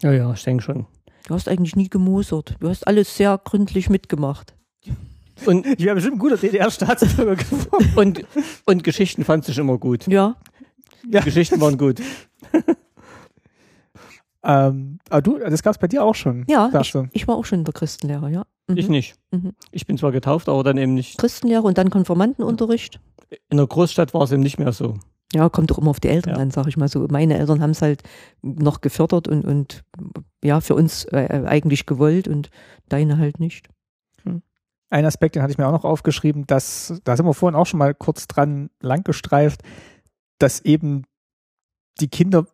Ja, 0.00 0.12
ja, 0.12 0.32
ich 0.32 0.42
denke 0.42 0.62
schon. 0.62 0.86
Du 1.28 1.34
hast 1.34 1.46
eigentlich 1.46 1.76
nie 1.76 1.90
gemosert. 1.90 2.56
Du 2.58 2.68
hast 2.70 2.86
alles 2.86 3.14
sehr 3.14 3.38
gründlich 3.44 3.90
mitgemacht. 3.90 4.54
Und, 5.44 5.66
Ich 5.78 5.84
wäre 5.84 5.94
bestimmt 5.94 6.16
ein 6.16 6.20
guter 6.20 6.38
DDR-Staatsbürger 6.38 7.36
geworden. 7.36 7.92
und, 7.96 8.24
und 8.64 8.82
Geschichten 8.82 9.24
fand 9.24 9.46
ich 9.46 9.58
immer 9.58 9.76
gut. 9.76 10.06
Ja, 10.06 10.36
Ja. 11.06 11.20
Geschichten 11.20 11.60
waren 11.60 11.76
gut. 11.76 12.00
ähm, 14.42 14.98
aber 15.10 15.22
du, 15.22 15.38
das 15.38 15.62
gab 15.62 15.74
es 15.74 15.78
bei 15.78 15.86
dir 15.86 16.02
auch 16.02 16.14
schon. 16.14 16.44
ja, 16.48 16.70
ich, 16.80 16.92
du. 16.92 17.08
ich 17.12 17.28
war 17.28 17.36
auch 17.36 17.44
schon 17.44 17.60
in 17.60 17.64
der 17.66 17.74
Christenlehre, 17.74 18.30
ja. 18.30 18.44
Mhm. 18.68 18.76
Ich 18.78 18.88
nicht. 18.88 19.14
Mhm. 19.32 19.52
Ich 19.70 19.86
bin 19.86 19.98
zwar 19.98 20.12
getauft, 20.12 20.48
aber 20.48 20.64
dann 20.64 20.78
eben 20.78 20.94
nicht. 20.94 21.18
Christenlehre 21.18 21.62
und 21.62 21.76
dann 21.76 21.90
Konformantenunterricht. 21.90 23.00
In 23.48 23.56
der 23.56 23.66
Großstadt 23.66 24.14
war 24.14 24.22
es 24.22 24.32
eben 24.32 24.42
nicht 24.42 24.58
mehr 24.58 24.72
so. 24.72 24.94
Ja, 25.32 25.48
kommt 25.48 25.70
doch 25.70 25.78
immer 25.78 25.90
auf 25.90 26.00
die 26.00 26.08
Eltern 26.08 26.34
Ja. 26.34 26.40
an, 26.40 26.50
sag 26.50 26.66
ich 26.66 26.76
mal 26.76 26.88
so. 26.88 27.06
Meine 27.08 27.38
Eltern 27.38 27.60
haben 27.60 27.70
es 27.70 27.82
halt 27.82 28.02
noch 28.42 28.80
gefördert 28.80 29.28
und, 29.28 29.44
und 29.44 29.84
ja, 30.42 30.60
für 30.60 30.74
uns 30.74 31.04
äh, 31.04 31.44
eigentlich 31.46 31.86
gewollt 31.86 32.26
und 32.26 32.50
deine 32.88 33.18
halt 33.18 33.38
nicht. 33.38 33.68
Ein 34.92 35.04
Aspekt, 35.04 35.36
den 35.36 35.42
hatte 35.42 35.52
ich 35.52 35.58
mir 35.58 35.68
auch 35.68 35.72
noch 35.72 35.84
aufgeschrieben, 35.84 36.48
dass, 36.48 37.00
da 37.04 37.16
sind 37.16 37.24
wir 37.24 37.32
vorhin 37.32 37.54
auch 37.54 37.66
schon 37.66 37.78
mal 37.78 37.94
kurz 37.94 38.26
dran 38.26 38.70
langgestreift, 38.80 39.62
dass 40.38 40.58
eben 40.64 41.04
die 42.00 42.08
Kinder 42.08 42.48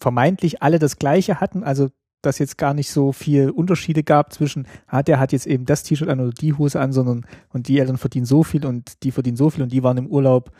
vermeintlich 0.00 0.62
alle 0.62 0.78
das 0.78 0.96
Gleiche 0.98 1.38
hatten. 1.38 1.62
Also 1.62 1.90
dass 2.22 2.38
jetzt 2.38 2.58
gar 2.58 2.74
nicht 2.74 2.90
so 2.90 3.12
viel 3.12 3.50
Unterschiede 3.50 4.02
gab 4.02 4.32
zwischen, 4.32 4.66
ah, 4.86 5.02
der 5.02 5.18
hat 5.18 5.32
jetzt 5.32 5.46
eben 5.46 5.64
das 5.64 5.82
T-Shirt 5.82 6.08
an 6.08 6.20
oder 6.20 6.30
die 6.30 6.54
Hose 6.54 6.80
an, 6.80 6.92
sondern 6.92 7.26
und 7.52 7.68
die 7.68 7.78
Eltern 7.78 7.96
verdienen 7.96 8.26
so 8.26 8.42
viel 8.42 8.66
und 8.66 9.02
die 9.02 9.10
verdienen 9.10 9.36
so 9.36 9.50
viel 9.50 9.62
und 9.62 9.72
die 9.72 9.82
waren 9.82 9.96
im 9.96 10.06
Urlaub 10.06 10.50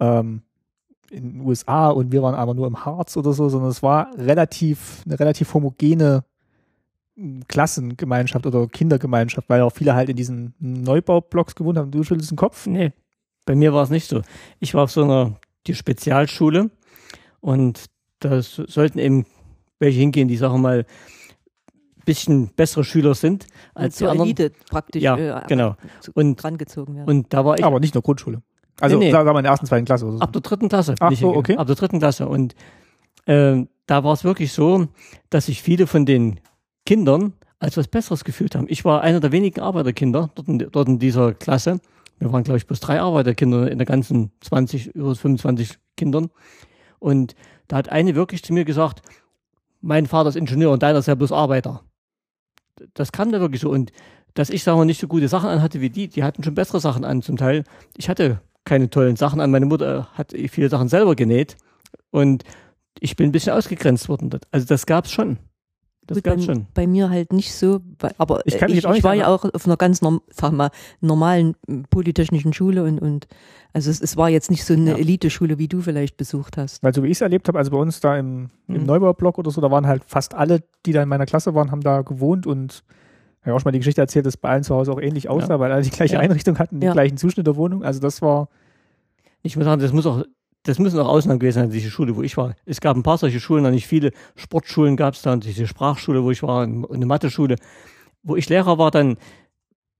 ähm, 0.00 0.42
in 1.10 1.32
den 1.32 1.40
USA 1.42 1.90
und 1.90 2.10
wir 2.10 2.22
waren 2.22 2.34
aber 2.34 2.54
nur 2.54 2.66
im 2.66 2.84
Harz 2.84 3.16
oder 3.16 3.32
so, 3.32 3.48
sondern 3.48 3.70
es 3.70 3.82
war 3.82 4.10
relativ, 4.16 5.02
eine 5.04 5.20
relativ 5.20 5.52
homogene 5.52 6.24
hm, 7.16 7.42
Klassengemeinschaft 7.48 8.46
oder 8.46 8.66
Kindergemeinschaft, 8.66 9.48
weil 9.50 9.60
auch 9.60 9.72
viele 9.72 9.94
halt 9.94 10.08
in 10.08 10.16
diesen 10.16 10.54
Neubaublocks 10.58 11.54
gewohnt 11.54 11.76
haben. 11.76 11.90
Du 11.90 12.02
schüttelst 12.02 12.30
den 12.30 12.36
Kopf? 12.36 12.66
Nee, 12.66 12.92
bei 13.44 13.54
mir 13.54 13.74
war 13.74 13.82
es 13.82 13.90
nicht 13.90 14.08
so. 14.08 14.22
Ich 14.58 14.74
war 14.74 14.84
auf 14.84 14.90
so 14.90 15.04
einer 15.04 15.38
die 15.66 15.74
Spezialschule 15.74 16.70
und 17.40 17.86
da 18.20 18.40
sollten 18.40 18.98
eben 18.98 19.26
welche 19.82 19.98
hingehen, 20.00 20.28
die 20.28 20.36
sagen 20.36 20.54
wir 20.54 20.58
mal 20.58 20.86
bisschen 22.04 22.48
bessere 22.56 22.82
Schüler 22.84 23.14
sind 23.14 23.46
als 23.74 23.98
die 23.98 24.06
anderen. 24.06 24.28
Elite 24.28 24.50
praktisch 24.70 25.02
Ja, 25.02 25.16
äh, 25.16 25.46
genau. 25.46 25.76
Und, 26.14 26.42
rangezogen 26.42 26.96
werden. 26.96 27.08
und 27.08 27.32
da 27.32 27.44
war 27.44 27.58
ich 27.58 27.64
Aber 27.64 27.78
nicht 27.78 27.94
nur 27.94 28.02
Grundschule. 28.02 28.42
Also 28.80 28.98
Nee, 28.98 29.06
nee. 29.06 29.10
sagen 29.12 29.28
wir 29.28 29.38
in 29.38 29.44
der 29.44 29.52
ersten, 29.52 29.66
zweiten 29.66 29.84
Klasse 29.84 30.06
oder 30.06 30.16
so. 30.16 30.20
ab 30.20 30.32
der 30.32 30.42
dritten 30.42 30.68
Klasse. 30.68 30.94
Ach 30.98 31.12
so, 31.12 31.34
okay. 31.36 31.56
Ab 31.56 31.66
der 31.66 31.76
dritten 31.76 31.98
Klasse. 32.00 32.26
Und 32.26 32.54
ähm, 33.26 33.68
da 33.86 34.02
war 34.02 34.14
es 34.14 34.24
wirklich 34.24 34.52
so, 34.52 34.88
dass 35.30 35.46
sich 35.46 35.62
viele 35.62 35.86
von 35.86 36.04
den 36.06 36.40
Kindern 36.86 37.34
als 37.60 37.76
was 37.76 37.86
Besseres 37.86 38.24
gefühlt 38.24 38.56
haben. 38.56 38.66
Ich 38.68 38.84
war 38.84 39.02
einer 39.02 39.20
der 39.20 39.30
wenigen 39.30 39.60
Arbeiterkinder 39.60 40.30
dort 40.34 40.48
in, 40.48 40.58
dort 40.58 40.88
in 40.88 40.98
dieser 40.98 41.34
Klasse. 41.34 41.78
Wir 42.18 42.32
waren, 42.32 42.42
glaube 42.42 42.58
ich, 42.58 42.66
bloß 42.66 42.80
drei 42.80 43.00
Arbeiterkinder 43.00 43.70
in 43.70 43.78
der 43.78 43.86
ganzen 43.86 44.32
20, 44.40 44.88
über 44.88 45.14
25 45.14 45.78
Kindern. 45.96 46.30
Und 46.98 47.36
da 47.68 47.76
hat 47.76 47.90
eine 47.90 48.16
wirklich 48.16 48.42
zu 48.42 48.52
mir 48.52 48.64
gesagt, 48.64 49.02
mein 49.82 50.06
Vater 50.06 50.30
ist 50.30 50.36
Ingenieur 50.36 50.70
und 50.70 50.82
deiner 50.82 51.00
ist 51.00 51.06
ja 51.06 51.14
bloß 51.14 51.32
Arbeiter. 51.32 51.82
Das 52.94 53.12
kam 53.12 53.30
da 53.32 53.40
wirklich 53.40 53.60
so. 53.60 53.70
Und 53.70 53.92
dass 54.34 54.48
ich, 54.48 54.62
sagen 54.62 54.78
wir, 54.78 54.84
nicht 54.84 55.00
so 55.00 55.08
gute 55.08 55.28
Sachen 55.28 55.50
anhatte 55.50 55.80
wie 55.80 55.90
die, 55.90 56.08
die 56.08 56.24
hatten 56.24 56.42
schon 56.42 56.54
bessere 56.54 56.80
Sachen 56.80 57.04
an 57.04 57.20
zum 57.20 57.36
Teil. 57.36 57.64
Ich 57.96 58.08
hatte 58.08 58.40
keine 58.64 58.88
tollen 58.88 59.16
Sachen 59.16 59.40
an. 59.40 59.50
Meine 59.50 59.66
Mutter 59.66 60.08
hat 60.14 60.32
viele 60.48 60.70
Sachen 60.70 60.88
selber 60.88 61.14
genäht. 61.14 61.56
Und 62.10 62.44
ich 62.98 63.16
bin 63.16 63.28
ein 63.28 63.32
bisschen 63.32 63.52
ausgegrenzt 63.52 64.08
worden. 64.08 64.30
Also 64.50 64.66
das 64.66 64.86
gab's 64.86 65.10
schon. 65.10 65.38
Das 66.06 66.16
Gut, 66.16 66.24
bei, 66.24 66.38
schon. 66.40 66.66
bei 66.74 66.86
mir 66.88 67.10
halt 67.10 67.32
nicht 67.32 67.54
so, 67.54 67.80
weil- 68.00 68.14
aber 68.18 68.40
Ich 68.44 68.56
ich, 68.56 68.62
ich, 68.62 68.74
jetzt 68.74 68.86
auch 68.86 68.92
nicht 68.92 69.04
war 69.04 69.14
ja 69.14 69.28
auch 69.28 69.44
auf 69.44 69.66
einer 69.66 69.76
ganz 69.76 70.02
norm, 70.02 70.20
sag 70.32 70.52
mal, 70.52 70.70
normalen 71.00 71.54
m, 71.68 71.84
polytechnischen 71.90 72.52
Schule 72.52 72.82
und, 72.82 72.98
und 72.98 73.28
also 73.72 73.88
es, 73.88 74.00
es 74.00 74.16
war 74.16 74.28
jetzt 74.28 74.50
nicht 74.50 74.64
so 74.64 74.74
eine 74.74 74.90
Ja. 74.90 74.96
Eliteschule, 74.96 75.58
wie 75.58 75.68
du 75.68 75.80
vielleicht 75.80 76.16
besucht 76.16 76.56
hast. 76.56 76.82
Weil 76.82 76.92
so 76.92 77.02
wie 77.04 77.06
ich 77.06 77.12
es 77.18 77.20
erlebt 77.20 77.46
habe, 77.46 77.56
also 77.58 77.70
bei 77.70 77.76
uns 77.78 78.00
da 78.00 78.18
im, 78.18 78.50
im 78.66 78.80
Mhm. 78.80 78.86
Neubaublock 78.86 79.38
oder 79.38 79.50
so, 79.52 79.60
da 79.60 79.70
waren 79.70 79.86
halt 79.86 80.02
fast 80.04 80.34
alle, 80.34 80.64
die 80.86 80.92
da 80.92 81.02
in 81.04 81.08
meiner 81.08 81.24
Klasse 81.26 81.54
waren, 81.54 81.70
haben 81.70 81.82
da 81.82 82.02
gewohnt 82.02 82.46
und 82.48 82.82
ich 83.40 83.46
habe 83.46 83.54
auch 83.56 83.60
schon 83.60 83.68
mal 83.68 83.72
die 83.72 83.78
Geschichte 83.78 84.00
erzählt, 84.00 84.26
dass 84.26 84.36
bei 84.36 84.48
allen 84.50 84.64
zu 84.64 84.74
Hause 84.74 84.92
auch 84.92 85.00
ähnlich 85.00 85.28
aussah, 85.28 85.54
Ja. 85.54 85.60
weil 85.60 85.70
alle 85.72 85.82
die 85.82 85.90
gleiche 85.90 86.14
Ja. 86.14 86.20
Einrichtung 86.20 86.58
hatten, 86.58 86.80
den 86.80 86.88
Ja. 86.88 86.92
gleichen 86.94 87.16
Zuschnitt 87.16 87.46
der 87.46 87.54
Wohnung. 87.56 87.84
Also 87.84 88.00
das 88.00 88.20
war, 88.22 88.48
Ich 89.44 89.56
muss 89.56 89.64
sagen, 89.64 89.80
das 89.80 89.92
muss 89.92 90.06
auch, 90.06 90.24
das 90.64 90.78
müssen 90.78 90.98
auch 91.00 91.08
Ausnahmen 91.08 91.40
gewesen 91.40 91.60
sein, 91.60 91.70
diese 91.70 91.90
Schule, 91.90 92.16
wo 92.16 92.22
ich 92.22 92.36
war. 92.36 92.54
Es 92.64 92.80
gab 92.80 92.96
ein 92.96 93.02
paar 93.02 93.18
solche 93.18 93.40
Schulen, 93.40 93.64
noch 93.64 93.70
nicht 93.70 93.86
viele. 93.86 94.12
Sportschulen 94.36 94.96
gab 94.96 95.14
es 95.14 95.22
da 95.22 95.32
und 95.32 95.44
diese 95.44 95.66
Sprachschule, 95.66 96.22
wo 96.22 96.30
ich 96.30 96.42
war, 96.42 96.62
und 96.62 96.90
eine 96.90 97.06
Mathe-Schule. 97.06 97.56
Wo 98.22 98.36
ich 98.36 98.48
Lehrer 98.48 98.78
war, 98.78 98.90
dann, 98.90 99.16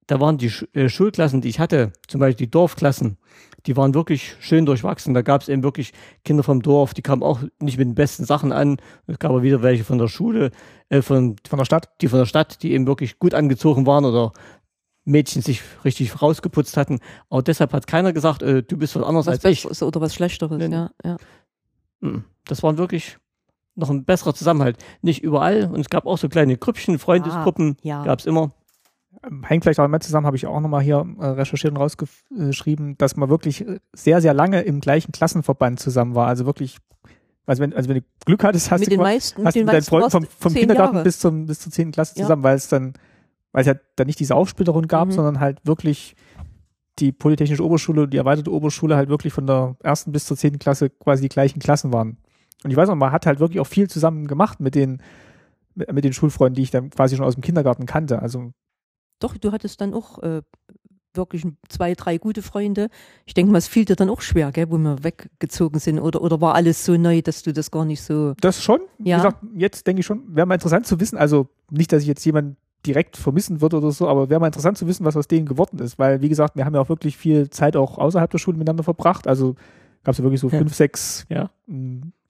da 0.07 0.21
waren 0.21 0.39
die 0.39 0.53
äh, 0.75 0.89
Schulklassen, 0.89 1.41
die 1.41 1.49
ich 1.49 1.59
hatte, 1.59 1.93
zum 2.07 2.21
Beispiel 2.21 2.47
die 2.47 2.51
Dorfklassen, 2.51 3.19
die 3.67 3.77
waren 3.77 3.95
wirklich 3.95 4.37
schön 4.41 4.67
durchwachsen. 4.67 5.15
Da 5.15 5.23
gab 5.23 5.43
es 5.43 5.49
eben 5.49 5.63
wirklich 5.63 5.93
Kinder 6.25 6.43
vom 6.43 6.63
Dorf, 6.63 6.95
die 6.95 7.03
kamen 7.03 7.23
auch 7.23 7.41
nicht 7.61 7.79
mit 7.79 7.89
den 7.89 7.95
besten 7.95 8.25
Sachen 8.25 8.53
an. 8.53 8.79
Es 9.07 9.19
gab 9.19 9.31
aber 9.31 9.43
wieder 9.43 9.63
welche 9.63 9.85
von 9.85 9.99
der 9.99 10.09
Schule, 10.09 10.51
äh, 10.89 11.03
von, 11.03 11.37
von 11.49 11.59
der 11.59 11.65
Stadt. 11.65 11.91
die 12.01 12.09
von 12.09 12.19
der 12.19 12.27
Stadt, 12.27 12.63
die 12.63 12.73
eben 12.73 12.87
wirklich 12.87 13.19
gut 13.19 13.35
angezogen 13.35 13.87
waren 13.87 14.05
oder 14.05 14.33
Mädchen 15.05 15.43
sich 15.43 15.63
richtig 15.85 16.21
rausgeputzt 16.23 16.77
hatten. 16.77 17.01
Aber 17.31 17.43
deshalb 17.43 17.73
hat 17.73 17.87
keiner 17.87 18.13
gesagt, 18.13 18.43
äh, 18.43 18.63
du 18.63 18.77
bist 18.77 18.95
was 18.97 19.03
anderes 19.03 19.27
Was 19.27 19.35
als 19.35 19.45
ich. 19.45 19.63
Besseres 19.63 19.83
oder 19.83 20.01
was 20.01 20.15
Schlechteres, 20.15 20.59
Nee, 20.59 20.69
nee. 20.69 20.75
ja, 20.77 20.91
ja. 21.05 21.17
Mm, 22.01 22.25
Das 22.47 22.63
waren 22.63 22.79
wirklich 22.79 23.19
noch 23.75 23.91
ein 23.91 24.05
besserer 24.05 24.35
Zusammenhalt. 24.35 24.77
Nicht 25.01 25.23
überall. 25.23 25.71
Und 25.73 25.81
es 25.81 25.89
gab 25.89 26.07
auch 26.07 26.19
so 26.19 26.29
kleine 26.29 26.57
Grüppchen, 26.57 26.99
Freundesgruppen. 26.99 27.77
ja. 27.83 28.05
Gab 28.05 28.19
es 28.21 28.27
immer. 28.27 28.53
Hängt 29.45 29.63
vielleicht 29.63 29.79
auch 29.79 29.85
damit 29.85 30.03
zusammen, 30.03 30.27
habe 30.27 30.37
ich 30.37 30.47
auch 30.47 30.59
nochmal 30.61 30.83
hier 30.83 31.07
äh, 31.21 31.27
recherchiert 31.27 31.73
und 31.73 31.77
rausgeschrieben, 31.79 32.97
dass 32.99 33.17
man 33.17 33.29
wirklich 33.29 33.67
äh, 33.67 33.79
sehr, 33.93 34.21
sehr 34.21 34.35
lange 34.35 34.63
im 34.63 34.81
gleichen 34.81 35.13
Klassenverband 35.13 35.79
zusammen 35.79 36.15
war. 36.17 36.27
Also 36.27 36.45
wirklich, 36.45 36.79
also 37.47 37.63
wenn, 37.63 37.73
also 37.73 37.89
wenn 37.89 37.99
du 37.99 38.05
Glück 38.25 38.43
hattest, 38.43 38.71
hast 38.73 38.81
mit 38.81 38.89
du 38.89 38.91
den 38.97 39.01
meisten, 39.01 39.45
hast 39.45 39.55
mit 39.55 39.55
du 39.55 39.59
den 39.61 39.67
mit 39.67 39.75
deinen 39.75 39.83
Freunden 39.85 40.11
vom, 40.11 40.27
vom 40.39 40.55
Kindergarten 40.55 40.95
Jahre. 40.97 41.05
bis 41.05 41.19
zum 41.21 41.47
bis 41.47 41.61
zur 41.61 41.71
10. 41.71 41.93
Klasse 41.93 42.15
Ja. 42.19 42.23
zusammen, 42.25 42.43
weil 42.43 42.57
es 42.57 42.69
dann, 42.69 42.95
weil 43.53 43.61
es 43.63 43.67
ja 43.67 43.75
dann 43.97 44.07
nicht 44.07 44.19
diese 44.21 44.35
Aufsplitterung 44.35 44.87
gab, 44.89 45.09
Mhm. 45.09 45.13
sondern 45.13 45.41
halt 45.41 45.59
wirklich 45.67 46.15
die 46.99 47.13
Polytechnische 47.13 47.65
Oberschule 47.65 48.03
und 48.03 48.13
die 48.13 48.19
erweiterte 48.19 48.53
Oberschule 48.53 48.97
halt 48.97 49.09
wirklich 49.09 49.33
von 49.33 49.47
der 49.47 49.77
ersten 49.83 50.13
bis 50.13 50.27
zur 50.27 50.37
10. 50.37 50.59
Klasse 50.59 50.91
quasi 50.91 51.23
die 51.23 51.29
gleichen 51.29 51.59
Klassen 51.61 51.93
waren. 51.93 52.19
Und 52.65 52.71
ich 52.71 52.77
weiß 52.77 52.89
noch, 52.89 52.95
man 52.97 53.13
hat 53.13 53.27
halt 53.27 53.41
wirklich 53.41 53.61
auch 53.61 53.67
viel 53.67 53.89
zusammen 53.89 54.27
gemacht 54.27 54.61
mit 54.61 54.75
den 54.75 55.01
mit, 55.75 56.05
den 56.05 56.13
Schulfreunden, 56.13 56.55
die 56.57 56.63
ich 56.63 56.71
dann 56.71 56.91
quasi 56.91 57.17
schon 57.17 57.25
aus 57.25 57.35
dem 57.35 57.41
Kindergarten 57.43 57.87
kannte. 57.87 58.21
Also 58.21 58.53
Doch, 59.21 59.39
du 59.39 59.53
hattest 59.53 59.81
dann 59.81 59.95
auch 59.95 60.19
äh, 60.23 60.43
wirklich 61.15 61.45
zwei, 61.71 61.95
drei 61.95 62.19
gute 62.19 62.43
Freunde. 62.43 62.89
Ich 63.25 63.33
denke 63.33 63.53
mal, 63.53 63.59
es 63.59 63.69
fiel 63.69 63.87
dir 63.87 63.97
dann 63.97 64.11
auch 64.11 64.21
schwer, 64.21 64.53
gell, 64.53 64.71
wo 64.71 64.77
wir 64.77 65.03
weggezogen 65.03 65.79
sind. 65.81 65.99
Oder, 65.99 66.21
oder 66.21 66.43
war 66.43 66.55
alles 66.55 66.85
so 66.85 66.97
neu, 66.99 67.23
dass 67.23 67.43
du 67.43 67.55
das 67.55 67.71
gar 67.71 67.87
nicht 67.87 68.03
so. 68.03 68.35
Das 68.43 68.63
schon. 68.63 68.81
Wie 68.99 69.09
Ja. 69.11 69.17
gesagt, 69.17 69.43
jetzt 69.55 69.87
denke 69.87 70.01
ich 70.01 70.07
schon, 70.07 70.23
wäre 70.37 70.47
mal 70.47 70.55
interessant 70.55 70.87
zu 70.87 71.01
wissen, 71.01 71.17
also 71.17 71.49
nicht, 71.71 71.91
dass 71.91 72.03
ich 72.03 72.09
jetzt 72.09 72.25
jemanden 72.27 72.57
direkt 72.87 73.17
vermissen 73.17 73.61
würde 73.61 73.77
oder 73.79 73.93
so, 73.93 74.09
aber 74.09 74.29
wäre 74.31 74.41
mal 74.41 74.47
interessant 74.47 74.77
zu 74.79 74.87
wissen, 74.87 75.05
was 75.05 75.17
aus 75.17 75.29
denen 75.29 75.47
geworden 75.47 75.79
ist. 75.79 75.99
Weil, 75.99 76.21
wie 76.23 76.29
gesagt, 76.29 76.57
wir 76.57 76.65
haben 76.65 76.75
ja 76.75 76.81
auch 76.81 76.89
wirklich 76.89 77.17
viel 77.17 77.49
Zeit 77.51 77.77
auch 77.77 77.99
außerhalb 77.99 78.31
der 78.31 78.39
Schule 78.39 78.57
miteinander 78.59 78.83
verbracht. 78.83 79.27
Also 79.29 79.55
gab 80.05 80.13
es 80.13 80.19
ja 80.19 80.25
wirklich 80.25 80.41
so 80.41 80.49
Ja. 80.49 80.59
fünf, 80.59 80.75
sechs 80.75 81.25
Ja. 81.29 81.51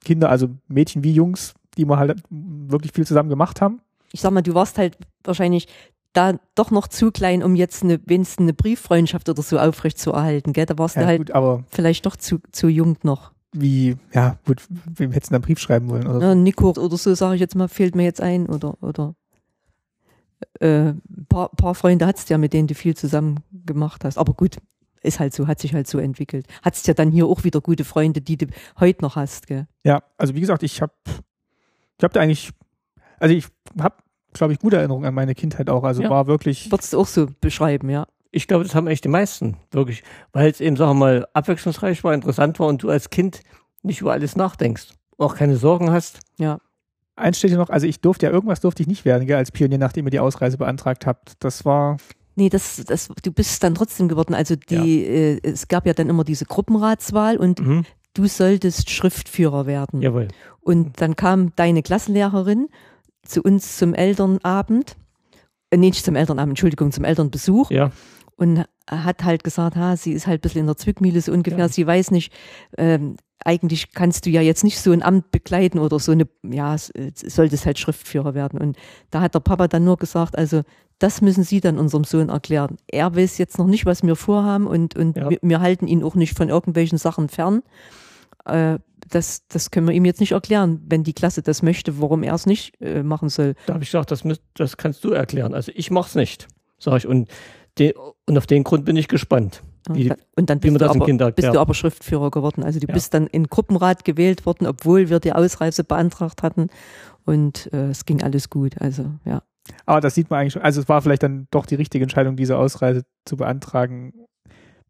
Kinder, 0.05 0.29
also 0.29 0.49
Mädchen 0.67 1.03
wie 1.03 1.13
Jungs, 1.13 1.53
die 1.77 1.85
wir 1.85 1.97
halt 1.97 2.21
wirklich 2.29 2.91
viel 2.91 3.05
zusammen 3.07 3.29
gemacht 3.29 3.61
haben. 3.61 3.79
Ich 4.11 4.21
sag 4.21 4.31
mal, 4.31 4.41
du 4.41 4.53
warst 4.53 4.77
halt 4.77 4.97
wahrscheinlich 5.23 5.67
da 6.13 6.33
doch 6.53 6.69
noch 6.69 6.87
zu 6.87 7.09
klein, 7.11 7.41
um 7.41 7.55
jetzt 7.55 7.81
eine, 7.83 7.99
wenigstens 8.05 8.43
eine 8.43 8.53
Brieffreundschaft 8.53 9.27
oder 9.29 9.41
so 9.41 9.57
aufrecht 9.57 9.97
zu 9.97 10.11
erhalten, 10.11 10.53
gell? 10.53 10.67
Da 10.67 10.77
warst 10.77 10.95
Ja, 10.95 11.01
du 11.01 11.07
halt 11.07 11.17
gut, 11.17 11.31
aber 11.31 11.63
vielleicht 11.69 12.05
doch 12.05 12.15
zu, 12.15 12.37
zu 12.51 12.67
jung 12.67 12.97
noch. 13.01 13.31
wie, 13.53 13.95
ja, 14.13 14.37
gut, 14.45 14.61
wem 14.69 15.11
hättest 15.11 15.31
du 15.31 15.35
einen 15.35 15.41
Brief 15.43 15.57
schreiben 15.57 15.89
wollen? 15.89 16.05
Oder? 16.05 16.27
Ja, 16.27 16.35
Nico 16.35 16.69
oder 16.69 16.97
so, 16.97 17.15
sage 17.15 17.33
ich 17.35 17.41
jetzt 17.41 17.55
mal, 17.55 17.67
fehlt 17.67 17.95
mir 17.95 18.03
jetzt 18.03 18.21
ein. 18.21 18.45
Oder, 18.47 18.75
oder 18.83 19.15
äh, 20.59 20.93
paar, 21.29 21.49
paar 21.49 21.75
Freunde 21.75 22.05
hattest 22.05 22.29
du 22.29 22.33
ja, 22.33 22.37
mit 22.37 22.53
denen 22.53 22.67
du 22.67 22.75
viel 22.75 22.95
zusammen 22.95 23.39
gemacht 23.65 24.03
hast. 24.03 24.17
Aber 24.17 24.33
gut, 24.33 24.57
ist 25.01 25.19
halt 25.19 25.33
so, 25.33 25.47
hat 25.47 25.59
sich 25.59 25.73
halt 25.73 25.87
so 25.87 25.99
entwickelt. 25.99 26.47
Hattest 26.61 26.87
ja 26.87 26.93
dann 26.93 27.11
hier 27.11 27.25
auch 27.27 27.43
wieder 27.43 27.61
gute 27.61 27.83
Freunde, 27.83 28.21
die 28.21 28.37
du 28.37 28.47
heute 28.79 29.01
noch 29.01 29.15
hast, 29.15 29.47
gell? 29.47 29.67
Ja, 29.83 30.03
also 30.17 30.33
wie 30.35 30.39
gesagt, 30.39 30.63
ich 30.63 30.81
habe 30.81 30.93
ich 31.97 32.03
hab 32.03 32.13
da 32.13 32.21
eigentlich, 32.21 32.51
also 33.19 33.35
ich 33.35 33.45
habe, 33.79 33.95
glaube 34.33 34.53
ich, 34.53 34.59
gute 34.59 34.77
Erinnerungen 34.77 35.05
an 35.05 35.13
meine 35.13 35.35
Kindheit 35.35 35.69
auch. 35.69 35.83
Also 35.83 36.03
Ja. 36.03 36.09
war 36.09 36.27
wirklich, 36.27 36.71
Würdest 36.71 36.93
du 36.93 36.99
auch 36.99 37.07
so 37.07 37.27
beschreiben, 37.41 37.89
ja? 37.89 38.07
Ich 38.31 38.47
glaube, 38.47 38.63
das 38.63 38.73
haben 38.73 38.87
echt 38.87 39.03
die 39.03 39.09
meisten, 39.09 39.57
wirklich. 39.71 40.03
Weil 40.31 40.49
es 40.49 40.59
eben, 40.59 40.75
sagen 40.75 40.91
wir 40.91 40.95
mal, 41.05 41.27
abwechslungsreich 41.33 42.03
war, 42.03 42.13
interessant 42.13 42.59
war 42.59 42.67
und 42.67 42.81
du 42.81 42.89
als 42.89 43.09
Kind 43.11 43.41
nicht 43.83 44.01
über 44.01 44.11
alles 44.13 44.35
nachdenkst. 44.35 44.87
Auch 45.19 45.35
keine 45.35 45.57
Sorgen 45.57 45.91
hast. 45.91 46.19
Eins 47.15 47.37
steht 47.37 47.49
hier 47.51 47.57
noch, 47.59 47.69
also 47.69 47.85
ich 47.87 47.99
durfte 48.01 48.25
ja, 48.25 48.31
irgendwas 48.31 48.61
durfte 48.61 48.81
ich 48.83 48.87
nicht 48.87 49.05
werden, 49.05 49.27
gell, 49.27 49.37
als 49.37 49.51
Pionier, 49.51 49.77
nachdem 49.77 50.05
ihr 50.07 50.11
die 50.11 50.19
Ausreise 50.19 50.57
beantragt 50.57 51.05
habt. 51.05 51.33
Das 51.43 51.65
war, 51.65 51.97
Nee, 52.35 52.49
das, 52.49 52.83
das, 52.87 53.09
du 53.21 53.31
bist 53.31 53.63
dann 53.63 53.75
trotzdem 53.75 54.07
geworden. 54.07 54.33
Also 54.33 54.55
die, 54.55 55.05
äh, 55.05 55.39
es 55.43 55.67
gab 55.67 55.85
ja 55.85 55.93
dann 55.93 56.09
immer 56.09 56.23
diese 56.23 56.45
Gruppenratswahl 56.45 57.37
und 57.37 57.59
Mhm. 57.59 57.85
du 58.15 58.25
solltest 58.25 58.89
Schriftführer 58.89 59.67
werden. 59.67 60.01
Jawohl. 60.01 60.29
Und 60.61 60.99
dann 60.99 61.15
kam 61.15 61.55
deine 61.55 61.83
Klassenlehrerin 61.83 62.69
zu 63.23 63.41
uns 63.43 63.77
zum 63.77 63.93
Elternabend, 63.93 64.95
äh, 65.69 65.77
nee, 65.77 65.89
nicht 65.91 66.03
zum 66.03 66.15
Elternabend, 66.15 66.51
Entschuldigung, 66.53 66.91
zum 66.91 67.03
Elternbesuch 67.03 67.69
Ja. 67.69 67.91
und 68.35 68.65
hat 68.89 69.23
halt 69.23 69.43
gesagt, 69.43 69.75
ha, 69.75 69.95
sie 69.95 70.11
ist 70.13 70.27
halt 70.27 70.39
ein 70.39 70.41
bisschen 70.41 70.61
in 70.61 70.67
der 70.67 70.77
Zwickmühle 70.77 71.21
so 71.21 71.31
ungefähr, 71.31 71.59
Ja. 71.59 71.69
sie 71.69 71.87
weiß 71.87 72.11
nicht, 72.11 72.33
ähm, 72.77 73.15
eigentlich 73.45 73.91
kannst 73.91 74.25
du 74.25 74.29
ja 74.29 74.41
jetzt 74.41 74.63
nicht 74.63 74.79
so 74.79 74.91
ein 74.91 75.03
Amt 75.03 75.31
bekleiden 75.31 75.79
oder 75.79 75.99
so 75.99 76.11
eine, 76.13 76.27
ja, 76.43 76.75
äh, 76.75 77.11
solltest 77.13 77.65
halt 77.65 77.77
Schriftführer 77.79 78.33
werden. 78.33 78.59
Und 78.59 78.77
da 79.11 79.21
hat 79.21 79.35
der 79.35 79.39
Papa 79.41 79.67
dann 79.67 79.83
nur 79.83 79.97
gesagt, 79.97 80.37
also 80.37 80.61
das 80.99 81.21
müssen 81.21 81.43
Sie 81.43 81.59
dann 81.59 81.77
unserem 81.77 82.05
Sohn 82.05 82.29
erklären. 82.29 82.77
Er 82.87 83.13
weiß 83.15 83.37
jetzt 83.37 83.57
noch 83.57 83.67
nicht, 83.67 83.85
was 83.85 84.03
wir 84.03 84.15
vorhaben 84.15 84.67
und, 84.67 84.95
und 84.95 85.17
Ja. 85.17 85.29
wir, 85.29 85.39
wir 85.41 85.59
halten 85.59 85.87
ihn 85.87 86.03
auch 86.03 86.15
nicht 86.15 86.37
von 86.37 86.47
irgendwelchen 86.49 86.97
Sachen 86.97 87.27
fern. 87.29 87.63
Äh, 88.45 88.79
das, 89.09 89.45
das 89.47 89.71
können 89.71 89.87
wir 89.87 89.93
ihm 89.93 90.05
jetzt 90.05 90.21
nicht 90.21 90.31
erklären, 90.31 90.81
wenn 90.87 91.03
die 91.03 91.13
Klasse 91.13 91.41
das 91.41 91.61
möchte, 91.61 91.99
warum 92.01 92.23
er 92.23 92.35
es 92.35 92.45
nicht 92.45 92.79
äh, 92.81 93.03
machen 93.03 93.27
soll. 93.29 93.55
Da 93.65 93.73
habe 93.73 93.83
ich 93.83 93.89
gesagt, 93.91 94.11
das, 94.11 94.23
müsst, 94.23 94.41
das 94.53 94.77
kannst 94.77 95.03
du 95.03 95.11
erklären. 95.11 95.53
Also 95.53 95.71
ich 95.75 95.91
mach's 95.91 96.15
nicht, 96.15 96.47
sag 96.79 96.97
ich. 96.97 97.07
Und, 97.07 97.29
de, 97.79 97.93
und 98.27 98.37
auf 98.37 98.47
den 98.47 98.63
Grund 98.63 98.85
bin 98.85 98.95
ich 98.95 99.07
gespannt. 99.07 99.61
Wie- 99.89 100.13
und 100.37 100.49
dann 100.49 100.59
bist, 100.59 100.79
du 100.79 100.89
aber, 100.89 101.05
Kinder 101.05 101.31
bist 101.31 101.53
du 101.53 101.59
aber 101.59 101.73
Schriftführer 101.73 102.31
geworden. 102.31 102.63
Also 102.63 102.79
du 102.79 102.87
Ja. 102.87 102.93
bist 102.93 103.13
dann 103.13 103.27
in 103.27 103.47
Gruppenrat 103.47 104.05
gewählt 104.05 104.45
worden, 104.45 104.65
obwohl 104.65 105.09
wir 105.09 105.19
die 105.19 105.33
Ausreise 105.33 105.83
beantragt 105.83 106.41
hatten. 106.41 106.69
Und 107.25 107.69
äh, 107.73 107.89
es 107.89 108.05
ging 108.05 108.23
alles 108.23 108.49
gut. 108.49 108.79
Also 108.79 109.11
ja. 109.25 109.43
Aber 109.85 110.01
das 110.01 110.15
sieht 110.15 110.29
man 110.29 110.39
eigentlich 110.39 110.53
schon. 110.53 110.61
Also 110.61 110.81
es 110.81 110.89
war 110.89 111.01
vielleicht 111.01 111.23
dann 111.23 111.47
doch 111.51 111.65
die 111.65 111.75
richtige 111.75 112.03
Entscheidung, 112.03 112.35
diese 112.35 112.57
Ausreise 112.57 113.03
zu 113.25 113.37
beantragen, 113.37 114.13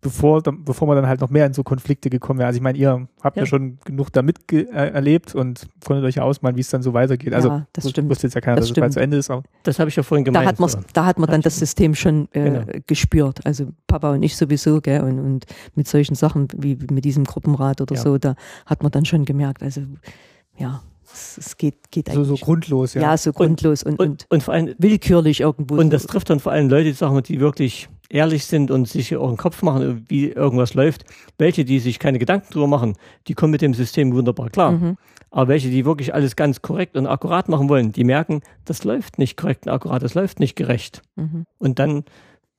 bevor, 0.03 0.41
dann- 0.41 0.63
bevor 0.63 0.87
man 0.87 0.97
dann 0.97 1.07
halt 1.07 1.21
noch 1.21 1.29
mehr 1.29 1.45
in 1.45 1.53
so 1.53 1.63
Konflikte 1.63 2.09
gekommen 2.09 2.39
wäre. 2.39 2.47
Also 2.47 2.57
ich 2.57 2.61
meine, 2.63 2.77
ihr 2.77 3.07
habt 3.23 3.37
ja, 3.37 3.43
Ja. 3.43 3.47
schon 3.47 3.79
genug 3.85 4.11
damit 4.13 4.47
ge- 4.47 4.67
äh, 4.69 4.89
erlebt 4.91 5.33
und 5.33 5.67
konntet 5.83 6.05
euch 6.05 6.15
ja 6.15 6.23
ausmalen, 6.23 6.55
wie 6.57 6.61
es 6.61 6.69
dann 6.69 6.83
so 6.83 6.93
weitergeht. 6.93 7.33
Also 7.33 7.47
ja, 7.49 7.67
das 7.73 7.89
stimmt. 7.89 8.09
wusste 8.09 8.27
jetzt 8.27 8.33
ja 8.35 8.41
keiner, 8.41 8.57
Das 8.57 8.65
dass 8.65 8.71
es 8.71 8.75
bald 8.75 8.91
stimmt. 8.91 8.93
zu 8.93 8.99
Ende 9.01 9.17
ist. 9.17 9.29
Aber 9.31 9.43
Das 9.63 9.79
habe 9.79 9.89
ich 9.89 9.95
ja 9.95 10.03
vorhin 10.03 10.25
Da 10.25 10.31
gemeint. 10.31 10.47
hat 10.47 10.59
man, 10.59 10.69
so. 10.69 10.79
da 10.93 11.05
hat 11.05 11.17
man 11.17 11.29
dann 11.29 11.41
das 11.41 11.57
System 11.57 11.95
schon 11.95 12.27
äh, 12.33 12.43
Genau. 12.43 12.65
gespürt. 12.85 13.45
Also 13.45 13.67
Papa 13.87 14.11
und 14.11 14.21
ich 14.23 14.35
sowieso, 14.37 14.81
gell? 14.81 15.01
Und, 15.01 15.19
und 15.19 15.45
mit 15.75 15.87
solchen 15.87 16.15
Sachen 16.15 16.47
wie 16.57 16.77
mit 16.91 17.05
diesem 17.05 17.23
Gruppenrat 17.23 17.81
oder 17.81 17.95
Ja. 17.95 18.01
so, 18.01 18.17
da 18.17 18.35
hat 18.65 18.83
man 18.83 18.91
dann 18.91 19.05
schon 19.05 19.25
gemerkt, 19.25 19.63
also 19.63 19.81
ja, 20.57 20.81
es, 21.13 21.37
es 21.37 21.57
geht, 21.57 21.91
geht 21.91 22.09
so, 22.09 22.23
so 22.23 22.33
eigentlich. 22.33 22.41
grundlos, 22.41 22.93
ja. 22.93 23.01
ja. 23.01 23.17
so 23.17 23.31
grundlos 23.31 23.83
und, 23.83 23.99
und, 23.99 24.07
Und, 24.07 24.25
und 24.29 24.43
vor 24.43 24.53
allem, 24.53 24.75
willkürlich 24.77 25.41
irgendwo. 25.41 25.75
und 25.75 25.85
so. 25.85 25.89
das 25.89 26.07
trifft 26.07 26.29
dann 26.29 26.39
vor 26.39 26.51
allem 26.51 26.69
Leute, 26.69 26.93
sagen 26.93 27.15
wir, 27.15 27.21
die 27.21 27.39
wirklich 27.39 27.89
ehrlich 28.09 28.45
sind 28.45 28.71
und 28.71 28.87
sich 28.87 29.15
auch 29.15 29.27
einen 29.27 29.37
Kopf 29.37 29.61
machen, 29.63 30.05
wie 30.07 30.29
irgendwas 30.29 30.73
läuft. 30.73 31.05
Welche, 31.37 31.65
die 31.65 31.79
sich 31.79 31.99
keine 31.99 32.19
Gedanken 32.19 32.51
drüber 32.51 32.67
machen, 32.67 32.95
die 33.27 33.33
kommen 33.33 33.51
mit 33.51 33.61
dem 33.61 33.73
System 33.73 34.13
wunderbar 34.13 34.49
klar. 34.49 34.73
Mhm. 34.73 34.97
Aber 35.31 35.47
welche, 35.47 35.69
die 35.69 35.83
wirklich 35.83 36.13
alles 36.13 36.35
ganz 36.35 36.61
korrekt 36.61 36.95
und 36.95 37.07
akkurat 37.07 37.49
machen 37.49 37.67
wollen, 37.69 37.91
die 37.91 38.03
merken, 38.03 38.41
das 38.65 38.83
läuft 38.83 39.17
nicht 39.17 39.35
korrekt 39.35 39.65
und 39.65 39.73
akkurat, 39.73 40.03
das 40.03 40.13
läuft 40.13 40.39
nicht 40.39 40.55
gerecht. 40.55 41.01
Mhm. 41.15 41.45
Und 41.57 41.79
dann 41.79 42.03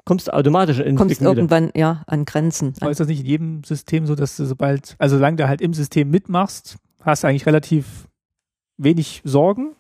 kommst 0.05 0.27
du 0.27 0.35
automatisch 0.35 0.81
in 0.81 0.97
Kommst 0.97 1.23
irgendwann 1.23 1.71
ja 1.75 2.03
an 2.07 2.25
Grenzen. 2.25 2.75
Aber 2.81 2.91
ist 2.91 2.99
das 2.99 3.09
nicht 3.09 3.21
in 3.21 3.27
jedem 3.27 3.65
System 3.65 4.07
so, 4.07 4.17
dass 4.17 4.37
du 4.37 4.45
sobald, 4.45 4.97
also 4.99 5.17
solange 5.17 5.37
du 5.37 5.49
halt 5.49 5.61
im 5.61 5.73
System 5.73 6.11
mitmachst, 6.11 6.77
hast 7.01 7.23
du 7.23 7.29
eigentlich 7.29 7.47
relativ 7.47 8.09
wenig 8.77 9.23
Sorgen. 9.25 9.75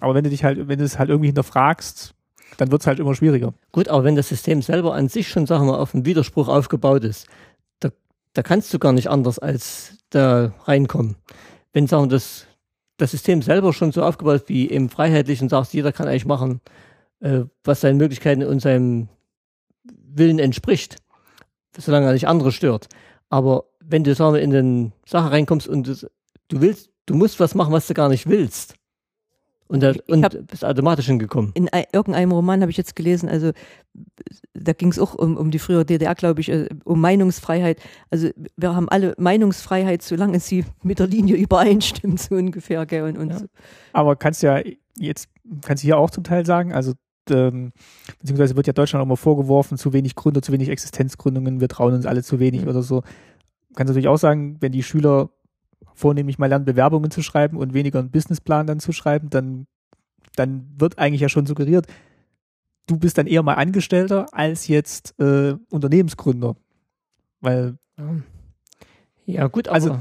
Aber 0.00 0.14
wenn 0.14 0.24
du 0.24 0.30
dich 0.30 0.44
halt, 0.44 0.68
wenn 0.68 0.78
du 0.78 0.84
es 0.84 0.98
halt 0.98 1.10
irgendwie 1.10 1.28
hinterfragst, 1.28 2.14
dann 2.56 2.70
wird 2.70 2.82
es 2.82 2.86
halt 2.86 2.98
immer 2.98 3.14
schwieriger. 3.14 3.54
Gut, 3.72 3.88
aber 3.88 4.04
wenn 4.04 4.16
das 4.16 4.28
System 4.28 4.62
selber 4.62 4.94
an 4.94 5.08
sich 5.08 5.28
schon, 5.28 5.46
sagen 5.46 5.66
wir, 5.66 5.78
auf 5.78 5.94
einen 5.94 6.06
Widerspruch 6.06 6.48
aufgebaut 6.48 7.04
ist, 7.04 7.26
da, 7.80 7.90
da 8.32 8.42
kannst 8.42 8.72
du 8.72 8.78
gar 8.78 8.92
nicht 8.92 9.08
anders 9.08 9.38
als 9.38 9.98
da 10.10 10.52
reinkommen. 10.64 11.16
Wenn, 11.72 11.86
sagen 11.86 12.04
wir, 12.04 12.08
das, 12.08 12.46
das 12.96 13.10
System 13.10 13.42
selber 13.42 13.72
schon 13.72 13.92
so 13.92 14.02
aufgebaut 14.02 14.42
ist 14.42 14.48
wie 14.48 14.66
im 14.66 14.88
Freiheitlichen, 14.88 15.48
sagst, 15.48 15.74
jeder 15.74 15.92
kann 15.92 16.08
eigentlich 16.08 16.26
machen, 16.26 16.60
äh, 17.20 17.42
was 17.64 17.80
seinen 17.80 17.98
Möglichkeiten 17.98 18.42
und 18.44 18.60
seinem 18.60 19.08
Willen 19.84 20.38
entspricht, 20.38 20.96
solange 21.76 22.06
er 22.06 22.12
nicht 22.12 22.28
andere 22.28 22.52
stört. 22.52 22.88
Aber 23.28 23.64
wenn 23.80 24.04
du, 24.04 24.14
sagen 24.14 24.34
wir, 24.34 24.42
in 24.42 24.54
eine 24.54 24.92
Sache 25.06 25.30
reinkommst 25.30 25.68
und 25.68 26.08
du 26.48 26.60
willst, 26.60 26.90
du 27.08 27.14
musst 27.14 27.40
was 27.40 27.54
machen, 27.54 27.72
was 27.72 27.86
du 27.86 27.94
gar 27.94 28.08
nicht 28.08 28.28
willst. 28.28 28.74
Und, 29.70 29.82
da, 29.82 29.92
und 30.08 30.46
bist 30.46 30.64
automatisch 30.64 31.06
hingekommen. 31.06 31.50
In 31.52 31.68
ei- 31.70 31.86
irgendeinem 31.92 32.32
Roman 32.32 32.62
habe 32.62 32.70
ich 32.70 32.78
jetzt 32.78 32.96
gelesen, 32.96 33.28
also 33.28 33.50
da 34.54 34.72
ging 34.72 34.88
es 34.90 34.98
auch 34.98 35.14
um, 35.14 35.36
um 35.36 35.50
die 35.50 35.58
frühere 35.58 35.84
DDR, 35.84 36.14
glaube 36.14 36.40
ich, 36.40 36.48
äh, 36.48 36.68
um 36.84 37.00
Meinungsfreiheit. 37.02 37.78
Also 38.10 38.30
wir 38.56 38.74
haben 38.74 38.88
alle 38.88 39.14
Meinungsfreiheit, 39.18 40.00
solange 40.00 40.40
sie 40.40 40.64
mit 40.82 41.00
der 41.00 41.06
Linie 41.06 41.36
übereinstimmt, 41.36 42.18
so 42.18 42.34
ungefähr. 42.36 42.86
Gell? 42.86 43.02
Und, 43.02 43.18
und 43.18 43.30
Ja. 43.30 43.38
so. 43.40 43.46
Aber 43.92 44.16
kannst 44.16 44.42
ja 44.42 44.58
jetzt, 44.98 45.28
kannst 45.60 45.82
du 45.82 45.86
hier 45.86 45.98
auch 45.98 46.08
zum 46.10 46.24
Teil 46.24 46.46
sagen, 46.46 46.72
also 46.72 46.94
ähm, 47.28 47.72
beziehungsweise 48.20 48.56
wird 48.56 48.66
ja 48.68 48.72
Deutschland 48.72 49.02
auch 49.02 49.06
immer 49.06 49.18
vorgeworfen, 49.18 49.76
zu 49.76 49.92
wenig 49.92 50.14
Gründer, 50.14 50.40
zu 50.40 50.50
wenig 50.50 50.70
Existenzgründungen, 50.70 51.60
wir 51.60 51.68
trauen 51.68 51.92
uns 51.92 52.06
alle 52.06 52.22
zu 52.22 52.40
wenig 52.40 52.62
Mhm. 52.62 52.68
oder 52.68 52.82
so. 52.82 53.02
Kannst 53.74 53.90
du 53.90 53.92
natürlich 53.92 54.08
auch 54.08 54.16
sagen, 54.16 54.56
wenn 54.60 54.72
die 54.72 54.82
Schüler 54.82 55.28
vornehmlich 55.94 56.38
mal 56.38 56.46
lernen, 56.46 56.64
Bewerbungen 56.64 57.10
zu 57.10 57.22
schreiben 57.22 57.56
und 57.56 57.74
weniger 57.74 57.98
einen 57.98 58.10
Businessplan 58.10 58.66
dann 58.66 58.80
zu 58.80 58.92
schreiben, 58.92 59.30
dann, 59.30 59.66
dann 60.36 60.66
wird 60.76 60.98
eigentlich 60.98 61.20
ja 61.20 61.28
schon 61.28 61.46
suggeriert, 61.46 61.86
du 62.86 62.98
bist 62.98 63.18
dann 63.18 63.26
eher 63.26 63.42
mal 63.42 63.54
Angestellter 63.54 64.26
als 64.32 64.68
jetzt 64.68 65.18
äh, 65.20 65.54
Unternehmensgründer. 65.70 66.56
Weil 67.40 67.76
Ja, 69.26 69.46
gut, 69.48 69.68
aber 69.68 69.74
Also- 69.74 69.98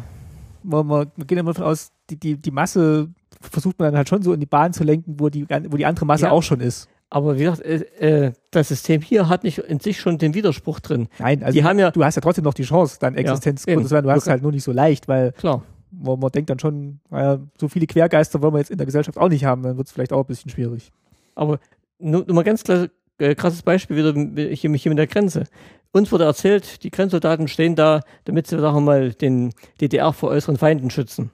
man, 0.63 0.85
man, 0.87 1.11
man 1.15 1.27
geht 1.27 1.37
immer 1.37 1.51
davon 1.53 1.65
aus, 1.65 1.91
die, 2.09 2.17
die, 2.17 2.37
die 2.37 2.51
Masse 2.51 3.09
versucht 3.41 3.77
man 3.79 3.87
dann 3.87 3.97
halt 3.97 4.09
schon 4.09 4.21
so 4.23 4.33
in 4.33 4.39
die 4.39 4.45
Bahn 4.45 4.73
zu 4.73 4.83
lenken, 4.83 5.19
wo 5.19 5.29
die, 5.29 5.45
wo 5.49 5.77
die 5.77 5.85
andere 5.85 6.05
Masse 6.05 6.25
Ja. 6.25 6.31
auch 6.31 6.43
schon 6.43 6.59
ist. 6.61 6.87
Aber 7.09 7.35
wie 7.37 7.43
gesagt, 7.43 7.61
äh, 7.61 8.25
äh, 8.25 8.33
das 8.51 8.67
System 8.67 9.01
hier 9.01 9.29
hat 9.29 9.43
nicht 9.43 9.59
in 9.59 9.79
sich 9.79 9.99
schon 9.99 10.17
den 10.17 10.33
Widerspruch 10.33 10.79
drin. 10.79 11.07
Nein, 11.19 11.41
also 11.41 11.57
die 11.57 11.63
haben 11.63 11.79
ja, 11.79 11.91
du 11.91 12.03
hast 12.03 12.15
ja 12.15 12.21
trotzdem 12.21 12.43
noch 12.43 12.53
die 12.53 12.63
Chance, 12.63 12.97
deine 12.99 13.17
Existenzgründe 13.17 13.81
eben. 13.81 13.87
zu 13.87 13.93
werden. 13.93 14.05
Du 14.05 14.11
hast 14.11 14.23
es 14.23 14.29
halt 14.29 14.41
nur 14.41 14.51
nicht 14.51 14.63
so 14.63 14.73
leicht, 14.73 15.07
weil 15.07 15.31
klar, 15.31 15.63
man, 15.91 16.19
man 16.19 16.31
denkt 16.31 16.49
dann 16.49 16.59
schon, 16.59 16.99
naja, 17.09 17.39
so 17.57 17.69
viele 17.69 17.87
Quergeister 17.87 18.41
wollen 18.41 18.53
wir 18.53 18.59
jetzt 18.59 18.71
in 18.71 18.77
der 18.77 18.85
Gesellschaft 18.85 19.17
auch 19.17 19.29
nicht 19.29 19.45
haben, 19.45 19.63
dann 19.63 19.77
wird 19.77 19.87
es 19.87 19.93
vielleicht 19.93 20.11
auch 20.11 20.21
ein 20.21 20.27
bisschen 20.27 20.51
schwierig. 20.51 20.91
aber 21.35 21.59
nur, 21.99 22.25
nur 22.25 22.35
mal 22.35 22.43
ganz 22.43 22.63
klar, 22.63 22.89
äh, 23.19 23.35
krasses 23.35 23.61
Beispiel 23.61 23.97
wieder 23.97 24.13
hier, 24.53 24.73
hier 24.73 24.89
mit 24.89 24.97
der 24.97 25.07
Grenze. 25.07 25.45
Uns 25.91 26.11
wurde 26.11 26.25
erzählt, 26.25 26.83
die 26.83 26.91
Grenzsoldaten 26.91 27.47
stehen 27.47 27.75
da, 27.75 28.01
damit 28.25 28.47
sie, 28.47 28.59
sagen 28.59 28.75
wir 28.75 28.81
mal, 28.81 29.13
den 29.13 29.53
DDR 29.81 30.13
vor 30.13 30.29
äußeren 30.29 30.57
Feinden 30.57 30.89
schützen. 30.89 31.31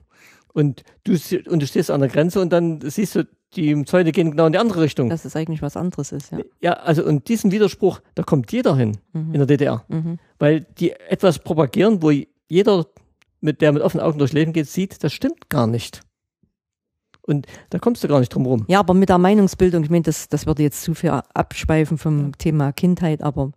Und 0.52 0.84
du, 1.02 1.18
und 1.48 1.60
du 1.62 1.66
stehst 1.66 1.90
an 1.90 2.00
der 2.00 2.08
Grenze 2.08 2.40
und 2.40 2.52
dann 2.52 2.80
siehst 2.80 3.16
du, 3.16 3.26
die 3.56 3.84
Zäune 3.84 4.12
gehen 4.12 4.30
genau 4.32 4.46
in 4.46 4.52
die 4.52 4.58
andere 4.58 4.82
Richtung. 4.82 5.08
dass 5.08 5.24
es 5.24 5.36
eigentlich 5.36 5.62
was 5.62 5.76
anderes 5.76 6.12
ist. 6.12 6.32
Ja. 6.32 6.38
Ja, 6.60 6.72
also 6.74 7.04
und 7.04 7.28
diesen 7.28 7.50
Widerspruch, 7.52 8.00
da 8.14 8.22
kommt 8.22 8.52
jeder 8.52 8.76
hin 8.76 8.98
in 9.14 9.28
Mhm. 9.28 9.32
der 9.34 9.46
DDR. 9.46 9.84
Mhm. 9.88 10.18
weil 10.38 10.60
die 10.78 10.90
etwas 10.92 11.38
propagieren, 11.38 12.02
wo 12.02 12.10
jeder, 12.48 12.86
mit 13.40 13.60
der 13.62 13.72
mit 13.72 13.82
offenen 13.82 14.04
Augen 14.04 14.18
durchs 14.18 14.32
Leben 14.34 14.52
geht, 14.52 14.68
sieht, 14.68 15.02
das 15.04 15.12
stimmt 15.12 15.48
gar 15.48 15.66
nicht. 15.66 16.00
Und 17.26 17.46
da 17.70 17.78
kommst 17.78 18.04
du 18.04 18.08
gar 18.08 18.20
nicht 18.20 18.28
drum 18.34 18.44
rum. 18.44 18.64
Ja, 18.68 18.80
aber 18.80 18.92
mit 18.92 19.08
der 19.08 19.16
Meinungsbildung, 19.16 19.82
ich 19.82 19.88
meine, 19.88 20.02
das, 20.02 20.28
das 20.28 20.46
würde 20.46 20.62
jetzt 20.62 20.82
zu 20.82 20.92
viel 20.94 21.08
abschweifen 21.08 21.96
vom 21.96 22.36
Thema 22.36 22.72
Kindheit, 22.72 23.22
aber 23.22 23.52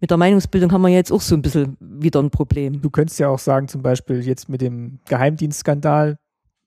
mit 0.00 0.10
der 0.10 0.16
Meinungsbildung 0.16 0.72
haben 0.72 0.80
wir 0.80 0.88
jetzt 0.88 1.12
auch 1.12 1.20
so 1.20 1.34
ein 1.34 1.42
bisschen 1.42 1.76
wieder 1.80 2.20
ein 2.22 2.30
Problem. 2.30 2.80
Du 2.80 2.88
könntest 2.88 3.18
ja 3.20 3.28
auch 3.28 3.38
sagen, 3.38 3.68
zum 3.68 3.82
Beispiel 3.82 4.26
jetzt 4.26 4.48
mit 4.48 4.62
dem 4.62 5.00
Geheimdienstskandal, 5.06 6.18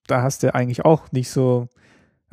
da 0.06 0.22
hast 0.22 0.44
du 0.44 0.54
eigentlich 0.54 0.86
auch 0.86 1.12
nicht 1.12 1.32
so, 1.32 1.70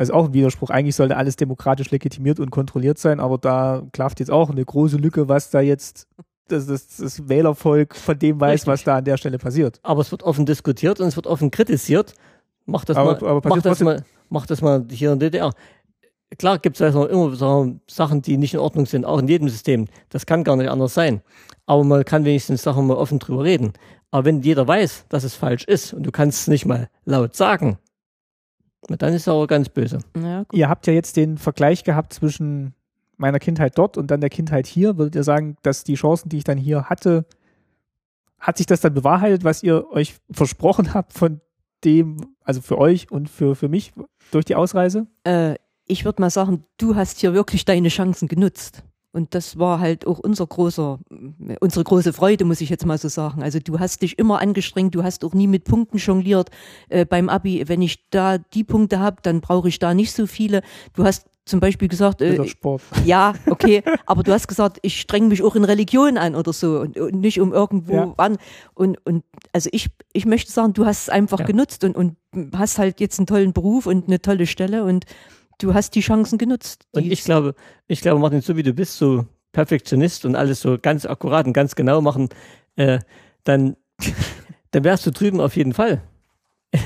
also 0.01 0.15
auch 0.15 0.25
ein 0.29 0.33
Widerspruch. 0.33 0.71
Eigentlich 0.71 0.97
sollte 0.97 1.19
alles 1.19 1.37
demokratisch 1.37 1.91
legitimiert 1.91 2.41
und 2.41 2.51
kontrolliert 2.51 2.97
sein, 2.97 3.21
aber 3.21 3.37
da 3.37 3.83
klafft 3.93 4.19
jetzt 4.21 4.31
auch 4.31 4.49
eine 4.49 4.65
große 4.65 4.97
Lücke, 4.97 5.29
was 5.29 5.51
da 5.51 5.61
jetzt 5.61 6.09
das, 6.49 6.67
das, 6.67 6.97
das 6.97 7.29
Wählervolk 7.29 7.95
von 7.95 8.19
dem 8.19 8.41
weiß, 8.41 8.53
Richtig. 8.63 8.67
was 8.69 8.85
da 8.85 8.97
an 8.97 9.05
der 9.05 9.19
Stelle 9.19 9.37
passiert. 9.37 9.79
Aber 9.83 10.01
es 10.01 10.11
wird 10.11 10.23
offen 10.23 10.47
diskutiert 10.47 11.01
und 11.01 11.07
es 11.09 11.17
wird 11.17 11.27
offen 11.27 11.51
kritisiert. 11.51 12.15
Mach 12.65 12.87
das, 12.87 12.97
Aber- 12.97 13.21
mal, 13.21 13.29
aber 13.29 13.49
mach 13.51 13.61
das 13.61 13.81
mal, 13.81 14.03
mach 14.31 14.47
das 14.47 14.63
mal 14.63 14.87
hier 14.91 15.13
in 15.13 15.19
der 15.19 15.29
DDR. 15.29 15.53
Klar 16.39 16.59
gibt 16.61 16.77
es 16.77 16.83
also 16.83 17.07
immer 17.07 17.35
so 17.37 17.77
Sachen, 17.87 18.23
die 18.23 18.39
nicht 18.39 18.55
in 18.55 18.61
Ordnung 18.61 18.87
sind, 18.87 19.05
auch 19.05 19.19
in 19.19 19.29
jedem 19.29 19.51
System. 19.51 19.87
Das 20.09 20.25
kann 20.25 20.45
gar 20.45 20.57
nicht 20.57 20.71
anders 20.71 20.95
sein. 20.95 21.21
Aber 21.67 21.85
man 21.85 22.07
kann 22.07 22.25
wenigstens 22.25 22.63
Sachen 22.63 22.87
mal 22.87 22.97
offen 22.97 23.19
drüber 23.19 23.45
reden. 23.45 23.75
Aber 24.11 24.25
wenn 24.25 24.41
jeder 24.41 24.67
weiß, 24.67 25.05
dass 25.11 25.25
es 25.25 25.35
falsch 25.35 25.65
ist 25.65 25.93
und 25.93 26.05
du 26.05 26.11
kannst 26.11 26.41
es 26.41 26.49
nicht 26.49 26.65
mal 26.65 26.89
laut 27.05 27.37
sagen, 27.37 27.77
dann 28.89 29.13
ist 29.13 29.23
es 29.23 29.29
aber 29.29 29.47
ganz 29.47 29.69
böse. 29.69 29.99
Ja, 30.17 30.45
gut. 30.45 30.59
Ihr 30.59 30.69
habt 30.69 30.87
ja 30.87 30.93
jetzt 30.93 31.17
den 31.17 31.39
Vergleich 31.39 31.85
gehabt 31.85 32.13
zwischen 32.13 32.75
meiner 33.17 33.39
Kindheit 33.39 33.77
dort 33.77 33.97
und 33.97 34.11
dann 34.11 34.21
der 34.21 34.31
Kindheit 34.31 34.67
hier. 34.67 34.97
Würdet 34.97 35.15
ihr 35.15 35.25
sagen, 35.25 35.57
dass 35.63 35.85
die 35.85 35.95
Chancen, 35.95 36.29
die 36.29 36.39
ich 36.39 36.45
dann 36.45 36.59
hier 36.59 36.85
hatte, 36.85 37.27
hat 38.39 38.57
sich 38.57 38.67
das 38.67 38.81
dann 38.81 38.95
bewahrheitet, 38.95 39.45
was 39.45 39.63
ihr 39.63 39.91
euch 39.91 40.17
versprochen 40.31 40.95
habt 40.95 41.13
von 41.13 41.41
dem, 41.85 42.17
also 42.43 42.61
für 42.61 42.79
euch 42.79 43.11
und 43.11 43.29
für, 43.29 43.55
für 43.55 43.69
mich 43.69 43.93
durch 44.31 44.47
die 44.47 44.55
Ausreise? 44.55 45.07
Äh, 45.25 45.57
ich 45.87 46.05
würde 46.05 46.23
mal 46.23 46.31
sagen, 46.31 46.65
du 46.79 46.95
hast 46.95 47.21
hier 47.21 47.35
wirklich 47.35 47.65
deine 47.65 47.89
Chancen 47.89 48.29
genutzt. 48.29 48.83
Und 49.13 49.35
das 49.35 49.59
war 49.59 49.81
halt 49.81 50.07
auch 50.07 50.21
unser 50.21 50.47
großer, 50.47 51.01
unsere 51.61 51.85
große 51.85 52.13
Freude, 52.13 52.45
muss 52.45 52.61
ich 52.61 52.69
jetzt 52.71 52.87
mal 52.87 52.97
so 52.99 53.09
sagen. 53.09 53.43
Also 53.43 53.59
du 53.59 53.81
hast 53.81 54.03
dich 54.03 54.19
immer 54.19 54.41
angestrengt, 54.41 54.95
du 54.95 55.03
hast 55.03 55.25
auch 55.25 55.35
nie 55.35 55.49
mit 55.49 55.65
Punkten 55.65 55.99
jongliert 55.99 56.51
äh, 56.89 57.05
beim 57.05 57.29
Abi. 57.29 57.65
Wenn 57.69 57.83
ich 57.83 58.09
da 58.11 58.39
die 58.39 58.63
Punkte 58.63 59.01
habe, 59.01 59.17
dann 59.23 59.41
brauche 59.41 59.69
ich 59.69 59.79
da 59.81 59.95
nicht 59.95 60.13
so 60.13 60.27
viele. 60.29 60.63
Du 60.95 61.05
hast 61.05 61.27
zum 61.45 61.59
Beispiel 61.59 61.89
gesagt, 61.89 62.23
äh, 62.23 62.37
ja, 63.05 63.35
okay, 63.49 63.83
aber 64.07 64.23
du 64.23 64.31
hast 64.33 64.47
gesagt, 64.47 64.79
ich 64.83 65.01
streng 65.01 65.27
mich 65.27 65.43
auch 65.43 65.57
in 65.57 65.65
Religion 65.65 66.17
an 66.17 66.37
oder 66.37 66.53
so 66.53 66.79
und, 66.79 66.97
und 66.97 67.15
nicht 67.21 67.41
um 67.41 67.53
irgendwo 67.53 67.95
Ja. 67.95 68.15
an. 68.19 68.37
Und, 68.75 69.05
und 69.05 69.25
also 69.53 69.69
ich, 69.73 69.89
ich 70.13 70.27
möchte 70.27 70.53
sagen, 70.53 70.73
du 70.75 70.87
hast 70.87 71.03
es 71.03 71.09
einfach 71.09 71.41
Ja. 71.41 71.47
genutzt 71.47 71.83
und, 71.83 71.97
und 71.97 72.15
hast 72.55 72.79
halt 72.79 73.01
jetzt 73.01 73.19
einen 73.19 73.27
tollen 73.27 73.53
Beruf 73.53 73.87
und 73.87 74.07
eine 74.07 74.23
tolle 74.23 74.47
Stelle 74.47 74.85
und 74.85 75.05
du 75.61 75.75
hast 75.75 75.95
die 75.95 76.01
Chancen 76.01 76.39
genutzt. 76.39 76.87
Und 76.93 77.05
ich 77.11 77.25
glaube, 77.25 77.55
ich 77.87 78.01
glaube, 78.01 78.21
Martin, 78.21 78.41
so 78.41 78.57
wie 78.57 78.63
du 78.63 78.73
bist, 78.73 78.97
so 78.97 79.27
Perfektionist 79.53 80.25
und 80.25 80.37
alles 80.37 80.61
so 80.61 80.79
ganz 80.81 81.07
akkurat 81.07 81.47
und 81.47 81.53
ganz 81.53 81.75
genau 81.75 82.01
machen, 82.01 82.29
äh, 82.77 82.99
dann, 83.45 83.77
dann 84.73 84.85
wärst 84.85 85.07
du 85.07 85.11
drüben 85.11 85.41
auf 85.41 85.57
jeden 85.57 85.73
Fall. 85.75 86.03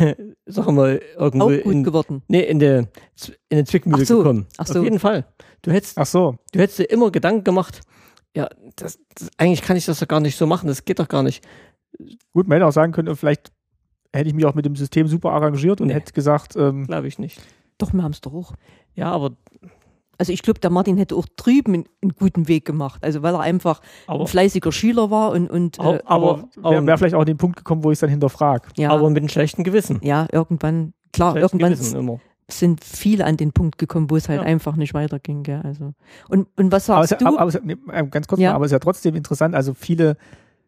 Sagen 0.47 0.69
wir 0.69 0.73
mal, 0.73 1.03
irgendwo 1.17 1.47
auch 1.47 1.63
gut 1.63 1.73
in, 1.73 1.85
geworden. 1.85 2.23
nee, 2.29 2.41
in 2.43 2.59
der 2.59 2.79
in 2.79 3.59
eine 3.59 3.65
Zwickmühle 3.65 4.03
Ach 4.03 4.07
so, 4.07 4.19
gekommen. 4.19 4.47
ach 4.57 4.67
so. 4.67 4.79
Auf 4.79 4.85
jeden 4.85 4.99
Fall. 4.99 5.27
Du 5.63 5.71
hättest, 5.73 5.99
Ach 5.99 6.07
so. 6.07 6.37
du 6.53 6.59
hättest 6.59 6.79
dir 6.79 6.85
immer 6.85 7.11
Gedanken 7.11 7.45
gemacht, 7.45 7.81
Ja, 8.35 8.49
das, 8.77 8.99
das, 9.15 9.29
eigentlich 9.37 9.61
kann 9.63 9.77
ich 9.77 9.85
das 9.85 9.99
doch 10.01 10.09
gar 10.09 10.21
nicht 10.21 10.37
so 10.37 10.47
machen. 10.47 10.67
Das 10.69 10.85
geht 10.87 10.99
doch 10.99 11.09
gar 11.09 11.23
nicht. 11.23 11.45
Gut, 12.33 12.49
man 12.49 12.57
hätte 12.57 12.67
auch 12.67 12.73
sagen 12.73 12.93
können, 12.93 13.15
vielleicht 13.15 13.53
hätte 14.15 14.29
ich 14.29 14.35
mich 14.35 14.47
auch 14.47 14.55
mit 14.55 14.65
dem 14.65 14.75
System 14.75 15.07
super 15.07 15.33
arrangiert 15.33 15.81
und 15.83 15.89
Nee. 15.89 15.95
hätte 15.95 16.13
gesagt, 16.15 16.57
ähm, 16.57 16.87
Glaube 16.87 17.07
ich 17.09 17.19
nicht. 17.19 17.41
Doch, 17.79 17.93
wir 17.93 18.03
haben 18.03 18.13
es 18.13 18.21
doch 18.21 18.33
auch. 18.35 18.53
Ja, 18.95 19.11
aber, 19.13 19.33
Also 20.19 20.33
ich 20.33 20.43
glaube, 20.43 20.61
der 20.61 20.71
Martin 20.71 20.97
hätte 20.97 21.17
auch 21.17 21.27
drüben 21.37 21.75
einen, 21.75 22.13
guten 22.17 22.47
Weg 22.47 22.65
gemacht. 22.65 23.03
Also 23.05 23.23
weil 23.23 23.35
er 23.35 23.41
einfach 23.41 23.81
aber, 24.07 24.21
ein 24.21 24.27
fleißiger 24.29 24.71
Schüler 24.71 25.11
war 25.11 25.33
und, 25.33 25.51
und 25.51 25.81
Au- 25.81 25.95
äh, 25.95 26.03
aber 26.05 26.49
aber, 26.57 26.71
wäre 26.71 26.87
wär 26.87 26.99
vielleicht 26.99 27.15
auch 27.17 27.21
an 27.21 27.27
den 27.27 27.37
Punkt 27.37 27.57
gekommen, 27.57 27.83
wo 27.83 27.91
ich 27.91 27.97
es 27.97 28.01
dann 28.01 28.11
hinterfrage. 28.11 28.69
ja, 28.77 28.91
aber 28.91 29.09
mit 29.11 29.19
einem 29.19 29.29
schlechten 29.29 29.65
Gewissen. 29.65 29.99
ja, 30.03 30.27
irgendwann, 30.31 30.95
klar, 31.13 31.37
irgendwann 31.37 31.73
Gewissen 31.73 31.99
immer. 31.99 32.21
sind 32.49 32.85
viele 32.85 33.25
an 33.25 33.37
den 33.37 33.51
Punkt 33.53 33.77
gekommen, 33.79 34.09
wo 34.09 34.17
es 34.17 34.29
halt 34.29 34.41
Ja. 34.43 34.47
einfach 34.47 34.77
nicht 34.77 34.95
weiterging. 34.95 35.43
Gell? 35.43 35.63
Also 35.65 35.95
und, 36.29 36.47
und 36.57 36.71
was 36.71 36.89
Aber, 36.91 37.01
sagst 37.07 37.13
es, 37.13 37.19
du? 37.19 37.27
aber, 37.27 37.41
aber, 37.41 37.49
es- 37.49 37.61
nee, 37.65 37.77
äh, 37.91 38.07
ganz 38.07 38.29
kurz 38.29 38.41
Ja. 38.41 38.51
mal, 38.51 38.57
aber 38.57 38.67
es 38.67 38.69
ist 38.71 38.75
ja 38.75 38.79
trotzdem 38.79 39.17
interessant, 39.17 39.55
also 39.57 39.75
viele, 39.75 40.17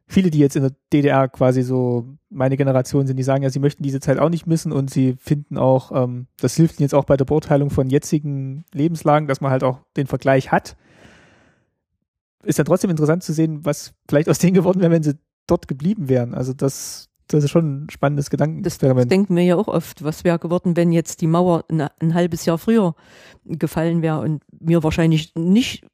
viele, 0.07 0.31
die 0.31 0.39
jetzt 0.39 0.57
in 0.57 0.63
der 0.63 0.73
DDR 0.93 1.29
quasi 1.29 1.63
so 1.63 2.07
meine 2.31 2.57
Generation 2.57 3.07
sind, 3.07 3.17
die 3.17 3.23
sagen 3.23 3.43
ja, 3.43 3.51
sie 3.51 3.59
möchten 3.59 3.83
diese 3.83 4.01
Zeit 4.01 4.19
auch 4.19 4.29
nicht 4.29 4.47
missen 4.47 4.73
und 4.73 4.91
sie 4.91 5.17
finden 5.19 5.59
auch, 5.59 5.91
ähm, 5.93 6.27
das 6.41 6.55
hilft 6.55 6.79
ihnen 6.79 6.85
jetzt 6.85 6.95
auch 6.95 7.05
bei 7.05 7.17
der 7.17 7.25
Beurteilung 7.25 7.71
von 7.71 7.91
jetzigen 7.91 8.65
Lebenslagen, 8.73 9.27
dass 9.27 9.41
man 9.41 9.51
halt 9.51 9.65
auch 9.65 9.81
den 9.97 10.07
Vergleich 10.07 10.53
hat. 10.53 10.77
Ist 12.45 12.59
ja 12.59 12.65
trotzdem 12.65 12.91
interessant 12.91 13.25
zu 13.25 13.33
sehen, 13.33 13.65
was 13.65 13.95
vielleicht 14.09 14.29
aus 14.29 14.39
denen 14.39 14.55
geworden 14.55 14.81
wäre, 14.81 14.93
wenn 14.93 15.03
sie 15.03 15.19
dort 15.49 15.67
geblieben 15.67 16.09
wären. 16.09 16.35
Also 16.35 16.53
das, 16.53 17.09
das 17.27 17.43
ist 17.43 17.51
schon 17.51 17.85
ein 17.85 17.91
spannendes 17.91 18.27
das, 18.27 18.31
das 18.31 18.39
Gedankenexperiment. 18.39 19.11
denken 19.11 19.35
wir 19.35 19.43
ja 19.43 19.57
auch 19.57 19.69
oft. 19.69 20.05
Was 20.05 20.23
wäre 20.23 20.39
geworden, 20.39 20.77
wenn 20.77 20.93
jetzt 20.93 21.21
die 21.21 21.27
Mauer 21.27 21.65
ein, 21.69 21.89
ein 22.01 22.15
halbes 22.15 22.45
Jahr 22.45 22.59
früher 22.59 22.95
gefallen 23.45 24.03
wäre 24.03 24.21
und 24.21 24.45
wir 24.53 24.85
wahrscheinlich 24.85 25.35
nicht 25.35 25.85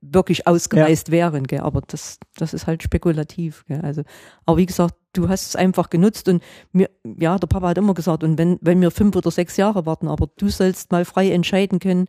wirklich 0.00 0.46
ausgereist 0.46 1.10
wären, 1.10 1.44
gell? 1.46 1.60
aber 1.60 1.82
das, 1.82 2.18
das 2.36 2.54
ist 2.54 2.66
halt 2.66 2.82
spekulativ. 2.82 3.64
Gell? 3.66 3.80
Also, 3.82 4.02
aber 4.46 4.56
wie 4.58 4.66
gesagt, 4.66 4.94
du 5.12 5.28
hast 5.28 5.46
es 5.48 5.56
einfach 5.56 5.90
genutzt 5.90 6.28
und 6.28 6.42
mir, 6.72 6.90
ja, 7.04 7.38
der 7.38 7.46
Papa 7.46 7.68
hat 7.68 7.78
immer 7.78 7.94
gesagt, 7.94 8.24
und 8.24 8.38
wenn, 8.38 8.58
wenn 8.62 8.80
wir 8.80 8.90
fünf 8.90 9.14
oder 9.16 9.30
sechs 9.30 9.56
Jahre 9.56 9.84
warten, 9.86 10.08
aber 10.08 10.28
du 10.36 10.48
sollst 10.48 10.90
mal 10.90 11.04
frei 11.04 11.30
entscheiden 11.30 11.78
können, 11.80 12.06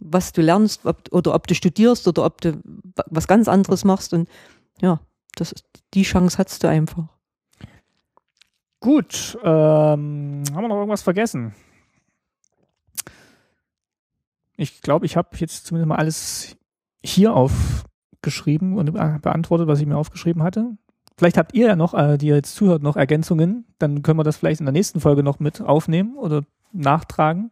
was 0.00 0.32
du 0.32 0.42
lernst, 0.42 0.84
ob, 0.84 1.12
oder 1.12 1.34
ob 1.34 1.46
du 1.46 1.54
studierst 1.54 2.08
oder 2.08 2.24
ob 2.24 2.40
du 2.40 2.54
wa- 2.96 3.04
was 3.08 3.28
ganz 3.28 3.46
anderes 3.46 3.84
machst 3.84 4.12
und 4.12 4.28
ja, 4.80 5.00
das 5.36 5.54
die 5.94 6.02
Chance 6.02 6.38
hast 6.38 6.64
du 6.64 6.68
einfach. 6.68 7.04
Gut, 8.80 9.38
ähm, 9.44 10.42
haben 10.52 10.62
wir 10.62 10.68
noch 10.68 10.76
irgendwas 10.76 11.02
vergessen? 11.02 11.54
Ich 14.56 14.82
glaube, 14.82 15.06
ich 15.06 15.16
habe 15.16 15.36
jetzt 15.36 15.66
zumindest 15.66 15.88
mal 15.88 15.96
alles 15.96 16.56
hier 17.04 17.34
aufgeschrieben 17.34 18.76
und 18.78 18.92
be- 18.92 19.18
beantwortet, 19.20 19.66
was 19.66 19.80
ich 19.80 19.86
mir 19.86 19.96
aufgeschrieben 19.96 20.42
hatte. 20.42 20.76
Vielleicht 21.16 21.36
habt 21.36 21.54
ihr 21.54 21.66
ja 21.66 21.76
noch, 21.76 21.94
äh, 21.94 22.16
die 22.18 22.28
ihr 22.28 22.36
jetzt 22.36 22.54
zuhört, 22.54 22.82
noch 22.82 22.96
Ergänzungen. 22.96 23.66
Dann 23.78 24.02
können 24.02 24.18
wir 24.18 24.24
das 24.24 24.36
vielleicht 24.36 24.60
in 24.60 24.66
der 24.66 24.72
nächsten 24.72 25.00
Folge 25.00 25.22
noch 25.22 25.40
mit 25.40 25.60
aufnehmen 25.60 26.16
oder 26.16 26.42
nachtragen. 26.72 27.50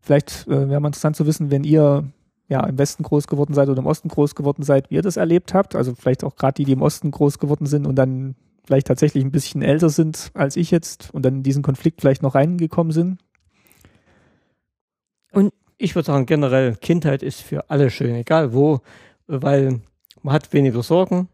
Vielleicht 0.00 0.46
äh, 0.46 0.68
wäre 0.68 0.80
mal 0.80 0.88
interessant 0.88 1.16
zu 1.16 1.26
wissen, 1.26 1.50
wenn 1.50 1.64
ihr 1.64 2.04
ja 2.48 2.64
im 2.66 2.78
Westen 2.78 3.02
groß 3.02 3.26
geworden 3.26 3.54
seid 3.54 3.68
oder 3.68 3.80
im 3.80 3.86
Osten 3.86 4.08
groß 4.08 4.34
geworden 4.34 4.62
seid, 4.62 4.90
wie 4.90 4.96
ihr 4.96 5.02
das 5.02 5.16
erlebt 5.16 5.52
habt. 5.52 5.74
Also 5.76 5.94
vielleicht 5.94 6.24
auch 6.24 6.36
gerade 6.36 6.54
die, 6.54 6.64
die 6.64 6.72
im 6.72 6.82
Osten 6.82 7.10
groß 7.10 7.38
geworden 7.38 7.66
sind 7.66 7.86
und 7.86 7.96
dann 7.96 8.34
vielleicht 8.64 8.86
tatsächlich 8.86 9.24
ein 9.24 9.32
bisschen 9.32 9.62
älter 9.62 9.88
sind 9.88 10.30
als 10.34 10.56
ich 10.56 10.70
jetzt 10.70 11.12
und 11.12 11.24
dann 11.24 11.36
in 11.36 11.42
diesen 11.42 11.62
Konflikt 11.62 12.00
vielleicht 12.00 12.22
noch 12.22 12.34
reingekommen 12.34 12.92
sind. 12.92 13.18
Ich 15.82 15.94
würde 15.94 16.06
sagen, 16.06 16.26
generell, 16.26 16.76
Kindheit 16.76 17.22
ist 17.22 17.40
für 17.40 17.70
alle 17.70 17.88
schön, 17.88 18.14
egal 18.14 18.52
wo, 18.52 18.80
weil 19.26 19.80
man 20.22 20.34
hat 20.34 20.52
weniger 20.52 20.82
Sorgen. 20.82 21.28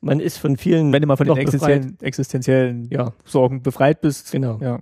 Man 0.00 0.18
ist 0.18 0.36
von 0.36 0.56
vielen. 0.56 0.92
Wenn 0.92 1.00
du 1.00 1.06
mal 1.06 1.16
von 1.16 1.26
den 1.28 1.36
existenziellen, 1.36 1.96
existenziellen 2.00 2.88
Ja, 2.90 3.12
Sorgen 3.24 3.62
befreit 3.62 4.00
bist. 4.00 4.32
genau. 4.32 4.58
Ja. 4.60 4.80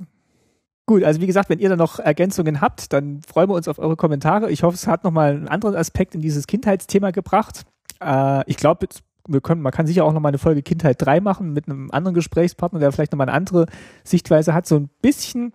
Gut, 0.86 1.04
also 1.04 1.20
wie 1.20 1.26
gesagt, 1.26 1.50
wenn 1.50 1.58
ihr 1.58 1.68
da 1.68 1.76
noch 1.76 1.98
Ergänzungen 1.98 2.60
habt, 2.62 2.92
dann 2.92 3.20
freuen 3.22 3.50
wir 3.50 3.54
uns 3.54 3.68
auf 3.68 3.78
eure 3.78 3.96
Kommentare. 3.96 4.50
Ich 4.50 4.62
hoffe, 4.62 4.74
es 4.74 4.86
hat 4.86 5.04
nochmal 5.04 5.32
einen 5.32 5.46
anderen 5.48 5.76
Aspekt 5.76 6.14
in 6.14 6.22
dieses 6.22 6.46
Kindheitsthema 6.46 7.10
gebracht. 7.10 7.64
Äh, 8.02 8.42
ich 8.50 8.56
glaube, 8.56 8.88
wir 9.28 9.40
können, 9.42 9.60
man 9.60 9.72
kann 9.72 9.86
sicher 9.86 10.04
auch 10.06 10.12
nochmal 10.14 10.30
eine 10.30 10.38
Folge 10.38 10.62
Kindheit 10.62 10.96
3 11.00 11.20
machen 11.20 11.52
mit 11.52 11.68
einem 11.68 11.90
anderen 11.90 12.14
Gesprächspartner, 12.14 12.80
der 12.80 12.90
vielleicht 12.92 13.12
nochmal 13.12 13.28
eine 13.28 13.36
andere 13.36 13.66
Sichtweise 14.04 14.54
hat. 14.54 14.66
So 14.66 14.76
ein 14.76 14.88
bisschen 15.02 15.52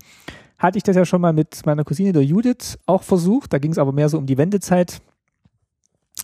hatte 0.58 0.78
ich 0.78 0.84
das 0.84 0.96
ja 0.96 1.06
schon 1.06 1.22
mal 1.22 1.34
mit 1.34 1.66
meiner 1.66 1.84
Cousine, 1.84 2.14
der 2.14 2.24
Judith, 2.24 2.78
auch 2.86 3.04
versucht. 3.04 3.54
Da 3.54 3.60
ging 3.60 3.72
es 3.72 3.78
aber 3.78 3.92
mehr 3.92 4.10
so 4.10 4.18
um 4.18 4.26
die 4.26 4.38
Wendezeit. 4.38 5.02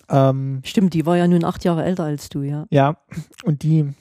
Ähm, 0.10 0.62
Stimmt, 0.64 0.94
die 0.94 1.06
war 1.06 1.18
ja 1.18 1.28
nun 1.28 1.44
acht 1.44 1.64
Jahre 1.64 1.84
älter 1.84 2.04
als 2.04 2.30
du, 2.30 2.42
ja. 2.42 2.66
ja, 2.70 2.98
und 3.44 3.64
die 3.64 3.94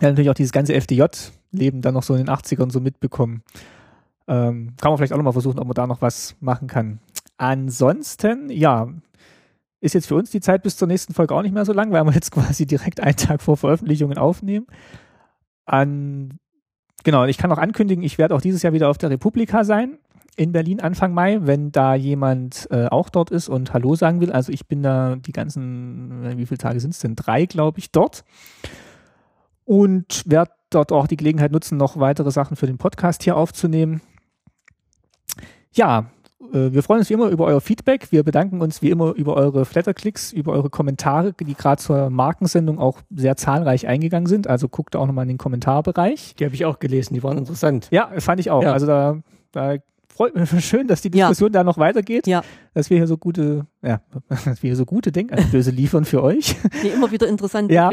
ja, 0.00 0.08
natürlich 0.08 0.30
auch 0.30 0.34
dieses 0.34 0.52
ganze 0.52 0.74
FDJ-Leben 0.74 1.82
dann 1.82 1.94
noch 1.94 2.02
so 2.02 2.14
in 2.14 2.24
den 2.24 2.34
80ern 2.34 2.70
so 2.70 2.80
mitbekommen. 2.80 3.42
Ähm, 4.26 4.74
kann 4.80 4.90
man 4.90 4.96
vielleicht 4.96 5.12
auch 5.12 5.18
noch 5.18 5.24
mal 5.24 5.32
versuchen, 5.32 5.58
ob 5.58 5.66
man 5.66 5.74
da 5.74 5.86
noch 5.86 6.00
was 6.00 6.34
machen 6.40 6.66
kann. 6.66 6.98
Ansonsten, 7.36 8.50
ja, 8.50 8.88
ist 9.80 9.94
jetzt 9.94 10.06
für 10.06 10.16
uns 10.16 10.30
die 10.30 10.40
Zeit 10.40 10.62
bis 10.62 10.76
zur 10.76 10.88
nächsten 10.88 11.12
Folge 11.12 11.34
auch 11.34 11.42
nicht 11.42 11.52
mehr 11.52 11.66
so 11.66 11.72
lang, 11.72 11.92
weil 11.92 12.04
wir 12.04 12.12
jetzt 12.12 12.30
quasi 12.32 12.66
direkt 12.66 13.00
einen 13.00 13.16
Tag 13.16 13.42
vor 13.42 13.56
Veröffentlichungen 13.56 14.18
aufnehmen. 14.18 14.66
An, 15.66 16.38
genau, 17.04 17.24
ich 17.24 17.38
kann 17.38 17.52
auch 17.52 17.58
ankündigen, 17.58 18.02
ich 18.02 18.18
werde 18.18 18.34
auch 18.34 18.40
dieses 18.40 18.62
Jahr 18.62 18.72
wieder 18.72 18.88
auf 18.88 18.98
der 18.98 19.10
Republika 19.10 19.64
sein 19.64 19.98
in 20.36 20.52
Berlin 20.52 20.80
Anfang 20.80 21.14
Mai, 21.14 21.38
wenn 21.42 21.70
da 21.70 21.94
jemand 21.94 22.66
äh, 22.70 22.86
auch 22.86 23.08
dort 23.08 23.30
ist 23.30 23.48
und 23.48 23.72
Hallo 23.72 23.94
sagen 23.94 24.20
will. 24.20 24.32
Also 24.32 24.52
ich 24.52 24.66
bin 24.66 24.82
da 24.82 25.16
die 25.16 25.32
ganzen, 25.32 26.24
äh, 26.24 26.36
wie 26.36 26.46
viele 26.46 26.58
Tage 26.58 26.80
sind 26.80 26.90
es 26.90 26.98
denn? 26.98 27.14
Drei, 27.14 27.46
glaube 27.46 27.78
ich, 27.78 27.92
dort. 27.92 28.24
Und 29.64 30.24
werde 30.26 30.50
dort 30.70 30.92
auch 30.92 31.06
die 31.06 31.16
Gelegenheit 31.16 31.52
nutzen, 31.52 31.78
noch 31.78 31.98
weitere 31.98 32.30
Sachen 32.30 32.56
für 32.56 32.66
den 32.66 32.78
Podcast 32.78 33.22
hier 33.22 33.36
aufzunehmen. 33.36 34.00
Ja, 35.72 36.10
wir 36.52 36.82
freuen 36.82 37.00
uns 37.00 37.10
wie 37.10 37.14
immer 37.14 37.28
über 37.28 37.44
euer 37.46 37.60
Feedback. 37.60 38.12
Wir 38.12 38.22
bedanken 38.22 38.60
uns 38.60 38.82
wie 38.82 38.90
immer 38.90 39.12
über 39.14 39.34
eure 39.34 39.64
Flatterklicks, 39.64 40.32
über 40.32 40.52
eure 40.52 40.70
Kommentare, 40.70 41.32
die 41.32 41.54
gerade 41.54 41.82
zur 41.82 42.10
Markensendung 42.10 42.78
auch 42.78 42.98
sehr 43.14 43.36
zahlreich 43.36 43.86
eingegangen 43.86 44.26
sind. 44.26 44.46
Also 44.46 44.68
guckt 44.68 44.96
auch 44.96 45.06
nochmal 45.06 45.24
in 45.24 45.30
den 45.30 45.38
Kommentarbereich. 45.38 46.34
Die 46.38 46.44
habe 46.44 46.54
ich 46.54 46.64
auch 46.64 46.78
gelesen, 46.78 47.14
die 47.14 47.22
waren 47.22 47.38
interessant. 47.38 47.88
Ja, 47.90 48.10
fand 48.18 48.40
ich 48.40 48.50
auch. 48.50 48.62
Ja. 48.62 48.72
Also 48.72 48.86
da, 48.86 49.18
da 49.52 49.76
freut 50.08 50.34
mich 50.36 50.48
schön, 50.64 50.86
dass 50.86 51.02
die 51.02 51.08
Ja. 51.08 51.28
Diskussion 51.28 51.50
da 51.52 51.64
noch 51.64 51.78
weitergeht. 51.78 52.26
Ja. 52.26 52.42
Dass 52.72 52.88
wir 52.90 52.98
hier 52.98 53.06
so 53.08 53.16
gute, 53.18 53.66
ja, 53.82 54.00
dass 54.28 54.62
wir 54.62 54.68
hier 54.68 54.76
so 54.76 54.84
gute 54.86 55.10
Denkanstöße 55.12 55.70
liefern 55.70 56.04
für 56.04 56.22
euch. 56.22 56.56
Nee, 56.82 56.90
immer 56.90 57.10
wieder 57.10 57.26
interessant, 57.28 57.70
Ja. 57.72 57.90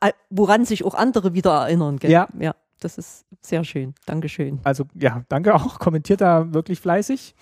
a- 0.00 0.10
woran 0.30 0.64
sich 0.64 0.84
auch 0.84 0.94
andere 0.94 1.32
wieder 1.34 1.52
erinnern. 1.52 1.98
Gell? 1.98 2.10
Ja. 2.10 2.28
ja. 2.38 2.54
Das 2.84 2.98
ist 2.98 3.24
sehr 3.40 3.64
schön. 3.64 3.94
Dankeschön. 4.04 4.60
Also 4.62 4.84
ja, 4.94 5.24
danke 5.30 5.54
auch. 5.54 5.78
Kommentiert 5.78 6.20
da 6.20 6.52
wirklich 6.52 6.80
fleißig. 6.80 7.34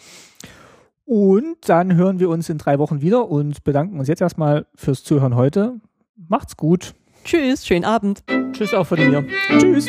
Und 1.04 1.68
dann 1.68 1.96
hören 1.96 2.20
wir 2.20 2.28
uns 2.28 2.48
in 2.48 2.58
drei 2.58 2.78
Wochen 2.78 3.02
wieder 3.02 3.28
und 3.28 3.64
bedanken 3.64 3.98
uns 3.98 4.06
jetzt 4.06 4.22
erstmal 4.22 4.66
fürs 4.76 5.02
Zuhören 5.02 5.34
heute. 5.34 5.80
Macht's 6.28 6.56
gut. 6.56 6.94
Tschüss, 7.24 7.66
schönen 7.66 7.84
Abend. 7.84 8.22
Tschüss 8.52 8.72
auch 8.72 8.86
von 8.86 9.00
mir. 9.00 9.26
Tschüss. 9.58 9.88